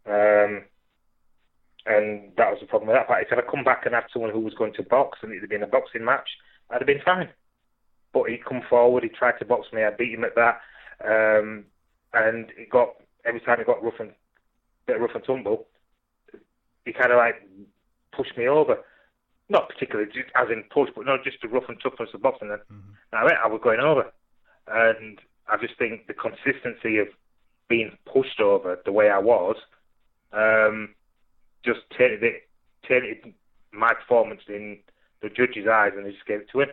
Um, 0.06 0.64
and 1.86 2.32
that 2.36 2.50
was 2.50 2.58
the 2.60 2.66
problem 2.66 2.88
with 2.88 2.96
that 2.96 3.08
fight. 3.08 3.26
If 3.30 3.38
I'd 3.38 3.50
come 3.50 3.64
back 3.64 3.82
and 3.84 3.94
had 3.94 4.04
someone 4.12 4.30
who 4.30 4.40
was 4.40 4.54
going 4.54 4.72
to 4.74 4.82
box 4.82 5.18
and 5.22 5.32
it 5.32 5.40
had 5.40 5.50
been 5.50 5.62
a 5.62 5.66
boxing 5.66 6.04
match, 6.04 6.28
I'd 6.70 6.80
have 6.80 6.86
been 6.86 7.02
fine. 7.04 7.28
But 8.12 8.30
he'd 8.30 8.44
come 8.44 8.62
forward, 8.70 9.02
he 9.02 9.10
tried 9.10 9.38
to 9.38 9.44
box 9.44 9.68
me, 9.72 9.82
I 9.84 9.90
beat 9.90 10.14
him 10.14 10.24
at 10.24 10.34
that. 10.36 10.60
Um, 11.04 11.64
and 12.14 12.46
it 12.56 12.70
got, 12.70 12.94
every 13.26 13.40
time 13.40 13.60
it 13.60 13.66
got 13.66 13.82
rough 13.82 14.00
and 14.00 14.12
bit 14.86 15.00
rough 15.00 15.14
and 15.14 15.24
tumble, 15.24 15.66
he 16.84 16.92
kind 16.92 17.12
of 17.12 17.18
like 17.18 17.36
pushed 18.12 18.36
me 18.38 18.48
over. 18.48 18.78
Not 19.48 19.68
particularly 19.68 20.10
as 20.34 20.48
in 20.50 20.64
push, 20.72 20.90
but 20.94 21.04
no, 21.04 21.18
just 21.22 21.38
the 21.42 21.48
rough 21.48 21.68
and 21.68 21.78
toughness 21.82 22.10
of 22.14 22.22
boxing. 22.22 22.50
And 22.50 22.60
mm-hmm. 22.60 23.14
I 23.14 23.24
went, 23.24 23.36
I 23.44 23.46
was 23.46 23.60
going 23.62 23.80
over, 23.80 24.10
and 24.68 25.18
I 25.48 25.56
just 25.58 25.76
think 25.78 26.06
the 26.06 26.14
consistency 26.14 26.98
of 26.98 27.08
being 27.68 27.96
pushed 28.10 28.40
over 28.40 28.78
the 28.84 28.92
way 28.92 29.10
I 29.10 29.18
was, 29.18 29.56
um, 30.32 30.94
just 31.64 31.80
tainted 31.96 32.22
it, 32.22 32.48
tainted 32.88 33.34
my 33.72 33.92
performance 33.94 34.42
in 34.48 34.78
the 35.22 35.28
judge's 35.28 35.66
eyes, 35.70 35.92
and 35.96 36.06
they 36.06 36.12
just 36.12 36.26
gave 36.26 36.40
it 36.40 36.50
to 36.52 36.60
him. 36.62 36.68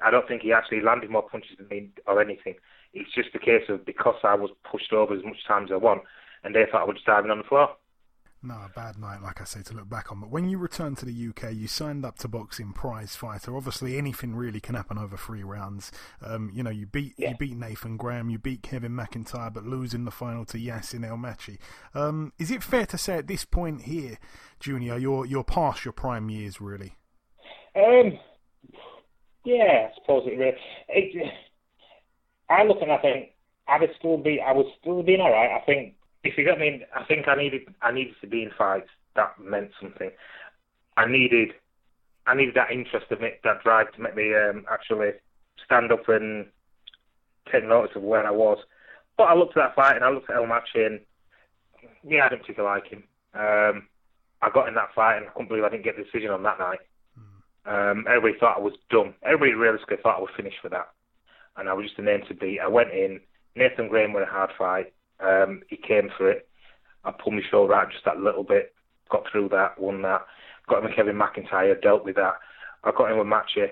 I 0.00 0.10
don't 0.10 0.28
think 0.28 0.42
he 0.42 0.52
actually 0.52 0.80
landed 0.80 1.10
more 1.10 1.28
punches 1.28 1.56
than 1.58 1.68
me 1.68 1.88
or 2.06 2.20
anything. 2.20 2.54
It's 2.94 3.12
just 3.14 3.34
a 3.34 3.38
case 3.38 3.68
of 3.68 3.84
because 3.84 4.14
I 4.22 4.34
was 4.34 4.50
pushed 4.70 4.92
over 4.92 5.14
as 5.14 5.24
much 5.24 5.44
time 5.46 5.64
as 5.64 5.70
I 5.72 5.76
want, 5.76 6.02
and 6.44 6.54
they 6.54 6.64
thought 6.70 6.82
I 6.82 6.84
was 6.84 6.96
just 6.96 7.06
diving 7.06 7.30
on 7.30 7.38
the 7.38 7.44
floor. 7.44 7.70
No, 8.40 8.54
a 8.54 8.70
bad 8.74 8.98
night, 8.98 9.20
like 9.20 9.40
I 9.40 9.44
say, 9.44 9.62
to 9.62 9.74
look 9.74 9.88
back 9.88 10.12
on. 10.12 10.20
But 10.20 10.30
when 10.30 10.48
you 10.48 10.58
returned 10.58 10.98
to 10.98 11.04
the 11.04 11.28
UK, 11.28 11.54
you 11.54 11.66
signed 11.66 12.04
up 12.04 12.18
to 12.18 12.28
boxing 12.28 12.72
prize 12.72 13.16
fighter. 13.16 13.56
Obviously, 13.56 13.98
anything 13.98 14.36
really 14.36 14.60
can 14.60 14.76
happen 14.76 14.96
over 14.96 15.16
three 15.16 15.42
rounds. 15.42 15.90
Um, 16.22 16.50
you 16.54 16.62
know, 16.62 16.70
you 16.70 16.86
beat 16.86 17.14
yeah. 17.16 17.30
you 17.30 17.36
beat 17.36 17.56
Nathan 17.56 17.96
Graham, 17.96 18.30
you 18.30 18.38
beat 18.38 18.62
Kevin 18.62 18.92
McIntyre, 18.92 19.52
but 19.52 19.66
losing 19.66 20.04
the 20.04 20.12
final 20.12 20.44
to 20.46 20.58
Yassine 20.58 21.04
El 21.04 21.16
Maachi. 21.16 21.58
Um, 21.94 22.32
is 22.38 22.52
it 22.52 22.62
fair 22.62 22.86
to 22.86 22.98
say 22.98 23.18
at 23.18 23.26
this 23.26 23.44
point 23.44 23.82
here, 23.82 24.18
Junior, 24.60 24.98
you're 24.98 25.26
you're 25.26 25.42
past 25.44 25.84
your 25.84 25.92
prime 25.92 26.30
years, 26.30 26.60
really? 26.60 26.96
Um, 27.74 28.18
yeah, 29.44 29.88
I 29.88 29.94
suppose 30.00 30.24
it 30.26 30.38
really. 30.38 30.56
It, 30.88 31.32
I 32.48 32.62
look 32.62 32.78
and 32.82 32.92
I 32.92 32.98
think 32.98 33.30
I 33.66 33.78
would 33.80 33.90
still 33.98 34.16
be, 34.16 34.40
I 34.40 34.52
would 34.52 34.66
still 34.80 35.02
be 35.02 35.16
all 35.16 35.30
right. 35.30 35.60
I 35.60 35.64
think 35.64 35.94
if 36.24 36.36
you 36.36 36.44
get 36.44 36.58
me, 36.58 36.82
I 36.94 37.04
think 37.04 37.28
I 37.28 37.36
needed, 37.36 37.62
I 37.82 37.92
needed 37.92 38.14
to 38.20 38.26
be 38.26 38.42
in 38.42 38.50
fights. 38.56 38.88
That 39.16 39.38
meant 39.40 39.70
something. 39.80 40.10
I 40.96 41.06
needed, 41.06 41.50
I 42.26 42.34
needed 42.34 42.54
that 42.54 42.70
interest 42.70 43.06
to 43.08 43.18
make 43.18 43.42
that 43.42 43.62
drive 43.62 43.92
to 43.92 44.00
make 44.00 44.16
me 44.16 44.34
um, 44.34 44.64
actually 44.70 45.10
stand 45.64 45.92
up 45.92 46.08
and 46.08 46.46
take 47.52 47.64
notice 47.64 47.96
of 47.96 48.02
where 48.02 48.26
I 48.26 48.30
was. 48.30 48.58
But 49.16 49.24
I 49.24 49.34
looked 49.34 49.56
at 49.56 49.68
that 49.68 49.74
fight 49.74 49.96
and 49.96 50.04
I 50.04 50.10
looked 50.10 50.30
at 50.30 50.36
El 50.36 50.44
Maachi 50.44 50.86
and 50.86 51.00
yeah, 52.04 52.26
I 52.26 52.28
didn't 52.28 52.42
particularly 52.42 52.80
like 52.80 52.90
him. 52.90 53.04
Um, 53.34 53.88
I 54.40 54.50
got 54.52 54.68
in 54.68 54.74
that 54.74 54.94
fight 54.94 55.18
and 55.18 55.26
I 55.26 55.30
couldn't 55.30 55.48
believe 55.48 55.64
I 55.64 55.70
didn't 55.70 55.84
get 55.84 55.96
the 55.96 56.04
decision 56.04 56.30
on 56.30 56.42
that 56.44 56.58
night. 56.58 56.80
Um, 57.68 58.06
everybody 58.08 58.38
thought 58.38 58.56
I 58.56 58.60
was 58.60 58.72
done. 58.88 59.14
Everybody 59.22 59.52
realistically 59.52 59.98
thought 60.02 60.16
I 60.16 60.20
was 60.20 60.30
finished 60.34 60.56
for 60.62 60.70
that, 60.70 60.88
and 61.56 61.68
I 61.68 61.74
was 61.74 61.84
just 61.86 61.98
a 61.98 62.02
name 62.02 62.22
to 62.26 62.34
beat. 62.34 62.60
I 62.60 62.68
went 62.68 62.92
in. 62.92 63.20
Nathan 63.56 63.88
Graham 63.88 64.14
won 64.14 64.22
a 64.22 64.26
hard 64.26 64.50
fight. 64.56 64.94
Um, 65.20 65.62
he 65.68 65.76
came 65.76 66.10
for 66.16 66.30
it. 66.30 66.48
I 67.04 67.12
pulled 67.12 67.34
my 67.34 67.42
shoulder 67.50 67.74
out 67.74 67.90
just 67.90 68.04
that 68.04 68.20
little 68.20 68.44
bit. 68.44 68.74
Got 69.10 69.24
through 69.30 69.48
that, 69.50 69.80
won 69.80 70.02
that. 70.02 70.26
Got 70.68 70.78
him 70.78 70.84
with 70.84 70.96
Kevin 70.96 71.16
McIntyre, 71.16 71.80
dealt 71.80 72.04
with 72.04 72.16
that. 72.16 72.34
I 72.84 72.92
got 72.96 73.10
in 73.10 73.18
with 73.18 73.26
Maachi, 73.26 73.70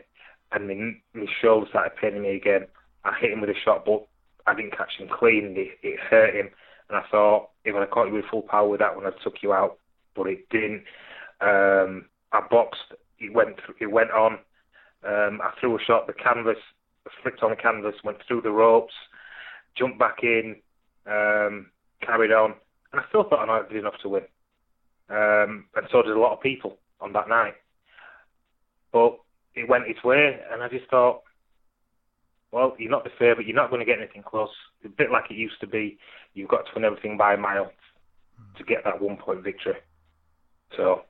and 0.52 0.68
my, 0.68 1.20
my 1.20 1.27
shoulder 1.40 1.66
started 1.68 1.97
paining 2.01 2.23
me 2.23 2.36
again. 2.36 2.66
I 3.05 3.12
hit 3.20 3.32
him 3.32 3.40
with 3.40 3.51
a 3.51 3.55
shot, 3.64 3.85
but 3.85 4.06
I 4.47 4.55
didn't 4.55 4.77
catch 4.77 4.97
him 4.98 5.09
clean. 5.09 5.55
It, 5.56 5.78
it 5.82 6.01
hurt 6.01 6.35
him, 6.35 6.48
and 6.89 6.98
I 6.98 7.02
thought 7.10 7.51
if 7.64 7.74
I 7.74 7.85
caught 7.86 8.09
you 8.09 8.14
with 8.14 8.24
full 8.31 8.43
power 8.43 8.68
with 8.68 8.81
that 8.81 8.97
one, 8.97 9.06
I'd 9.06 9.20
took 9.23 9.43
you 9.43 9.52
out, 9.52 9.78
but 10.14 10.27
it 10.27 10.48
didn't. 10.48 10.85
Um, 11.40 12.06
I 12.32 12.40
boxed. 12.51 12.94
It 13.18 13.32
went. 13.32 13.56
It 13.81 13.90
went 13.90 14.10
on. 14.10 14.39
Um, 15.05 15.40
I 15.43 15.52
threw 15.60 15.77
a 15.77 15.81
shot. 15.81 16.06
The 16.06 16.12
canvas 16.14 16.59
flicked 17.23 17.43
on 17.43 17.51
the 17.51 17.56
canvas, 17.56 17.94
went 18.02 18.18
through 18.27 18.40
the 18.40 18.51
ropes, 18.51 18.94
jumped 19.77 19.98
back 19.98 20.18
in, 20.23 20.56
um, 21.07 21.70
carried 22.01 22.33
on, 22.33 22.55
and 22.93 23.01
I 23.01 23.05
still 23.09 23.24
thought 23.24 23.49
I 23.49 23.69
did 23.69 23.78
enough 23.78 23.99
to 24.03 24.09
win. 24.09 24.23
Um, 25.09 25.66
and 25.77 25.87
so 25.91 26.03
did 26.03 26.16
a 26.16 26.20
lot 26.20 26.33
of 26.33 26.41
people 26.41 26.78
on 27.01 27.12
that 27.12 27.28
night. 27.28 27.55
But 28.93 29.19
it 29.55 29.69
went 29.69 29.89
its 29.89 30.03
way, 30.03 30.41
and 30.51 30.62
I 30.62 30.69
just 30.69 30.89
thought, 30.91 31.23
well, 32.53 32.74
you're 32.78 32.91
not 32.91 33.05
the 33.05 33.11
favourite. 33.11 33.37
But 33.37 33.47
you're 33.47 33.57
not 33.57 33.70
going 33.70 33.81
to 33.81 33.87
get 33.87 33.99
anything 33.99 34.23
close. 34.23 34.51
A 34.85 34.89
bit 34.89 35.11
like 35.11 35.31
it 35.31 35.35
used 35.35 35.61
to 35.61 35.66
be. 35.66 35.99
You've 36.35 36.49
got 36.49 36.66
to 36.66 36.73
win 36.74 36.85
everything 36.85 37.16
by 37.16 37.35
a 37.35 37.37
mile 37.37 37.70
to 38.57 38.65
get 38.65 38.85
that 38.85 39.01
one 39.01 39.16
point 39.16 39.43
victory. 39.43 39.77
So 40.77 41.03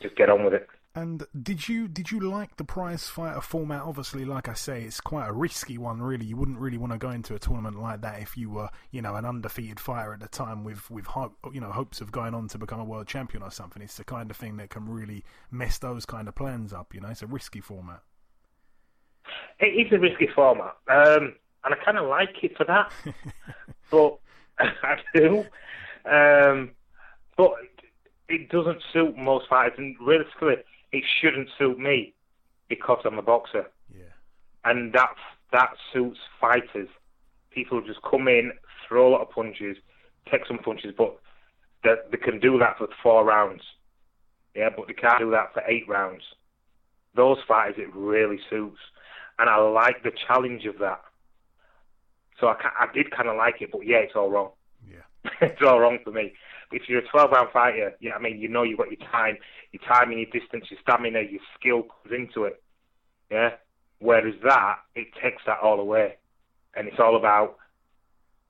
just 0.00 0.16
get 0.16 0.30
on 0.30 0.44
with 0.44 0.54
it. 0.54 0.68
And 0.94 1.24
did 1.40 1.68
you 1.68 1.88
did 1.88 2.10
you 2.10 2.20
like 2.20 2.56
the 2.56 2.64
prize 2.64 3.08
fighter 3.08 3.40
format? 3.40 3.80
Obviously, 3.80 4.26
like 4.26 4.46
I 4.46 4.52
say, 4.52 4.82
it's 4.82 5.00
quite 5.00 5.26
a 5.26 5.32
risky 5.32 5.78
one. 5.78 6.02
Really, 6.02 6.26
you 6.26 6.36
wouldn't 6.36 6.58
really 6.58 6.76
want 6.76 6.92
to 6.92 6.98
go 6.98 7.08
into 7.08 7.34
a 7.34 7.38
tournament 7.38 7.80
like 7.80 8.02
that 8.02 8.20
if 8.20 8.36
you 8.36 8.50
were, 8.50 8.68
you 8.90 9.00
know, 9.00 9.14
an 9.14 9.24
undefeated 9.24 9.80
fighter 9.80 10.12
at 10.12 10.20
the 10.20 10.28
time 10.28 10.64
with 10.64 10.90
with 10.90 11.06
hope, 11.06 11.34
you 11.50 11.62
know 11.62 11.72
hopes 11.72 12.02
of 12.02 12.12
going 12.12 12.34
on 12.34 12.46
to 12.48 12.58
become 12.58 12.78
a 12.78 12.84
world 12.84 13.06
champion 13.06 13.42
or 13.42 13.50
something. 13.50 13.82
It's 13.82 13.96
the 13.96 14.04
kind 14.04 14.30
of 14.30 14.36
thing 14.36 14.58
that 14.58 14.68
can 14.68 14.86
really 14.86 15.24
mess 15.50 15.78
those 15.78 16.04
kind 16.04 16.28
of 16.28 16.34
plans 16.34 16.74
up. 16.74 16.94
You 16.94 17.00
know, 17.00 17.08
it's 17.08 17.22
a 17.22 17.26
risky 17.26 17.62
format. 17.62 18.02
It 19.60 19.86
is 19.86 19.92
a 19.94 19.98
risky 19.98 20.28
format, 20.34 20.76
um, 20.90 21.34
and 21.64 21.74
I 21.74 21.76
kind 21.82 21.96
of 21.96 22.06
like 22.06 22.36
it 22.42 22.54
for 22.54 22.64
that. 22.64 22.92
but 23.90 24.18
I 24.58 24.98
do. 25.14 25.44
Um, 26.04 26.72
but 27.38 27.52
it 28.28 28.50
doesn't 28.50 28.82
suit 28.92 29.16
most 29.16 29.48
fighters, 29.48 29.78
and 29.78 29.96
realistically, 30.00 30.56
it 30.92 31.04
shouldn't 31.20 31.48
suit 31.58 31.78
me 31.78 32.14
because 32.68 32.98
I'm 33.04 33.18
a 33.18 33.22
boxer. 33.22 33.66
Yeah. 33.92 34.04
And 34.64 34.92
that 34.92 35.14
that 35.52 35.70
suits 35.92 36.18
fighters. 36.40 36.88
People 37.50 37.82
just 37.82 38.00
come 38.08 38.28
in, 38.28 38.52
throw 38.88 39.08
a 39.08 39.12
lot 39.12 39.22
of 39.22 39.30
punches, 39.30 39.76
take 40.30 40.46
some 40.46 40.58
punches, 40.58 40.94
but 40.96 41.18
they, 41.84 41.94
they 42.10 42.16
can 42.16 42.40
do 42.40 42.58
that 42.58 42.78
for 42.78 42.88
four 43.02 43.24
rounds. 43.24 43.62
Yeah, 44.54 44.68
but 44.74 44.86
they 44.86 44.94
can't 44.94 45.18
do 45.18 45.30
that 45.30 45.52
for 45.52 45.62
eight 45.66 45.88
rounds. 45.88 46.22
Those 47.14 47.38
fighters, 47.46 47.76
it 47.78 47.94
really 47.94 48.38
suits, 48.48 48.78
and 49.38 49.48
I 49.48 49.56
like 49.56 50.02
the 50.02 50.12
challenge 50.26 50.64
of 50.64 50.78
that. 50.78 51.00
So 52.40 52.48
I, 52.48 52.56
I 52.80 52.92
did 52.92 53.10
kind 53.10 53.28
of 53.28 53.36
like 53.36 53.60
it, 53.60 53.70
but 53.70 53.86
yeah, 53.86 53.98
it's 53.98 54.16
all 54.16 54.30
wrong. 54.30 54.50
Yeah, 54.90 55.30
it's 55.42 55.62
all 55.62 55.80
wrong 55.80 55.98
for 56.04 56.10
me 56.10 56.32
if 56.72 56.88
you're 56.88 57.00
a 57.00 57.08
12 57.08 57.30
round 57.30 57.48
fighter, 57.52 57.92
yeah, 58.00 58.12
I 58.12 58.20
mean, 58.20 58.38
you 58.38 58.48
know 58.48 58.62
you've 58.62 58.78
got 58.78 58.90
your 58.90 59.08
time, 59.10 59.36
your 59.72 59.82
timing, 59.86 60.18
your 60.18 60.30
distance, 60.30 60.66
your 60.70 60.80
stamina, 60.82 61.20
your 61.22 61.40
skill 61.58 61.82
comes 61.82 62.14
into 62.14 62.44
it. 62.44 62.62
Yeah. 63.30 63.50
Whereas 63.98 64.34
that, 64.44 64.78
it 64.94 65.08
takes 65.22 65.42
that 65.46 65.58
all 65.62 65.78
away, 65.80 66.16
and 66.74 66.88
it's 66.88 66.98
all 66.98 67.16
about 67.16 67.56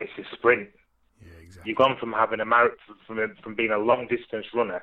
it's 0.01 0.13
a 0.19 0.37
sprint. 0.37 0.69
Yeah, 1.21 1.39
exactly. 1.41 1.71
You've 1.71 1.79
gone 1.79 1.97
from 2.01 2.13
having 2.13 2.41
a 2.41 2.45
mar- 2.45 2.73
from 3.07 3.19
from 3.43 3.55
being 3.55 3.71
a 3.71 3.79
long 3.79 4.09
distance 4.09 4.47
runner 4.55 4.83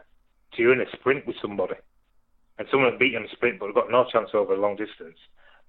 to 0.53 0.61
you're 0.61 0.73
in 0.73 0.81
a 0.81 0.91
sprint 0.93 1.25
with 1.27 1.35
somebody, 1.41 1.75
and 2.57 2.67
someone 2.71 2.97
beat 2.97 3.11
you 3.11 3.17
in 3.17 3.25
a 3.25 3.29
sprint, 3.29 3.59
but 3.59 3.67
they've 3.67 3.75
got 3.75 3.91
no 3.91 4.05
chance 4.11 4.29
over 4.33 4.53
a 4.53 4.59
long 4.59 4.75
distance, 4.75 5.17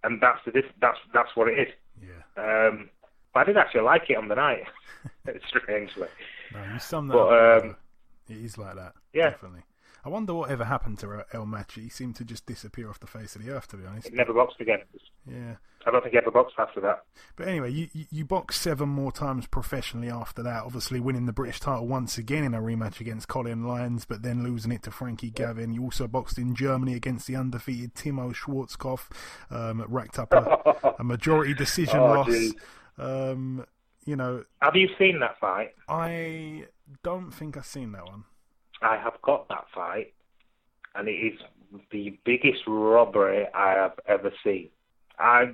and 0.04 0.20
that's 0.20 0.40
the 0.44 0.52
diff- 0.52 0.76
that's 0.80 0.98
that's 1.12 1.34
what 1.34 1.48
it 1.48 1.58
is. 1.58 1.74
Yeah. 2.00 2.68
Um, 2.68 2.90
but 3.32 3.40
I 3.40 3.44
did 3.44 3.56
actually 3.56 3.82
like 3.82 4.08
it 4.10 4.16
on 4.16 4.28
the 4.28 4.34
night, 4.34 4.64
strangely. 5.46 6.08
No, 6.52 6.64
you 6.72 6.78
sum 6.78 7.08
that 7.08 7.14
but, 7.14 7.28
up. 7.28 7.64
Um, 7.64 7.76
it 8.28 8.36
is 8.36 8.58
like 8.58 8.76
that. 8.76 8.94
Yeah. 9.12 9.30
Definitely. 9.30 9.62
I 10.04 10.08
wonder 10.08 10.32
what 10.32 10.50
ever 10.50 10.64
happened 10.64 10.98
to 11.00 11.24
El 11.32 11.44
Maachi. 11.44 11.82
He 11.82 11.88
seemed 11.90 12.16
to 12.16 12.24
just 12.24 12.46
disappear 12.46 12.88
off 12.88 13.00
the 13.00 13.06
face 13.06 13.36
of 13.36 13.44
the 13.44 13.52
earth, 13.52 13.68
to 13.68 13.76
be 13.76 13.84
honest. 13.84 14.08
He 14.08 14.14
never 14.14 14.32
boxed 14.32 14.60
again. 14.60 14.78
Yeah. 15.26 15.56
I 15.86 15.90
don't 15.90 16.02
think 16.02 16.12
he 16.12 16.18
ever 16.18 16.30
boxed 16.30 16.56
after 16.58 16.80
that. 16.80 17.04
But 17.36 17.48
anyway, 17.48 17.70
you, 17.70 17.88
you, 17.92 18.04
you 18.10 18.24
boxed 18.24 18.62
seven 18.62 18.88
more 18.88 19.12
times 19.12 19.46
professionally 19.46 20.10
after 20.10 20.42
that, 20.42 20.64
obviously 20.64 21.00
winning 21.00 21.26
the 21.26 21.32
British 21.32 21.60
title 21.60 21.86
once 21.86 22.16
again 22.18 22.44
in 22.44 22.54
a 22.54 22.60
rematch 22.60 23.00
against 23.00 23.28
Colin 23.28 23.64
Lynes, 23.66 24.04
but 24.06 24.22
then 24.22 24.42
losing 24.42 24.72
it 24.72 24.82
to 24.84 24.90
Frankie 24.90 25.30
Gavin. 25.30 25.72
You 25.72 25.82
also 25.84 26.06
boxed 26.06 26.38
in 26.38 26.54
Germany 26.54 26.94
against 26.94 27.26
the 27.26 27.36
undefeated 27.36 27.94
Timo 27.94 28.34
Schwarzkopf, 28.34 29.08
um, 29.50 29.84
racked 29.88 30.18
up 30.18 30.32
a, 30.32 30.94
a 30.98 31.04
majority 31.04 31.54
decision 31.54 31.98
oh, 31.98 32.06
loss. 32.06 32.52
Um, 33.00 33.64
you 34.04 34.14
know, 34.14 34.44
have 34.60 34.76
you 34.76 34.88
seen 34.98 35.20
that 35.20 35.38
fight? 35.40 35.74
I 35.88 36.66
don't 37.02 37.30
think 37.30 37.56
I've 37.56 37.66
seen 37.66 37.92
that 37.92 38.04
one. 38.04 38.24
I 38.82 38.96
have 38.96 39.14
got 39.22 39.48
that 39.48 39.64
fight, 39.74 40.12
and 40.94 41.08
it 41.08 41.12
is 41.12 41.40
the 41.90 42.18
biggest 42.24 42.62
robbery 42.66 43.46
I 43.54 43.70
have 43.70 43.98
ever 44.06 44.30
seen. 44.44 44.68
I 45.18 45.52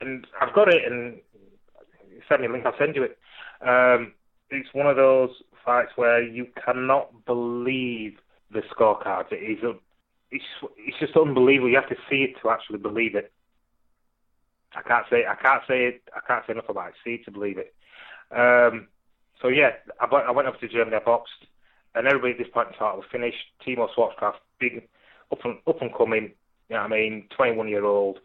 and 0.00 0.26
I've 0.40 0.54
got 0.54 0.68
it, 0.68 0.82
and 0.84 1.18
send 2.28 2.42
me 2.42 2.48
a 2.48 2.52
link. 2.52 2.64
I'll 2.64 2.78
send 2.78 2.94
you 2.94 3.04
it. 3.04 3.18
Um, 3.66 4.12
it's 4.50 4.68
one 4.72 4.86
of 4.86 4.96
those 4.96 5.30
fights 5.64 5.92
where 5.96 6.22
you 6.22 6.46
cannot 6.64 7.24
believe 7.24 8.18
the 8.52 8.62
scorecards. 8.76 9.32
It 9.32 9.58
is 9.58 9.62
a, 9.64 9.72
it's 10.30 10.44
it's 10.76 10.98
just 10.98 11.16
unbelievable. 11.16 11.70
You 11.70 11.76
have 11.76 11.88
to 11.88 11.96
see 12.08 12.24
it 12.24 12.36
to 12.42 12.50
actually 12.50 12.78
believe 12.78 13.14
it. 13.16 13.32
I 14.76 14.82
can't 14.82 15.06
say 15.10 15.24
I 15.26 15.34
can't 15.34 15.62
say 15.68 15.86
it. 15.86 16.02
I 16.14 16.20
can't 16.26 16.44
say 16.46 16.52
enough 16.52 16.68
about 16.68 16.88
it. 16.88 16.94
See 17.04 17.22
to 17.24 17.30
believe 17.30 17.58
it. 17.58 17.74
Um, 18.30 18.88
so 19.40 19.48
yeah, 19.48 19.70
I, 20.00 20.06
I 20.06 20.30
went 20.30 20.48
over 20.48 20.56
to 20.58 20.68
Germany. 20.68 20.96
I 20.96 21.04
boxed, 21.04 21.46
and 21.94 22.06
everybody 22.06 22.32
at 22.32 22.38
this 22.38 22.52
point 22.52 22.68
in 22.68 22.74
time 22.74 22.96
was 22.96 23.06
finished. 23.10 23.36
Timo 23.66 23.88
Schwarzkopf, 23.96 24.34
big 24.58 24.88
up 25.30 25.44
and 25.44 25.58
up 25.66 25.80
and 25.82 25.94
coming. 25.94 26.32
You 26.68 26.76
know 26.76 26.82
what 26.82 26.92
I 26.92 26.96
mean? 26.96 27.28
21 27.36 27.68
year 27.68 27.84
old 27.84 28.18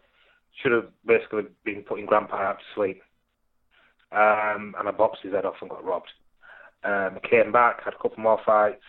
should 0.62 0.72
have 0.72 0.88
basically 1.06 1.42
been 1.64 1.82
putting 1.82 2.06
grandpa 2.06 2.36
out 2.36 2.58
to 2.58 2.64
sleep. 2.74 3.02
Um, 4.12 4.74
and 4.78 4.88
I 4.88 4.90
boxed 4.90 5.22
his 5.22 5.32
head 5.32 5.44
off 5.44 5.56
and 5.60 5.70
got 5.70 5.84
robbed. 5.84 6.10
Um, 6.82 7.18
came 7.28 7.52
back, 7.52 7.84
had 7.84 7.94
a 7.94 7.98
couple 7.98 8.22
more 8.22 8.40
fights, 8.44 8.82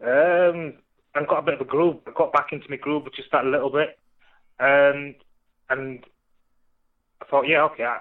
um, 0.00 0.74
and 1.14 1.28
got 1.28 1.40
a 1.40 1.42
bit 1.42 1.54
of 1.54 1.60
a 1.60 1.64
groove. 1.64 1.96
I 2.06 2.12
got 2.16 2.32
back 2.32 2.52
into 2.52 2.70
my 2.70 2.76
groove, 2.76 3.04
just 3.14 3.32
that 3.32 3.44
little 3.44 3.70
bit. 3.70 3.98
And 4.60 5.16
and 5.68 6.04
I 7.22 7.24
thought, 7.26 7.48
yeah, 7.48 7.62
okay, 7.64 7.84
I, 7.84 7.98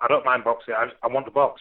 I 0.00 0.08
don't 0.08 0.24
mind 0.24 0.44
boxing. 0.44 0.74
I, 0.74 0.88
I 1.02 1.08
want 1.08 1.26
to 1.26 1.32
box. 1.32 1.60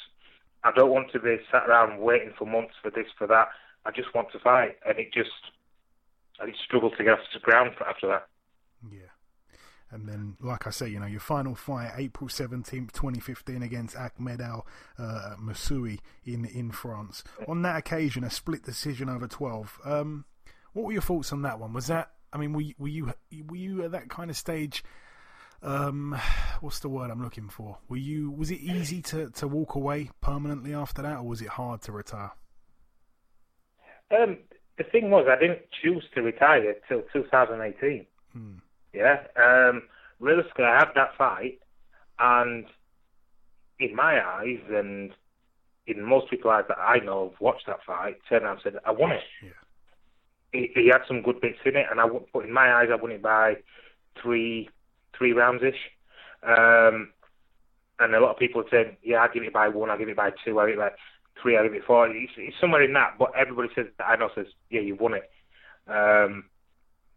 I 0.64 0.72
don't 0.76 0.90
want 0.90 1.12
to 1.12 1.20
be 1.20 1.38
sat 1.52 1.68
around 1.68 2.00
waiting 2.00 2.34
for 2.38 2.46
months 2.46 2.74
for 2.82 2.92
this, 2.92 3.08
for 3.18 3.28
that. 3.28 3.50
I 3.86 3.92
just 3.92 4.14
want 4.14 4.32
to 4.32 4.40
fight, 4.40 4.78
and 4.88 4.98
it 4.98 5.14
just, 5.14 5.30
I 6.42 6.48
just 6.48 6.62
struggled 6.64 6.94
to 6.98 7.04
get 7.04 7.14
off 7.14 7.20
the 7.34 7.40
ground 7.40 7.72
after 7.88 8.08
that. 8.08 8.28
Yeah. 8.92 9.08
And 9.90 10.10
then, 10.10 10.36
like 10.42 10.68
I 10.68 10.72
say, 10.72 10.90
you 10.90 11.00
know, 11.00 11.06
your 11.06 11.22
final 11.22 11.56
fight, 11.56 11.92
April 11.96 12.30
17th, 12.30 12.92
2015, 12.92 13.64
against 13.64 13.96
Ahmed 13.96 14.42
Al 14.42 14.68
uh, 15.00 15.36
Moussaoui 15.42 16.00
in, 16.26 16.44
in 16.46 16.72
France. 16.72 17.24
On 17.48 17.62
that 17.62 17.78
occasion, 17.78 18.26
a 18.26 18.30
split 18.30 18.64
decision 18.64 19.08
over 19.08 19.28
12. 19.28 19.80
Um, 19.86 20.26
what 20.74 20.86
were 20.86 20.92
your 20.92 21.02
thoughts 21.02 21.32
on 21.32 21.44
that 21.44 21.60
one? 21.60 21.72
Was 21.72 21.88
that, 21.88 22.12
I 22.34 22.38
mean, 22.38 22.52
were 22.52 22.62
you, 22.62 22.74
were 22.78 22.88
you, 22.90 23.14
were 23.48 23.56
you 23.56 23.84
at 23.86 23.92
that 23.92 24.10
kind 24.10 24.30
of 24.30 24.36
stage? 24.36 24.84
Um, 25.62 26.18
what's 26.62 26.80
the 26.80 26.90
word 26.90 27.12
I'm 27.12 27.24
looking 27.24 27.50
for? 27.50 27.78
Were 27.90 27.98
you, 27.98 28.32
was 28.32 28.52
it 28.52 28.60
easy 28.60 29.02
to, 29.04 29.30
to 29.32 29.48
walk 29.48 29.76
away 29.76 30.10
permanently 30.22 30.74
after 30.74 31.02
that, 31.02 31.18
or 31.18 31.24
was 31.24 31.42
it 31.42 31.50
hard 31.50 31.82
to 31.84 31.92
retire? 31.92 32.32
Um, 34.12 34.38
the 34.78 34.84
thing 34.84 35.10
was, 35.10 35.28
I 35.30 35.40
didn't 35.40 35.62
choose 35.82 36.04
to 36.16 36.22
retire 36.22 36.76
till 36.88 37.04
2018. 37.14 38.06
Hmm. 38.34 38.54
Yeah. 38.94 39.24
Um, 39.36 39.84
realistically, 40.20 40.66
I 40.66 40.80
had 40.80 40.90
that 40.96 41.18
fight, 41.18 41.60
and 42.20 42.66
in 43.80 43.96
my 43.96 44.24
eyes, 44.26 44.60
and 44.70 45.12
in 45.86 46.04
most 46.04 46.30
people's 46.30 46.54
eyes 46.54 46.66
that 46.68 46.80
I 46.80 47.00
know 47.00 47.30
have 47.30 47.42
watched 47.42 47.68
that 47.68 47.84
fight, 47.86 48.18
turned 48.28 48.44
around 48.44 48.62
and 48.64 48.64
said, 48.64 48.82
I 48.86 48.92
won 48.92 49.12
it. 49.12 49.22
Yeah. 49.44 49.50
He, 50.54 50.72
he 50.74 50.88
had 50.88 51.02
some 51.08 51.22
good 51.22 51.42
bits 51.42 51.60
in 51.66 51.76
it, 51.76 51.86
and 51.90 52.00
I, 52.00 52.08
but 52.34 52.46
in 52.46 52.54
my 52.54 52.74
eyes, 52.74 52.90
I 52.92 52.96
won 52.96 53.12
it 53.12 53.22
by 53.22 53.56
three, 54.22 54.70
three 55.18 55.34
rounds 55.34 55.64
ish. 55.64 55.80
Um, 56.44 57.12
and 58.00 58.14
a 58.14 58.20
lot 58.20 58.32
of 58.32 58.38
people 58.38 58.64
said, 58.70 58.98
yeah, 59.04 59.18
I'll 59.18 59.34
give 59.34 59.44
it 59.44 59.54
by 59.54 59.68
one, 59.68 59.90
I'll 59.90 59.98
give 59.98 60.10
it 60.10 60.16
by 60.16 60.32
two, 60.46 60.60
I'll 60.60 60.68
give 60.68 60.76
it 60.76 60.80
by. 60.80 60.92
three 61.42 61.58
out 61.58 61.64
give 61.64 61.74
it 61.74 61.84
four. 61.86 62.08
It's, 62.10 62.34
it's 62.38 62.60
somewhere 62.60 62.84
in 62.84 62.94
that, 62.94 63.16
but 63.18 63.32
everybody 63.38 63.70
says 63.76 63.88
I 64.00 64.16
know 64.16 64.30
says 64.36 64.48
yeah, 64.70 64.82
you 64.82 64.96
won 64.96 65.14
it. 65.14 65.30
Um, 65.88 66.46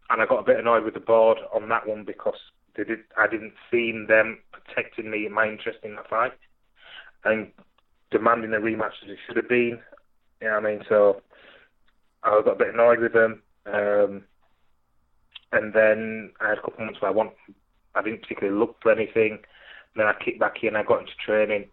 and 0.09 0.21
I 0.21 0.25
got 0.25 0.39
a 0.39 0.43
bit 0.43 0.59
annoyed 0.59 0.83
with 0.83 0.93
the 0.93 0.99
board 0.99 1.37
on 1.53 1.69
that 1.69 1.87
one 1.87 2.03
because 2.03 2.37
they 2.75 2.83
did 2.83 2.99
I 3.17 3.27
didn't 3.27 3.53
see 3.69 3.91
them 4.07 4.39
protecting 4.51 5.09
me 5.09 5.25
in 5.25 5.33
my 5.33 5.47
interest 5.47 5.79
in 5.83 5.95
that 5.95 6.09
fight 6.09 6.33
and 7.23 7.51
demanding 8.11 8.53
a 8.53 8.57
rematch 8.57 9.03
as 9.03 9.09
it 9.09 9.17
should 9.25 9.37
have 9.37 9.49
been. 9.49 9.79
You 10.41 10.47
know 10.47 10.55
what 10.55 10.65
I 10.65 10.69
mean? 10.71 10.83
So 10.89 11.21
I 12.23 12.41
got 12.43 12.53
a 12.53 12.55
bit 12.55 12.73
annoyed 12.73 12.99
with 12.99 13.13
them. 13.13 13.41
Um, 13.65 14.23
and 15.51 15.73
then 15.73 16.31
I 16.39 16.49
had 16.49 16.57
a 16.57 16.61
couple 16.61 16.79
of 16.79 16.85
months 16.85 17.01
where 17.01 17.11
I 17.11 17.13
want 17.13 17.33
I 17.95 18.01
didn't 18.01 18.21
particularly 18.21 18.57
look 18.57 18.77
for 18.81 18.91
anything. 18.91 19.39
Then 19.95 20.07
I 20.07 20.13
kicked 20.23 20.39
back 20.39 20.63
in. 20.63 20.75
I 20.75 20.83
got 20.83 20.99
into 20.99 21.11
training. 21.25 21.65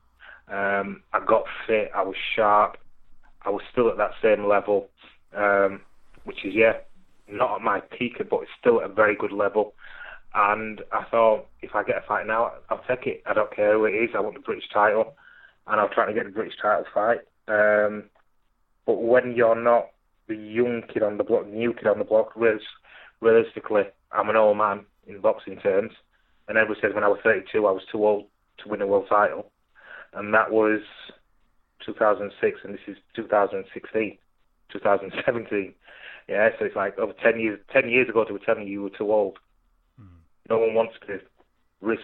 Um, 0.48 1.02
I 1.12 1.20
got 1.24 1.44
fit. 1.66 1.90
I 1.94 2.02
was 2.02 2.16
sharp. 2.34 2.78
I 3.42 3.50
was 3.50 3.62
still 3.70 3.88
at 3.88 3.96
that 3.98 4.12
same 4.22 4.46
level, 4.46 4.88
um, 5.36 5.80
which 6.24 6.44
is 6.44 6.54
yeah, 6.54 6.72
not 7.30 7.56
at 7.56 7.62
my 7.62 7.80
peak, 7.80 8.18
but 8.30 8.40
it's 8.40 8.50
still 8.58 8.80
at 8.80 8.90
a 8.90 8.92
very 8.92 9.14
good 9.14 9.32
level. 9.32 9.74
And 10.34 10.82
I 10.92 11.04
thought, 11.10 11.46
if 11.62 11.74
I 11.74 11.82
get 11.82 12.02
a 12.02 12.06
fight 12.06 12.26
now, 12.26 12.52
I'll 12.68 12.82
take 12.88 13.06
it. 13.06 13.22
I 13.26 13.34
don't 13.34 13.54
care 13.54 13.74
who 13.74 13.86
it 13.86 13.92
is. 13.92 14.10
I 14.14 14.20
want 14.20 14.34
the 14.34 14.40
British 14.40 14.68
title, 14.72 15.14
and 15.66 15.80
I'll 15.80 15.88
try 15.88 16.06
to 16.06 16.12
get 16.12 16.24
the 16.24 16.32
British 16.32 16.58
title 16.60 16.84
fight. 16.92 17.20
Um, 17.46 18.04
but 18.86 19.02
when 19.02 19.34
you're 19.34 19.60
not 19.60 19.88
the 20.28 20.36
young 20.36 20.82
kid 20.92 21.02
on 21.02 21.16
the 21.16 21.24
block, 21.24 21.46
new 21.46 21.72
kid 21.72 21.86
on 21.86 21.98
the 21.98 22.04
block, 22.04 22.34
realistically, 23.20 23.84
I'm 24.12 24.28
an 24.28 24.36
old 24.36 24.58
man 24.58 24.84
in 25.06 25.20
boxing 25.20 25.58
terms. 25.58 25.92
And 26.48 26.56
everyone 26.56 26.80
says 26.80 26.94
when 26.94 27.04
I 27.04 27.08
was 27.08 27.20
32, 27.22 27.66
I 27.66 27.70
was 27.70 27.82
too 27.92 28.04
old 28.06 28.26
to 28.62 28.68
win 28.68 28.82
a 28.82 28.86
world 28.86 29.06
title, 29.08 29.52
and 30.14 30.32
that 30.34 30.50
was 30.50 30.80
2006, 31.84 32.60
and 32.64 32.74
this 32.74 32.80
is 32.88 32.96
2016, 33.14 34.18
2017. 34.72 35.74
Yeah, 36.28 36.48
so 36.58 36.64
it's 36.64 36.76
like 36.76 36.98
over 36.98 37.12
10 37.22 37.40
years. 37.40 37.60
10 37.72 37.88
years 37.88 38.08
ago, 38.08 38.24
they 38.26 38.32
were 38.32 38.38
telling 38.38 38.66
you 38.66 38.72
you 38.72 38.82
were 38.82 38.90
too 38.90 39.12
old. 39.12 39.38
Mm. 40.00 40.08
No 40.48 40.58
one 40.58 40.74
wants 40.74 40.94
to 41.06 41.20
risk 41.80 42.02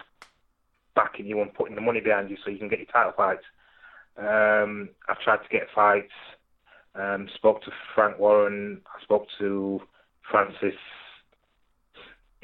backing 0.95 1.25
you 1.25 1.41
and 1.41 1.53
putting 1.53 1.75
the 1.75 1.81
money 1.81 1.99
behind 1.99 2.29
you 2.29 2.37
so 2.43 2.49
you 2.49 2.57
can 2.57 2.69
get 2.69 2.79
your 2.79 2.87
title 2.87 3.13
fights. 3.15 3.43
Um, 4.17 4.89
I've 5.09 5.19
tried 5.19 5.43
to 5.43 5.49
get 5.51 5.67
fights. 5.73 6.13
Um, 6.95 7.27
spoke 7.35 7.61
to 7.63 7.71
Frank 7.93 8.17
Warren. 8.17 8.81
I 8.87 9.03
spoke 9.03 9.27
to 9.39 9.81
Francis 10.31 10.79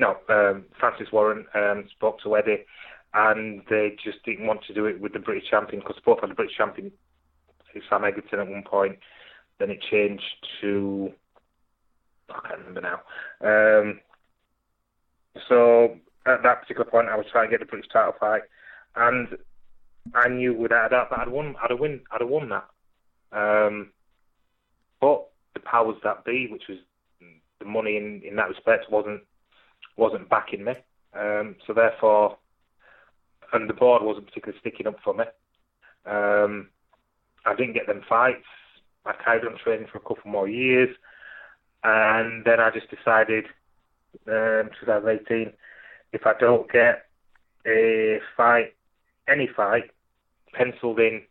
no, 0.01 0.17
um, 0.29 0.65
Francis 0.79 1.11
Warren 1.13 1.45
um, 1.53 1.85
spoke 1.91 2.19
to 2.23 2.35
Eddie, 2.35 2.65
and 3.13 3.61
they 3.69 3.95
just 4.03 4.23
didn't 4.25 4.47
want 4.47 4.63
to 4.65 4.73
do 4.73 4.87
it 4.87 4.99
with 4.99 5.13
the 5.13 5.19
British 5.19 5.49
champion 5.49 5.81
because 5.81 6.01
both 6.03 6.21
had 6.21 6.31
the 6.31 6.35
British 6.35 6.57
champion, 6.57 6.91
Sam 7.87 8.01
Eggington, 8.01 8.41
at 8.41 8.49
one 8.49 8.63
point. 8.63 8.97
Then 9.59 9.69
it 9.69 9.79
changed 9.89 10.23
to 10.61 11.11
I 12.29 12.47
can't 12.47 12.59
remember 12.59 12.81
now. 12.81 12.99
Um, 13.41 13.99
so 15.47 15.97
at 16.25 16.41
that 16.43 16.61
particular 16.61 16.89
point, 16.89 17.09
I 17.09 17.15
was 17.15 17.25
trying 17.31 17.47
to 17.47 17.51
get 17.51 17.59
the 17.59 17.65
British 17.69 17.91
title 17.91 18.13
fight, 18.19 18.41
and 18.95 19.27
I 20.15 20.29
knew 20.29 20.53
without 20.53 20.87
a 20.87 20.89
doubt 20.89 21.09
that 21.11 21.19
I'd 21.19 21.29
won. 21.29 21.55
I'd 21.61 21.69
have 21.69 21.79
win. 21.79 22.01
I'd 22.11 22.21
have 22.21 22.29
won 22.29 22.49
that. 22.49 22.65
Um, 23.33 23.91
but 24.99 25.27
the 25.53 25.59
powers 25.59 25.97
that 26.03 26.25
be, 26.25 26.47
which 26.51 26.63
was 26.67 26.79
the 27.59 27.65
money 27.65 27.97
in, 27.97 28.21
in 28.27 28.35
that 28.37 28.49
respect, 28.49 28.89
wasn't 28.89 29.21
wasn't 30.01 30.27
backing 30.29 30.63
me. 30.63 30.73
Um, 31.17 31.55
so 31.67 31.73
therefore, 31.73 32.37
and 33.53 33.69
the 33.69 33.73
board 33.73 34.01
wasn't 34.01 34.27
particularly 34.27 34.59
sticking 34.59 34.87
up 34.87 34.97
for 35.03 35.13
me. 35.13 35.25
Um, 36.05 36.69
I 37.45 37.53
didn't 37.55 37.75
get 37.75 37.85
them 37.85 38.01
fights. 38.09 38.45
I 39.05 39.13
carried 39.23 39.45
on 39.45 39.57
training 39.63 39.87
for 39.91 39.99
a 39.99 40.01
couple 40.01 40.31
more 40.31 40.49
years, 40.49 40.89
and 41.83 42.43
then 42.45 42.59
I 42.59 42.71
just 42.71 42.89
decided, 42.89 43.45
um, 44.27 44.69
2018, 44.79 45.53
if 46.13 46.25
I 46.25 46.33
don't 46.39 46.71
get 46.71 47.05
a 47.67 48.19
fight, 48.35 48.73
any 49.27 49.47
fight, 49.55 49.91
penciled 50.53 50.99
in 50.99 51.21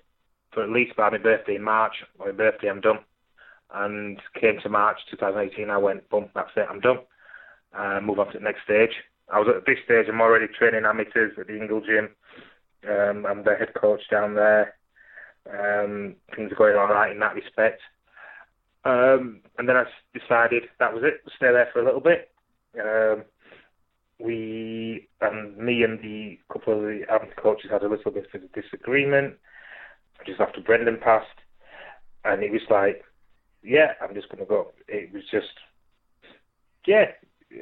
for 0.52 0.62
at 0.62 0.70
least 0.70 0.96
by 0.96 1.10
my 1.10 1.18
birthday 1.18 1.56
in 1.56 1.62
March, 1.62 1.92
my 2.18 2.30
birthday, 2.30 2.68
I'm 2.68 2.80
done. 2.80 2.98
And 3.72 4.20
came 4.40 4.58
to 4.62 4.68
March 4.68 4.98
2018, 5.10 5.70
I 5.70 5.76
went, 5.76 6.08
boom, 6.10 6.28
that's 6.34 6.50
it, 6.56 6.66
I'm 6.68 6.80
done 6.80 6.98
and 7.72 8.06
move 8.06 8.18
on 8.18 8.32
to 8.32 8.38
the 8.38 8.44
next 8.44 8.64
stage. 8.64 8.94
I 9.32 9.38
was 9.38 9.48
at 9.48 9.66
this 9.66 9.78
stage, 9.84 10.06
I'm 10.08 10.20
already 10.20 10.46
training 10.48 10.84
amateurs 10.84 11.32
at 11.38 11.46
the 11.46 11.56
Ingle 11.56 11.80
Gym. 11.80 12.08
Um, 12.88 13.26
I'm 13.26 13.44
the 13.44 13.54
head 13.58 13.74
coach 13.74 14.00
down 14.10 14.34
there. 14.34 14.74
Um, 15.48 16.16
things 16.34 16.52
are 16.52 16.56
going 16.56 16.76
all 16.76 16.88
right 16.88 17.12
in 17.12 17.20
that 17.20 17.34
respect. 17.34 17.80
Um, 18.84 19.40
and 19.58 19.68
then 19.68 19.76
I 19.76 19.84
decided 20.18 20.64
that 20.78 20.92
was 20.94 21.02
it, 21.04 21.20
stay 21.36 21.52
there 21.52 21.68
for 21.72 21.80
a 21.80 21.84
little 21.84 22.00
bit. 22.00 22.30
Um, 22.80 23.24
we 24.18 25.08
and 25.20 25.56
me 25.56 25.82
and 25.82 25.98
the 26.00 26.38
couple 26.52 26.74
of 26.74 26.80
the 26.80 27.02
amateur 27.10 27.34
coaches 27.40 27.70
had 27.70 27.82
a 27.82 27.88
little 27.88 28.10
bit 28.10 28.26
of 28.32 28.42
a 28.42 28.60
disagreement 28.60 29.34
just 30.26 30.40
after 30.40 30.60
Brendan 30.60 30.98
passed, 31.02 31.26
and 32.24 32.42
it 32.42 32.52
was 32.52 32.60
like, 32.70 33.02
yeah, 33.62 33.92
I'm 34.00 34.14
just 34.14 34.28
going 34.28 34.40
to 34.40 34.44
go. 34.44 34.72
It 34.88 35.12
was 35.12 35.22
just, 35.30 35.52
yeah, 36.86 37.06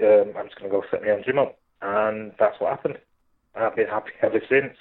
um, 0.02 0.32
I'm 0.36 0.46
just 0.46 0.58
going 0.58 0.70
to 0.70 0.76
go 0.76 0.84
set 0.90 1.02
my 1.02 1.10
own 1.10 1.22
gym 1.24 1.38
up. 1.38 1.58
And 1.80 2.32
that's 2.38 2.60
what 2.60 2.70
happened. 2.70 2.98
I've 3.54 3.76
been 3.76 3.86
happy 3.86 4.10
ever 4.22 4.40
since. 4.48 4.76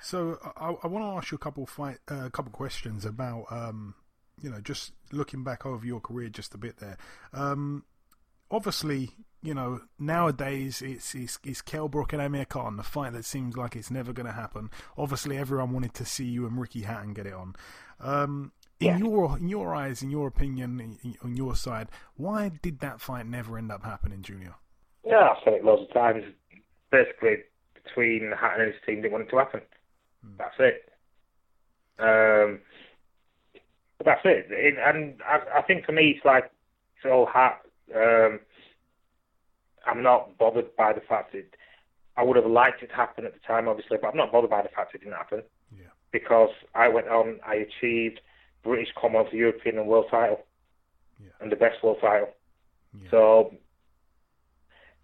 So 0.00 0.38
I, 0.56 0.74
I 0.82 0.86
want 0.86 1.04
to 1.04 1.16
ask 1.16 1.30
you 1.32 1.36
a 1.36 1.38
couple 1.38 1.66
fight, 1.66 1.98
uh, 2.10 2.26
a 2.26 2.30
couple 2.30 2.52
questions 2.52 3.04
about, 3.04 3.46
um, 3.50 3.94
you 4.40 4.50
know, 4.50 4.60
just 4.60 4.92
looking 5.12 5.42
back 5.42 5.66
over 5.66 5.84
your 5.84 6.00
career 6.00 6.28
just 6.28 6.54
a 6.54 6.58
bit 6.58 6.78
there. 6.78 6.96
Um, 7.32 7.84
obviously, 8.50 9.10
you 9.42 9.54
know, 9.54 9.80
nowadays 9.98 10.82
it's 10.82 11.14
it's, 11.14 11.38
it's 11.44 11.62
Kell 11.62 11.88
Brook 11.88 12.12
and 12.12 12.22
Amir 12.22 12.44
Khan, 12.44 12.76
the 12.76 12.82
fight 12.82 13.12
that 13.12 13.24
seems 13.24 13.56
like 13.56 13.76
it's 13.76 13.90
never 13.90 14.12
going 14.12 14.26
to 14.26 14.32
happen. 14.32 14.70
Obviously, 14.96 15.36
everyone 15.36 15.72
wanted 15.72 15.94
to 15.94 16.04
see 16.04 16.24
you 16.24 16.46
and 16.46 16.60
Ricky 16.60 16.82
Hatton 16.82 17.12
get 17.12 17.26
it 17.26 17.34
on. 17.34 17.54
Um, 18.00 18.52
in 18.80 18.86
yeah. 18.86 18.98
your 18.98 19.38
in 19.38 19.48
your 19.48 19.74
eyes, 19.74 20.02
in 20.02 20.10
your 20.10 20.28
opinion, 20.28 20.98
on 21.22 21.36
your 21.36 21.56
side, 21.56 21.88
why 22.16 22.50
did 22.62 22.80
that 22.80 23.00
fight 23.00 23.26
never 23.26 23.58
end 23.58 23.72
up 23.72 23.82
happening, 23.82 24.22
Junior? 24.22 24.54
Yeah, 25.04 25.30
I've 25.30 25.42
said 25.44 25.54
it 25.54 25.64
loads 25.64 25.82
of 25.82 25.92
times. 25.92 26.24
Basically, 26.90 27.38
between 27.74 28.32
Hatton 28.38 28.62
and 28.62 28.72
his 28.72 28.80
team, 28.86 29.02
didn't 29.02 29.12
want 29.12 29.24
it 29.24 29.30
to 29.30 29.36
happen. 29.36 29.60
Hmm. 30.24 30.34
That's 30.38 30.54
it. 30.58 30.92
Um, 31.98 32.60
that's 34.04 34.20
it. 34.24 34.46
it 34.50 34.76
and 34.78 35.20
I, 35.26 35.58
I, 35.58 35.62
think 35.62 35.84
for 35.84 35.92
me, 35.92 36.14
it's 36.16 36.24
like 36.24 36.50
it's 36.96 37.10
all 37.10 37.26
hat. 37.26 37.60
Um, 37.94 38.40
I'm 39.86 40.02
not 40.02 40.38
bothered 40.38 40.74
by 40.76 40.92
the 40.92 41.00
fact 41.00 41.32
that 41.32 41.46
I 42.16 42.22
would 42.22 42.36
have 42.36 42.46
liked 42.46 42.82
it 42.82 42.88
to 42.88 42.94
happen 42.94 43.26
at 43.26 43.32
the 43.32 43.40
time, 43.40 43.68
obviously, 43.68 43.98
but 44.00 44.08
I'm 44.08 44.16
not 44.16 44.30
bothered 44.30 44.50
by 44.50 44.62
the 44.62 44.68
fact 44.68 44.94
it 44.94 44.98
didn't 44.98 45.14
happen. 45.14 45.42
Yeah. 45.76 45.86
Because 46.12 46.50
I 46.74 46.88
went 46.88 47.08
on, 47.08 47.40
I 47.46 47.54
achieved 47.56 48.20
British, 48.62 48.88
Commonwealth, 49.00 49.32
European, 49.32 49.78
and 49.78 49.86
world 49.86 50.06
title, 50.10 50.40
yeah. 51.20 51.30
and 51.40 51.50
the 51.50 51.56
best 51.56 51.82
world 51.82 51.98
title. 52.00 52.28
Yeah. 53.02 53.10
So 53.10 53.54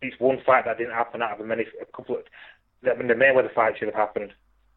it's 0.02 0.18
one 0.20 0.38
fight 0.44 0.64
that 0.66 0.78
didn't 0.78 0.94
happen 0.94 1.22
out 1.22 1.32
of 1.32 1.40
a 1.40 1.44
many. 1.44 1.64
A 1.80 1.96
couple 1.96 2.16
of, 2.16 2.22
I 2.84 2.96
mean, 2.96 3.08
the 3.08 3.14
Mayweather 3.14 3.52
fight 3.54 3.74
should 3.78 3.88
have 3.88 3.94
happened. 3.94 4.32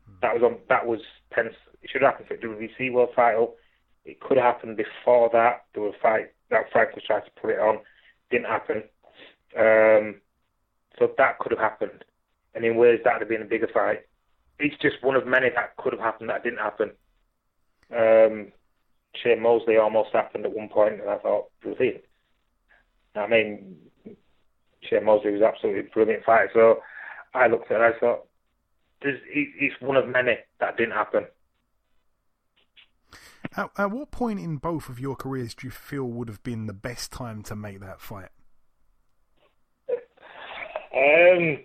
Mm. 0.09 0.21
That 0.21 0.33
was 0.33 0.43
on. 0.43 0.57
That 0.69 0.85
was 0.85 1.01
Pence. 1.31 1.53
It 1.81 1.89
should 1.89 2.01
have 2.01 2.13
happened 2.13 2.27
for 2.27 2.37
the 2.37 2.47
WBC 2.47 2.91
world 2.91 3.09
title. 3.15 3.55
It 4.05 4.19
could 4.19 4.37
have 4.37 4.55
happened 4.55 4.77
before 4.77 5.29
that. 5.33 5.65
There 5.73 5.83
was 5.83 5.93
a 5.97 6.01
fight 6.01 6.33
that 6.49 6.71
Frank 6.71 6.95
was 6.95 7.03
trying 7.05 7.23
to 7.25 7.41
put 7.41 7.51
it 7.51 7.59
on. 7.59 7.79
Didn't 8.31 8.47
happen. 8.47 8.83
Um, 9.57 10.21
so 10.97 11.11
that 11.17 11.39
could 11.39 11.51
have 11.51 11.59
happened, 11.59 12.03
and 12.55 12.65
in 12.65 12.77
ways 12.77 12.99
that 13.03 13.13
would 13.13 13.21
have 13.21 13.29
been 13.29 13.41
a 13.41 13.45
bigger 13.45 13.69
fight. 13.73 14.05
It's 14.59 14.77
just 14.81 15.03
one 15.03 15.15
of 15.15 15.27
many 15.27 15.49
that 15.53 15.77
could 15.77 15.93
have 15.93 16.01
happened 16.01 16.29
that 16.29 16.43
didn't 16.43 16.59
happen. 16.59 16.91
Um, 17.95 18.51
Shane 19.15 19.41
Mosley 19.41 19.77
almost 19.77 20.09
happened 20.13 20.45
at 20.45 20.55
one 20.55 20.69
point, 20.69 21.01
and 21.01 21.09
I 21.09 21.17
thought, 21.17 21.49
brilliant. 21.61 22.01
I 23.15 23.27
mean, 23.27 23.77
Shane 24.81 25.05
Mosley 25.05 25.31
was 25.31 25.41
absolutely 25.41 25.89
brilliant 25.93 26.23
fighter. 26.23 26.49
So 26.53 26.79
I 27.33 27.47
looked 27.47 27.71
at 27.71 27.81
it, 27.81 27.95
I 27.95 27.99
thought, 27.99 28.25
it's 29.01 29.81
one 29.81 29.97
of 29.97 30.07
many 30.07 30.37
that 30.59 30.77
didn't 30.77 30.93
happen. 30.93 31.25
At, 33.55 33.71
at, 33.77 33.91
what 33.91 34.11
point 34.11 34.39
in 34.39 34.57
both 34.57 34.89
of 34.89 34.99
your 34.99 35.15
careers 35.15 35.53
do 35.55 35.67
you 35.67 35.71
feel 35.71 36.03
would 36.03 36.27
have 36.27 36.43
been 36.43 36.67
the 36.67 36.73
best 36.73 37.11
time 37.11 37.43
to 37.43 37.55
make 37.55 37.79
that 37.79 38.01
fight? 38.01 38.29
Um, 39.89 41.59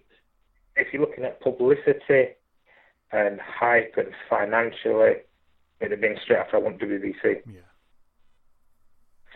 if 0.77 0.93
you're 0.93 1.03
looking 1.03 1.25
at 1.25 1.41
publicity 1.41 2.35
and 3.13 3.41
hype 3.41 3.95
and 3.97 4.09
financially, 4.29 5.17
It'd 5.83 5.91
have 5.93 6.01
been 6.01 6.17
straight 6.23 6.39
after 6.39 6.57
I 6.57 6.61
won 6.61 6.79
WBC. 6.79 7.43
Yeah. 7.47 7.61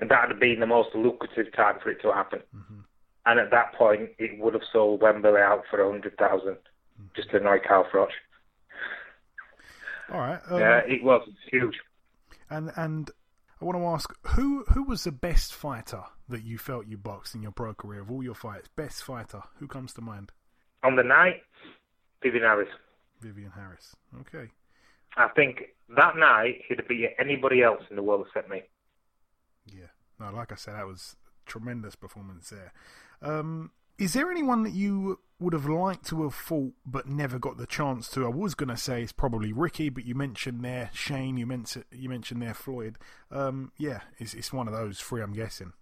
And 0.01 0.11
that 0.11 0.23
would 0.23 0.31
have 0.33 0.41
been 0.41 0.61
the 0.61 0.67
most 0.67 0.95
lucrative 0.95 1.53
time 1.55 1.77
for 1.83 1.91
it 1.91 2.01
to 2.03 2.13
happen. 2.13 2.41
Mm-hmm. 2.55 2.81
And 3.27 3.41
at 3.41 3.51
that 3.51 3.75
point, 3.75 4.11
it 4.19 4.39
would 4.39 4.55
have 4.55 4.63
sold 4.73 5.03
Wembley 5.03 5.41
out 5.41 5.65
for 5.69 5.81
a 5.81 5.91
hundred 5.91 6.17
thousand, 6.17 6.55
mm-hmm. 6.55 7.07
just 7.17 7.31
to 7.31 7.39
annoy 7.39 7.59
Carl 7.67 7.87
Froch. 7.93 8.09
All 10.13 10.21
right. 10.21 10.41
Um, 10.49 10.61
yeah, 10.61 10.81
it 10.87 11.03
was 11.03 11.29
huge. 11.51 11.75
And 12.49 12.71
and 12.77 13.11
I 13.61 13.65
want 13.65 13.79
to 13.79 13.85
ask 13.87 14.15
who 14.37 14.65
who 14.73 14.85
was 14.85 15.03
the 15.05 15.13
best 15.13 15.53
fighter 15.53 16.05
that 16.29 16.45
you 16.45 16.59
felt 16.59 16.87
you 16.87 16.97
boxed 16.97 17.35
in 17.35 17.43
your 17.43 17.53
pro 17.53 17.75
career 17.75 18.03
of 18.03 18.11
all 18.11 18.23
your 18.23 18.35
fights? 18.35 18.69
Best 18.77 19.03
fighter, 19.03 19.43
who 19.59 19.67
comes 19.67 19.93
to 19.95 20.01
mind? 20.01 20.31
On 20.85 20.95
the 20.95 21.03
night, 21.03 21.43
Vivian 22.23 22.45
Harris. 22.45 22.69
Vivian 23.21 23.51
Harris. 23.51 23.97
Okay. 24.21 24.51
I 25.17 25.29
think 25.29 25.63
that 25.97 26.17
night 26.17 26.63
he'd 26.69 26.79
have 26.79 26.89
beat 26.89 27.11
anybody 27.19 27.63
else 27.63 27.83
in 27.91 27.97
the 27.97 28.03
world 28.03 28.27
except 28.27 28.51
me. 28.51 28.63
Yeah. 29.67 29.87
No, 30.19 30.33
like 30.33 30.53
I 30.53 30.57
said, 30.57 30.75
that 30.75 30.87
was 30.87 31.17
tremendous 31.45 31.95
performance 31.95 32.51
there. 32.51 32.73
Um, 33.23 33.71
is 33.99 34.13
there 34.13 34.31
anyone 34.31 34.63
that 34.65 34.73
you 34.73 35.21
would 35.39 35.53
have 35.53 35.67
liked 35.67 36.07
to 36.07 36.23
have 36.23 36.35
fought 36.35 36.73
but 36.85 37.09
never 37.09 37.39
got 37.39 37.57
the 37.57 37.67
chance 37.67 38.09
to? 38.11 38.25
I 38.27 38.29
was 38.29 38.55
going 38.55 38.69
to 38.69 38.77
say 38.77 39.03
it's 39.03 39.13
probably 39.13 39.53
Ricky, 39.53 39.89
but 39.89 40.05
you 40.05 40.15
mentioned 40.15 40.65
there 40.65 40.91
Shane, 40.93 41.37
you 41.37 41.47
mentioned 41.47 41.85
you 41.91 42.09
mentioned 42.09 42.43
there 42.43 42.55
Floyd. 42.55 42.99
Um, 43.31 43.73
yeah, 43.79 44.01
it's 44.19 44.35
it's 44.35 44.53
one 44.53 44.69
of 44.69 44.75
those 44.75 45.01
three, 45.01 45.23
I'm 45.23 45.33
guessing. 45.33 45.73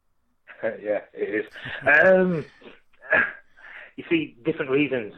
yeah, 0.62 1.00
it 1.12 1.44
is. 1.44 1.46
um, 1.86 2.44
you 3.96 4.04
see, 4.08 4.36
different 4.44 4.70
reasons. 4.70 5.14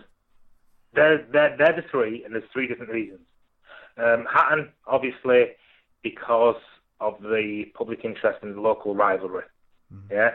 They're, 0.92 1.24
they're, 1.32 1.56
they're 1.56 1.76
the 1.76 1.84
three, 1.90 2.24
and 2.24 2.34
there's 2.34 2.44
three 2.52 2.66
different 2.66 2.92
reasons. 2.92 3.20
Um, 4.00 4.26
Hatton, 4.32 4.70
obviously, 4.86 5.48
because 6.02 6.60
of 7.00 7.20
the 7.20 7.64
public 7.74 8.04
interest 8.04 8.38
and 8.42 8.56
local 8.58 8.94
rivalry. 8.94 9.44
Mm-hmm. 9.92 10.12
Yeah. 10.12 10.30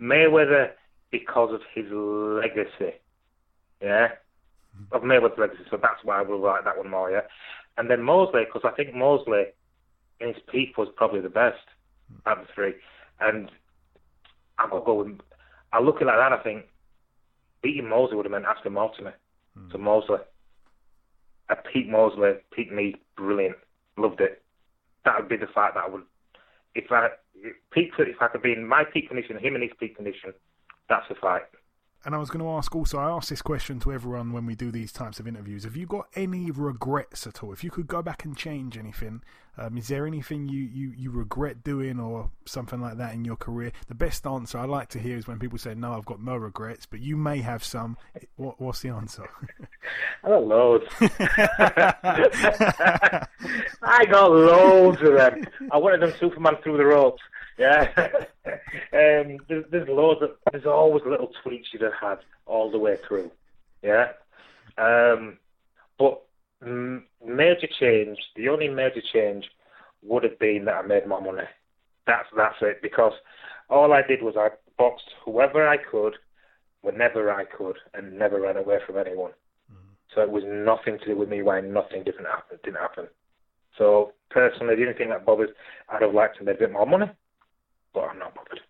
Mayweather, 0.00 0.70
because 1.10 1.52
of 1.52 1.60
his 1.74 1.86
legacy. 1.90 2.96
Yeah. 3.80 4.08
Mm-hmm. 4.08 4.94
Of 4.94 5.02
Mayweather's 5.02 5.38
legacy, 5.38 5.64
so 5.70 5.78
that's 5.80 6.04
why 6.04 6.18
I 6.18 6.22
will 6.22 6.40
like 6.40 6.64
that 6.64 6.76
one 6.76 6.90
more. 6.90 7.10
Yeah. 7.10 7.22
And 7.78 7.90
then 7.90 8.02
Mosley, 8.02 8.44
because 8.44 8.62
I 8.64 8.74
think 8.74 8.94
Mosley, 8.94 9.44
in 10.20 10.28
his 10.28 10.42
peak, 10.50 10.78
was 10.78 10.88
probably 10.96 11.20
the 11.20 11.28
best 11.28 11.58
mm-hmm. 12.12 12.28
out 12.28 12.40
of 12.40 12.46
the 12.46 12.52
three. 12.54 12.74
And 13.20 13.50
I'm 14.58 14.70
got 14.70 14.80
to 14.80 14.84
go 14.84 14.94
with, 14.94 15.18
I 15.72 15.80
look 15.80 16.00
at 16.00 16.06
like 16.06 16.16
that, 16.16 16.32
I 16.32 16.42
think 16.42 16.64
beating 17.62 17.88
Mosley 17.88 18.16
would 18.16 18.26
have 18.26 18.32
meant 18.32 18.44
asking 18.44 18.72
more 18.72 18.92
to 18.96 19.02
me. 19.02 19.10
Mm. 19.58 19.72
So 19.72 19.78
Mosley. 19.78 20.18
A 21.48 21.56
peak 21.56 21.88
Mosley, 21.88 22.32
peak 22.52 22.72
me, 22.72 22.96
brilliant. 23.16 23.56
Loved 23.96 24.20
it. 24.20 24.42
That 25.04 25.18
would 25.18 25.28
be 25.28 25.36
the 25.36 25.46
fight 25.54 25.74
that 25.74 25.84
I 25.84 25.88
would, 25.88 26.02
if 26.74 26.90
I 26.90 27.08
peak, 27.72 27.92
if 27.98 28.20
I 28.20 28.28
could 28.28 28.42
be 28.42 28.52
in 28.52 28.66
my 28.66 28.84
peak 28.84 29.08
condition, 29.08 29.38
him 29.38 29.54
in 29.54 29.62
his 29.62 29.70
peak 29.78 29.96
condition, 29.96 30.32
that's 30.88 31.08
the 31.08 31.14
fight. 31.14 31.42
And 32.06 32.14
I 32.14 32.18
was 32.18 32.30
going 32.30 32.44
to 32.44 32.50
ask 32.50 32.72
also, 32.76 32.98
I 32.98 33.10
ask 33.10 33.28
this 33.30 33.42
question 33.42 33.80
to 33.80 33.92
everyone 33.92 34.32
when 34.32 34.46
we 34.46 34.54
do 34.54 34.70
these 34.70 34.92
types 34.92 35.18
of 35.18 35.26
interviews. 35.26 35.64
Have 35.64 35.74
you 35.74 35.86
got 35.86 36.06
any 36.14 36.52
regrets 36.52 37.26
at 37.26 37.42
all? 37.42 37.52
If 37.52 37.64
you 37.64 37.70
could 37.72 37.88
go 37.88 38.00
back 38.00 38.24
and 38.24 38.36
change 38.36 38.78
anything, 38.78 39.24
um, 39.58 39.76
is 39.76 39.88
there 39.88 40.06
anything 40.06 40.48
you, 40.48 40.62
you, 40.62 40.92
you 40.96 41.10
regret 41.10 41.64
doing 41.64 41.98
or 41.98 42.30
something 42.44 42.80
like 42.80 42.96
that 42.98 43.14
in 43.14 43.24
your 43.24 43.34
career? 43.34 43.72
The 43.88 43.96
best 43.96 44.24
answer 44.24 44.56
I 44.56 44.66
like 44.66 44.88
to 44.90 45.00
hear 45.00 45.16
is 45.16 45.26
when 45.26 45.40
people 45.40 45.58
say, 45.58 45.74
No, 45.74 45.94
I've 45.94 46.04
got 46.04 46.22
no 46.22 46.36
regrets, 46.36 46.86
but 46.86 47.00
you 47.00 47.16
may 47.16 47.38
have 47.38 47.64
some. 47.64 47.96
What, 48.36 48.60
what's 48.60 48.82
the 48.82 48.90
answer? 48.90 49.28
I 50.22 50.28
got 50.28 50.46
loads. 50.46 50.84
I 53.82 54.04
got 54.08 54.30
loads 54.30 55.02
of 55.02 55.12
them. 55.12 55.44
I 55.72 55.76
wanted 55.76 56.02
them 56.02 56.14
Superman 56.20 56.54
through 56.62 56.76
the 56.76 56.86
ropes. 56.86 57.22
Yeah. 57.58 57.90
um, 58.46 59.38
there's, 59.48 59.64
there's 59.70 59.88
loads 59.88 60.22
of, 60.22 60.30
there's 60.52 60.66
always 60.66 61.02
little 61.06 61.32
tweaks 61.42 61.68
you'd 61.72 61.82
have 61.82 61.92
had 62.00 62.18
all 62.46 62.70
the 62.70 62.78
way 62.78 62.96
through. 63.06 63.30
Yeah. 63.82 64.08
Um, 64.78 65.38
but 65.98 66.22
major 67.24 67.68
change, 67.78 68.18
the 68.34 68.48
only 68.48 68.68
major 68.68 69.02
change 69.12 69.46
would 70.02 70.22
have 70.22 70.38
been 70.38 70.64
that 70.66 70.76
I 70.76 70.82
made 70.82 71.06
more 71.06 71.20
money. 71.20 71.48
That's 72.06 72.28
that's 72.36 72.56
it. 72.60 72.82
Because 72.82 73.12
all 73.68 73.92
I 73.92 74.02
did 74.02 74.22
was 74.22 74.34
I 74.36 74.50
boxed 74.78 75.10
whoever 75.24 75.66
I 75.66 75.76
could, 75.76 76.14
whenever 76.82 77.32
I 77.32 77.44
could, 77.44 77.76
and 77.94 78.18
never 78.18 78.40
ran 78.40 78.56
away 78.56 78.78
from 78.86 78.98
anyone. 78.98 79.32
Mm-hmm. 79.72 79.94
So 80.14 80.20
it 80.22 80.30
was 80.30 80.44
nothing 80.46 80.98
to 80.98 81.04
do 81.06 81.16
with 81.16 81.28
me 81.28 81.42
why 81.42 81.60
nothing 81.60 82.04
different 82.04 82.28
happened, 82.28 82.60
didn't 82.62 82.80
happen. 82.80 83.06
So 83.76 84.12
personally, 84.30 84.76
the 84.76 84.82
only 84.82 84.94
thing 84.94 85.10
that 85.10 85.26
bothers, 85.26 85.50
I'd 85.88 86.02
have 86.02 86.14
liked 86.14 86.38
to 86.38 86.44
make 86.44 86.56
a 86.56 86.60
bit 86.60 86.72
more 86.72 86.86
money, 86.86 87.10
but 87.96 88.10
I'm 88.10 88.18
not 88.18 88.34
bothered 88.34 88.60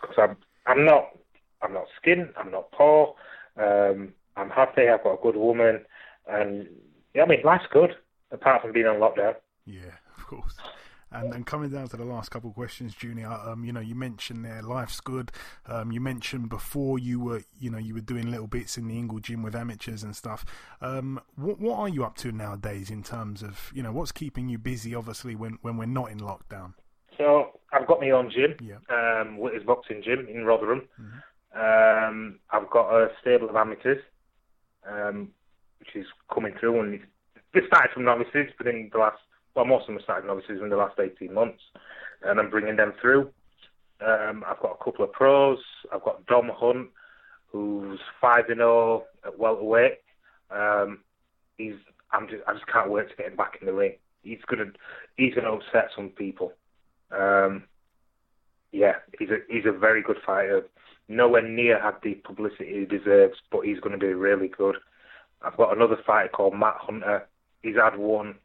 because 0.00 0.16
I'm 0.18 0.36
I'm 0.66 0.84
not 0.84 1.16
I'm 1.62 1.72
not 1.72 1.86
skin, 2.00 2.28
I'm 2.36 2.50
not 2.50 2.70
poor, 2.72 3.14
um, 3.56 4.12
I'm 4.36 4.50
happy, 4.50 4.88
I've 4.88 5.02
got 5.02 5.14
a 5.14 5.22
good 5.22 5.36
woman, 5.36 5.80
and 6.28 6.68
yeah, 7.14 7.24
I 7.24 7.26
mean, 7.26 7.40
life's 7.44 7.64
good, 7.72 7.90
apart 8.30 8.62
from 8.62 8.72
being 8.72 8.86
on 8.86 8.96
lockdown. 8.96 9.34
Yeah, 9.66 9.96
of 10.18 10.26
course. 10.26 10.56
And, 11.12 11.34
and 11.34 11.44
coming 11.44 11.70
down 11.70 11.88
to 11.88 11.96
the 11.96 12.04
last 12.04 12.30
couple 12.30 12.50
of 12.50 12.54
questions, 12.54 12.94
Junior, 12.94 13.26
um, 13.26 13.64
you 13.64 13.72
know, 13.72 13.80
you 13.80 13.96
mentioned 13.96 14.44
there 14.44 14.62
life's 14.62 15.00
good. 15.00 15.32
Um, 15.66 15.90
you 15.90 16.00
mentioned 16.00 16.48
before 16.48 17.00
you 17.00 17.18
were, 17.18 17.42
you 17.58 17.68
know, 17.68 17.78
you 17.78 17.94
were 17.94 18.00
doing 18.00 18.30
little 18.30 18.46
bits 18.46 18.78
in 18.78 18.86
the 18.86 18.96
Ingle 18.96 19.18
gym 19.18 19.42
with 19.42 19.56
amateurs 19.56 20.04
and 20.04 20.14
stuff. 20.14 20.44
Um, 20.80 21.20
what 21.34 21.58
what 21.58 21.78
are 21.80 21.88
you 21.88 22.04
up 22.04 22.16
to 22.18 22.30
nowadays 22.30 22.90
in 22.90 23.02
terms 23.02 23.42
of, 23.42 23.72
you 23.74 23.82
know, 23.82 23.90
what's 23.90 24.12
keeping 24.12 24.48
you 24.48 24.58
busy? 24.58 24.94
Obviously, 24.94 25.34
when 25.34 25.58
when 25.62 25.76
we're 25.76 25.86
not 25.86 26.12
in 26.12 26.20
lockdown. 26.20 26.74
So 27.18 27.58
I've 27.80 27.88
got 27.88 28.00
my 28.00 28.10
own 28.10 28.30
gym, 28.30 28.54
yeah. 28.60 28.76
um, 28.90 29.38
Whitters 29.38 29.64
Boxing 29.64 30.02
Gym 30.04 30.26
in 30.28 30.44
Rotherham. 30.44 30.82
Mm-hmm. 31.00 31.18
Um, 31.52 32.38
I've 32.50 32.70
got 32.70 32.92
a 32.94 33.08
stable 33.20 33.48
of 33.48 33.56
amateurs. 33.56 34.02
Um, 34.88 35.30
which 35.80 35.96
is 35.96 36.06
coming 36.32 36.54
through. 36.60 36.80
And 36.80 36.94
it 37.54 37.64
started 37.66 37.90
from 37.92 38.04
novices, 38.04 38.52
but 38.56 38.68
in 38.68 38.90
the 38.92 38.98
last, 38.98 39.18
well, 39.54 39.64
most 39.64 39.88
of 39.88 39.94
them 39.94 40.02
started 40.02 40.26
novices 40.26 40.60
in 40.62 40.70
the 40.70 40.76
last 40.76 40.98
18 41.00 41.34
months, 41.34 41.62
and 42.22 42.38
I'm 42.38 42.50
bringing 42.50 42.76
them 42.76 42.92
through. 43.00 43.30
Um, 44.06 44.44
I've 44.46 44.60
got 44.60 44.78
a 44.80 44.84
couple 44.84 45.04
of 45.04 45.12
pros. 45.12 45.58
I've 45.92 46.04
got 46.04 46.24
Dom 46.26 46.50
Hunt, 46.54 46.88
who's 47.50 47.98
five 48.20 48.44
and 48.48 48.58
zero 48.58 49.04
oh 49.04 49.06
at 49.26 49.38
welterweight. 49.38 49.98
Um, 50.50 51.00
he's, 51.58 51.74
I'm 52.12 52.28
just, 52.28 52.42
I 52.46 52.52
just 52.52 52.66
can't 52.66 52.90
wait 52.90 53.10
to 53.10 53.16
get 53.16 53.26
him 53.26 53.36
back 53.36 53.58
in 53.60 53.66
the 53.66 53.72
ring. 53.72 53.96
He's 54.22 54.38
gonna, 54.46 54.72
he's 55.16 55.34
gonna 55.34 55.52
upset 55.52 55.90
some 55.94 56.10
people. 56.10 56.52
Um, 57.10 57.64
yeah, 58.72 58.94
he's 59.18 59.30
a 59.30 59.38
he's 59.48 59.66
a 59.66 59.76
very 59.76 60.02
good 60.02 60.18
fighter. 60.24 60.66
Nowhere 61.08 61.46
near 61.46 61.82
had 61.82 61.96
the 62.02 62.14
publicity 62.14 62.80
he 62.80 62.84
deserves, 62.84 63.34
but 63.50 63.62
he's 63.62 63.80
going 63.80 63.98
to 63.98 64.06
be 64.06 64.12
really 64.12 64.48
good. 64.48 64.76
I've 65.42 65.56
got 65.56 65.74
another 65.74 65.98
fighter 66.06 66.28
called 66.28 66.54
Matt 66.54 66.76
Hunter. 66.78 67.26
He's 67.62 67.76
had 67.76 67.98
one, 67.98 68.36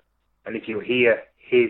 and 0.46 0.56
if 0.56 0.68
you 0.68 0.80
hear 0.80 1.20
his 1.38 1.70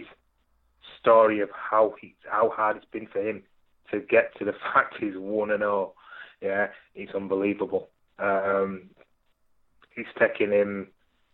story 1.00 1.42
of 1.42 1.50
how 1.52 1.96
he 2.00 2.16
how 2.30 2.50
hard 2.50 2.78
it's 2.78 2.86
been 2.92 3.08
for 3.08 3.28
him 3.28 3.44
to 3.92 4.00
get 4.00 4.36
to 4.40 4.46
the 4.46 4.54
fact 4.74 4.96
he's 5.00 5.18
one 5.18 5.52
and 5.52 5.64
all, 5.64 5.96
yeah, 6.42 6.68
it's 6.96 7.14
unbelievable. 7.14 7.90
Um, 8.18 8.90
taking 10.20 10.52
him 10.52 10.88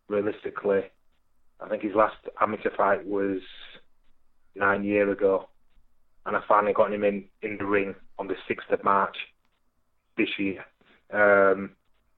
realistically. 0.07 0.81
I 1.59 1.69
think 1.69 1.83
his 1.83 1.95
last 1.95 2.15
amateur 2.39 2.71
fight 2.75 3.05
was 3.05 3.41
nine 4.55 4.83
years 4.83 5.11
ago, 5.11 5.47
and 6.25 6.35
I 6.35 6.41
finally 6.47 6.73
got 6.73 6.93
him 6.93 7.03
in 7.03 7.25
in 7.41 7.57
the 7.57 7.65
ring 7.65 7.95
on 8.19 8.27
the 8.27 8.35
sixth 8.47 8.69
of 8.71 8.83
March 8.83 9.17
this 10.17 10.29
year. 10.37 10.65
Um, 11.13 11.71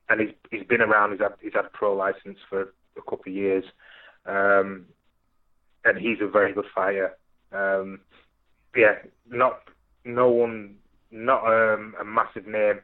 and 0.09 0.21
he's 0.21 0.31
he's 0.51 0.67
been 0.67 0.81
around. 0.81 1.11
He's 1.11 1.21
had 1.21 1.33
he's 1.41 1.53
had 1.53 1.65
a 1.65 1.69
pro 1.69 1.95
license 1.95 2.37
for 2.49 2.73
a 2.97 3.01
couple 3.01 3.23
of 3.27 3.33
years, 3.33 3.63
um, 4.25 4.85
and 5.85 5.97
he's 5.97 6.17
a 6.21 6.27
very 6.27 6.53
good 6.53 6.65
fighter. 6.73 7.11
Um, 7.51 8.01
yeah, 8.75 8.95
not 9.29 9.61
no 10.05 10.29
one, 10.29 10.75
not 11.11 11.45
um, 11.45 11.95
a 11.99 12.03
massive 12.03 12.47
name 12.47 12.79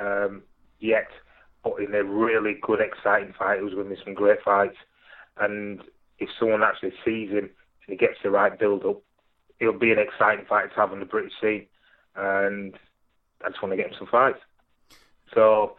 um, 0.00 0.42
yet, 0.80 1.08
but 1.62 1.74
in 1.80 1.94
a 1.94 2.02
really 2.02 2.56
good, 2.62 2.80
exciting 2.80 3.34
fight. 3.38 3.60
Who's 3.60 3.74
winning 3.74 3.96
some 4.04 4.14
great 4.14 4.42
fights, 4.44 4.76
and 5.38 5.80
if 6.18 6.28
someone 6.38 6.62
actually 6.62 6.92
sees 7.04 7.30
him 7.30 7.50
and 7.86 7.88
he 7.88 7.96
gets 7.96 8.18
the 8.22 8.30
right 8.30 8.58
build 8.58 8.84
up, 8.84 9.02
it'll 9.60 9.78
be 9.78 9.92
an 9.92 9.98
exciting 9.98 10.44
fight 10.46 10.70
to 10.70 10.76
have 10.76 10.92
on 10.92 11.00
the 11.00 11.06
British 11.06 11.32
scene. 11.40 11.66
And 12.16 12.74
I 13.44 13.50
just 13.50 13.62
want 13.62 13.72
to 13.72 13.76
get 13.76 13.86
him 13.86 13.96
some 13.98 14.08
fights. 14.08 14.38
So 15.34 15.76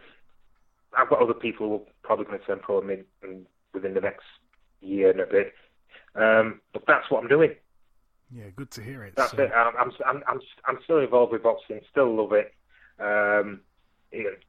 I've 0.98 1.10
got 1.10 1.22
other 1.22 1.34
people 1.34 1.68
who 1.68 1.76
are 1.76 1.82
probably 2.04 2.26
going 2.26 2.40
to 2.40 2.46
turn 2.46 2.60
pro 2.60 2.82
in, 2.82 3.06
within 3.74 3.94
the 3.94 4.02
next 4.02 4.26
year 4.82 5.12
and 5.12 5.20
a 5.20 5.26
bit. 5.26 5.54
Um, 6.16 6.62
but 6.74 6.84
that's 6.88 7.10
what 7.10 7.22
I'm 7.22 7.30
doing. 7.30 7.56
Yeah, 8.34 8.46
good 8.56 8.72
to 8.72 8.82
hear 8.82 9.04
it. 9.04 9.14
That's 9.16 9.32
so. 9.32 9.44
it. 9.44 9.52
I'm, 9.56 9.92
I'm, 10.06 10.24
I'm, 10.28 10.40
I'm 10.66 10.80
still 10.84 11.00
involved 11.00 11.32
with 11.32 11.44
boxing. 11.44 11.82
Still 11.92 12.16
love 12.16 12.34
it. 12.34 12.54
Um, 13.00 13.62
it, 14.12 14.42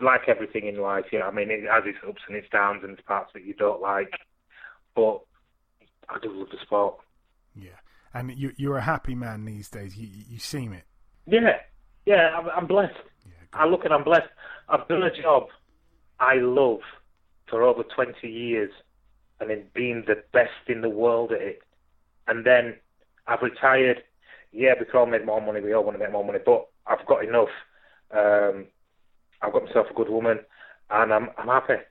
like 0.00 0.28
everything 0.28 0.66
in 0.66 0.80
life, 0.80 1.06
yeah. 1.12 1.26
I 1.26 1.30
mean, 1.30 1.50
it 1.50 1.62
has 1.70 1.84
its 1.86 1.98
ups 2.06 2.22
and 2.26 2.36
its 2.36 2.48
downs 2.50 2.82
and 2.82 2.92
its 2.92 3.06
parts 3.06 3.30
that 3.34 3.44
you 3.44 3.54
don't 3.54 3.80
like, 3.80 4.12
but 4.94 5.20
I 6.08 6.18
do 6.20 6.32
love 6.32 6.48
the 6.50 6.58
sport. 6.62 6.96
Yeah, 7.54 7.78
and 8.14 8.32
you, 8.36 8.52
you're 8.56 8.76
a 8.78 8.82
happy 8.82 9.14
man 9.14 9.44
these 9.44 9.68
days. 9.68 9.96
You, 9.96 10.08
you 10.28 10.38
seem 10.38 10.72
it. 10.72 10.84
Yeah, 11.26 11.58
yeah. 12.06 12.36
I'm, 12.36 12.48
I'm 12.56 12.66
blessed. 12.66 12.94
Yeah, 13.26 13.32
I 13.52 13.66
look 13.66 13.84
and 13.84 13.94
I'm 13.94 14.04
blessed. 14.04 14.28
I've 14.68 14.86
done 14.88 15.02
a 15.02 15.10
job 15.22 15.44
I 16.20 16.34
love 16.36 16.80
for 17.48 17.62
over 17.62 17.82
20 17.82 18.28
years 18.28 18.70
and 19.40 19.50
in 19.50 19.64
being 19.74 20.04
the 20.06 20.22
best 20.32 20.50
in 20.68 20.80
the 20.82 20.88
world 20.88 21.32
at 21.32 21.40
it. 21.42 21.62
and 22.28 22.44
then 22.46 22.76
I've 23.26 23.42
retired. 23.42 24.02
Yeah, 24.52 24.74
we 24.78 24.86
can 24.86 24.96
all 24.96 25.06
make 25.06 25.24
more 25.24 25.40
money. 25.40 25.60
We 25.60 25.72
all 25.72 25.84
want 25.84 25.96
to 25.98 26.02
make 26.04 26.12
more 26.12 26.24
money, 26.24 26.38
but 26.44 26.66
I've 26.86 27.06
got 27.06 27.24
enough. 27.24 27.48
Um, 28.10 28.66
I've 29.40 29.52
got 29.52 29.64
myself 29.64 29.86
a 29.90 29.94
good 29.94 30.10
woman, 30.10 30.40
and 30.90 31.12
I'm 31.12 31.30
I'm 31.38 31.48
happy. 31.48 31.82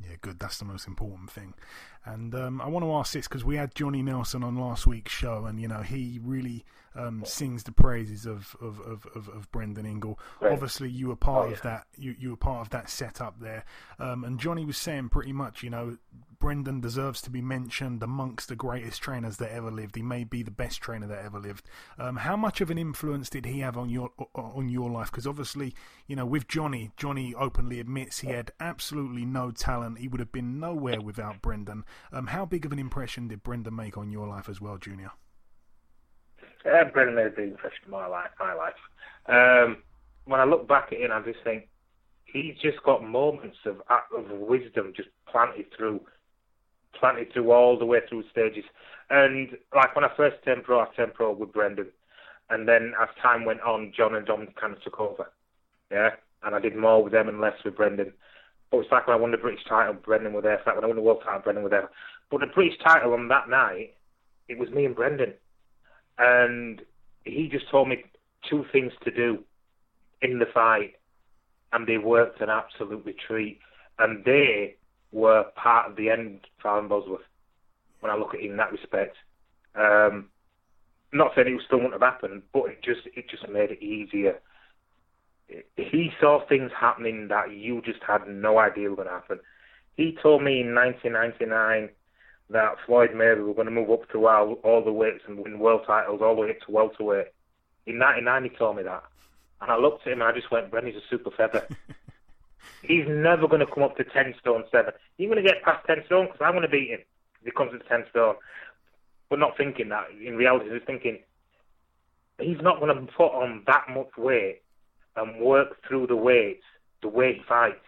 Yeah, 0.00 0.16
good. 0.20 0.38
That's 0.38 0.58
the 0.58 0.64
most 0.64 0.86
important 0.88 1.30
thing. 1.30 1.54
And 2.04 2.34
um, 2.34 2.60
I 2.60 2.68
want 2.68 2.84
to 2.84 2.92
ask 2.94 3.12
this 3.12 3.28
because 3.28 3.44
we 3.44 3.56
had 3.56 3.74
Johnny 3.74 4.02
Nelson 4.02 4.42
on 4.42 4.56
last 4.56 4.86
week's 4.86 5.12
show, 5.12 5.44
and 5.44 5.60
you 5.60 5.68
know 5.68 5.82
he 5.82 6.18
really 6.22 6.64
um, 6.94 7.24
sings 7.24 7.64
the 7.64 7.72
praises 7.72 8.26
of 8.26 8.56
of, 8.60 8.80
of, 8.80 9.06
of, 9.14 9.28
of 9.28 9.50
Brendan 9.52 9.86
Ingle. 9.86 10.18
Right. 10.40 10.52
Obviously, 10.52 10.90
you 10.90 11.08
were 11.08 11.16
part 11.16 11.50
oh, 11.50 11.52
of 11.52 11.62
that. 11.62 11.86
You 11.96 12.14
you 12.18 12.30
were 12.30 12.36
part 12.36 12.60
of 12.60 12.70
that 12.70 12.90
setup 12.90 13.40
there. 13.40 13.64
Um, 13.98 14.24
and 14.24 14.38
Johnny 14.38 14.64
was 14.64 14.76
saying 14.76 15.10
pretty 15.10 15.32
much, 15.32 15.62
you 15.62 15.70
know, 15.70 15.96
Brendan 16.38 16.80
deserves 16.80 17.22
to 17.22 17.30
be 17.30 17.40
mentioned 17.40 18.02
amongst 18.02 18.48
the 18.48 18.56
greatest 18.56 19.00
trainers 19.00 19.36
that 19.36 19.52
ever 19.52 19.70
lived. 19.70 19.94
He 19.94 20.02
may 20.02 20.24
be 20.24 20.42
the 20.42 20.50
best 20.50 20.80
trainer 20.80 21.06
that 21.06 21.24
ever 21.24 21.38
lived. 21.38 21.64
Um, 21.98 22.16
how 22.16 22.36
much 22.36 22.60
of 22.60 22.70
an 22.70 22.78
influence 22.78 23.30
did 23.30 23.46
he 23.46 23.60
have 23.60 23.76
on 23.76 23.88
your 23.88 24.10
on 24.34 24.68
your 24.68 24.90
life? 24.90 25.10
Because 25.10 25.26
obviously, 25.26 25.74
you 26.08 26.16
know, 26.16 26.26
with 26.26 26.48
Johnny, 26.48 26.90
Johnny 26.96 27.34
openly 27.34 27.78
admits 27.78 28.18
he 28.18 28.28
had 28.28 28.50
absolutely 28.58 29.24
no 29.24 29.52
talent. 29.52 29.98
He 29.98 30.08
would 30.08 30.20
have 30.20 30.32
been 30.32 30.58
nowhere 30.58 31.00
without 31.00 31.40
Brendan. 31.42 31.84
Um, 32.12 32.26
how 32.26 32.44
big 32.44 32.66
of 32.66 32.72
an 32.72 32.78
impression 32.78 33.28
did 33.28 33.42
Brendan 33.42 33.76
make 33.76 33.96
on 33.96 34.10
your 34.10 34.26
life 34.26 34.48
as 34.48 34.60
well, 34.60 34.78
Junior? 34.78 35.12
Yeah, 36.64 36.84
Brendan 36.84 37.16
made 37.16 37.26
a 37.26 37.30
big 37.30 37.50
impression 37.50 37.84
on 37.86 37.90
my 37.90 38.06
life. 38.06 38.30
My 38.38 38.54
life. 38.54 38.74
Um, 39.26 39.78
when 40.24 40.40
I 40.40 40.44
look 40.44 40.68
back 40.68 40.88
at 40.92 41.00
it, 41.00 41.10
I 41.10 41.20
just 41.22 41.42
think 41.44 41.68
he's 42.24 42.54
just 42.62 42.82
got 42.84 43.04
moments 43.04 43.58
of 43.66 43.82
of 43.88 44.30
wisdom 44.30 44.92
just 44.96 45.08
planted 45.26 45.66
through 45.76 46.00
planted 46.98 47.32
through 47.32 47.50
all 47.50 47.78
the 47.78 47.86
way 47.86 47.98
through 48.08 48.24
stages. 48.30 48.64
And 49.10 49.50
like 49.74 49.94
when 49.94 50.04
I 50.04 50.10
first 50.16 50.36
turned 50.44 50.64
pro, 50.64 50.80
I 50.80 50.86
turned 50.96 51.14
pro 51.14 51.32
with 51.32 51.52
Brendan, 51.52 51.88
and 52.50 52.68
then 52.68 52.92
as 53.00 53.08
time 53.20 53.44
went 53.44 53.60
on, 53.62 53.92
John 53.96 54.14
and 54.14 54.26
Dom 54.26 54.48
kind 54.60 54.72
of 54.72 54.82
took 54.82 55.00
over. 55.00 55.30
Yeah, 55.90 56.10
and 56.42 56.54
I 56.54 56.60
did 56.60 56.76
more 56.76 57.02
with 57.02 57.12
them 57.12 57.28
and 57.28 57.40
less 57.40 57.56
with 57.64 57.76
Brendan. 57.76 58.12
But 58.70 58.78
it's 58.78 58.92
like 58.92 59.06
when 59.06 59.16
I 59.16 59.20
won 59.20 59.32
the 59.32 59.36
British 59.36 59.64
title, 59.68 59.94
Brendan 59.94 60.32
was 60.32 60.44
there. 60.44 60.54
It's 60.54 60.66
like 60.66 60.76
when 60.76 60.84
I 60.84 60.88
won 60.88 60.96
the 60.96 61.02
world 61.02 61.22
title, 61.22 61.42
Brendan 61.42 61.64
was 61.64 61.70
there. 61.70 61.90
But 62.30 62.40
the 62.40 62.46
British 62.46 62.78
title 62.82 63.12
on 63.12 63.28
that 63.28 63.50
night, 63.50 63.94
it 64.48 64.58
was 64.58 64.70
me 64.70 64.86
and 64.86 64.96
Brendan, 64.96 65.34
and 66.18 66.82
he 67.24 67.48
just 67.48 67.70
told 67.70 67.88
me 67.88 68.04
two 68.48 68.64
things 68.72 68.92
to 69.04 69.10
do 69.10 69.44
in 70.20 70.38
the 70.38 70.46
fight, 70.52 70.94
and 71.72 71.86
they 71.86 71.98
worked 71.98 72.40
an 72.40 72.50
absolutely 72.50 73.14
treat. 73.26 73.58
And 73.98 74.24
they 74.24 74.76
were 75.12 75.44
part 75.54 75.90
of 75.90 75.96
the 75.96 76.10
end 76.10 76.40
for 76.60 76.68
Alan 76.68 76.88
Bosworth 76.88 77.22
when 78.00 78.10
I 78.10 78.16
look 78.16 78.34
at 78.34 78.40
it 78.40 78.50
in 78.50 78.56
that 78.56 78.72
respect. 78.72 79.16
Um, 79.74 80.28
not 81.12 81.32
saying 81.34 81.48
it 81.48 81.62
still 81.66 81.78
wouldn't 81.78 82.00
have 82.00 82.12
happened, 82.12 82.42
but 82.52 82.64
it 82.64 82.82
just 82.82 83.00
it 83.14 83.28
just 83.28 83.48
made 83.48 83.70
it 83.70 83.82
easier. 83.82 84.40
He 85.76 86.10
saw 86.18 86.40
things 86.48 86.70
happening 86.78 87.28
that 87.28 87.52
you 87.52 87.82
just 87.82 88.00
had 88.06 88.26
no 88.26 88.58
idea 88.58 88.88
were 88.88 88.96
going 88.96 89.08
to 89.08 89.14
happen. 89.14 89.40
He 89.96 90.16
told 90.22 90.42
me 90.42 90.60
in 90.60 90.74
1999 90.74 91.90
that 92.50 92.76
Floyd 92.86 93.10
Mayweather 93.14 93.46
were 93.46 93.54
going 93.54 93.66
to 93.66 93.70
move 93.72 93.90
up 93.90 94.10
to 94.10 94.26
all, 94.26 94.54
all 94.62 94.84
the 94.84 94.92
weights 94.92 95.24
and 95.26 95.38
win 95.38 95.58
world 95.58 95.82
titles 95.86 96.20
all 96.22 96.34
the 96.34 96.42
way 96.42 96.50
up 96.50 96.60
to 96.66 96.70
welterweight. 96.70 97.28
In 97.86 97.98
99 97.98 98.44
he 98.44 98.50
told 98.50 98.76
me 98.76 98.82
that. 98.82 99.04
And 99.60 99.70
I 99.70 99.76
looked 99.76 100.06
at 100.06 100.12
him 100.12 100.20
and 100.20 100.28
I 100.28 100.32
just 100.32 100.50
went, 100.50 100.70
Brenny's 100.70 100.96
a 100.96 101.08
super 101.08 101.30
feather. 101.30 101.66
He's 102.82 103.06
never 103.08 103.46
going 103.46 103.64
to 103.64 103.72
come 103.72 103.84
up 103.84 103.96
to 103.96 104.04
10 104.04 104.34
stone 104.40 104.64
7. 104.70 104.92
He's 105.16 105.28
going 105.28 105.42
to 105.42 105.48
get 105.48 105.62
past 105.62 105.86
10 105.86 106.04
stone 106.06 106.26
because 106.26 106.40
I'm 106.40 106.52
going 106.52 106.62
to 106.62 106.68
beat 106.68 106.90
him 106.90 107.00
if 107.40 107.44
he 107.44 107.50
comes 107.52 107.72
to 107.72 107.78
10 107.88 108.04
stone. 108.10 108.34
But 109.30 109.38
not 109.38 109.56
thinking 109.56 109.88
that. 109.90 110.06
In 110.24 110.36
reality, 110.36 110.70
he's 110.70 110.82
thinking 110.86 111.20
he's 112.40 112.60
not 112.60 112.80
going 112.80 112.94
to 112.94 113.12
put 113.12 113.32
on 113.32 113.62
that 113.66 113.84
much 113.90 114.10
weight 114.18 114.62
and 115.16 115.40
work 115.40 115.76
through 115.86 116.08
the 116.08 116.16
weights 116.16 116.64
the 117.02 117.08
way 117.08 117.34
he 117.34 117.42
fights. 117.48 117.84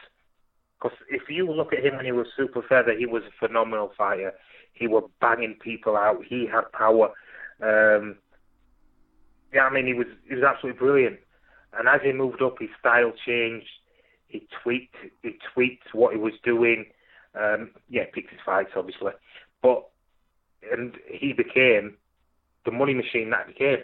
Because 0.85 0.99
if 1.09 1.23
you 1.31 1.51
look 1.51 1.73
at 1.73 1.83
him 1.83 1.97
when 1.97 2.05
he 2.05 2.13
was 2.13 2.27
super 2.37 2.61
feather, 2.61 2.95
he 2.97 3.07
was 3.07 3.23
a 3.23 3.47
phenomenal 3.47 3.93
fighter. 3.97 4.35
He 4.75 4.87
was 4.87 5.09
banging 5.19 5.57
people 5.63 5.97
out. 5.97 6.19
He 6.29 6.47
had 6.47 6.71
power. 6.73 7.11
Um, 7.63 8.17
yeah, 9.55 9.63
I 9.63 9.73
mean, 9.73 9.87
he 9.87 9.95
was 9.95 10.09
he 10.29 10.35
was 10.35 10.45
absolutely 10.45 10.79
brilliant. 10.79 11.21
And 11.79 11.89
as 11.89 12.03
he 12.05 12.13
moved 12.13 12.43
up, 12.43 12.59
his 12.61 12.69
style 12.79 13.13
changed 13.27 13.67
he 14.27 14.47
tweaked 14.63 14.97
he 15.23 15.39
tweaked 15.55 15.95
what 15.95 16.13
he 16.13 16.19
was 16.19 16.35
doing. 16.45 16.85
Um, 17.35 17.71
yeah, 17.89 18.03
picked 18.13 18.31
his 18.31 18.41
fights 18.45 18.73
obviously, 18.77 19.13
but 19.63 19.89
and 20.71 20.97
he 21.09 21.33
became 21.33 21.97
the 22.67 22.73
money 22.73 22.95
machine 22.95 23.31
that 23.31 23.47
became. 23.47 23.79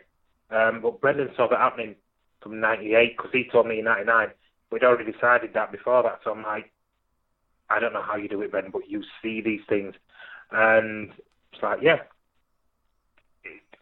Um, 0.51 0.81
but 0.83 1.01
Brendan 1.01 1.31
saw 1.35 1.49
that 1.49 1.59
happening 1.59 1.95
from 2.43 2.61
'98 2.61 3.17
because 3.17 3.31
he 3.33 3.49
told 3.51 3.69
me 3.69 3.79
in 3.79 3.87
'99. 3.87 4.29
We'd 4.71 4.85
already 4.85 5.11
decided 5.11 5.55
that 5.55 5.73
before 5.73 6.03
that, 6.03 6.21
so 6.23 6.33
I'm 6.33 6.43
like, 6.43 6.71
I 7.71 7.79
don't 7.79 7.93
know 7.93 8.03
how 8.03 8.17
you 8.17 8.29
do 8.29 8.43
it, 8.43 8.51
Brendan, 8.51 8.73
but 8.73 8.89
you 8.89 9.03
see 9.23 9.41
these 9.41 9.61
things, 9.69 9.95
and 10.51 11.13
it's 11.53 11.63
like, 11.63 11.79
yeah, 11.83 11.99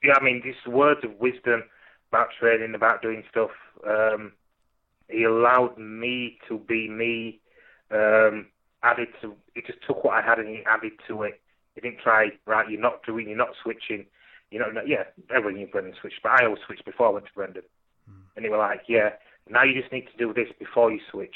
yeah. 0.03 0.15
I 0.15 0.23
mean, 0.23 0.43
these 0.45 0.73
words 0.73 1.01
of 1.05 1.19
wisdom 1.19 1.65
about 2.11 2.29
training, 2.39 2.75
about 2.75 3.03
doing 3.03 3.25
stuff. 3.31 3.51
Um, 3.87 4.33
he 5.09 5.25
allowed 5.25 5.79
me 5.79 6.39
to 6.49 6.59
be 6.59 6.89
me. 6.89 7.41
Um, 7.91 8.49
added 8.83 9.09
to 9.21 9.35
he 9.55 9.63
just 9.63 9.79
took 9.87 10.05
what 10.05 10.15
I 10.15 10.27
had 10.27 10.39
and 10.39 10.49
he 10.49 10.63
added 10.67 10.93
to 11.09 11.23
it. 11.23 11.41
He 11.75 11.81
didn't 11.81 12.01
try 12.01 12.31
right. 12.47 12.69
You're 12.69 12.81
not 12.81 13.05
doing. 13.05 13.29
You're 13.29 13.37
not 13.37 13.55
switching. 13.63 14.07
You 14.51 14.59
know, 14.59 14.67
yeah, 14.87 15.05
everyone 15.35 15.57
knew 15.57 15.67
Brendan 15.67 15.95
switched, 16.01 16.23
but 16.23 16.33
I 16.33 16.47
always 16.47 16.63
switched 16.67 16.85
before 16.85 17.09
I 17.09 17.11
went 17.11 17.27
to 17.27 17.33
Brendan. 17.35 17.63
Mm. 18.11 18.23
And 18.35 18.45
they 18.45 18.49
were 18.49 18.57
like, 18.57 18.83
yeah, 18.89 19.11
now 19.49 19.63
you 19.63 19.79
just 19.79 19.93
need 19.93 20.09
to 20.11 20.17
do 20.17 20.33
this 20.33 20.49
before 20.59 20.91
you 20.91 21.01
switch, 21.11 21.35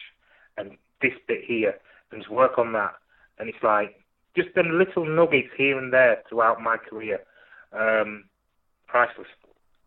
and 0.57 0.79
this 1.03 1.13
bit 1.29 1.45
here, 1.47 1.75
and 2.13 2.23
just 2.23 2.33
work 2.33 2.59
on 2.59 2.73
that. 2.73 2.95
And 3.39 3.49
it's 3.49 3.63
like 3.63 3.97
just 4.37 4.55
them 4.55 4.79
little 4.79 5.05
nuggets 5.07 5.49
here 5.57 5.79
and 5.79 5.93
there 5.93 6.23
throughout 6.29 6.61
my 6.61 6.77
career, 6.77 7.21
um, 7.73 8.25
priceless. 8.87 9.29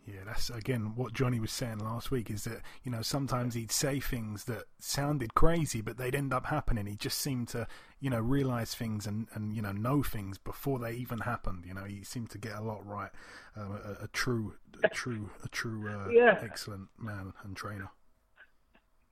Yeah, 0.08 0.20
that's 0.24 0.52
again 0.52 0.94
what 0.96 1.14
Johnny 1.14 1.40
was 1.40 1.52
saying 1.52 1.80
last 1.80 2.12
week 2.12 2.30
is 2.30 2.44
that, 2.44 2.62
you 2.84 2.92
know, 2.92 3.02
sometimes 3.02 3.56
he'd 3.56 3.72
say 3.72 4.00
things 4.00 4.44
that 4.44 4.66
sounded 4.80 5.34
crazy, 5.34 5.82
but 5.82 5.98
they'd 5.98 6.14
end 6.14 6.32
up 6.32 6.46
happening. 6.46 6.86
He 6.86 6.96
just 6.96 7.18
seemed 7.18 7.48
to, 7.50 7.66
you 8.00 8.12
know, 8.12 8.20
realize 8.20 8.76
things 8.76 9.08
and, 9.08 9.28
and 9.34 9.56
you 9.56 9.64
know, 9.64 9.72
know 9.72 10.04
things 10.04 10.38
before 10.38 10.78
they 10.78 10.94
even 10.94 11.22
happened. 11.22 11.64
You 11.66 11.74
know, 11.74 11.86
he 11.86 12.04
seemed 12.04 12.30
to 12.32 12.38
get 12.38 12.56
a 12.56 12.62
lot 12.62 12.86
right. 12.86 13.10
Um, 13.56 13.80
a, 13.84 14.04
a, 14.04 14.08
true, 14.10 14.54
a 14.84 14.90
true, 14.90 15.32
a 15.44 15.48
true, 15.48 15.90
uh, 15.90 16.10
yeah. 16.12 16.38
excellent 16.40 16.90
man 17.00 17.34
and 17.44 17.56
trainer. 17.56 17.90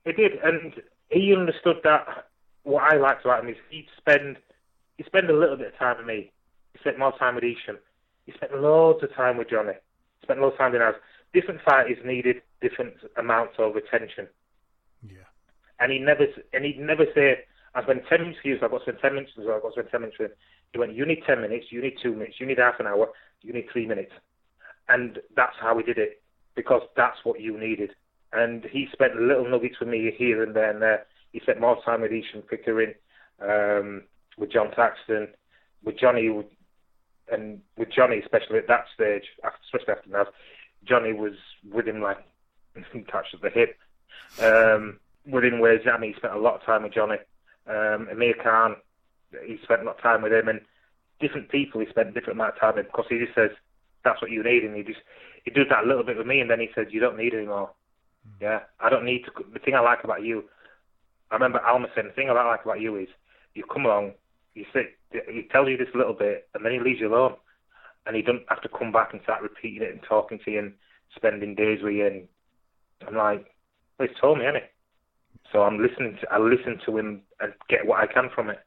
He 0.06 0.12
did, 0.12 0.34
and 0.44 0.74
he 1.10 1.34
understood 1.34 1.78
that. 1.86 2.28
What 2.64 2.84
I 2.84 2.98
liked 2.98 3.26
about 3.26 3.44
him 3.44 3.50
is 3.50 3.58
he'd 3.70 3.88
spend, 3.98 4.38
he 4.98 5.04
spend 5.04 5.30
a 5.30 5.38
little 5.38 5.58
bit 5.58 5.74
of 5.74 5.78
time 5.78 5.98
with 5.98 6.08
me. 6.08 6.32
He 6.74 6.80
spent 6.80 7.00
more 7.00 7.18
time 7.18 7.36
with 7.36 7.44
Esham. 7.44 7.78
He 8.26 8.32
spent 8.34 8.56
loads 8.56 9.04
of 9.04 9.14
time 9.14 9.38
with 9.38 9.50
Johnny 9.50 9.74
He 9.74 10.26
spent 10.26 10.40
lot 10.40 10.54
of 10.54 10.58
time 10.58 10.74
in 10.76 10.82
house. 10.82 10.96
Different 11.34 11.62
fighters 11.66 11.98
needed 12.06 12.42
different 12.62 12.94
amounts 13.18 13.56
of 13.60 13.76
attention. 13.76 14.28
Yeah. 15.06 15.28
And 15.80 15.92
he 15.92 16.00
never 16.00 16.26
and 16.54 16.64
he'd 16.64 16.80
never 16.80 17.06
say, 17.14 17.40
I 17.76 17.84
spent 17.84 18.04
ten 18.08 18.22
minutes 18.22 18.40
with 18.44 18.54
you, 18.54 18.60
so 18.60 18.66
I've 18.66 18.72
got 18.72 18.78
to 18.80 18.84
spend 18.84 19.00
ten 19.02 19.16
minutes 19.16 19.34
with 19.36 19.46
you, 19.46 19.54
I've 19.54 19.62
got 19.62 19.70
to 19.70 19.74
spend 19.74 19.90
ten 19.92 20.02
minutes 20.02 20.20
with 20.20 20.32
him. 20.32 20.38
He 20.72 20.80
went, 20.80 20.94
You 20.94 21.06
need 21.06 21.24
ten 21.28 21.42
minutes, 21.42 21.66
you 21.70 21.82
need 21.82 21.96
two 22.02 22.14
minutes, 22.14 22.36
you 22.40 22.46
need 22.46 22.60
half 22.60 22.80
an 22.80 22.88
hour, 22.88 23.10
you 23.42 23.52
need 23.52 23.66
three 23.72 23.88
minutes. 23.88 24.14
And 24.88 25.20
that's 25.36 25.56
how 25.60 25.76
we 25.76 25.84
did 25.84 25.98
it, 25.98 26.22
because 26.56 26.82
that's 26.96 27.18
what 27.24 27.42
you 27.42 27.60
needed. 27.60 27.92
And 28.32 28.66
he 28.72 28.88
spent 28.92 29.16
little 29.16 29.50
nuggets 29.50 29.80
with 29.80 29.90
me 29.90 30.14
here 30.16 30.44
and 30.44 30.56
there 30.56 30.72
and 30.72 30.82
there. 30.82 31.06
He 31.34 31.40
spent 31.42 31.60
more 31.60 31.82
time 31.84 32.02
with 32.02 32.12
Esham 32.12 32.48
Pickering, 32.48 32.94
um, 33.42 34.04
with 34.38 34.52
John 34.52 34.72
Thaxton, 34.74 35.28
with 35.84 35.98
Johnny 36.00 36.30
and 37.32 37.62
with 37.78 37.90
Johnny, 37.92 38.20
especially 38.20 38.60
at 38.60 38.68
that 38.68 38.86
stage, 38.94 39.24
especially 39.66 39.94
after 39.94 40.10
that, 40.12 40.28
Johnny 40.86 41.14
was 41.14 41.34
with 41.72 41.88
him 41.88 42.02
like 42.02 42.18
touch 43.12 43.34
of 43.34 43.42
the 43.42 43.50
hip. 43.50 43.78
Um, 44.42 45.00
within 45.30 45.60
ways, 45.60 45.82
I 45.92 45.98
mean, 45.98 46.14
he 46.14 46.18
spent 46.18 46.34
a 46.34 46.40
lot 46.40 46.56
of 46.56 46.64
time 46.64 46.84
with 46.84 46.94
Johnny. 46.94 47.18
Um, 47.68 48.08
Amir 48.12 48.36
Khan, 48.42 48.76
he 49.46 49.58
spent 49.64 49.82
a 49.82 49.86
lot 49.86 49.98
of 49.98 50.02
time 50.02 50.22
with 50.22 50.34
him, 50.34 50.48
and 50.48 50.62
different 51.20 51.50
people 51.50 51.80
he 51.80 51.88
spent 51.90 52.10
a 52.10 52.12
different 52.12 52.38
amount 52.38 52.56
of 52.56 52.60
time 52.60 52.76
with 52.76 52.88
because 52.88 53.06
he 53.10 53.20
just 53.20 53.36
says 53.36 53.52
that's 54.04 54.22
what 54.22 54.32
you 54.32 54.44
need, 54.44 54.64
and 54.64 54.76
he 54.76 54.84
just 54.84 55.00
he 55.44 55.52
does 55.52 55.68
that 55.70 55.86
a 55.86 55.88
little 55.88 56.04
bit 56.04 56.18
with 56.18 56.28
me, 56.28 56.40
and 56.40 56.50
then 56.50 56.60
he 56.60 56.70
says 56.76 56.88
you 56.92 57.00
don't 57.00 57.18
need 57.18 57.34
anymore. 57.34 57.72
Mm. 58.28 58.42
Yeah, 58.42 58.60
I 58.80 58.90
don't 58.90 59.06
need 59.06 59.24
to. 59.26 59.32
The 59.54 59.60
thing 59.60 59.76
I 59.76 59.80
like 59.80 60.04
about 60.04 60.24
you, 60.24 60.44
I 61.34 61.36
remember 61.36 61.66
Alma 61.66 61.88
saying 61.96 62.08
the 62.08 62.14
thing 62.14 62.30
I 62.30 62.34
like 62.34 62.64
about 62.64 62.80
you 62.80 62.96
is 62.96 63.08
you 63.56 63.64
come 63.66 63.88
along, 63.88 64.12
you 64.54 64.66
sit, 64.72 65.00
he 65.12 65.48
tells 65.52 65.68
you 65.68 65.78
this 65.78 65.88
little 65.96 66.14
bit, 66.14 66.48
and 66.54 66.64
then 66.64 66.74
he 66.74 66.80
leaves 66.80 67.00
you 67.00 67.08
alone, 67.08 67.34
and 68.06 68.16
he 68.16 68.22
doesn't 68.22 68.46
have 68.50 68.62
to 68.62 68.70
come 68.70 68.92
back 68.92 69.14
and 69.14 69.22
start 69.24 69.42
repeating 69.42 69.82
it 69.82 69.92
and 69.92 70.04
talking 70.08 70.40
to 70.46 70.52
you 70.52 70.60
and 70.60 70.74
spending 71.16 71.56
days 71.56 71.80
with 71.82 71.96
you. 71.96 72.06
And 72.06 72.28
I'm 73.08 73.16
like, 73.16 73.48
well, 73.98 74.08
he's 74.08 74.18
told 74.22 74.38
me, 74.38 74.46
hasn't 74.46 74.64
he? 74.64 74.70
So 75.52 75.64
I'm 75.64 75.82
listening 75.82 76.20
to, 76.22 76.32
I 76.32 76.38
listen 76.38 76.80
to 76.86 76.98
him 77.00 77.24
and 77.40 77.54
get 77.68 77.88
what 77.88 78.00
I 78.00 78.06
can 78.06 78.30
from 78.36 78.52
it. 78.52 78.60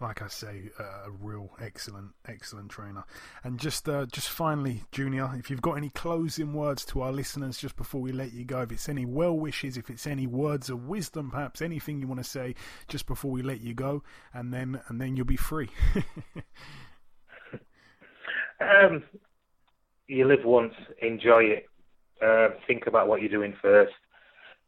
Like 0.00 0.22
I 0.22 0.28
say, 0.28 0.70
a 0.78 1.10
real 1.10 1.50
excellent, 1.60 2.12
excellent 2.26 2.70
trainer. 2.70 3.04
And 3.42 3.58
just, 3.58 3.88
uh, 3.88 4.06
just 4.06 4.28
finally, 4.28 4.84
Junior, 4.92 5.30
if 5.36 5.50
you've 5.50 5.60
got 5.60 5.72
any 5.76 5.90
closing 5.90 6.52
words 6.54 6.84
to 6.86 7.02
our 7.02 7.10
listeners 7.10 7.58
just 7.58 7.76
before 7.76 8.00
we 8.00 8.12
let 8.12 8.32
you 8.32 8.44
go, 8.44 8.62
if 8.62 8.70
it's 8.70 8.88
any 8.88 9.04
well 9.04 9.36
wishes, 9.36 9.76
if 9.76 9.90
it's 9.90 10.06
any 10.06 10.26
words 10.26 10.70
of 10.70 10.86
wisdom, 10.86 11.32
perhaps 11.32 11.60
anything 11.60 12.00
you 12.00 12.06
want 12.06 12.22
to 12.22 12.28
say 12.28 12.54
just 12.86 13.06
before 13.06 13.32
we 13.32 13.42
let 13.42 13.60
you 13.60 13.74
go, 13.74 14.04
and 14.32 14.54
then 14.54 14.80
and 14.88 15.00
then 15.00 15.16
you'll 15.16 15.26
be 15.26 15.36
free. 15.36 15.68
um, 18.60 19.02
you 20.06 20.26
live 20.26 20.44
once, 20.44 20.74
enjoy 21.02 21.42
it. 21.42 21.66
Uh, 22.24 22.48
think 22.66 22.86
about 22.86 23.08
what 23.08 23.20
you're 23.20 23.30
doing 23.30 23.54
first. 23.60 23.92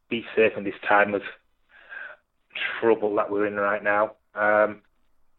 Be 0.09 0.24
safe 0.36 0.52
in 0.57 0.65
this 0.65 0.74
time 0.89 1.15
of 1.15 1.23
trouble 2.81 3.15
that 3.16 3.31
we're 3.31 3.47
in 3.47 3.55
right 3.55 3.82
now. 3.82 4.12
Um, 4.35 4.82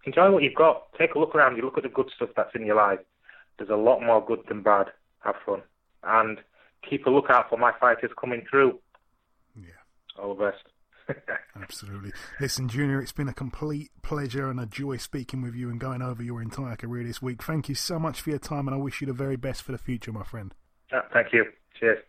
enjoy 0.05 0.31
what 0.31 0.43
you've 0.43 0.55
got. 0.55 0.93
Take 0.97 1.15
a 1.15 1.19
look 1.19 1.35
around. 1.35 1.57
You 1.57 1.63
look 1.63 1.77
at 1.77 1.83
the 1.83 1.89
good 1.89 2.09
stuff 2.15 2.29
that's 2.35 2.55
in 2.55 2.65
your 2.65 2.75
life. 2.75 2.99
There's 3.57 3.69
a 3.69 3.75
lot 3.75 4.01
more 4.01 4.23
good 4.25 4.41
than 4.47 4.63
bad. 4.63 4.87
Have 5.19 5.35
fun. 5.45 5.61
And 6.03 6.39
keep 6.87 7.05
a 7.05 7.09
lookout 7.09 7.49
for 7.49 7.57
my 7.57 7.71
fighters 7.79 8.11
coming 8.19 8.45
through. 8.49 8.79
Yeah. 9.55 10.21
All 10.21 10.35
the 10.35 10.51
best. 10.51 11.17
Absolutely. 11.61 12.11
Listen, 12.39 12.67
Junior, 12.67 13.01
it's 13.01 13.11
been 13.11 13.27
a 13.27 13.33
complete 13.33 13.91
pleasure 14.01 14.49
and 14.49 14.59
a 14.59 14.65
joy 14.65 14.97
speaking 14.97 15.41
with 15.41 15.55
you 15.55 15.69
and 15.69 15.79
going 15.79 16.01
over 16.01 16.23
your 16.23 16.41
entire 16.41 16.75
career 16.75 17.03
this 17.03 17.21
week. 17.21 17.43
Thank 17.43 17.69
you 17.69 17.75
so 17.75 17.99
much 17.99 18.21
for 18.21 18.29
your 18.29 18.39
time, 18.39 18.67
and 18.67 18.75
I 18.75 18.77
wish 18.77 19.01
you 19.01 19.07
the 19.07 19.13
very 19.13 19.35
best 19.35 19.63
for 19.63 19.71
the 19.71 19.77
future, 19.77 20.11
my 20.11 20.23
friend. 20.23 20.53
Uh, 20.91 21.01
thank 21.13 21.33
you. 21.33 21.45
Cheers. 21.79 21.99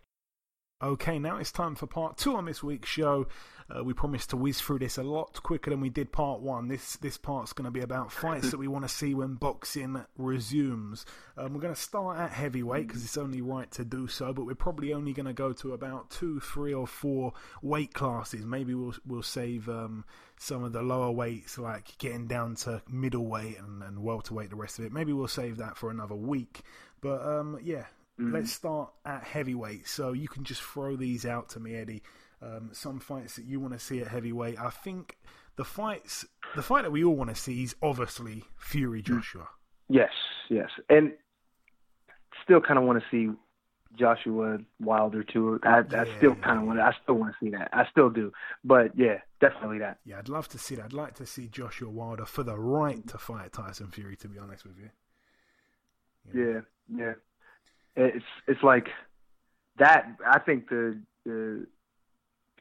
Okay, 0.81 1.17
now 1.17 1.37
it's 1.37 1.51
time 1.51 1.75
for 1.75 1.87
part 1.87 2.17
two 2.17 2.35
on 2.35 2.45
this 2.45 2.61
week's 2.61 2.89
show. 2.89 3.27
Uh, 3.73 3.83
we 3.83 3.93
promised 3.93 4.31
to 4.31 4.37
whiz 4.37 4.59
through 4.59 4.79
this 4.79 4.97
a 4.97 5.03
lot 5.03 5.41
quicker 5.41 5.69
than 5.69 5.79
we 5.79 5.89
did 5.89 6.11
part 6.11 6.41
one. 6.41 6.67
This 6.67 6.97
this 6.97 7.17
part's 7.17 7.53
going 7.53 7.65
to 7.65 7.71
be 7.71 7.79
about 7.79 8.11
fights 8.11 8.51
that 8.51 8.57
we 8.57 8.67
want 8.67 8.83
to 8.83 8.89
see 8.89 9.13
when 9.13 9.35
boxing 9.35 10.03
resumes. 10.17 11.05
Um, 11.37 11.53
we're 11.53 11.61
going 11.61 11.73
to 11.73 11.79
start 11.79 12.19
at 12.19 12.31
heavyweight 12.31 12.87
because 12.87 13.03
it's 13.05 13.17
only 13.17 13.41
right 13.41 13.71
to 13.71 13.85
do 13.85 14.07
so, 14.07 14.33
but 14.33 14.45
we're 14.45 14.55
probably 14.55 14.93
only 14.93 15.13
going 15.13 15.25
to 15.25 15.33
go 15.33 15.53
to 15.53 15.73
about 15.73 16.09
two, 16.09 16.41
three, 16.41 16.73
or 16.73 16.85
four 16.85 17.31
weight 17.61 17.93
classes. 17.93 18.45
Maybe 18.45 18.73
we'll 18.73 18.95
we'll 19.07 19.23
save 19.23 19.69
um, 19.69 20.03
some 20.37 20.65
of 20.65 20.73
the 20.73 20.81
lower 20.81 21.11
weights, 21.11 21.57
like 21.57 21.97
getting 21.97 22.27
down 22.27 22.55
to 22.55 22.81
middleweight 22.89 23.57
and, 23.57 23.81
and 23.83 24.03
welterweight, 24.03 24.49
the 24.49 24.57
rest 24.57 24.79
of 24.79 24.85
it. 24.85 24.91
Maybe 24.91 25.13
we'll 25.13 25.29
save 25.29 25.57
that 25.57 25.77
for 25.77 25.89
another 25.89 26.15
week. 26.15 26.63
But 26.99 27.25
um, 27.25 27.57
yeah, 27.63 27.85
Mm-hmm. 28.19 28.33
Let's 28.33 28.51
start 28.51 28.91
at 29.05 29.23
heavyweight. 29.23 29.87
So 29.87 30.13
you 30.13 30.27
can 30.27 30.43
just 30.43 30.61
throw 30.61 30.95
these 30.95 31.25
out 31.25 31.49
to 31.49 31.59
me, 31.59 31.75
Eddie. 31.75 32.03
Um, 32.41 32.69
some 32.73 32.99
fights 32.99 33.37
that 33.37 33.45
you 33.45 33.59
want 33.59 33.73
to 33.73 33.79
see 33.79 34.01
at 34.01 34.07
heavyweight. 34.07 34.59
I 34.59 34.69
think 34.69 35.17
the 35.55 35.63
fights, 35.63 36.25
the 36.55 36.61
fight 36.61 36.83
that 36.83 36.91
we 36.91 37.03
all 37.03 37.15
want 37.15 37.29
to 37.29 37.35
see 37.35 37.63
is 37.63 37.75
obviously 37.81 38.43
Fury 38.57 39.01
mm. 39.01 39.05
Joshua. 39.05 39.47
Yes, 39.89 40.11
yes, 40.49 40.69
and 40.89 41.13
still 42.43 42.61
kind 42.61 42.77
of 42.77 42.85
want 42.85 43.01
to 43.01 43.05
see 43.09 43.33
Joshua 43.97 44.57
Wilder 44.79 45.23
too. 45.23 45.59
I, 45.63 45.83
yeah, 45.89 46.01
I 46.01 46.17
still 46.17 46.35
kind 46.35 46.59
of 46.59 46.67
want. 46.67 46.79
I 46.79 46.91
still 47.03 47.15
want 47.15 47.33
to 47.33 47.45
see 47.45 47.51
that. 47.51 47.69
I 47.71 47.85
still 47.91 48.09
do. 48.09 48.31
But 48.63 48.97
yeah, 48.97 49.19
definitely 49.39 49.79
that. 49.79 49.99
Yeah, 50.05 50.19
I'd 50.19 50.29
love 50.29 50.47
to 50.49 50.57
see 50.57 50.75
that. 50.75 50.85
I'd 50.85 50.93
like 50.93 51.15
to 51.15 51.25
see 51.25 51.47
Joshua 51.47 51.89
Wilder 51.89 52.25
for 52.25 52.43
the 52.43 52.57
right 52.57 53.05
to 53.07 53.17
fight 53.17 53.53
Tyson 53.53 53.87
Fury. 53.87 54.15
To 54.17 54.27
be 54.27 54.39
honest 54.39 54.65
with 54.65 54.77
you. 54.77 54.89
Yeah, 56.33 56.61
yeah. 56.89 57.05
yeah 57.05 57.13
it's 57.95 58.25
it's 58.47 58.63
like 58.63 58.87
that. 59.77 60.17
I 60.25 60.39
think 60.39 60.69
the 60.69 60.99
the 61.25 61.67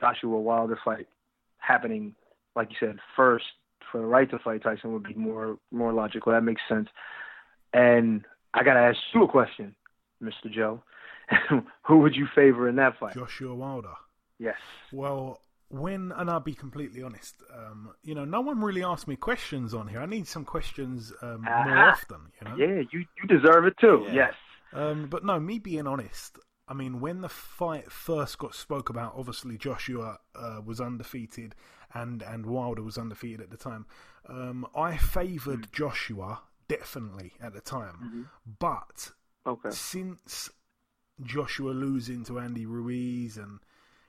Joshua 0.00 0.38
Wilder 0.38 0.78
fight 0.84 1.06
happening, 1.58 2.14
like 2.56 2.70
you 2.70 2.76
said, 2.80 2.98
first 3.16 3.44
for 3.90 4.00
the 4.00 4.06
right 4.06 4.30
to 4.30 4.38
fight 4.38 4.62
Tyson 4.62 4.92
would 4.92 5.04
be 5.04 5.14
more 5.14 5.58
more 5.70 5.92
logical. 5.92 6.32
That 6.32 6.42
makes 6.42 6.62
sense. 6.68 6.88
And 7.72 8.24
I 8.54 8.62
gotta 8.64 8.80
ask 8.80 8.98
you 9.14 9.24
a 9.24 9.28
question, 9.28 9.74
Mr. 10.22 10.50
Joe. 10.50 10.82
Who 11.86 11.98
would 11.98 12.14
you 12.14 12.26
favor 12.34 12.68
in 12.68 12.76
that 12.76 12.98
fight? 12.98 13.14
Joshua 13.14 13.54
Wilder. 13.54 13.94
Yes. 14.38 14.56
Well, 14.92 15.40
when 15.68 16.12
and 16.16 16.28
I'll 16.28 16.40
be 16.40 16.54
completely 16.54 17.02
honest, 17.02 17.36
um, 17.54 17.90
you 18.02 18.14
know, 18.14 18.24
no 18.24 18.40
one 18.40 18.60
really 18.60 18.84
asked 18.84 19.08
me 19.08 19.16
questions 19.16 19.72
on 19.72 19.88
here. 19.88 20.00
I 20.00 20.06
need 20.06 20.26
some 20.26 20.44
questions 20.44 21.12
um, 21.22 21.44
uh-huh. 21.46 21.64
more 21.64 21.78
often. 21.78 22.20
You 22.40 22.48
know. 22.48 22.56
Yeah, 22.56 22.82
you 22.90 23.04
you 23.16 23.28
deserve 23.28 23.66
it 23.66 23.74
too. 23.80 24.04
Yeah. 24.08 24.14
Yes. 24.14 24.34
Um, 24.72 25.08
but 25.08 25.24
no, 25.24 25.38
me 25.38 25.58
being 25.58 25.86
honest, 25.86 26.38
I 26.68 26.74
mean, 26.74 27.00
when 27.00 27.20
the 27.20 27.28
fight 27.28 27.90
first 27.90 28.38
got 28.38 28.54
spoke 28.54 28.88
about, 28.88 29.14
obviously 29.16 29.58
Joshua 29.58 30.18
uh, 30.34 30.60
was 30.64 30.80
undefeated 30.80 31.54
and, 31.92 32.22
and 32.22 32.46
Wilder 32.46 32.82
was 32.82 32.96
undefeated 32.96 33.40
at 33.40 33.50
the 33.50 33.56
time. 33.56 33.86
Um, 34.28 34.66
I 34.74 34.96
favoured 34.96 35.68
mm. 35.68 35.72
Joshua 35.72 36.40
definitely 36.68 37.32
at 37.40 37.52
the 37.52 37.60
time, 37.60 37.96
mm-hmm. 38.02 38.22
but 38.58 39.10
okay. 39.46 39.70
since 39.70 40.48
Joshua 41.22 41.72
losing 41.72 42.24
to 42.24 42.38
Andy 42.38 42.64
Ruiz 42.66 43.36
and 43.36 43.58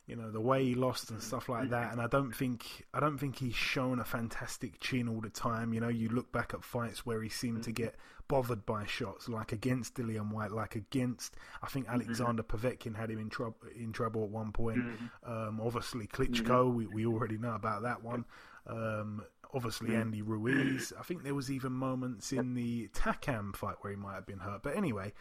you 0.05 0.17
know 0.17 0.29
the 0.31 0.41
way 0.41 0.65
he 0.65 0.75
lost 0.75 1.11
and 1.11 1.21
stuff 1.21 1.47
like 1.47 1.69
that, 1.69 1.93
and 1.93 2.01
I 2.01 2.07
don't 2.07 2.35
think 2.35 2.85
I 2.93 2.99
don't 2.99 3.17
think 3.17 3.37
he's 3.37 3.55
shown 3.55 3.99
a 3.99 4.03
fantastic 4.03 4.79
chin 4.81 5.07
all 5.07 5.21
the 5.21 5.29
time. 5.29 5.73
You 5.73 5.79
know, 5.79 5.87
you 5.87 6.09
look 6.09 6.31
back 6.31 6.53
at 6.53 6.63
fights 6.63 7.05
where 7.05 7.21
he 7.21 7.29
seemed 7.29 7.63
to 7.63 7.71
mm-hmm. 7.71 7.83
get 7.83 7.95
bothered 8.27 8.65
by 8.65 8.85
shots, 8.85 9.29
like 9.29 9.53
against 9.53 9.95
Dillian 9.95 10.31
Whyte, 10.31 10.51
like 10.51 10.75
against 10.75 11.35
I 11.61 11.67
think 11.67 11.85
mm-hmm. 11.85 11.95
Alexander. 11.95 12.43
Povetkin 12.43 12.95
had 12.95 13.09
him 13.11 13.19
in 13.19 13.29
trouble 13.29 13.57
in 13.75 13.93
trouble 13.93 14.23
at 14.23 14.29
one 14.29 14.51
point. 14.51 14.79
Mm-hmm. 14.79 15.31
Um, 15.31 15.61
obviously 15.61 16.07
Klitschko, 16.07 16.47
mm-hmm. 16.47 16.75
we 16.75 16.87
we 16.87 17.05
already 17.05 17.37
know 17.37 17.55
about 17.55 17.83
that 17.83 18.03
one. 18.03 18.25
Um, 18.67 19.23
obviously 19.53 19.89
mm-hmm. 19.89 20.01
Andy 20.01 20.21
Ruiz. 20.21 20.91
I 20.99 21.03
think 21.03 21.23
there 21.23 21.35
was 21.35 21.49
even 21.49 21.71
moments 21.71 22.33
in 22.33 22.55
the 22.55 22.89
Takam 22.89 23.55
fight 23.55 23.75
where 23.81 23.91
he 23.91 23.97
might 23.97 24.15
have 24.15 24.25
been 24.25 24.39
hurt. 24.39 24.63
But 24.63 24.75
anyway, 24.75 25.13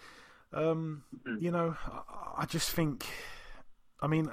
um, 0.53 1.05
you 1.39 1.53
know, 1.53 1.77
I, 1.87 2.43
I 2.43 2.47
just 2.47 2.71
think, 2.71 3.07
I 4.01 4.09
mean 4.09 4.29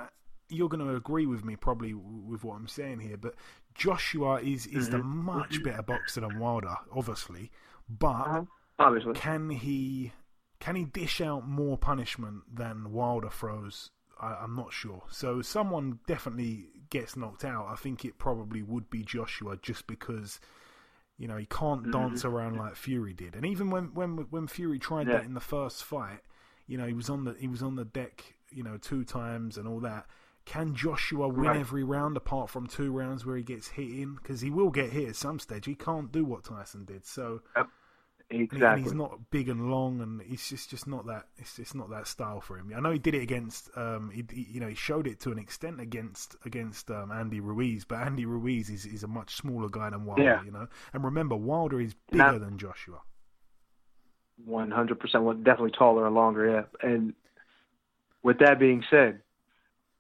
you're 0.50 0.70
going 0.70 0.86
to 0.86 0.96
agree 0.96 1.26
with 1.26 1.46
me 1.46 1.56
probably 1.56 1.94
with 1.94 2.44
what 2.44 2.56
I'm 2.56 2.68
saying 2.68 3.00
here, 3.00 3.18
but 3.18 3.36
Joshua 3.76 4.42
is 4.42 4.68
is 4.68 4.90
mm-hmm. 4.90 4.98
the 4.98 5.04
much 5.04 5.64
better 5.64 5.84
boxer 5.84 6.22
than 6.22 6.40
Wilder, 6.40 6.76
obviously, 6.94 7.52
but 7.88 8.08
uh-huh. 8.08 8.42
Obviously. 8.80 9.14
Can 9.14 9.50
he 9.50 10.14
can 10.60 10.76
he 10.76 10.86
dish 10.86 11.22
out 11.22 11.48
more 11.48 11.78
punishment 11.78 12.44
than 12.52 12.92
Wilder 12.92 13.30
throws? 13.30 13.92
I, 14.20 14.44
am 14.44 14.56
not 14.56 14.74
sure. 14.74 15.04
So 15.10 15.42
someone 15.42 16.00
definitely 16.08 16.68
gets 16.90 17.16
knocked 17.16 17.46
out. 17.46 17.68
I 17.70 17.76
think 17.76 18.04
it 18.04 18.18
probably 18.18 18.62
would 18.64 18.90
be 18.90 19.04
Joshua, 19.04 19.58
just 19.62 19.86
because 19.88 20.40
you 21.18 21.28
know 21.28 21.38
he 21.38 21.46
can't 21.46 21.84
mm-hmm. 21.84 21.92
dance 21.92 22.26
around 22.26 22.58
like 22.58 22.76
Fury 22.76 23.14
did. 23.14 23.36
And 23.36 23.46
even 23.46 23.70
when 23.70 23.94
when 23.94 24.28
when 24.30 24.48
Fury 24.48 24.80
tried 24.80 25.08
yeah. 25.08 25.18
that 25.18 25.26
in 25.26 25.34
the 25.34 25.40
first 25.42 25.84
fight, 25.84 26.22
you 26.68 26.78
know 26.78 26.86
he 26.86 26.94
was 26.94 27.10
on 27.10 27.26
the 27.26 27.36
he 27.38 27.48
was 27.48 27.62
on 27.62 27.76
the 27.76 27.86
deck, 27.86 28.24
you 28.50 28.64
know, 28.64 28.78
two 28.78 29.04
times 29.04 29.58
and 29.58 29.68
all 29.68 29.82
that. 29.82 30.06
Can 30.50 30.74
Joshua 30.74 31.28
win 31.28 31.46
right. 31.46 31.60
every 31.60 31.84
round 31.84 32.18
apart 32.18 32.50
from 32.50 32.66
two 32.66 32.92
rounds 32.92 33.24
where 33.24 33.38
he 33.38 33.44
gets 33.44 33.68
hit 33.68 33.92
in? 33.92 34.16
Because 34.16 34.42
he 34.42 34.50
will 34.50 34.72
get 34.72 34.90
hit 34.90 35.10
at 35.10 35.16
some 35.16 35.38
stage. 35.38 35.66
He 35.68 35.76
can't 35.76 36.12
do 36.12 36.26
what 36.26 36.44
Tyson 36.44 36.86
did. 36.86 37.06
So 37.06 37.42
yep. 37.56 37.68
Exactly. 38.32 38.68
And 38.68 38.84
he's 38.84 38.94
not 38.94 39.32
big 39.32 39.48
and 39.50 39.72
long, 39.72 40.02
and 40.02 40.22
he's 40.22 40.48
just 40.50 40.72
just 40.72 40.88
not 40.88 41.06
that. 41.06 41.28
It's 41.38 41.56
just 41.56 41.76
not 41.76 41.92
that 41.92 42.08
style 42.08 42.42
for 42.42 42.58
him. 42.58 42.72
I 42.76 42.80
know 42.80 42.92
he 42.92 42.98
did 42.98 43.14
it 43.14 43.22
against. 43.22 43.70
Um, 43.76 44.12
he, 44.12 44.24
he 44.32 44.48
you 44.54 44.60
know 44.60 44.68
he 44.68 44.76
showed 44.76 45.06
it 45.06 45.20
to 45.22 45.32
an 45.32 45.38
extent 45.38 45.80
against 45.80 46.36
against 46.46 46.90
um, 46.90 47.12
Andy 47.12 47.40
Ruiz, 47.40 47.86
but 47.86 48.00
Andy 48.00 48.26
Ruiz 48.26 48.72
is, 48.72 48.86
is 48.88 49.04
a 49.04 49.08
much 49.08 49.36
smaller 49.36 49.70
guy 49.70 49.92
than 49.92 50.06
Wilder. 50.06 50.24
Yeah. 50.24 50.44
You 50.44 50.52
know, 50.52 50.68
and 50.94 51.04
remember 51.04 51.36
Wilder 51.36 51.80
is 51.80 51.96
bigger 52.12 52.40
than 52.40 52.58
Joshua. 52.58 53.02
One 54.46 54.72
hundred 54.72 55.00
percent. 55.00 55.44
Definitely 55.44 55.72
taller 55.78 56.06
and 56.08 56.16
longer. 56.16 56.50
Yeah. 56.50 56.88
And 56.88 57.14
with 58.24 58.40
that 58.40 58.60
being 58.60 58.84
said, 58.90 59.22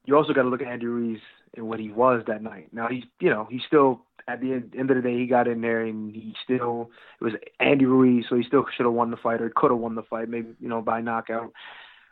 you 0.09 0.17
also 0.17 0.33
got 0.33 0.41
to 0.41 0.49
look 0.49 0.61
at 0.61 0.67
Andy 0.67 0.87
Ruiz 0.87 1.19
and 1.55 1.67
what 1.67 1.79
he 1.79 1.91
was 1.91 2.23
that 2.25 2.41
night. 2.41 2.69
Now 2.71 2.87
he's 2.87 3.03
you 3.19 3.29
know 3.29 3.47
he's 3.49 3.61
still 3.67 4.01
at 4.27 4.41
the 4.41 4.53
end, 4.53 4.73
end 4.77 4.89
of 4.89 4.95
the 4.95 5.03
day, 5.03 5.17
he 5.17 5.27
got 5.27 5.47
in 5.47 5.61
there 5.61 5.81
and 5.81 6.13
he 6.13 6.33
still 6.43 6.89
it 7.21 7.23
was 7.23 7.33
Andy 7.59 7.85
Ruiz, 7.85 8.25
so 8.27 8.35
he 8.35 8.43
still 8.43 8.65
should 8.75 8.85
have 8.87 8.93
won 8.93 9.11
the 9.11 9.17
fight 9.17 9.41
or 9.41 9.51
could 9.55 9.69
have 9.69 9.79
won 9.79 9.93
the 9.93 10.01
fight, 10.03 10.29
maybe 10.29 10.49
you 10.59 10.67
know 10.67 10.81
by 10.81 10.99
knockout. 10.99 11.53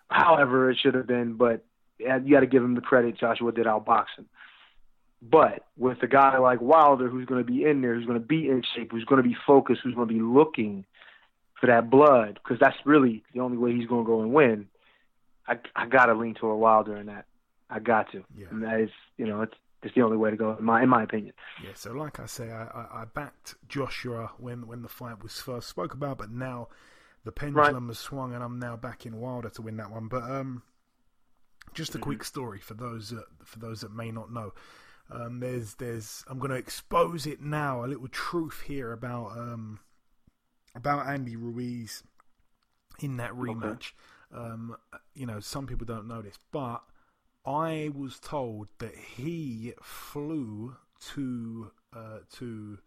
However, 0.09 0.69
it 0.69 0.77
should 0.81 0.93
have 0.93 1.07
been, 1.07 1.33
but 1.33 1.65
you 1.97 2.31
got 2.31 2.41
to 2.41 2.45
give 2.45 2.63
him 2.63 2.75
the 2.75 2.81
credit. 2.81 3.17
Joshua 3.19 3.51
did 3.51 3.65
outbox 3.65 4.05
him. 4.17 4.27
But 5.19 5.65
with 5.75 6.03
a 6.03 6.07
guy 6.07 6.37
like 6.37 6.61
Wilder, 6.61 7.09
who's 7.09 7.25
going 7.25 7.43
to 7.43 7.51
be 7.51 7.65
in 7.65 7.81
there, 7.81 7.95
who's 7.95 8.05
going 8.05 8.19
to 8.19 8.25
be 8.25 8.47
in 8.47 8.61
shape, 8.75 8.91
who's 8.91 9.05
going 9.05 9.21
to 9.21 9.27
be 9.27 9.35
focused, 9.47 9.81
who's 9.83 9.95
going 9.95 10.07
to 10.07 10.13
be 10.13 10.21
looking 10.21 10.85
for 11.59 11.65
that 11.65 11.89
blood, 11.89 12.39
because 12.41 12.59
that's 12.59 12.77
really 12.85 13.23
the 13.33 13.39
only 13.39 13.57
way 13.57 13.73
he's 13.73 13.87
going 13.87 14.05
to 14.05 14.07
go 14.07 14.21
and 14.21 14.31
win. 14.31 14.67
I 15.47 15.57
I 15.75 15.87
got 15.87 16.05
to 16.05 16.13
lean 16.13 16.35
toward 16.35 16.59
Wilder 16.59 16.97
in 16.97 17.07
that. 17.07 17.25
I 17.69 17.79
got 17.79 18.11
to. 18.11 18.23
Yeah. 18.35 18.47
And 18.51 18.63
that 18.63 18.79
is, 18.79 18.89
you 19.17 19.25
know, 19.25 19.41
it's 19.41 19.55
it's 19.83 19.93
the 19.93 20.01
only 20.01 20.17
way 20.17 20.31
to 20.31 20.37
go, 20.37 20.55
in 20.57 20.65
my 20.65 20.83
in 20.83 20.89
my 20.89 21.03
opinion. 21.03 21.33
Yeah. 21.63 21.71
So, 21.75 21.91
like 21.93 22.19
I 22.19 22.25
say, 22.25 22.51
I, 22.51 22.63
I, 22.63 23.01
I 23.01 23.05
backed 23.13 23.55
Joshua 23.67 24.31
when 24.37 24.67
when 24.67 24.81
the 24.81 24.89
fight 24.89 25.21
was 25.21 25.39
first 25.39 25.69
spoke 25.69 25.93
about, 25.93 26.17
but 26.17 26.31
now 26.31 26.69
the 27.23 27.31
pendulum 27.31 27.73
right. 27.73 27.89
has 27.89 27.99
swung, 27.99 28.33
and 28.33 28.43
I'm 28.43 28.59
now 28.59 28.75
backing 28.75 29.19
Wilder 29.19 29.49
to 29.49 29.61
win 29.61 29.77
that 29.77 29.91
one. 29.91 30.07
But 30.07 30.23
um, 30.23 30.63
just 31.73 31.93
a 31.93 31.97
mm-hmm. 31.97 32.03
quick 32.03 32.23
story 32.23 32.59
for 32.59 32.73
those 32.73 33.09
that, 33.11 33.25
for 33.43 33.59
those 33.59 33.81
that 33.81 33.93
may 33.93 34.11
not 34.11 34.31
know. 34.31 34.53
Um, 35.09 35.39
there's 35.39 35.75
there's 35.75 36.23
I'm 36.27 36.39
going 36.39 36.51
to 36.51 36.57
expose 36.57 37.25
it 37.25 37.41
now. 37.41 37.85
A 37.85 37.87
little 37.87 38.07
truth 38.09 38.63
here 38.65 38.91
about 38.91 39.37
um, 39.37 39.79
about 40.75 41.07
Andy 41.07 41.35
Ruiz 41.35 42.03
in 42.99 43.17
that 43.17 43.31
rematch. 43.31 43.91
Okay. 44.33 44.43
Um, 44.43 44.75
you 45.13 45.25
know, 45.25 45.39
some 45.39 45.67
people 45.67 45.85
don't 45.85 46.07
know 46.07 46.21
this, 46.21 46.37
but 46.51 46.83
I 47.47 47.91
was 47.95 48.19
told 48.19 48.67
that 48.79 48.93
he 48.93 49.71
flew 49.81 50.75
to 51.13 51.71
uh, 51.93 52.19
to 52.33 52.79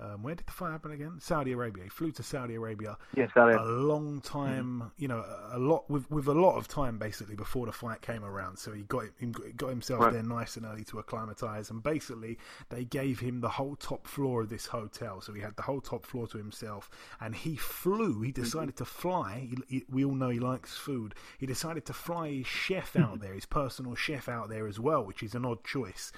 um, 0.00 0.22
where 0.22 0.34
did 0.34 0.46
the 0.46 0.52
fight 0.52 0.70
happen 0.70 0.92
again? 0.92 1.18
Saudi 1.18 1.52
Arabia. 1.52 1.84
He 1.84 1.88
flew 1.90 2.12
to 2.12 2.22
Saudi 2.22 2.54
Arabia. 2.54 2.96
Yeah, 3.16 3.26
Saudi. 3.34 3.56
A 3.56 3.62
long 3.62 4.20
time, 4.20 4.78
mm-hmm. 4.78 4.88
you 4.96 5.08
know, 5.08 5.24
a 5.50 5.58
lot 5.58 5.90
with 5.90 6.08
with 6.10 6.28
a 6.28 6.34
lot 6.34 6.56
of 6.56 6.68
time 6.68 6.98
basically 6.98 7.34
before 7.34 7.66
the 7.66 7.72
fight 7.72 8.00
came 8.00 8.24
around. 8.24 8.58
So 8.58 8.72
he 8.72 8.82
got 8.82 9.06
he 9.18 9.26
got 9.26 9.70
himself 9.70 10.00
right. 10.00 10.12
there 10.12 10.22
nice 10.22 10.56
and 10.56 10.66
early 10.66 10.84
to 10.84 11.00
acclimatise, 11.00 11.70
and 11.70 11.82
basically 11.82 12.38
they 12.68 12.84
gave 12.84 13.18
him 13.18 13.40
the 13.40 13.48
whole 13.48 13.74
top 13.74 14.06
floor 14.06 14.42
of 14.42 14.50
this 14.50 14.66
hotel. 14.66 15.20
So 15.20 15.32
he 15.32 15.40
had 15.40 15.56
the 15.56 15.62
whole 15.62 15.80
top 15.80 16.06
floor 16.06 16.28
to 16.28 16.38
himself, 16.38 16.88
and 17.20 17.34
he 17.34 17.56
flew. 17.56 18.22
He 18.22 18.30
mm-hmm. 18.30 18.42
decided 18.42 18.76
mm-hmm. 18.76 18.84
to 18.84 18.90
fly. 18.90 19.48
He, 19.50 19.78
he, 19.78 19.84
we 19.90 20.04
all 20.04 20.14
know 20.14 20.28
he 20.28 20.38
likes 20.38 20.76
food. 20.76 21.14
He 21.38 21.46
decided 21.46 21.86
to 21.86 21.92
fly 21.92 22.28
his 22.28 22.46
chef 22.46 22.94
out 22.94 23.20
there, 23.20 23.34
his 23.34 23.46
personal 23.46 23.96
chef 23.96 24.28
out 24.28 24.48
there 24.48 24.68
as 24.68 24.78
well, 24.78 25.04
which 25.04 25.24
is 25.24 25.34
an 25.34 25.44
odd 25.44 25.64
choice. 25.64 26.12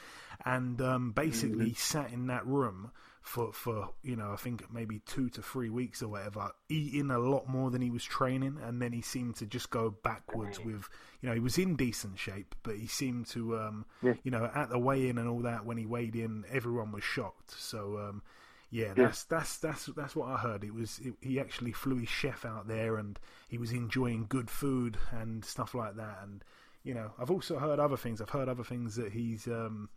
And 0.45 0.81
um, 0.83 1.13
basically, 1.13 1.71
mm-hmm. 1.71 1.75
sat 1.75 2.13
in 2.13 2.27
that 2.27 2.47
room 2.47 2.91
for 3.23 3.53
for 3.53 3.91
you 4.03 4.17
know 4.17 4.33
I 4.33 4.37
think 4.37 4.73
maybe 4.73 5.01
two 5.01 5.29
to 5.31 5.43
three 5.43 5.71
weeks 5.71 6.03
or 6.03 6.09
whatever, 6.09 6.51
eating 6.69 7.11
a 7.11 7.19
lot 7.19 7.49
more 7.49 7.71
than 7.71 7.83
he 7.83 7.91
was 7.91 8.05
training, 8.05 8.59
and 8.63 8.81
then 8.81 8.93
he 8.93 9.03
seemed 9.03 9.37
to 9.37 9.47
just 9.47 9.71
go 9.71 9.91
backwards 10.03 10.59
with 10.61 10.89
you 11.21 11.29
know 11.29 11.35
he 11.35 11.41
was 11.41 11.59
in 11.59 11.77
decent 11.77 12.19
shape, 12.19 12.55
but 12.63 12.77
he 12.77 12.87
seemed 12.87 13.27
to 13.29 13.59
um, 13.59 13.87
yeah. 14.03 14.15
you 14.23 14.31
know 14.31 14.51
at 14.55 14.71
the 14.71 14.79
weigh 14.79 15.09
in 15.09 15.19
and 15.19 15.29
all 15.29 15.41
that 15.41 15.65
when 15.65 15.77
he 15.77 15.87
weighed 15.87 16.17
in, 16.17 16.45
everyone 16.51 16.93
was 16.93 17.05
shocked. 17.05 17.51
So 17.59 17.99
um, 17.99 18.23
yeah, 18.71 18.95
that's 18.95 19.27
yeah. 19.31 19.39
that's 19.39 19.59
that's 19.59 19.87
that's 19.87 20.17
what 20.17 20.29
I 20.29 20.37
heard. 20.37 20.65
It 20.65 20.73
was 20.75 20.99
it, 21.01 21.15
he 21.21 21.41
actually 21.41 21.73
flew 21.73 21.97
his 21.97 22.09
chef 22.09 22.45
out 22.45 22.69
there, 22.69 22.97
and 22.97 23.19
he 23.49 23.59
was 23.59 23.73
enjoying 23.73 24.27
good 24.29 24.51
food 24.51 24.97
and 25.11 25.45
stuff 25.45 25.75
like 25.75 25.97
that. 25.97 26.19
And 26.23 26.43
you 26.85 26.95
know, 26.95 27.11
I've 27.19 27.31
also 27.31 27.59
heard 27.59 27.79
other 27.79 27.97
things. 27.97 28.21
I've 28.21 28.31
heard 28.31 28.49
other 28.49 28.65
things 28.65 28.97
that 28.97 29.13
he's 29.13 29.47
um, 29.47 29.91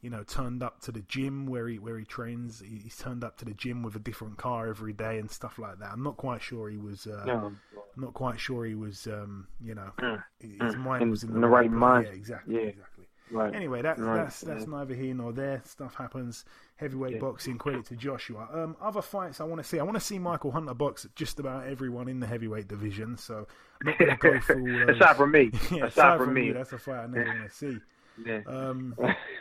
you 0.00 0.10
know, 0.10 0.22
turned 0.22 0.62
up 0.62 0.80
to 0.82 0.92
the 0.92 1.00
gym 1.02 1.46
where 1.46 1.68
he 1.68 1.78
where 1.78 1.98
he 1.98 2.04
trains. 2.04 2.62
He's 2.64 2.96
turned 2.96 3.24
up 3.24 3.36
to 3.38 3.44
the 3.44 3.54
gym 3.54 3.82
with 3.82 3.96
a 3.96 3.98
different 3.98 4.38
car 4.38 4.68
every 4.68 4.92
day 4.92 5.18
and 5.18 5.30
stuff 5.30 5.58
like 5.58 5.78
that. 5.80 5.90
I'm 5.92 6.02
not 6.02 6.16
quite 6.16 6.42
sure 6.42 6.68
he 6.68 6.76
was. 6.76 7.06
Uh, 7.06 7.24
no. 7.26 7.52
I'm 7.96 8.02
not 8.02 8.14
quite 8.14 8.38
sure 8.38 8.64
he 8.64 8.74
was. 8.74 9.06
Um, 9.06 9.48
you 9.60 9.74
know, 9.74 9.90
mm. 9.98 10.22
his 10.40 10.74
mm. 10.74 10.78
mind 10.78 11.02
in, 11.02 11.10
was 11.10 11.24
in 11.24 11.30
the, 11.30 11.34
in 11.36 11.40
the 11.40 11.48
right, 11.48 11.62
right 11.62 11.70
mind. 11.70 12.06
Yeah, 12.06 12.14
exactly. 12.14 12.54
Yeah. 12.54 12.60
Exactly. 12.62 13.04
Right. 13.30 13.54
Anyway, 13.54 13.82
that, 13.82 13.98
right. 13.98 14.16
that's 14.16 14.40
that's 14.40 14.64
yeah. 14.64 14.70
neither 14.70 14.94
here 14.94 15.14
nor 15.14 15.32
there. 15.32 15.62
Stuff 15.64 15.94
happens. 15.94 16.44
Heavyweight 16.76 17.14
yeah. 17.14 17.20
boxing. 17.20 17.58
Credit 17.58 17.84
to 17.86 17.96
Joshua. 17.96 18.48
Um, 18.52 18.76
other 18.80 19.02
fights 19.02 19.40
I 19.40 19.44
want 19.44 19.62
to 19.62 19.68
see. 19.68 19.78
I 19.78 19.82
want 19.82 19.96
to 19.96 20.00
see 20.00 20.18
Michael 20.18 20.50
Hunter 20.50 20.74
box 20.74 21.06
just 21.14 21.40
about 21.40 21.66
everyone 21.66 22.08
in 22.08 22.20
the 22.20 22.26
heavyweight 22.26 22.68
division. 22.68 23.16
So 23.16 23.46
I'm 23.80 23.88
not 23.88 23.98
going 23.98 24.10
to 24.10 24.16
go 24.16 24.40
through. 24.46 24.80
All 24.80 24.86
those. 24.86 24.96
aside 24.96 25.16
from 25.16 25.32
me. 25.32 25.50
yeah, 25.70 25.84
aside, 25.84 25.88
aside 25.88 26.18
from 26.18 26.34
me, 26.34 26.42
me, 26.42 26.52
that's 26.52 26.72
a 26.72 26.78
fight 26.78 27.00
I 27.00 27.06
never 27.06 27.26
want 27.26 27.50
to 27.50 27.54
see. 27.54 27.78
Yeah. 28.24 28.40
Um, 28.46 28.94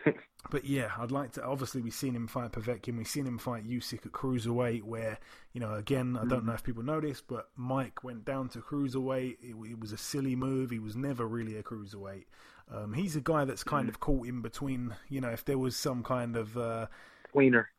but 0.49 0.65
yeah, 0.65 0.91
I'd 0.97 1.11
like 1.11 1.33
to. 1.33 1.43
Obviously, 1.43 1.81
we've 1.81 1.93
seen 1.93 2.15
him 2.15 2.27
fight 2.27 2.51
Povetkin. 2.51 2.97
We've 2.97 3.07
seen 3.07 3.25
him 3.25 3.37
fight 3.37 3.67
Usyk 3.67 4.05
at 4.05 4.11
cruiserweight. 4.11 4.83
Where 4.83 5.17
you 5.53 5.61
know, 5.61 5.73
again, 5.73 6.17
I 6.21 6.25
don't 6.25 6.45
know 6.45 6.53
if 6.53 6.63
people 6.63 6.83
know 6.83 6.99
this, 6.99 7.21
but 7.21 7.49
Mike 7.55 8.03
went 8.03 8.25
down 8.25 8.49
to 8.49 8.59
cruiserweight. 8.59 9.37
It, 9.41 9.55
it 9.69 9.79
was 9.79 9.91
a 9.91 9.97
silly 9.97 10.35
move. 10.35 10.69
He 10.71 10.79
was 10.79 10.95
never 10.95 11.27
really 11.27 11.57
a 11.57 11.63
cruiserweight. 11.63 12.25
Um, 12.73 12.93
he's 12.93 13.15
a 13.15 13.21
guy 13.21 13.45
that's 13.45 13.63
kind 13.63 13.87
of 13.89 13.99
caught 13.99 14.27
in 14.27 14.41
between. 14.41 14.95
You 15.09 15.21
know, 15.21 15.29
if 15.29 15.45
there 15.45 15.57
was 15.57 15.75
some 15.75 16.03
kind 16.03 16.35
of 16.35 16.57
uh, 16.57 16.87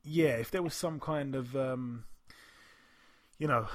yeah, 0.04 0.36
if 0.36 0.50
there 0.50 0.62
was 0.62 0.74
some 0.74 1.00
kind 1.00 1.34
of, 1.34 1.56
um, 1.56 2.04
you 3.38 3.48
know, 3.48 3.66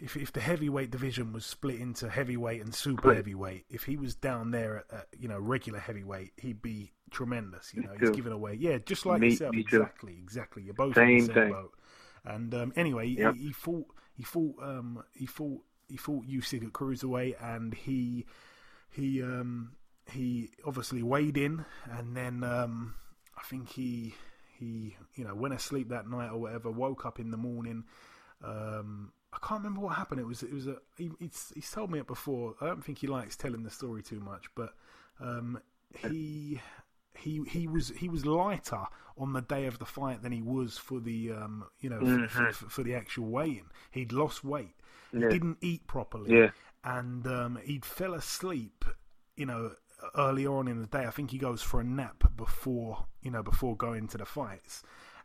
if 0.00 0.16
if 0.16 0.32
the 0.32 0.40
heavyweight 0.40 0.90
division 0.90 1.32
was 1.32 1.46
split 1.46 1.80
into 1.80 2.08
heavyweight 2.08 2.60
and 2.60 2.74
super 2.74 3.14
heavyweight, 3.14 3.64
if 3.70 3.84
he 3.84 3.96
was 3.96 4.14
down 4.14 4.50
there 4.50 4.84
at, 4.90 4.98
at 4.98 5.06
you 5.18 5.28
know 5.28 5.38
regular 5.38 5.78
heavyweight, 5.78 6.32
he'd 6.36 6.62
be 6.62 6.92
tremendous. 7.12 7.72
You 7.74 7.82
know, 7.82 7.92
he's 7.98 8.10
giving 8.10 8.32
away, 8.32 8.56
yeah, 8.58 8.78
just 8.78 9.06
like 9.06 9.20
me, 9.20 9.30
yourself. 9.30 9.54
Me 9.54 9.60
exactly, 9.60 10.16
exactly. 10.22 10.62
You're 10.62 10.74
both 10.74 10.94
same 10.94 11.08
in 11.08 11.18
the 11.18 11.26
same 11.26 11.34
thing. 11.34 11.52
boat. 11.52 11.74
And 12.24 12.54
um, 12.54 12.72
anyway, 12.76 13.08
yep. 13.08 13.34
he, 13.34 13.46
he, 13.46 13.52
fought, 13.52 13.86
he 14.16 14.22
fought, 14.22 14.56
um, 14.62 15.02
he 15.14 15.26
fought, 15.26 15.60
he 15.88 15.96
fought 15.96 16.24
Usyk 16.26 16.64
at 16.64 16.72
cruiserweight, 16.72 17.36
and 17.42 17.74
he, 17.74 18.26
he, 18.90 19.22
um, 19.22 19.72
he 20.10 20.50
obviously 20.64 21.02
weighed 21.02 21.36
in, 21.36 21.64
and 21.90 22.16
then 22.16 22.42
um, 22.44 22.94
I 23.36 23.42
think 23.42 23.70
he, 23.70 24.14
he, 24.58 24.96
you 25.14 25.24
know, 25.24 25.34
went 25.34 25.54
asleep 25.54 25.88
that 25.90 26.08
night 26.08 26.30
or 26.30 26.38
whatever. 26.38 26.70
Woke 26.70 27.04
up 27.04 27.18
in 27.18 27.30
the 27.30 27.36
morning. 27.36 27.84
Um, 28.44 29.12
I 29.32 29.38
can't 29.38 29.60
remember 29.60 29.80
what 29.80 29.96
happened. 29.96 30.20
It 30.20 30.26
was 30.26 30.42
it 30.42 30.52
was 30.52 30.66
a 30.66 30.76
he, 30.96 31.10
he's, 31.18 31.52
he's 31.54 31.70
told 31.70 31.90
me 31.90 31.98
it 31.98 32.06
before. 32.06 32.54
I 32.60 32.66
don't 32.66 32.84
think 32.84 32.98
he 32.98 33.06
likes 33.06 33.36
telling 33.36 33.62
the 33.62 33.70
story 33.70 34.02
too 34.02 34.20
much, 34.20 34.46
but 34.54 34.74
um, 35.20 35.60
he 36.10 36.60
he 37.18 37.42
he 37.48 37.66
was 37.66 37.88
he 37.96 38.08
was 38.08 38.24
lighter 38.26 38.84
on 39.18 39.32
the 39.32 39.42
day 39.42 39.66
of 39.66 39.78
the 39.78 39.84
fight 39.84 40.22
than 40.22 40.32
he 40.32 40.42
was 40.42 40.78
for 40.78 41.00
the 41.00 41.32
um, 41.32 41.64
you 41.80 41.90
know 41.90 41.98
mm-hmm. 41.98 42.26
for, 42.26 42.52
for, 42.52 42.70
for, 42.70 42.82
the 42.82 42.94
actual 42.94 43.26
weigh-in. 43.26 43.64
He'd 43.90 44.12
lost 44.12 44.42
weight. 44.42 44.74
Yeah. 45.12 45.28
He 45.28 45.34
didn't 45.34 45.58
eat 45.60 45.86
properly, 45.86 46.34
yeah. 46.34 46.50
and 46.84 47.26
um, 47.26 47.58
he'd 47.64 47.84
fell 47.84 48.14
asleep. 48.14 48.84
You 49.36 49.46
know, 49.46 49.72
earlier 50.16 50.52
on 50.52 50.68
in 50.68 50.80
the 50.80 50.86
day. 50.86 51.04
I 51.06 51.10
think 51.10 51.30
he 51.30 51.38
goes 51.38 51.62
for 51.62 51.80
a 51.80 51.84
nap 51.84 52.24
before 52.36 53.06
you 53.22 53.30
know 53.30 53.42
before 53.42 53.76
going 53.76 54.08
to 54.08 54.18
the 54.18 54.26
fights 54.26 54.82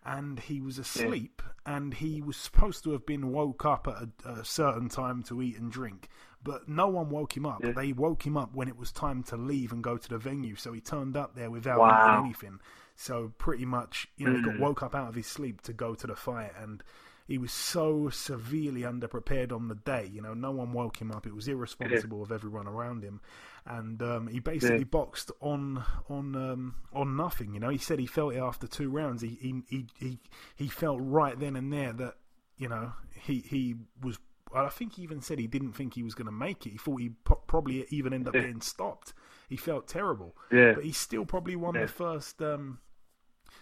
and 0.07 0.39
he 0.39 0.61
was 0.61 0.79
asleep 0.79 1.41
yeah. 1.45 1.75
and 1.75 1.93
he 1.93 2.21
was 2.21 2.38
supposed 2.38 2.84
to 2.84 2.91
have 2.91 3.05
been 3.05 3.31
woke 3.31 3.65
up 3.65 3.88
at 3.88 4.07
a, 4.25 4.39
a, 4.39 4.45
certain 4.45 4.88
time 4.88 5.21
to 5.21 5.41
eat 5.41 5.59
and 5.59 5.71
drink 5.71 6.07
but 6.41 6.67
no 6.69 6.88
one 6.88 7.09
woke 7.09 7.35
him 7.35 7.45
up 7.45 7.59
yeah. 7.63 7.73
they 7.73 7.91
woke 7.91 8.25
him 8.25 8.38
up 8.38 8.55
when 8.55 8.69
it 8.69 8.77
was 8.77 8.91
time 8.91 9.21
to 9.21 9.35
leave 9.35 9.71
and 9.73 9.84
go 9.84 9.97
to 9.97 10.09
the 10.09 10.17
venue 10.17 10.55
so 10.55 10.71
he 10.71 10.79
turned 10.79 11.17
up 11.17 11.35
there 11.35 11.51
without 11.51 11.79
wow. 11.79 12.23
anything 12.23 12.59
so 12.95 13.31
pretty 13.38 13.65
much 13.65 14.07
you 14.15 14.25
know 14.25 14.34
mm. 14.34 14.38
he 14.38 14.43
got 14.43 14.55
mm. 14.55 14.59
woke 14.59 14.81
up 14.81 14.95
out 14.95 15.09
of 15.09 15.15
his 15.15 15.27
sleep 15.27 15.61
to 15.61 15.73
go 15.73 15.93
to 15.93 16.07
the 16.07 16.15
fight 16.15 16.51
and 16.59 16.81
he 17.27 17.37
was 17.37 17.51
so 17.51 18.09
severely 18.09 18.81
underprepared 18.81 19.51
on 19.51 19.67
the 19.67 19.75
day. 19.75 20.09
You 20.11 20.21
know, 20.21 20.33
no 20.33 20.51
one 20.51 20.71
woke 20.71 20.97
him 21.01 21.11
up. 21.11 21.27
It 21.27 21.35
was 21.35 21.47
irresponsible 21.47 22.19
yeah. 22.19 22.23
of 22.23 22.31
everyone 22.31 22.67
around 22.67 23.03
him, 23.03 23.19
and 23.65 24.01
um, 24.01 24.27
he 24.27 24.39
basically 24.39 24.79
yeah. 24.79 24.83
boxed 24.85 25.31
on 25.41 25.83
on 26.09 26.35
um, 26.35 26.75
on 26.93 27.17
nothing. 27.17 27.53
You 27.53 27.59
know, 27.59 27.69
he 27.69 27.77
said 27.77 27.99
he 27.99 28.05
felt 28.05 28.33
it 28.33 28.39
after 28.39 28.65
two 28.65 28.89
rounds. 28.89 29.21
He 29.21 29.37
he 29.41 29.61
he 29.67 29.85
he, 29.99 30.19
he 30.55 30.67
felt 30.69 30.99
right 31.01 31.37
then 31.37 31.57
and 31.57 31.71
there 31.71 31.93
that 31.93 32.15
you 32.57 32.69
know 32.69 32.93
he 33.13 33.39
he 33.39 33.75
was. 34.01 34.17
I 34.55 34.69
think 34.69 34.93
he 34.93 35.01
even 35.01 35.21
said 35.21 35.39
he 35.39 35.47
didn't 35.47 35.73
think 35.73 35.93
he 35.93 36.03
was 36.03 36.15
going 36.15 36.27
to 36.27 36.31
make 36.31 36.65
it. 36.65 36.69
He 36.69 36.77
thought 36.77 37.01
he 37.01 37.09
probably 37.47 37.85
even 37.89 38.13
end 38.13 38.29
up 38.29 38.33
yeah. 38.35 38.41
getting 38.41 38.61
stopped. 38.61 39.13
He 39.49 39.57
felt 39.57 39.89
terrible. 39.89 40.37
Yeah. 40.53 40.71
But 40.73 40.85
he 40.85 40.93
still 40.93 41.25
probably 41.25 41.57
won 41.57 41.73
the 41.73 41.87
first 41.87 42.41
um, 42.41 42.79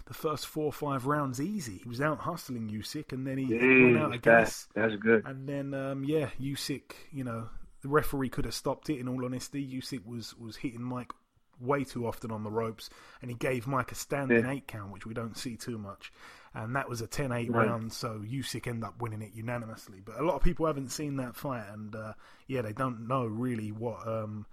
the 0.06 0.14
first 0.14 0.46
four 0.46 0.66
or 0.66 0.72
five 0.72 1.08
rounds 1.08 1.42
easy. 1.42 1.80
He 1.84 1.90
was 1.90 2.02
out 2.02 2.20
hustling 2.20 2.70
Usyk, 2.70 3.12
and 3.12 3.26
then 3.26 3.38
he 3.38 3.46
went 3.46 3.98
out 3.98 4.14
a 4.14 4.18
gas. 4.18 4.68
That's, 4.76 4.96
good. 4.98 5.26
And 5.26 5.48
then, 5.48 5.74
um, 5.74 6.04
yeah, 6.04 6.30
Usyk, 6.40 6.94
you 7.12 7.24
know, 7.24 7.50
the 7.82 7.90
referee 7.90 8.30
could 8.30 8.46
have 8.46 8.54
stopped 8.54 8.90
it. 8.90 9.00
In 9.00 9.08
all 9.08 9.26
honesty, 9.26 9.66
Usyk 9.66 10.06
was 10.06 10.36
was 10.38 10.58
hitting 10.58 10.82
Mike 10.82 11.12
way 11.60 11.84
too 11.84 12.06
often 12.06 12.32
on 12.32 12.44
the 12.44 12.52
ropes, 12.52 12.90
and 13.22 13.32
he 13.32 13.38
gave 13.38 13.68
Mike 13.68 13.92
a 13.92 13.96
standing 13.96 14.44
yeah. 14.44 14.52
eight 14.52 14.68
count, 14.68 14.92
which 14.92 15.06
we 15.06 15.14
don't 15.14 15.38
see 15.38 15.56
too 15.56 15.78
much. 15.78 16.12
And 16.54 16.76
that 16.78 16.88
was 16.88 17.02
a 17.02 17.08
10-8 17.08 17.30
right. 17.30 17.50
round, 17.50 17.92
so 17.92 18.24
Usyk 18.26 18.66
ended 18.66 18.86
up 18.86 19.02
winning 19.02 19.22
it 19.22 19.34
unanimously. 19.34 20.00
But 20.04 20.18
a 20.20 20.24
lot 20.24 20.36
of 20.36 20.42
people 20.42 20.66
haven't 20.66 20.90
seen 20.90 21.18
that 21.18 21.36
fight, 21.36 21.66
and 21.70 21.94
uh, 21.94 22.14
yeah, 22.48 22.62
they 22.62 22.72
don't 22.72 23.08
know 23.08 23.26
really 23.26 23.74
what 23.74 24.08
um, 24.08 24.46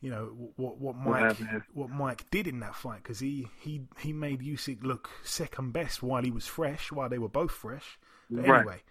you 0.00 0.10
know 0.10 0.52
what 0.56 0.78
what 0.78 0.96
Mike 0.96 1.38
what 1.72 1.90
Mike 1.90 2.30
did 2.30 2.46
in 2.46 2.60
that 2.60 2.74
fight 2.74 3.02
because 3.02 3.18
he 3.18 3.48
he 3.60 3.82
he 3.98 4.12
made 4.12 4.40
Usyk 4.40 4.82
look 4.82 5.10
second 5.22 5.72
best 5.72 6.02
while 6.02 6.22
he 6.22 6.30
was 6.30 6.46
fresh, 6.46 6.92
while 6.92 7.08
they 7.08 7.18
were 7.18 7.28
both 7.28 7.52
fresh. 7.52 7.98
But 8.30 8.46
right. 8.46 8.60
anyway, 8.60 8.82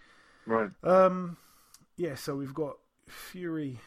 right? 0.46 0.70
Um, 0.84 1.38
yeah. 1.98 2.16
So 2.16 2.36
we've 2.36 2.54
got 2.54 2.78
Fury 3.08 3.80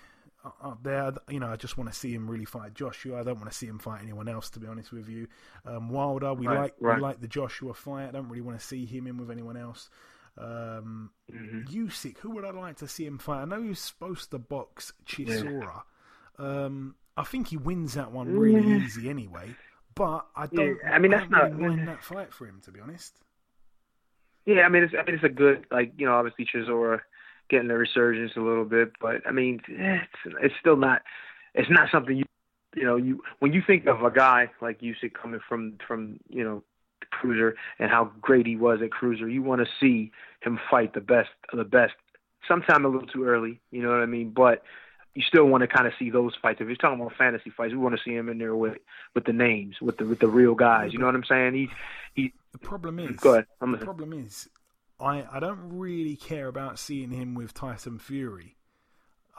up 0.62 0.82
there. 0.82 1.12
You 1.28 1.40
know, 1.40 1.49
I 1.49 1.57
just 1.57 1.77
want 1.77 1.90
to 1.90 1.97
see 1.97 2.12
him 2.12 2.31
really 2.31 2.45
fight 2.45 2.74
Joshua. 2.74 3.20
I 3.20 3.24
don't 3.24 3.39
want 3.39 3.51
to 3.51 3.57
see 3.57 3.66
him 3.66 3.78
fight 3.78 4.03
anyone 4.03 4.28
else, 4.28 4.51
to 4.51 4.61
be 4.61 4.66
honest 4.66 4.93
with 4.93 5.09
you. 5.09 5.27
Um, 5.66 5.89
Wilder, 5.90 6.35
we 6.35 6.47
right, 6.47 6.61
like 6.61 6.74
right. 6.81 6.97
we 6.97 7.03
like 7.03 7.20
the 7.20 7.28
Joshua 7.28 7.74
fight. 7.74 8.09
I 8.09 8.11
don't 8.12 8.28
really 8.28 8.43
want 8.43 8.59
to 8.59 8.65
see 8.65 8.86
him 8.86 9.07
in 9.07 9.19
with 9.19 9.31
anyone 9.31 9.57
else. 9.57 9.90
Um, 10.36 11.11
mm-hmm. 11.32 11.62
Usyk, 11.85 12.19
who 12.19 12.31
would 12.31 12.45
I 12.45 12.51
like 12.51 12.77
to 12.77 12.89
see 12.89 13.07
him 13.07 13.19
fight? 13.19 13.43
I 13.43 13.45
know 13.45 13.62
he's 13.62 13.81
supposed 13.81 14.31
to 14.31 14.39
box 14.39 14.93
Chisora. 15.05 15.82
Yeah. 16.39 16.65
Um, 16.65 16.95
I 17.19 17.24
think 17.24 17.49
he 17.49 17.57
wins 17.57 17.95
that 17.95 18.12
one 18.12 18.39
really 18.39 18.66
yeah. 18.66 18.85
easy 18.85 19.11
anyway. 19.11 19.57
But 19.95 20.27
I 20.36 20.47
don't. 20.47 20.78
Yeah, 20.82 20.93
I 20.93 20.99
mean, 21.01 21.12
I 21.12 21.19
that's 21.19 21.31
not 21.31 21.57
really 21.57 21.77
mind 21.77 21.89
that 21.89 22.05
fight 22.05 22.32
for 22.32 22.47
him, 22.47 22.61
to 22.65 22.70
be 22.70 22.78
honest. 22.78 23.15
Yeah, 24.47 24.62
I 24.62 24.69
mean, 24.69 24.85
it's 24.85 24.95
I 24.95 25.05
mean, 25.05 25.16
it's 25.16 25.24
a 25.24 25.28
good 25.28 25.66
like 25.73 25.93
you 25.99 26.07
know, 26.07 26.15
obviously 26.15 26.47
Chisora 26.47 27.01
getting 27.51 27.69
the 27.69 27.74
resurgence 27.74 28.32
a 28.36 28.40
little 28.40 28.65
bit, 28.65 28.93
but 29.01 29.27
I 29.27 29.32
mean, 29.32 29.61
it's 29.66 30.36
it's 30.40 30.55
still 30.61 30.77
not 30.77 31.03
it's 31.55 31.69
not 31.70 31.90
something 31.90 32.16
you 32.16 32.24
you 32.77 32.85
know 32.85 32.97
you 32.97 33.20
when 33.40 33.53
you 33.53 33.62
think 33.66 33.86
of 33.86 34.03
a 34.03 34.11
guy 34.11 34.51
like 34.62 34.81
Usyk 34.81 35.15
coming 35.20 35.40
from 35.49 35.78
from 35.86 36.20
you 36.28 36.45
know 36.45 36.62
cruiser 37.11 37.57
and 37.81 37.90
how 37.90 38.12
great 38.20 38.47
he 38.47 38.55
was 38.55 38.81
at 38.82 38.93
cruiser. 38.93 39.28
You 39.28 39.43
want 39.43 39.61
to 39.62 39.66
see 39.81 40.12
him 40.43 40.61
fight 40.70 40.95
the 40.95 41.01
best 41.01 41.31
of 41.53 41.59
the 41.59 41.65
best. 41.65 41.95
Sometime 42.47 42.85
a 42.85 42.89
little 42.89 43.09
too 43.09 43.24
early, 43.24 43.61
you 43.73 43.82
know 43.82 43.90
what 43.90 44.01
I 44.01 44.07
mean? 44.07 44.31
But 44.31 44.62
you 45.19 45.24
still 45.27 45.47
want 45.47 45.62
to 45.62 45.66
kind 45.66 45.89
of 45.89 45.93
see 45.99 46.11
those 46.11 46.32
fights. 46.40 46.61
If 46.61 46.69
you're 46.69 46.77
talking 46.77 47.01
about 47.01 47.12
fantasy 47.19 47.51
fights, 47.51 47.73
we 47.73 47.78
want 47.78 47.97
to 47.97 48.01
see 48.05 48.15
him 48.15 48.28
in 48.28 48.39
there 48.39 48.55
with 48.55 48.78
with 49.16 49.24
the 49.24 49.32
names, 49.32 49.74
with 49.82 49.97
the 49.99 50.05
with 50.05 50.20
the 50.20 50.28
real 50.28 50.55
guys. 50.55 50.93
You 50.93 51.01
know 51.01 51.07
what 51.07 51.16
I'm 51.16 51.24
saying? 51.24 51.55
He 51.55 51.69
he. 52.15 52.32
The 52.53 52.59
problem 52.59 53.01
is. 53.01 53.16
Go 53.16 53.32
ahead. 53.32 53.47
I'm 53.61 53.73
the 53.73 53.78
problem 53.78 54.12
is, 54.12 54.49
I 55.01 55.27
I 55.32 55.40
don't 55.40 55.77
really 55.77 56.15
care 56.15 56.47
about 56.47 56.78
seeing 56.78 57.11
him 57.11 57.35
with 57.35 57.53
Tyson 57.53 57.99
Fury. 57.99 58.55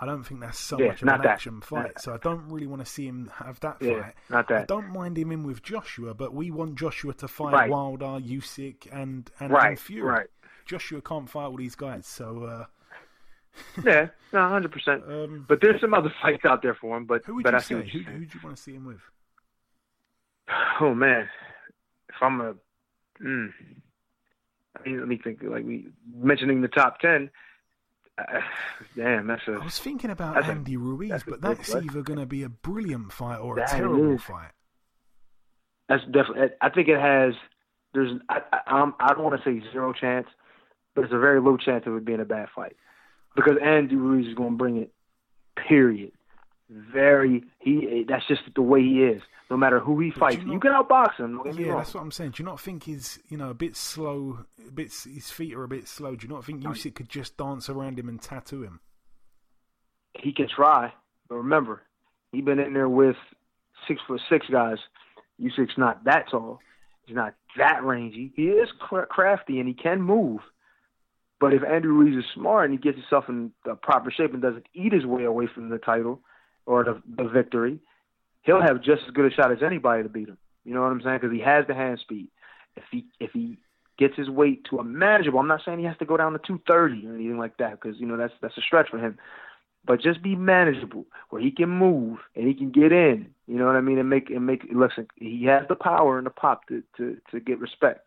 I 0.01 0.06
don't 0.06 0.23
think 0.23 0.41
that's 0.41 0.60
so 0.60 0.77
yeah, 0.80 0.88
much 0.88 1.01
of 1.01 1.06
not 1.06 1.15
an 1.15 1.22
that. 1.23 1.31
action 1.31 1.61
fight, 1.61 2.01
so 2.01 2.14
I 2.14 2.18
don't 2.18 2.49
really 2.49 2.68
want 2.68 2.81
to 2.85 2.85
see 2.91 3.06
him 3.06 3.31
have 3.38 3.61
that 3.61 3.77
Yeah, 3.80 4.01
fight. 4.01 4.14
not 4.30 4.49
that. 4.49 4.61
I 4.64 4.65
don't 4.65 4.89
mind 4.89 5.18
him 5.18 5.31
in 5.31 5.43
with 5.43 5.64
Joshua, 5.64 6.14
but 6.14 6.34
we 6.34 6.51
want 6.51 6.76
Joshua 6.76 7.14
to 7.15 7.27
fight 7.30 7.53
Right. 7.53 7.69
Wilder, 7.69 8.19
Usyk, 8.19 8.88
and 8.91 9.31
and, 9.39 9.51
Right, 9.53 9.69
and 9.69 9.80
Fury. 9.80 10.10
right. 10.10 10.27
Joshua 10.65 11.01
can't 11.01 11.30
fight 11.30 11.45
all 11.45 11.56
these 11.56 11.76
guys, 11.76 12.06
so 12.06 12.43
uh, 12.43 12.65
Yeah, 13.85 14.07
no, 14.34 14.47
hundred 14.49 14.71
percent. 14.71 15.03
Um, 15.07 15.45
But 15.47 15.59
there's 15.61 15.81
some 15.81 15.93
other 15.93 16.13
fights 16.21 16.45
out 16.45 16.61
there 16.61 16.76
for 16.76 16.95
him. 16.97 17.05
But 17.05 17.23
who 17.26 17.35
would 17.35 17.43
but 17.43 17.53
you 17.53 17.57
I 17.57 17.61
say? 17.61 17.76
Who 17.76 18.03
do 18.03 18.19
you 18.19 18.39
want 18.43 18.55
to 18.57 18.61
see 18.61 18.73
him 18.73 18.85
with? 18.85 18.99
Oh 20.81 20.93
man, 20.95 21.27
if 22.09 22.15
I'm 22.21 22.39
a, 22.41 22.53
mm, 23.21 23.49
I 24.77 24.84
mean, 24.88 24.99
let 24.99 25.07
me 25.07 25.19
think. 25.21 25.39
Like 25.43 25.65
we 25.65 25.88
mentioning 26.15 26.61
the 26.61 26.67
top 26.67 26.99
ten. 26.99 27.30
Uh, 28.17 28.39
damn, 28.95 29.27
that's 29.27 29.47
a. 29.47 29.53
I 29.53 29.63
was 29.63 29.77
thinking 29.80 30.09
about 30.09 30.38
a- 30.38 30.45
Andy 30.45 30.77
Ruiz, 30.77 31.09
that's 31.09 31.23
but 31.23 31.41
that's 31.41 31.73
either 31.76 32.01
going 32.01 32.19
to 32.19 32.26
be 32.26 32.43
a 32.43 32.49
brilliant 32.49 33.11
fight 33.11 33.38
or 33.38 33.59
a 33.59 33.67
terrible 33.67 34.15
is. 34.15 34.21
fight. 34.23 34.51
That's 35.88 36.03
definitely. 36.05 36.47
I 36.61 36.69
think 36.69 36.88
it 36.88 36.99
has. 36.99 37.34
There's. 37.93 38.19
I. 38.30 38.41
I, 38.53 38.59
I'm- 38.67 38.95
I 38.99 39.13
don't 39.13 39.23
want 39.23 39.41
to 39.41 39.49
say 39.49 39.61
zero 39.71 39.93
chance, 39.93 40.27
but 40.95 41.03
it's 41.03 41.13
a 41.13 41.19
very 41.19 41.39
low 41.41 41.57
chance 41.57 41.85
of 41.88 41.95
it 41.95 42.05
being 42.05 42.19
a 42.21 42.26
bad 42.26 42.47
fight, 42.55 42.76
because 43.45 43.60
Andy 43.64 43.95
Ruiz 43.95 44.28
is 44.28 44.36
going 44.36 44.52
to 44.52 44.57
bring 44.57 44.78
it. 44.78 44.91
Period. 45.68 46.11
Very. 46.70 47.44
He. 47.60 48.06
That's 48.07 48.28
just 48.28 48.41
the 48.56 48.61
way 48.61 48.82
he 48.82 49.03
is. 49.03 49.22
No 49.49 49.57
matter 49.57 49.80
who 49.80 49.99
he 49.99 50.11
But 50.11 50.20
fights, 50.20 50.44
you 50.44 50.53
you, 50.53 50.60
can 50.60 50.72
outbox 50.72 51.16
him. 51.18 51.36
Don't 51.38 51.44
get 51.44 51.56
me 51.56 51.66
Yeah, 51.66 51.78
that's 51.78 51.95
what 51.95 52.02
I'm 52.02 52.11
saying. 52.11 52.32
Do 52.32 52.44
you 52.44 52.45
not 52.45 52.60
think 52.60 52.84
he's 52.84 53.18
you 53.30 53.38
know 53.38 53.49
a 53.49 53.56
bit 53.56 53.76
slow? 53.76 54.45
A 54.68 54.72
bit 54.72 54.94
his 54.94 55.32
feet 55.32 55.56
are 55.56 55.64
a 55.64 55.68
bit 55.68 55.88
slow. 55.88 56.16
Do 56.16 56.28
you 56.28 56.34
not 56.34 56.45
think 56.45 56.61
Usyk 56.61 56.94
could 56.94 57.10
just 57.10 57.36
dance 57.36 57.68
around 57.68 57.98
him 57.98 58.07
and 58.07 58.22
tattoo 58.22 58.61
him? 58.61 58.80
he 60.24 60.34
can 60.34 60.48
try, 60.53 60.94
but 61.28 61.36
remember, 61.36 61.82
he's 62.32 62.44
been 62.44 62.60
in 62.60 62.74
there 62.74 62.90
with 62.90 63.16
six 63.88 64.02
foot 64.07 64.22
six 64.30 64.48
guys. 64.52 64.78
Usyk's 65.41 65.78
not 65.78 66.03
that 66.06 66.30
tall. 66.30 66.60
He's 67.06 67.16
not 67.16 67.34
that 67.57 67.84
rangy. 67.84 68.32
He 68.36 68.48
is 68.48 68.70
crafty 69.10 69.60
and 69.60 69.68
he 69.68 69.74
can 69.74 70.02
move. 70.02 70.41
But 71.40 71.53
if 71.53 71.64
Andrew 71.64 71.94
Ruiz 71.94 72.18
is 72.18 72.30
smart 72.34 72.70
and 72.70 72.74
he 72.74 72.82
gets 72.82 72.98
himself 72.98 73.26
in 73.30 73.52
the 73.66 73.76
proper 73.76 74.11
shape 74.11 74.34
and 74.34 74.41
doesn't 74.41 74.68
eat 74.74 74.91
his 74.94 75.06
way 75.06 75.24
away 75.24 75.48
from 75.53 75.70
the 75.70 75.78
title 75.78 76.20
or 76.66 76.84
the, 76.84 77.02
the 77.18 77.30
victory, 77.30 77.80
he'll 78.41 78.61
have 78.61 78.84
just 78.84 79.03
as 79.07 79.14
good 79.14 79.32
a 79.32 79.34
shot 79.34 79.52
as 79.52 79.64
anybody 79.66 80.03
to 80.03 80.10
beat 80.10 80.28
him. 80.28 80.38
You 80.66 80.74
know 80.74 80.82
what 80.82 80.91
I'm 80.91 81.02
saying? 81.02 81.20
Because 81.22 81.36
he 81.36 81.41
has 81.41 81.66
the 81.68 81.74
hand 81.74 81.99
speed. 81.99 82.28
If 82.76 82.84
he 82.91 83.06
if 83.20 83.32
he 83.32 83.57
gets 83.98 84.16
his 84.16 84.30
weight 84.30 84.66
to 84.70 84.80
a 84.80 84.84
manageable, 84.84 85.40
I'm 85.40 85.48
not 85.48 85.61
saying 85.66 85.80
he 85.80 85.86
has 85.86 85.98
to 85.98 86.06
go 86.06 86.18
down 86.18 86.34
to 86.34 86.40
230 86.40 87.07
or 87.07 87.16
anything 87.16 87.38
like 87.38 87.57
that 87.57 87.82
because 87.82 87.99
you 87.99 88.06
know 88.06 88.18
that's 88.18 88.34
that's 88.41 88.57
a 88.57 88.61
stretch 88.61 88.90
for 88.90 88.99
him 88.99 89.18
but 89.86 90.02
just 90.02 90.22
be 90.22 90.36
manageable 90.36 91.06
where 91.30 91.41
he 91.41 91.52
can 91.52 91.70
move 91.70 92.20
and 92.36 92.48
he 92.48 92.53
can 92.53 92.72
get 92.72 92.91
in. 92.91 93.28
You 93.48 93.56
know 93.56 93.66
what 93.66 93.76
I 93.76 93.82
mean? 93.82 93.98
And 93.98 94.10
make 94.10 94.30
and 94.30 94.45
make 94.45 94.64
listen. 94.72 95.07
He 95.16 95.45
has 95.45 95.64
the 95.68 95.76
power 95.76 96.18
and 96.18 96.26
the 96.26 96.32
pop 96.32 96.68
to 96.68 96.84
to 96.98 97.18
to 97.32 97.40
get 97.40 97.60
respect. 97.60 98.06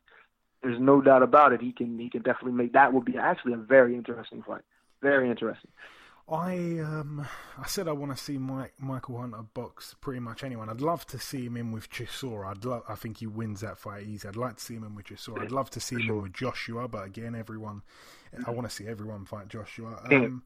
There's 0.62 0.80
no 0.80 1.00
doubt 1.00 1.22
about 1.22 1.52
it. 1.52 1.60
He 1.60 1.72
can 1.72 1.98
he 1.98 2.08
can 2.08 2.22
definitely 2.22 2.52
make 2.52 2.72
that. 2.72 2.92
Would 2.92 3.04
be 3.04 3.16
actually 3.16 3.54
a 3.54 3.58
very 3.58 3.94
interesting 3.94 4.42
fight. 4.42 4.62
Very 5.00 5.28
interesting. 5.28 5.70
I 6.28 6.78
um 6.78 7.26
I 7.58 7.66
said 7.66 7.88
I 7.88 7.92
want 7.92 8.16
to 8.16 8.22
see 8.22 8.38
Mike 8.38 8.74
Michael 8.78 9.18
Hunter 9.18 9.42
box 9.54 9.96
pretty 10.00 10.20
much 10.20 10.44
anyone. 10.44 10.68
I'd 10.68 10.80
love 10.80 11.04
to 11.08 11.18
see 11.18 11.46
him 11.46 11.56
in 11.56 11.72
with 11.72 11.90
Chisora. 11.90 12.50
I'd 12.52 12.64
love. 12.64 12.84
I 12.88 12.94
think 12.94 13.18
he 13.18 13.26
wins 13.26 13.60
that 13.62 13.76
fight 13.76 14.06
easy. 14.06 14.28
I'd 14.28 14.36
like 14.36 14.56
to 14.56 14.62
see 14.62 14.74
him 14.74 14.84
in 14.84 14.94
with 14.94 15.06
Chisora. 15.06 15.42
I'd 15.42 15.50
love 15.50 15.70
to 15.70 15.80
see 15.80 15.96
him 15.96 16.08
in 16.08 16.22
with 16.22 16.32
Joshua, 16.32 16.86
but 16.86 17.04
again, 17.04 17.34
everyone. 17.34 17.82
I 18.46 18.50
want 18.50 18.68
to 18.68 18.74
see 18.74 18.86
everyone 18.86 19.24
fight 19.26 19.48
Joshua. 19.48 20.00
Um, 20.10 20.42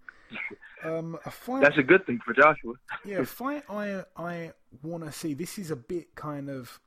um, 0.82 1.18
a 1.24 1.30
fight. 1.30 1.62
That's 1.62 1.78
a 1.78 1.82
good 1.82 2.06
thing 2.06 2.20
for 2.24 2.32
Joshua. 2.32 2.74
Yeah, 3.04 3.24
fight 3.24 3.62
I 3.68 4.02
I 4.16 4.52
want 4.82 5.04
to 5.04 5.12
see. 5.12 5.34
This 5.34 5.58
is 5.58 5.70
a 5.70 5.76
bit 5.76 6.14
kind 6.14 6.50
of, 6.50 6.80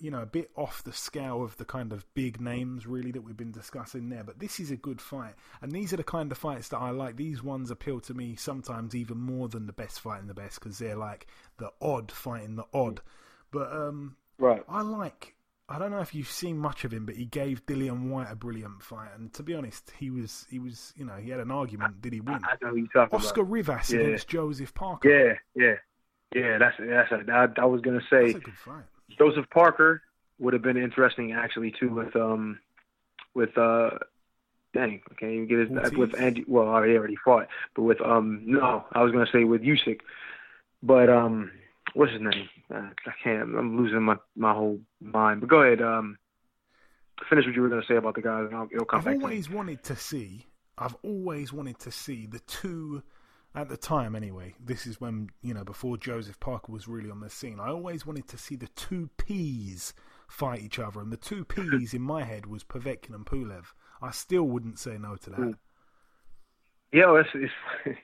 you 0.00 0.10
know, 0.10 0.20
a 0.20 0.26
bit 0.26 0.50
off 0.56 0.82
the 0.82 0.92
scale 0.92 1.42
of 1.42 1.56
the 1.58 1.64
kind 1.64 1.92
of 1.92 2.04
big 2.14 2.40
names 2.40 2.86
really 2.86 3.12
that 3.12 3.22
we've 3.22 3.36
been 3.36 3.52
discussing 3.52 4.08
there. 4.08 4.24
But 4.24 4.40
this 4.40 4.58
is 4.58 4.70
a 4.70 4.76
good 4.76 5.00
fight, 5.00 5.34
and 5.62 5.70
these 5.72 5.92
are 5.92 5.96
the 5.96 6.04
kind 6.04 6.32
of 6.32 6.38
fights 6.38 6.68
that 6.68 6.78
I 6.78 6.90
like. 6.90 7.16
These 7.16 7.42
ones 7.42 7.70
appeal 7.70 8.00
to 8.00 8.14
me 8.14 8.34
sometimes 8.36 8.94
even 8.96 9.18
more 9.18 9.48
than 9.48 9.66
the 9.66 9.72
best 9.72 10.00
fight 10.00 10.08
fighting 10.08 10.28
the 10.28 10.34
best 10.34 10.58
because 10.60 10.78
they're 10.78 10.96
like 10.96 11.26
the 11.58 11.70
odd 11.82 12.10
fighting 12.10 12.56
the 12.56 12.64
odd. 12.72 13.00
But 13.50 13.70
um, 13.72 14.16
Right. 14.38 14.62
I 14.68 14.82
like. 14.82 15.34
I 15.68 15.78
don't 15.78 15.90
know 15.90 16.00
if 16.00 16.14
you've 16.14 16.30
seen 16.30 16.56
much 16.56 16.84
of 16.84 16.92
him, 16.94 17.04
but 17.04 17.16
he 17.16 17.26
gave 17.26 17.66
Dillian 17.66 18.08
Whyte 18.08 18.28
a 18.30 18.34
brilliant 18.34 18.82
fight, 18.82 19.10
and 19.14 19.30
to 19.34 19.42
be 19.42 19.54
honest, 19.54 19.92
he 19.98 20.08
was 20.08 20.46
he 20.48 20.58
was 20.58 20.94
you 20.96 21.04
know 21.04 21.16
he 21.16 21.28
had 21.28 21.40
an 21.40 21.50
argument. 21.50 22.00
Did 22.00 22.14
he 22.14 22.20
win? 22.20 22.40
I 22.42 22.56
know 22.62 22.70
who 22.70 22.76
you're 22.76 22.86
talking 22.86 23.18
Oscar 23.18 23.42
about. 23.42 23.52
Rivas 23.52 23.92
Yeah. 23.92 24.00
against 24.00 24.28
Joseph 24.28 24.72
Parker. 24.72 25.10
Yeah, 25.10 25.34
yeah, 25.54 25.74
yeah. 26.34 26.56
That's 26.56 26.76
that's. 26.78 27.12
A, 27.12 27.30
I, 27.30 27.48
I 27.60 27.64
was 27.66 27.82
gonna 27.82 28.00
say 28.08 28.32
That's 28.32 28.36
a 28.36 28.40
good 28.46 28.56
fight. 28.56 28.84
Joseph 29.18 29.48
Parker 29.50 30.02
would 30.38 30.52
have 30.52 30.62
been 30.62 30.76
interesting 30.76 31.32
actually 31.32 31.72
too 31.78 31.90
with 31.90 32.14
um 32.16 32.58
with 33.34 33.56
uh 33.58 33.90
dang 34.74 35.00
I 35.10 35.14
can't 35.14 35.32
even 35.32 35.46
get 35.46 35.58
his 35.58 35.70
Ortiz? 35.70 35.98
with 35.98 36.18
Andy 36.20 36.44
well 36.46 36.66
he 36.82 36.96
already 36.96 37.16
fought 37.16 37.48
but 37.74 37.82
with 37.82 38.00
um 38.00 38.42
no 38.44 38.84
I 38.92 39.02
was 39.02 39.12
gonna 39.12 39.26
say 39.32 39.44
with 39.44 39.62
Usyk 39.62 40.00
but 40.82 41.08
um 41.08 41.50
what's 41.94 42.12
his 42.12 42.20
name 42.20 42.48
uh, 42.72 42.90
I 43.06 43.12
can't 43.22 43.54
I'm 43.56 43.76
losing 43.76 44.02
my 44.02 44.16
my 44.36 44.52
whole 44.54 44.80
mind 45.00 45.40
but 45.40 45.48
go 45.48 45.62
ahead 45.62 45.82
um 45.82 46.18
finish 47.28 47.46
what 47.46 47.54
you 47.54 47.62
were 47.62 47.68
gonna 47.68 47.82
say 47.88 47.96
about 47.96 48.14
the 48.14 48.22
guys 48.22 48.46
and 48.46 48.56
I'll, 48.56 48.68
it'll 48.72 48.84
come 48.84 49.00
I've 49.00 49.04
back 49.06 49.18
to 49.18 49.22
always 49.22 49.50
wanted 49.50 49.82
to 49.84 49.96
see. 49.96 50.46
I've 50.76 50.96
always 51.02 51.52
wanted 51.52 51.80
to 51.80 51.90
see 51.90 52.26
the 52.26 52.38
two. 52.40 53.02
At 53.58 53.68
the 53.68 53.76
time, 53.76 54.14
anyway, 54.14 54.54
this 54.64 54.86
is 54.86 55.00
when 55.00 55.30
you 55.42 55.52
know 55.52 55.64
before 55.64 55.96
Joseph 55.96 56.38
Parker 56.38 56.70
was 56.70 56.86
really 56.86 57.10
on 57.10 57.18
the 57.18 57.28
scene. 57.28 57.58
I 57.58 57.70
always 57.70 58.06
wanted 58.06 58.28
to 58.28 58.38
see 58.38 58.54
the 58.54 58.68
two 58.68 59.10
P's 59.16 59.94
fight 60.28 60.62
each 60.62 60.78
other, 60.78 61.00
and 61.00 61.10
the 61.12 61.16
two 61.16 61.44
P's 61.56 61.92
in 61.92 62.00
my 62.00 62.22
head 62.22 62.46
was 62.46 62.62
Povetkin 62.62 63.16
and 63.16 63.26
Pulev. 63.26 63.64
I 64.00 64.12
still 64.12 64.44
wouldn't 64.44 64.78
say 64.78 64.96
no 64.96 65.16
to 65.16 65.30
that. 65.30 65.40
Mm. 65.40 65.54
Yeah, 66.92 67.18
it's, 67.18 67.30
it's 67.34 67.98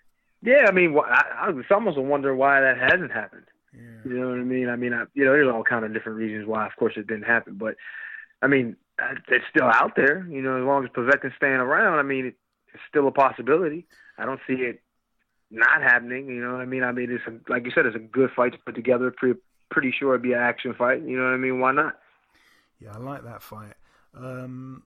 yeah. 0.42 0.66
I 0.68 0.70
mean, 0.70 0.96
I, 0.96 1.46
I 1.46 1.50
was 1.50 1.64
almost 1.72 1.98
wondering 1.98 2.38
why 2.38 2.60
that 2.60 2.78
hasn't 2.78 3.10
happened. 3.10 3.46
Yeah. 3.74 3.80
You 4.12 4.20
know 4.20 4.28
what 4.28 4.38
I 4.38 4.44
mean? 4.44 4.68
I 4.68 4.76
mean, 4.76 4.92
I, 4.92 5.06
you 5.14 5.24
know, 5.24 5.32
there's 5.32 5.52
all 5.52 5.64
kind 5.64 5.84
of 5.84 5.92
different 5.92 6.18
reasons 6.18 6.46
why, 6.46 6.66
of 6.66 6.76
course, 6.78 6.92
it 6.96 7.08
didn't 7.08 7.24
happen. 7.24 7.54
But 7.54 7.74
I 8.42 8.46
mean, 8.46 8.76
uh, 9.02 9.16
it's 9.26 9.44
still 9.50 9.66
out 9.66 9.96
there. 9.96 10.24
You 10.30 10.40
know, 10.40 10.56
as 10.56 10.64
long 10.64 10.84
as 10.84 10.90
Povetkin's 10.90 11.34
staying 11.36 11.54
around, 11.54 11.98
I 11.98 12.02
mean, 12.02 12.26
it, 12.26 12.36
it's 12.72 12.82
still 12.88 13.08
a 13.08 13.10
possibility. 13.10 13.88
I 14.18 14.24
don't 14.24 14.40
see 14.46 14.54
it 14.54 14.83
not 15.50 15.82
happening. 15.82 16.26
You 16.28 16.44
know 16.44 16.52
what 16.52 16.60
I 16.60 16.66
mean? 16.66 16.82
I 16.82 16.92
mean, 16.92 17.10
it's 17.10 17.24
a, 17.26 17.50
like 17.50 17.64
you 17.64 17.70
said, 17.74 17.86
it's 17.86 17.96
a 17.96 18.00
good 18.00 18.30
fight 18.34 18.52
to 18.52 18.58
put 18.58 18.74
together. 18.74 19.10
Pretty 19.10 19.38
pretty 19.70 19.92
sure 19.98 20.14
it'd 20.14 20.22
be 20.22 20.32
an 20.32 20.40
action 20.40 20.74
fight. 20.74 21.02
You 21.02 21.16
know 21.16 21.24
what 21.24 21.34
I 21.34 21.38
mean? 21.38 21.60
Why 21.60 21.72
not? 21.72 21.98
Yeah, 22.80 22.92
I 22.94 22.98
like 22.98 23.24
that 23.24 23.42
fight. 23.42 23.74
Um, 24.16 24.82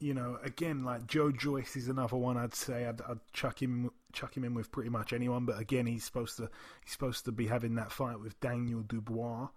you 0.00 0.14
know, 0.14 0.38
again, 0.44 0.84
like 0.84 1.06
Joe 1.06 1.30
Joyce 1.32 1.76
is 1.76 1.88
another 1.88 2.16
one. 2.16 2.36
I'd 2.36 2.54
say 2.54 2.86
I'd, 2.86 3.00
I'd 3.02 3.18
chuck 3.32 3.60
him 3.62 3.90
chuck 4.12 4.36
him 4.36 4.44
in 4.44 4.54
with 4.54 4.70
pretty 4.70 4.90
much 4.90 5.12
anyone. 5.12 5.44
But 5.44 5.60
again, 5.60 5.86
he's 5.86 6.04
supposed 6.04 6.36
to 6.36 6.48
he's 6.84 6.92
supposed 6.92 7.24
to 7.24 7.32
be 7.32 7.46
having 7.46 7.74
that 7.76 7.92
fight 7.92 8.20
with 8.20 8.38
Daniel 8.40 8.82
Dubois. 8.82 9.48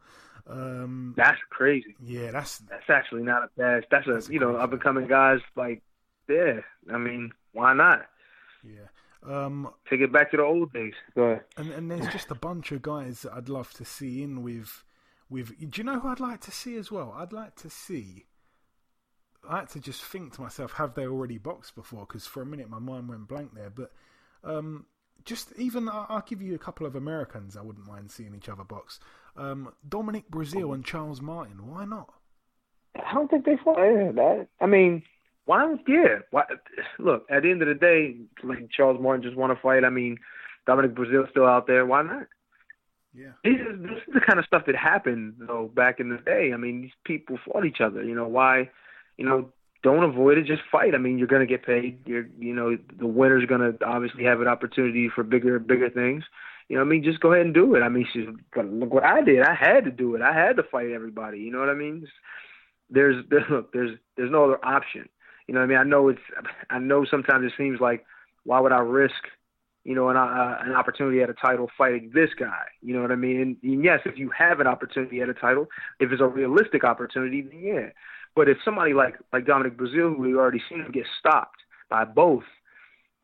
Um, 0.48 1.14
That's 1.16 1.38
crazy. 1.52 1.96
yeah, 2.04 2.32
that's 2.32 2.58
That's 2.60 2.90
actually 2.90 3.24
not 3.24 3.44
a 3.44 3.50
bad. 3.58 3.86
That's 3.92 4.08
a 4.08 4.14
That's 4.14 4.30
a 4.30 4.34
you 4.34 4.40
know 4.40 4.56
up 4.56 4.72
and 4.72 4.82
coming 4.82 5.08
guys 5.08 5.40
like 5.56 5.82
yeah. 6.28 6.62
I 6.92 6.98
mean, 6.98 7.32
why 7.54 7.74
not? 7.74 8.06
yeah. 8.64 8.88
Um, 9.28 9.70
Take 9.90 10.02
it 10.02 10.12
back 10.12 10.32
to 10.32 10.38
the 10.38 10.44
old 10.44 10.74
days. 10.74 10.94
Go 11.16 11.24
ahead. 11.24 11.44
and 11.58 11.72
and 11.72 11.92
there's 11.92 12.08
just 12.12 12.32
a 12.32 12.36
bunch 12.36 12.72
of 12.72 12.82
guys 12.82 13.22
that 13.22 13.34
I'd 13.34 13.50
love 13.50 13.72
to 13.74 13.86
see 13.86 14.24
in 14.24 14.42
with 14.42 14.84
with. 15.30 15.58
Do 15.60 15.82
you 15.82 15.84
know 15.84 16.00
who 16.00 16.08
I'd 16.10 16.20
like 16.20 16.42
to 16.42 16.52
see 16.52 16.76
as 16.78 16.92
well? 16.92 17.14
I'd 17.16 17.34
like 17.34 17.56
to 17.58 17.70
see. 17.70 18.26
I 19.48 19.60
had 19.60 19.70
to 19.70 19.80
just 19.80 20.04
think 20.04 20.34
to 20.34 20.42
myself, 20.42 20.74
have 20.74 20.94
they 20.94 21.06
already 21.06 21.38
boxed 21.38 21.76
before? 21.76 22.06
Because 22.08 22.28
for 22.28 22.42
a 22.42 22.46
minute 22.46 22.70
my 22.70 22.80
mind 22.80 23.10
went 23.10 23.28
blank 23.28 23.54
there. 23.56 23.72
But 23.72 23.92
um, 24.44 24.86
just 25.26 25.52
even, 25.58 25.90
I'll 25.90 26.24
give 26.28 26.42
you 26.42 26.54
a 26.56 26.60
couple 26.60 26.86
of 26.86 26.96
Americans 26.96 27.58
I 27.58 27.62
wouldn't 27.62 27.88
mind 27.88 28.12
seeing 28.12 28.36
each 28.36 28.50
other 28.50 28.64
box. 28.64 29.00
Um, 29.36 29.74
Dominic 29.88 30.30
Breazeale 30.30 30.74
and 30.76 30.86
Charles 30.86 31.22
Martin. 31.22 31.68
Why 31.68 31.86
not? 31.86 32.14
I 32.96 33.14
don't 33.14 33.30
think 33.30 33.46
they 33.46 33.58
fought. 33.64 33.78
That. 33.78 34.48
I 34.60 34.66
mean, 34.66 35.04
why? 35.52 35.60
don't- 35.60 35.82
Yeah. 35.88 36.20
Why? 36.32 36.44
Look, 36.98 37.26
at 37.30 37.44
the 37.44 37.52
end 37.52 37.62
of 37.62 37.68
the 37.68 37.74
day, 37.76 38.16
like 38.44 38.70
Charles 38.72 39.02
Martin 39.02 39.22
just 39.24 39.36
won 39.36 39.52
a 39.52 39.56
fight. 39.58 39.84
I 39.84 39.90
mean, 39.90 40.18
Dominic 40.66 40.94
Breazeale's 40.96 41.30
still 41.30 41.46
out 41.46 41.68
there. 41.68 41.86
Why 41.86 42.04
not? 42.04 42.28
Yeah. 43.14 43.32
This 43.44 43.56
is, 43.56 43.82
this 43.82 43.98
is 44.08 44.14
the 44.14 44.22
kind 44.22 44.40
of 44.40 44.46
stuff 44.46 44.64
that 44.68 44.76
happened 44.78 45.34
though 45.40 45.70
back 45.76 46.00
in 46.00 46.08
the 46.10 46.18
day. 46.18 46.52
I 46.54 46.58
mean, 46.58 46.82
these 46.84 46.92
people 47.04 47.38
fought 47.46 47.66
each 47.66 47.82
other. 47.82 48.02
You 48.02 48.16
know 48.16 48.28
why? 48.28 48.70
You 49.18 49.26
know, 49.26 49.50
don't 49.84 50.04
avoid 50.06 50.38
it. 50.38 50.46
Just 50.46 50.62
fight. 50.72 50.96
I 50.96 50.98
mean, 51.00 51.18
you're 51.18 51.28
going 51.28 51.46
to 51.46 51.54
get 51.58 51.66
paid. 51.66 52.00
You're, 52.06 52.28
you 52.40 52.54
know, 52.56 52.78
the 52.98 53.08
winner's 53.08 53.46
going 53.46 53.60
to 53.62 53.86
obviously 53.86 54.24
have 54.24 54.40
an 54.40 54.48
opportunity 54.48 55.10
for 55.14 55.24
bigger, 55.24 55.60
bigger 55.60 55.90
things. 55.90 56.24
You 56.70 56.78
know, 56.78 56.84
what 56.84 56.88
I 56.88 56.92
mean, 56.92 57.04
just 57.04 57.20
go 57.20 57.34
ahead 57.34 57.46
and 57.46 57.54
do 57.54 57.76
it. 57.76 57.82
I 57.82 57.90
mean, 57.90 58.08
she's, 58.14 58.28
look 58.56 58.94
what 58.94 59.04
I 59.04 59.22
did. 59.22 59.42
I 59.42 59.54
had 59.54 59.84
to 59.84 59.92
do 59.92 60.16
it. 60.16 60.22
I 60.22 60.34
had 60.34 60.56
to 60.56 60.64
fight 60.64 60.92
everybody. 60.92 61.40
You 61.40 61.52
know 61.52 61.60
what 61.60 61.68
I 61.70 61.74
mean? 61.74 62.08
There's, 62.90 63.26
there's, 63.30 63.44
look, 63.50 63.74
there's, 63.74 63.98
there's 64.16 64.32
no 64.32 64.46
other 64.46 64.64
option. 64.64 65.10
You 65.48 65.54
know 65.54 65.62
what 65.62 65.66
I 65.66 65.70
mean? 65.70 65.78
I 65.78 65.84
know 65.84 66.10
it's, 66.10 66.22
I 66.70 66.80
know 66.80 67.06
sometimes 67.06 67.46
it 67.46 67.54
seems 67.58 67.80
like, 67.80 68.06
why 68.44 68.60
would 68.60 68.72
I 68.72 68.80
risk 68.80 69.24
you 69.84 69.96
know, 69.96 70.10
an, 70.10 70.18
uh, 70.18 70.58
an 70.62 70.74
opportunity 70.74 71.22
at 71.22 71.30
a 71.30 71.34
title 71.34 71.70
fighting 71.78 72.12
this 72.14 72.30
guy. 72.38 72.66
You 72.82 72.94
know 72.94 73.02
what 73.02 73.12
I 73.12 73.16
mean? 73.16 73.42
And, 73.42 73.58
and 73.64 73.84
yes, 73.84 74.02
if 74.06 74.18
you 74.18 74.30
have 74.38 74.60
an 74.60 74.68
opportunity 74.68 75.22
at 75.22 75.30
a 75.30 75.34
title, 75.34 75.68
if 76.00 76.12
it's 76.12 76.22
a 76.22 76.28
realistic 76.28 76.84
opportunity, 76.84 77.42
then 77.42 77.60
yeah. 77.60 77.90
But 78.36 78.48
if 78.48 78.58
somebody 78.64 78.94
like 78.94 79.16
like 79.34 79.46
Dominic 79.46 79.78
Breazeale, 79.78 80.16
who 80.16 80.22
we've 80.22 80.36
already 80.36 80.62
seen 80.70 80.82
him 80.82 80.92
get 80.92 81.06
stopped 81.20 81.60
by 81.90 82.06
both, 82.06 82.44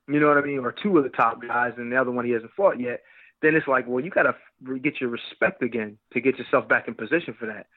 you 0.08 0.20
know 0.20 0.28
what 0.28 0.38
I 0.38 0.42
mean, 0.42 0.60
or 0.60 0.72
two 0.72 0.98
of 0.98 1.04
the 1.04 1.10
top 1.10 1.42
guys, 1.42 1.74
and 1.78 1.92
the 1.92 1.98
other 1.98 2.12
one 2.12 2.26
he 2.26 2.32
hasn't 2.32 2.52
fought 2.58 2.80
yet, 2.80 3.04
then 3.42 3.56
it's 3.56 3.68
like, 3.68 3.88
well, 3.88 4.04
you 4.04 4.10
got 4.10 4.24
to 4.24 4.80
get 4.80 5.00
your 5.00 5.10
respect 5.10 5.62
again 5.62 5.98
to 6.14 6.20
get 6.20 6.38
yourself 6.38 6.68
back 6.68 6.88
in 6.88 6.96
position 6.96 7.36
for 7.40 7.46
that. 7.46 7.68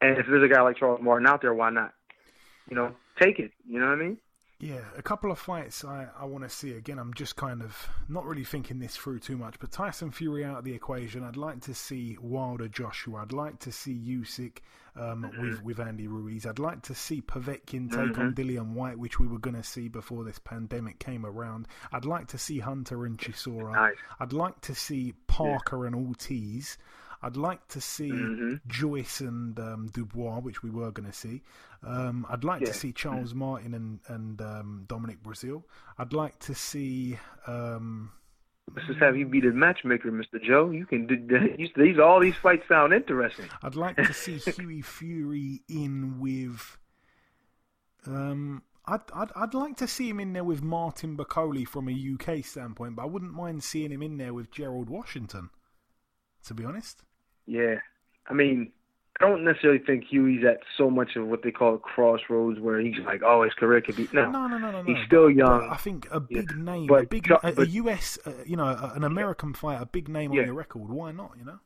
And 0.00 0.18
if 0.18 0.26
there's 0.26 0.48
a 0.48 0.52
guy 0.52 0.60
like 0.60 0.76
Charles 0.76 1.00
Martin 1.02 1.26
out 1.26 1.42
there, 1.42 1.54
why 1.54 1.70
not? 1.70 1.92
You 2.68 2.76
know, 2.76 2.94
take 3.18 3.38
it. 3.38 3.52
You 3.66 3.80
know 3.80 3.86
what 3.86 3.98
I 3.98 4.02
mean? 4.02 4.18
Yeah, 4.60 4.80
a 4.94 5.00
couple 5.00 5.30
of 5.30 5.38
fights 5.38 5.86
I, 5.86 6.08
I 6.18 6.26
want 6.26 6.44
to 6.44 6.50
see. 6.50 6.72
Again, 6.72 6.98
I'm 6.98 7.14
just 7.14 7.34
kind 7.34 7.62
of 7.62 7.88
not 8.10 8.26
really 8.26 8.44
thinking 8.44 8.78
this 8.78 8.94
through 8.94 9.20
too 9.20 9.38
much, 9.38 9.58
but 9.58 9.72
Tyson 9.72 10.10
Fury 10.10 10.44
out 10.44 10.58
of 10.58 10.64
the 10.64 10.74
equation. 10.74 11.24
I'd 11.24 11.38
like 11.38 11.62
to 11.62 11.74
see 11.74 12.18
Wilder 12.20 12.68
Joshua. 12.68 13.22
I'd 13.22 13.32
like 13.32 13.58
to 13.60 13.72
see 13.72 13.94
Usyk 13.94 14.58
um, 14.96 15.22
mm-hmm. 15.22 15.42
with, 15.42 15.64
with 15.64 15.80
Andy 15.80 16.08
Ruiz. 16.08 16.44
I'd 16.44 16.58
like 16.58 16.82
to 16.82 16.94
see 16.94 17.22
Povetkin 17.22 17.88
take 17.88 18.00
mm-hmm. 18.00 18.20
on 18.20 18.34
Dillian 18.34 18.72
Whyte, 18.72 18.98
which 18.98 19.18
we 19.18 19.26
were 19.26 19.38
going 19.38 19.56
to 19.56 19.62
see 19.62 19.88
before 19.88 20.24
this 20.24 20.38
pandemic 20.38 20.98
came 20.98 21.24
around. 21.24 21.66
I'd 21.90 22.04
like 22.04 22.28
to 22.28 22.38
see 22.38 22.58
Hunter 22.58 23.06
and 23.06 23.16
Chisora. 23.16 23.72
Nice. 23.72 23.96
I'd 24.20 24.34
like 24.34 24.60
to 24.62 24.74
see 24.74 25.14
Parker 25.26 25.84
yeah. 25.84 25.86
and 25.86 25.96
Ortiz. 25.96 26.76
I'd 27.22 27.36
like 27.36 27.66
to 27.68 27.80
see 27.80 28.10
mm-hmm. 28.10 28.54
Joyce 28.66 29.20
and 29.20 29.58
um, 29.58 29.90
Dubois, 29.92 30.40
which 30.40 30.62
we 30.62 30.70
were 30.70 30.90
going 30.90 31.10
to 31.10 31.16
see. 31.16 31.42
Um, 31.82 32.26
I'd 32.30 32.44
like 32.44 32.62
yeah. 32.62 32.68
to 32.68 32.74
see 32.74 32.92
Charles 32.92 33.34
Martin 33.34 33.74
and 33.74 34.00
and 34.08 34.40
um, 34.40 34.84
Dominic 34.86 35.22
Breazeale. 35.22 35.62
I'd 35.98 36.12
like 36.12 36.38
to 36.40 36.54
see. 36.54 37.18
Um, 37.46 38.12
Let's 38.74 38.86
just 38.86 39.00
have 39.00 39.16
you 39.16 39.26
be 39.26 39.40
the 39.40 39.50
matchmaker, 39.50 40.12
Mr. 40.12 40.40
Joe. 40.40 40.70
You 40.70 40.86
can 40.86 41.06
do 41.06 41.16
these. 41.76 41.98
All 41.98 42.20
these 42.20 42.36
fights 42.36 42.68
sound 42.68 42.92
interesting. 42.92 43.46
I'd 43.62 43.74
like 43.74 43.96
to 43.96 44.12
see 44.12 44.38
Hughie 44.38 44.82
Fury 44.82 45.62
in 45.68 46.20
with. 46.20 46.78
Um, 48.06 48.62
I'd, 48.86 49.00
I'd 49.14 49.30
I'd 49.36 49.54
like 49.54 49.76
to 49.78 49.86
see 49.86 50.08
him 50.08 50.20
in 50.20 50.32
there 50.32 50.44
with 50.44 50.62
Martin 50.62 51.16
Bakole 51.16 51.66
from 51.66 51.88
a 51.88 51.92
UK 51.92 52.44
standpoint, 52.44 52.96
but 52.96 53.02
I 53.02 53.06
wouldn't 53.06 53.32
mind 53.32 53.62
seeing 53.62 53.90
him 53.90 54.02
in 54.02 54.16
there 54.16 54.32
with 54.32 54.50
Gerald 54.50 54.88
Washington. 54.88 55.50
To 56.44 56.54
be 56.54 56.64
honest. 56.64 57.02
Yeah, 57.50 57.80
I 58.28 58.32
mean, 58.32 58.70
I 59.20 59.28
don't 59.28 59.44
necessarily 59.44 59.80
think 59.80 60.04
Hughie's 60.04 60.44
at 60.44 60.60
so 60.78 60.88
much 60.88 61.16
of 61.16 61.26
what 61.26 61.42
they 61.42 61.50
call 61.50 61.74
a 61.74 61.78
crossroads 61.78 62.60
where 62.60 62.78
he's 62.78 62.98
like, 63.04 63.22
oh, 63.24 63.42
his 63.42 63.52
career 63.54 63.80
could 63.80 63.96
be. 63.96 64.08
No, 64.12 64.30
no, 64.30 64.46
no, 64.46 64.56
no, 64.56 64.70
no. 64.70 64.82
He's 64.84 64.96
no. 64.96 65.04
still 65.04 65.30
young. 65.30 65.68
But 65.68 65.70
I 65.70 65.76
think 65.76 66.06
a 66.12 66.20
big 66.20 66.52
yeah. 66.56 66.62
name, 66.62 66.86
but, 66.86 67.04
a 67.04 67.06
big, 67.06 67.28
a, 67.30 67.60
a 67.60 67.66
US, 67.66 68.18
uh, 68.24 68.32
you 68.46 68.56
know, 68.56 68.68
an 68.94 69.02
American 69.02 69.52
fighter, 69.52 69.82
a 69.82 69.86
big 69.86 70.08
name 70.08 70.32
yeah. 70.32 70.42
on 70.42 70.46
your 70.46 70.54
record. 70.54 70.90
Why 70.90 71.10
not? 71.10 71.32
You 71.36 71.44
know. 71.44 71.58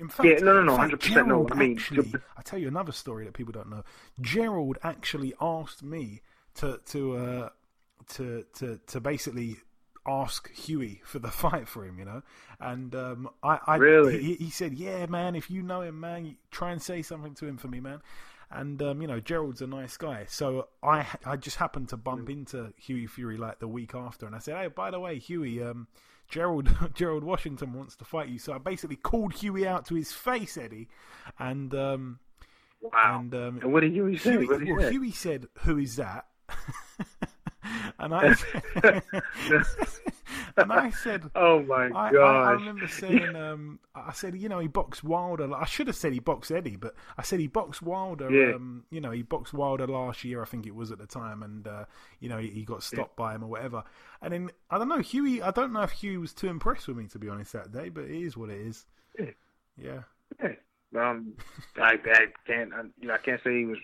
In 0.00 0.08
fact, 0.08 0.28
yeah, 0.28 0.38
no, 0.40 0.54
no, 0.54 0.64
no, 0.64 0.76
hundred 0.76 1.00
percent. 1.00 1.28
No, 1.28 1.46
I 1.50 1.54
mean, 1.54 1.72
actually, 1.72 2.12
I 2.36 2.42
tell 2.42 2.58
you 2.58 2.68
another 2.68 2.92
story 2.92 3.26
that 3.26 3.34
people 3.34 3.52
don't 3.52 3.70
know. 3.70 3.84
Gerald 4.20 4.78
actually 4.82 5.34
asked 5.40 5.82
me 5.82 6.22
to 6.54 6.80
to 6.86 7.16
uh, 7.16 7.48
to 8.14 8.44
to 8.54 8.80
to 8.86 9.00
basically 9.00 9.58
ask 10.06 10.50
Hughie 10.52 11.02
for 11.04 11.18
the 11.18 11.30
fight 11.30 11.68
for 11.68 11.84
him, 11.84 11.98
you 11.98 12.04
know. 12.04 12.22
And 12.58 12.94
um, 12.94 13.30
I, 13.42 13.58
I 13.66 13.76
really, 13.76 14.22
he, 14.22 14.34
he, 14.34 14.50
said, 14.50 14.74
"Yeah, 14.74 15.06
man, 15.06 15.34
if 15.34 15.50
you 15.50 15.62
know 15.62 15.82
him, 15.82 16.00
man, 16.00 16.36
try 16.50 16.72
and 16.72 16.82
say 16.82 17.02
something 17.02 17.34
to 17.34 17.46
him 17.46 17.56
for 17.56 17.68
me, 17.68 17.80
man." 17.80 18.02
And 18.52 18.82
um, 18.82 19.00
you 19.00 19.06
know, 19.06 19.20
Gerald's 19.20 19.62
a 19.62 19.66
nice 19.66 19.96
guy, 19.96 20.26
so 20.28 20.68
I 20.82 21.06
I 21.24 21.36
just 21.36 21.56
happened 21.56 21.90
to 21.90 21.96
bump 21.96 22.28
mm. 22.28 22.32
into 22.32 22.72
Hughie 22.76 23.06
Fury 23.06 23.36
like 23.36 23.60
the 23.60 23.68
week 23.68 23.94
after, 23.94 24.26
and 24.26 24.34
I 24.34 24.40
said, 24.40 24.56
"Hey, 24.56 24.66
by 24.66 24.90
the 24.90 24.98
way, 24.98 25.18
Hughie, 25.18 25.62
um, 25.62 25.86
Gerald 26.28 26.68
Gerald 26.94 27.22
Washington 27.22 27.72
wants 27.72 27.94
to 27.96 28.04
fight 28.04 28.28
you." 28.28 28.40
So 28.40 28.52
I 28.52 28.58
basically 28.58 28.96
called 28.96 29.34
Hughie 29.34 29.68
out 29.68 29.86
to 29.86 29.94
his 29.94 30.12
face, 30.12 30.56
Eddie, 30.56 30.88
and 31.38 31.72
um, 31.74 32.18
wow. 32.80 33.20
And, 33.20 33.34
um, 33.34 33.60
and 33.62 33.72
what 33.72 33.80
did 33.80 33.92
Hughie 33.92 34.18
say? 34.18 34.32
Hughie, 34.32 34.72
well, 34.72 34.90
Hughie 34.90 35.12
said, 35.12 35.46
"Who 35.60 35.78
is 35.78 35.94
that?" 35.96 36.26
and 38.00 38.14
I 38.14 38.34
and 40.56 40.72
I 40.72 40.90
said, 40.90 41.30
"Oh 41.34 41.62
my 41.62 41.88
god!" 41.88 42.16
I, 42.16 42.48
I, 42.48 42.50
remember 42.52 42.88
saying, 42.88 43.36
um, 43.36 43.78
"I 43.94 44.12
said, 44.12 44.36
you 44.36 44.48
know, 44.48 44.58
he 44.58 44.68
boxed 44.68 45.04
Wilder. 45.04 45.52
I 45.54 45.66
should 45.66 45.86
have 45.86 45.96
said 45.96 46.12
he 46.12 46.18
boxed 46.18 46.50
Eddie, 46.50 46.76
but 46.76 46.94
I 47.18 47.22
said 47.22 47.40
he 47.40 47.46
boxed 47.46 47.82
Wilder. 47.82 48.30
Yeah. 48.30 48.54
Um, 48.54 48.84
you 48.90 49.00
know, 49.00 49.10
he 49.10 49.22
boxed 49.22 49.52
Wilder 49.52 49.86
last 49.86 50.24
year, 50.24 50.42
I 50.42 50.46
think 50.46 50.66
it 50.66 50.74
was 50.74 50.90
at 50.90 50.98
the 50.98 51.06
time, 51.06 51.42
and 51.42 51.66
uh, 51.66 51.84
you 52.20 52.28
know, 52.28 52.38
he, 52.38 52.48
he, 52.48 52.64
got 52.64 52.82
stopped 52.82 53.14
yeah. 53.18 53.24
by 53.24 53.34
him 53.34 53.44
or 53.44 53.48
whatever. 53.48 53.84
And 54.22 54.32
then 54.32 54.50
I 54.70 54.78
don't 54.78 54.88
know, 54.88 54.98
Hughie. 54.98 55.42
I 55.42 55.50
don't 55.50 55.72
know 55.72 55.82
if 55.82 55.92
Hughie 55.92 56.18
was 56.18 56.32
too 56.32 56.48
impressed 56.48 56.88
with 56.88 56.96
me 56.96 57.06
to 57.08 57.18
be 57.18 57.28
honest 57.28 57.52
that 57.52 57.72
day, 57.72 57.88
but 57.88 58.04
it 58.04 58.22
is 58.22 58.36
what 58.36 58.50
it 58.50 58.60
is. 58.60 58.86
Yeah. 59.18 59.30
Yeah. 59.76 60.02
yeah. 60.42 60.54
Um, 60.96 61.34
I, 61.76 61.92
I 61.92 62.26
can't. 62.46 62.72
I, 62.74 62.82
you 63.00 63.08
know, 63.08 63.14
I 63.14 63.18
can't 63.18 63.40
say 63.44 63.58
he 63.58 63.64
was 63.64 63.78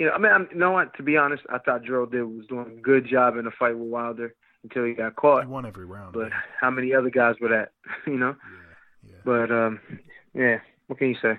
you 0.00 0.06
know, 0.06 0.12
I 0.12 0.18
mean, 0.18 0.32
I'm, 0.32 0.48
you 0.50 0.58
know 0.58 0.70
what? 0.70 0.96
To 0.96 1.02
be 1.02 1.18
honest, 1.18 1.42
I 1.50 1.58
thought 1.58 1.84
Gerald 1.84 2.12
did 2.12 2.22
was 2.22 2.46
doing 2.46 2.78
a 2.78 2.80
good 2.80 3.06
job 3.06 3.36
in 3.36 3.44
the 3.44 3.50
fight 3.50 3.76
with 3.76 3.86
Wilder 3.86 4.34
until 4.62 4.84
he 4.84 4.94
got 4.94 5.14
caught. 5.14 5.44
He 5.44 5.50
won 5.50 5.66
every 5.66 5.84
round. 5.84 6.14
But 6.14 6.30
how 6.58 6.70
many 6.70 6.94
other 6.94 7.10
guys 7.10 7.34
were 7.38 7.50
that? 7.50 7.72
you 8.06 8.16
know. 8.16 8.34
Yeah, 9.04 9.10
yeah. 9.10 9.18
But 9.26 9.52
um, 9.52 9.80
yeah. 10.32 10.60
What 10.86 10.98
can 10.98 11.08
you 11.08 11.16
say? 11.20 11.38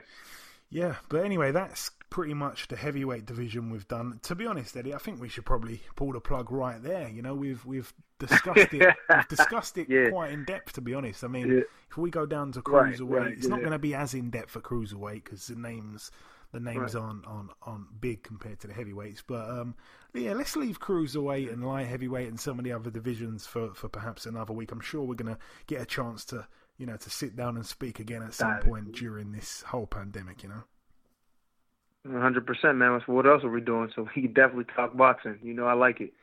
Yeah, 0.70 0.98
but 1.10 1.26
anyway, 1.26 1.52
that's 1.52 1.90
pretty 2.12 2.36
much 2.36 2.68
the 2.68 2.76
heavyweight 2.76 3.26
division 3.26 3.72
we've 3.72 3.88
done. 3.88 4.20
To 4.24 4.36
be 4.36 4.46
honest, 4.46 4.78
Eddie, 4.78 4.94
I 4.94 5.00
think 5.00 5.20
we 5.20 5.28
should 5.28 5.46
probably 5.46 5.82
pull 5.96 6.14
the 6.14 6.20
plug 6.20 6.52
right 6.52 6.82
there. 6.84 7.10
You 7.10 7.24
know, 7.24 7.34
we've 7.34 7.66
we've 7.66 7.92
discussed 8.20 8.74
it. 8.74 8.96
we've 9.10 9.28
discussed 9.28 9.80
it 9.80 9.90
yeah. 9.90 10.12
quite 10.12 10.34
in 10.34 10.46
depth. 10.46 10.74
To 10.74 10.82
be 10.82 10.94
honest, 10.94 11.24
I 11.24 11.28
mean, 11.30 11.50
yeah. 11.50 11.62
if 11.90 11.98
we 11.98 12.12
go 12.12 12.28
down 12.28 12.52
to 12.52 12.62
cruiserweight, 12.62 13.10
right, 13.10 13.22
right, 13.24 13.32
it's 13.32 13.48
not 13.48 13.60
going 13.62 13.72
to 13.72 13.80
be 13.80 13.96
as 13.96 14.14
in 14.14 14.30
depth 14.30 14.52
for 14.52 14.62
cruiserweight 14.62 15.24
because 15.24 15.48
the 15.48 15.56
names 15.56 16.12
the 16.52 16.60
names 16.60 16.96
right. 16.96 17.04
aren't, 17.04 17.26
aren't 17.26 17.52
aren't 17.62 18.02
big 18.02 18.24
compared 18.24 18.60
to 18.60 18.68
the 18.68 18.74
heavyweights. 18.74 19.24
But 19.26 19.50
um, 19.50 19.76
yeah, 20.14 20.34
let's 20.34 20.56
leave 20.56 20.80
cruiserweight 20.80 21.52
and 21.52 21.66
light 21.66 21.88
heavyweight 21.88 22.28
and 22.28 22.40
some 22.40 22.60
of 22.60 22.66
the 22.66 22.74
other 22.74 22.92
divisions 22.92 23.48
for, 23.48 23.74
for 23.74 23.90
perhaps 23.90 24.26
another 24.26 24.54
week. 24.54 24.72
I'm 24.72 24.82
sure 24.82 25.04
we're 25.04 25.16
gonna 25.16 25.40
get 25.68 25.82
a 25.82 25.86
chance 25.86 26.26
to 26.26 26.48
you 26.78 26.86
know 26.86 26.98
to 26.98 27.10
sit 27.10 27.36
down 27.36 27.56
and 27.56 27.66
speak 27.66 28.00
again 28.00 28.22
at 28.22 28.34
some 28.34 28.60
point 28.60 28.94
during 28.94 29.32
this 29.32 29.64
whole 29.68 29.88
pandemic. 29.88 30.44
You 30.44 30.50
know. 30.50 32.20
hundred 32.20 32.46
percent, 32.46 32.78
man. 32.78 33.02
What 33.06 33.26
else 33.26 33.44
are 33.44 33.50
we 33.50 33.62
doing? 33.62 33.92
So 33.96 34.08
we 34.16 34.24
can 34.24 34.34
definitely 34.34 34.66
talk 34.76 34.96
boxing. 34.96 35.40
You 35.42 35.54
know, 35.54 35.66
I 35.66 35.74
like 35.74 36.02
it. 36.02 36.14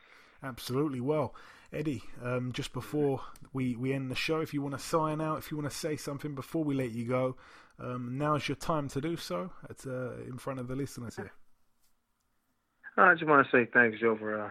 Absolutely. 0.43 1.01
Well, 1.01 1.33
Eddie, 1.71 2.03
um, 2.23 2.51
just 2.51 2.73
before 2.73 3.21
we, 3.53 3.75
we 3.75 3.93
end 3.93 4.09
the 4.09 4.15
show, 4.15 4.39
if 4.39 4.53
you 4.53 4.61
want 4.61 4.75
to 4.75 4.83
sign 4.83 5.21
out, 5.21 5.37
if 5.37 5.51
you 5.51 5.57
want 5.57 5.69
to 5.69 5.75
say 5.75 5.95
something 5.95 6.33
before 6.33 6.63
we 6.63 6.73
let 6.73 6.91
you 6.91 7.05
go, 7.05 7.35
um, 7.79 8.17
now's 8.17 8.47
your 8.47 8.55
time 8.55 8.87
to 8.89 9.01
do 9.01 9.15
so. 9.15 9.51
It's 9.69 9.85
uh, 9.85 10.17
in 10.27 10.37
front 10.37 10.59
of 10.59 10.67
the 10.67 10.75
listeners 10.75 11.15
here. 11.15 11.31
I 12.97 13.13
just 13.13 13.27
want 13.27 13.45
to 13.45 13.51
say 13.51 13.69
thanks, 13.71 13.99
Joe, 13.99 14.17
for 14.17 14.41
uh, 14.41 14.49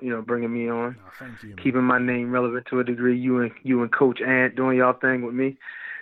you 0.00 0.10
know 0.10 0.22
bringing 0.22 0.52
me 0.52 0.68
on. 0.68 0.96
Oh, 1.00 1.10
thank 1.18 1.42
you. 1.42 1.50
Man. 1.50 1.58
Keeping 1.58 1.82
my 1.82 1.98
name 1.98 2.30
relevant 2.30 2.66
to 2.70 2.78
a 2.80 2.84
degree. 2.84 3.18
You 3.18 3.40
and 3.40 3.50
you 3.64 3.82
and 3.82 3.90
Coach 3.90 4.20
Ant 4.20 4.54
doing 4.54 4.78
y'all 4.78 4.92
thing 4.92 5.22
with 5.22 5.34
me, 5.34 5.56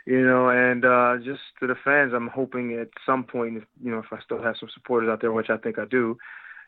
you 0.05 0.25
know, 0.27 0.51
and 0.51 0.85
uh, 0.85 1.17
just 1.25 1.41
to 1.61 1.67
the 1.67 1.75
fans, 1.85 2.13
I'm 2.15 2.29
hoping 2.29 2.75
at 2.75 2.89
some 3.07 3.25
point, 3.25 3.57
if, 3.57 3.65
you 3.83 3.91
know, 3.91 3.99
if 3.99 4.13
I 4.13 4.21
still 4.23 4.43
have 4.43 4.57
some 4.59 4.69
supporters 4.75 5.09
out 5.09 5.21
there, 5.21 5.33
which 5.33 5.49
I 5.49 5.57
think 5.57 5.79
I 5.79 5.85
do, 5.85 6.19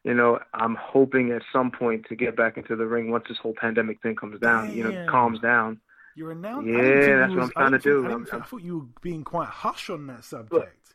you 0.05 0.15
know, 0.15 0.39
I'm 0.55 0.77
hoping 0.77 1.33
at 1.33 1.43
some 1.53 1.71
point 1.71 2.07
to 2.09 2.17
get 2.17 2.37
back 2.37 2.57
into 2.57 2.77
the 2.77 2.87
ring 2.87 3.11
once 3.11 3.25
this 3.29 3.39
whole 3.39 3.55
pandemic 3.55 4.01
thing 4.03 4.17
comes 4.17 4.41
down, 4.41 4.69
Damn. 4.69 4.77
you 4.77 4.85
know, 4.85 5.07
calms 5.11 5.41
down. 5.41 5.81
You're 6.15 6.33
announcing. 6.33 6.75
Yeah, 6.75 7.19
that's 7.19 7.31
was, 7.31 7.37
what 7.37 7.43
I'm 7.45 7.51
trying 7.51 7.73
to 7.73 7.79
do. 7.79 8.27
I, 8.33 8.37
I, 8.37 8.41
thought 8.41 8.63
you 8.63 8.79
were 8.79 9.01
being 9.03 9.23
quite 9.23 9.49
hush 9.49 9.89
on 9.89 10.07
that 10.09 10.25
subject. 10.25 10.95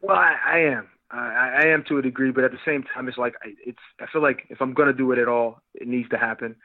Well, 0.00 0.16
I, 0.16 0.36
I 0.46 0.58
am. 0.58 0.88
I, 1.10 1.62
I 1.62 1.66
am 1.66 1.84
to 1.88 1.98
a 1.98 2.02
degree, 2.02 2.30
but 2.30 2.44
at 2.44 2.52
the 2.52 2.58
same 2.64 2.84
time, 2.84 3.08
it's 3.08 3.18
like 3.18 3.34
it's. 3.64 3.78
I 4.00 4.06
feel 4.12 4.22
like 4.22 4.46
if 4.50 4.60
I'm 4.60 4.74
gonna 4.74 4.92
do 4.92 5.10
it 5.12 5.18
at 5.18 5.28
all, 5.28 5.60
it 5.74 5.88
needs 5.88 6.08
to 6.10 6.16
happen. 6.16 6.56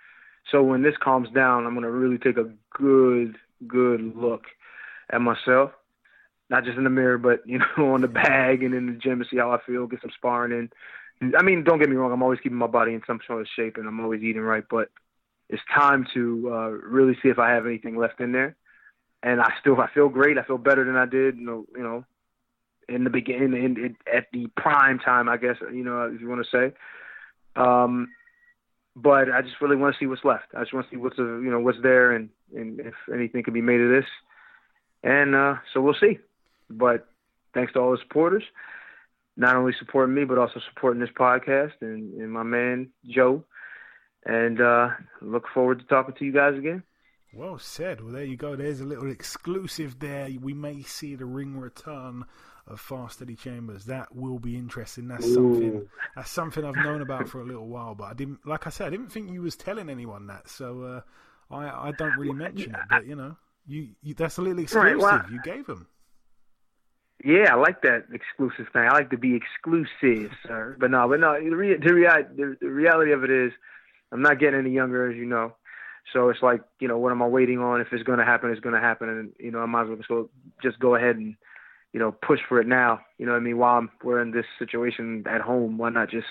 So 0.51 0.63
when 0.63 0.81
this 0.81 0.95
calms 1.01 1.29
down, 1.31 1.65
I'm 1.65 1.73
gonna 1.73 1.89
really 1.89 2.17
take 2.17 2.37
a 2.37 2.51
good, 2.71 3.35
good 3.67 4.15
look 4.15 4.43
at 5.11 5.21
myself, 5.21 5.71
not 6.49 6.65
just 6.65 6.77
in 6.77 6.83
the 6.83 6.89
mirror, 6.89 7.17
but 7.17 7.41
you 7.45 7.59
know, 7.59 7.93
on 7.93 8.01
the 8.01 8.07
bag 8.07 8.63
and 8.63 8.73
in 8.73 8.87
the 8.87 8.93
gym 8.93 9.19
to 9.19 9.25
see 9.29 9.37
how 9.37 9.51
I 9.51 9.59
feel, 9.65 9.87
get 9.87 10.01
some 10.01 10.11
sparring 10.15 10.51
in. 10.51 10.69
I 11.21 11.43
mean, 11.43 11.63
don't 11.63 11.79
get 11.79 11.89
me 11.89 11.95
wrong. 11.95 12.11
I'm 12.11 12.23
always 12.23 12.39
keeping 12.39 12.57
my 12.57 12.67
body 12.67 12.93
in 12.93 13.01
some 13.05 13.19
sort 13.27 13.41
of 13.41 13.47
shape, 13.55 13.77
and 13.77 13.87
I'm 13.87 13.99
always 13.99 14.23
eating 14.23 14.41
right. 14.41 14.63
But 14.69 14.89
it's 15.49 15.61
time 15.73 16.05
to 16.13 16.49
uh, 16.53 16.69
really 16.69 17.17
see 17.21 17.29
if 17.29 17.39
I 17.39 17.49
have 17.51 17.65
anything 17.65 17.97
left 17.97 18.21
in 18.21 18.31
there. 18.31 18.55
and 19.23 19.41
I 19.41 19.51
still 19.59 19.79
I 19.79 19.89
feel 19.93 20.09
great. 20.09 20.37
I 20.37 20.43
feel 20.43 20.57
better 20.57 20.85
than 20.85 20.95
I 20.95 21.05
did, 21.05 21.37
you 21.37 21.45
know, 21.45 21.65
you 21.75 21.83
know, 21.83 22.05
in 22.87 23.03
the 23.03 23.09
beginning, 23.09 23.53
in, 23.53 23.77
in, 23.77 23.97
at 24.11 24.27
the 24.33 24.47
prime 24.57 24.99
time, 24.99 25.29
I 25.29 25.37
guess, 25.37 25.57
you 25.61 25.83
know, 25.83 26.11
if 26.13 26.21
you 26.21 26.29
want 26.29 26.45
to 26.45 26.49
say. 26.57 26.73
Um, 27.61 28.09
but 28.95 29.31
I 29.31 29.41
just 29.41 29.61
really 29.61 29.75
want 29.75 29.93
to 29.93 29.99
see 29.99 30.07
what's 30.07 30.25
left. 30.25 30.45
I 30.55 30.61
just 30.61 30.73
want 30.73 30.87
to 30.87 30.91
see 30.91 30.97
what's 30.97 31.19
uh, 31.19 31.37
you 31.39 31.51
know 31.51 31.59
what's 31.59 31.81
there, 31.81 32.11
and 32.11 32.29
and 32.55 32.79
if 32.79 32.93
anything 33.13 33.43
can 33.43 33.53
be 33.53 33.61
made 33.61 33.81
of 33.81 33.89
this. 33.89 34.09
And 35.03 35.35
uh, 35.35 35.55
so 35.73 35.81
we'll 35.81 35.95
see. 35.99 36.19
But 36.69 37.07
thanks 37.53 37.73
to 37.73 37.79
all 37.79 37.91
the 37.91 37.97
supporters, 37.97 38.43
not 39.39 39.55
only 39.55 39.73
supporting 39.79 40.13
me 40.13 40.25
but 40.25 40.37
also 40.37 40.59
supporting 40.73 40.99
this 40.99 41.09
podcast 41.17 41.73
and, 41.81 42.13
and 42.21 42.31
my 42.31 42.43
man 42.43 42.89
Joe. 43.09 43.43
And 44.25 44.59
uh, 44.59 44.89
look 45.21 45.45
forward 45.53 45.79
to 45.79 45.85
talking 45.85 46.13
to 46.15 46.25
you 46.25 46.33
guys 46.33 46.57
again. 46.57 46.83
Well 47.33 47.57
said. 47.57 48.01
Well, 48.01 48.11
there 48.13 48.25
you 48.25 48.35
go. 48.35 48.55
There's 48.55 48.81
a 48.81 48.85
little 48.85 49.09
exclusive 49.09 49.99
there. 49.99 50.29
We 50.41 50.53
may 50.53 50.81
see 50.81 51.15
the 51.15 51.25
ring 51.25 51.57
return 51.57 52.25
of 52.67 52.81
Fast 52.81 53.21
Eddie 53.21 53.35
Chambers. 53.35 53.85
That 53.85 54.13
will 54.13 54.39
be 54.39 54.57
interesting. 54.57 55.07
That's 55.07 55.25
Ooh. 55.25 55.33
something. 55.33 55.89
That's 56.15 56.31
something 56.31 56.65
I've 56.65 56.75
known 56.75 57.01
about 57.01 57.29
for 57.29 57.39
a 57.39 57.45
little 57.45 57.67
while, 57.67 57.95
but 57.95 58.05
I 58.05 58.13
didn't. 58.13 58.45
Like 58.45 58.67
I 58.67 58.71
said, 58.71 58.87
I 58.87 58.89
didn't 58.89 59.11
think 59.11 59.31
you 59.31 59.41
was 59.41 59.55
telling 59.55 59.89
anyone 59.89 60.27
that. 60.27 60.49
So 60.49 60.83
uh, 60.83 61.01
I 61.53 61.89
I 61.89 61.91
don't 61.97 62.17
really 62.17 62.33
mention 62.33 62.75
it. 62.75 62.81
But 62.89 63.05
you 63.05 63.15
know, 63.15 63.37
you, 63.67 63.89
you 64.01 64.13
that's 64.15 64.37
a 64.37 64.41
little 64.41 64.59
exclusive. 64.59 64.97
Right, 64.97 64.97
well, 64.97 65.23
you 65.31 65.39
gave 65.43 65.65
them. 65.67 65.87
Yeah, 67.23 67.53
I 67.53 67.55
like 67.55 67.81
that 67.81 68.05
exclusive 68.13 68.71
thing. 68.71 68.83
I 68.89 68.93
like 68.93 69.09
to 69.09 69.17
be 69.17 69.35
exclusive, 69.35 70.31
sir. 70.47 70.77
But 70.79 70.91
no, 70.91 71.07
but 71.07 71.19
no. 71.19 71.33
The, 71.33 71.55
re- 71.55 71.77
the, 71.77 71.93
rea- 71.93 72.55
the 72.61 72.67
reality 72.67 73.11
of 73.11 73.23
it 73.23 73.31
is, 73.31 73.51
I'm 74.11 74.21
not 74.21 74.39
getting 74.39 74.59
any 74.59 74.71
younger, 74.71 75.09
as 75.09 75.17
you 75.17 75.25
know. 75.25 75.53
So 76.13 76.29
it's 76.29 76.41
like, 76.41 76.61
you 76.79 76.87
know, 76.87 76.97
what 76.97 77.11
am 77.11 77.21
I 77.21 77.27
waiting 77.27 77.59
on? 77.59 77.81
If 77.81 77.87
it's 77.91 78.03
going 78.03 78.19
to 78.19 78.25
happen, 78.25 78.49
it's 78.49 78.61
going 78.61 78.75
to 78.75 78.81
happen, 78.81 79.09
and 79.09 79.33
you 79.37 79.51
know, 79.51 79.59
I 79.59 79.65
might 79.65 79.83
as 79.83 79.87
well 79.89 79.97
just 79.97 80.09
go, 80.09 80.29
just 80.63 80.79
go 80.79 80.95
ahead 80.95 81.17
and 81.17 81.35
you 81.93 81.99
know, 81.99 82.11
push 82.11 82.39
for 82.47 82.59
it 82.59 82.67
now. 82.67 83.01
You 83.17 83.25
know 83.25 83.33
what 83.33 83.39
I 83.39 83.43
mean? 83.43 83.57
While 83.57 83.77
I'm, 83.77 83.89
we're 84.03 84.21
in 84.21 84.31
this 84.31 84.45
situation 84.57 85.23
at 85.27 85.41
home, 85.41 85.77
why 85.77 85.89
not 85.89 86.09
just 86.09 86.27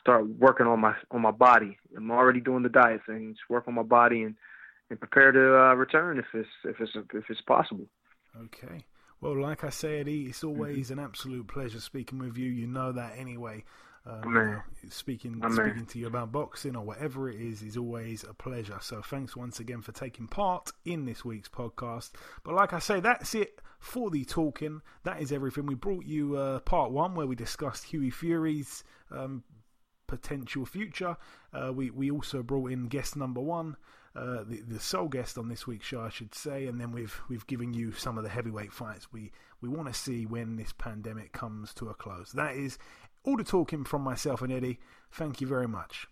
start 0.00 0.26
working 0.26 0.66
on 0.66 0.80
my 0.80 0.94
on 1.10 1.22
my 1.22 1.30
body? 1.30 1.78
I'm 1.96 2.10
already 2.10 2.40
doing 2.40 2.62
the 2.62 2.68
diet 2.68 3.00
thing. 3.06 3.32
Just 3.32 3.50
work 3.50 3.66
on 3.66 3.74
my 3.74 3.82
body 3.82 4.22
and 4.22 4.34
and 4.90 4.98
prepare 4.98 5.32
to 5.32 5.58
uh, 5.58 5.74
return 5.74 6.18
if 6.18 6.26
it's 6.32 6.48
if 6.64 6.80
it's 6.80 6.92
if 7.12 7.24
it's 7.28 7.40
possible. 7.40 7.86
Okay. 8.36 8.84
Well, 9.20 9.40
like 9.40 9.64
I 9.64 9.70
said, 9.70 10.08
it's 10.08 10.38
mm-hmm. 10.38 10.48
always 10.48 10.90
mm-hmm. 10.90 10.98
an 10.98 11.04
absolute 11.04 11.48
pleasure 11.48 11.80
speaking 11.80 12.18
with 12.18 12.36
you. 12.36 12.50
You 12.50 12.66
know 12.66 12.92
that 12.92 13.18
anyway. 13.18 13.64
Um, 14.06 14.62
speaking 14.90 15.42
speaking 15.50 15.86
to 15.86 15.98
you 15.98 16.06
about 16.08 16.30
boxing 16.30 16.76
or 16.76 16.84
whatever 16.84 17.30
it 17.30 17.40
is 17.40 17.62
is 17.62 17.78
always 17.78 18.22
a 18.22 18.34
pleasure. 18.34 18.76
So 18.82 19.00
thanks 19.00 19.34
once 19.34 19.60
again 19.60 19.80
for 19.80 19.92
taking 19.92 20.28
part 20.28 20.72
in 20.84 21.06
this 21.06 21.24
week's 21.24 21.48
podcast. 21.48 22.10
But 22.42 22.54
like 22.54 22.74
I 22.74 22.80
say, 22.80 23.00
that's 23.00 23.34
it 23.34 23.62
for 23.78 24.10
the 24.10 24.26
talking. 24.26 24.82
That 25.04 25.22
is 25.22 25.32
everything. 25.32 25.64
We 25.64 25.74
brought 25.74 26.04
you 26.04 26.36
uh, 26.36 26.60
part 26.60 26.90
one 26.90 27.14
where 27.14 27.26
we 27.26 27.34
discussed 27.34 27.84
Hughie 27.84 28.10
Fury's 28.10 28.84
um, 29.10 29.42
potential 30.06 30.66
future. 30.66 31.16
Uh, 31.54 31.72
we 31.72 31.90
we 31.90 32.10
also 32.10 32.42
brought 32.42 32.72
in 32.72 32.88
guest 32.88 33.16
number 33.16 33.40
one. 33.40 33.76
Uh, 34.16 34.44
the, 34.46 34.62
the 34.68 34.78
sole 34.78 35.08
guest 35.08 35.36
on 35.36 35.48
this 35.48 35.66
week's 35.66 35.86
show, 35.86 36.00
I 36.00 36.08
should 36.08 36.34
say, 36.34 36.68
and 36.68 36.80
then 36.80 36.92
we've 36.92 37.20
we've 37.28 37.46
given 37.48 37.74
you 37.74 37.92
some 37.92 38.16
of 38.16 38.22
the 38.22 38.30
heavyweight 38.30 38.72
fights 38.72 39.12
we, 39.12 39.32
we 39.60 39.68
want 39.68 39.88
to 39.88 39.94
see 39.94 40.24
when 40.24 40.56
this 40.56 40.72
pandemic 40.72 41.32
comes 41.32 41.74
to 41.74 41.88
a 41.88 41.94
close. 41.94 42.30
That 42.30 42.54
is 42.54 42.78
all 43.24 43.36
the 43.36 43.42
talking 43.42 43.84
from 43.84 44.02
myself 44.02 44.40
and 44.40 44.52
Eddie. 44.52 44.78
Thank 45.10 45.40
you 45.40 45.48
very 45.48 45.66
much. 45.66 46.06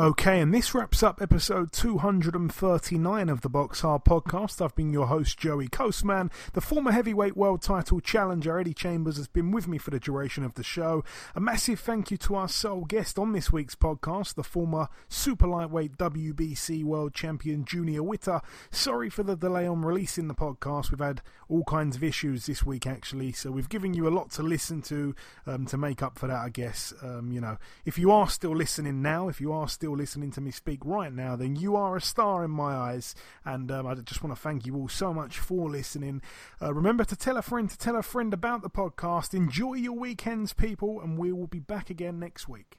Okay, 0.00 0.40
and 0.40 0.54
this 0.54 0.74
wraps 0.74 1.02
up 1.02 1.20
episode 1.20 1.70
239 1.70 3.28
of 3.28 3.42
the 3.42 3.50
Box 3.50 3.82
Hard 3.82 4.04
podcast. 4.06 4.64
I've 4.64 4.74
been 4.74 4.90
your 4.90 5.08
host, 5.08 5.38
Joey 5.38 5.68
Coastman. 5.68 6.30
The 6.54 6.62
former 6.62 6.92
heavyweight 6.92 7.36
world 7.36 7.60
title 7.60 8.00
challenger, 8.00 8.58
Eddie 8.58 8.72
Chambers, 8.72 9.18
has 9.18 9.28
been 9.28 9.50
with 9.50 9.68
me 9.68 9.76
for 9.76 9.90
the 9.90 10.00
duration 10.00 10.44
of 10.44 10.54
the 10.54 10.62
show. 10.62 11.04
A 11.34 11.40
massive 11.40 11.78
thank 11.78 12.10
you 12.10 12.16
to 12.16 12.36
our 12.36 12.48
sole 12.48 12.86
guest 12.86 13.18
on 13.18 13.32
this 13.32 13.52
week's 13.52 13.74
podcast, 13.74 14.34
the 14.34 14.42
former 14.42 14.88
super 15.10 15.46
lightweight 15.46 15.98
WBC 15.98 16.84
world 16.84 17.12
champion, 17.12 17.66
Junior 17.66 18.02
Witter. 18.02 18.40
Sorry 18.70 19.10
for 19.10 19.22
the 19.22 19.36
delay 19.36 19.66
on 19.66 19.84
releasing 19.84 20.26
the 20.26 20.34
podcast. 20.34 20.90
We've 20.90 21.00
had 21.00 21.20
all 21.50 21.64
kinds 21.64 21.96
of 21.96 22.02
issues 22.02 22.46
this 22.46 22.64
week, 22.64 22.86
actually, 22.86 23.32
so 23.32 23.50
we've 23.50 23.68
given 23.68 23.92
you 23.92 24.08
a 24.08 24.16
lot 24.16 24.30
to 24.30 24.42
listen 24.42 24.80
to 24.82 25.14
um, 25.46 25.66
to 25.66 25.76
make 25.76 26.02
up 26.02 26.18
for 26.18 26.28
that, 26.28 26.40
I 26.40 26.48
guess. 26.48 26.94
Um, 27.02 27.30
you 27.30 27.42
know, 27.42 27.58
if 27.84 27.98
you 27.98 28.10
are 28.10 28.30
still 28.30 28.56
listening 28.56 29.02
now, 29.02 29.28
if 29.28 29.38
you 29.38 29.52
are 29.52 29.68
still 29.68 29.81
still 29.82 29.96
listening 29.96 30.30
to 30.30 30.40
me 30.40 30.52
speak 30.52 30.78
right 30.84 31.12
now, 31.12 31.34
then 31.34 31.56
you 31.56 31.74
are 31.74 31.96
a 31.96 32.00
star 32.00 32.44
in 32.44 32.52
my 32.52 32.72
eyes. 32.72 33.16
And 33.44 33.68
um, 33.72 33.84
I 33.84 33.96
just 33.96 34.22
want 34.22 34.32
to 34.32 34.40
thank 34.40 34.64
you 34.64 34.76
all 34.76 34.86
so 34.86 35.12
much 35.12 35.40
for 35.40 35.68
listening. 35.68 36.22
Uh, 36.62 36.72
remember 36.72 37.02
to 37.02 37.16
tell 37.16 37.36
a 37.36 37.42
friend 37.42 37.68
to 37.68 37.76
tell 37.76 37.96
a 37.96 38.02
friend 38.02 38.32
about 38.32 38.62
the 38.62 38.70
podcast. 38.70 39.34
Enjoy 39.34 39.74
your 39.74 39.94
weekends, 39.94 40.52
people, 40.52 41.00
and 41.00 41.18
we 41.18 41.32
will 41.32 41.48
be 41.48 41.58
back 41.58 41.90
again 41.90 42.20
next 42.20 42.48
week. 42.48 42.78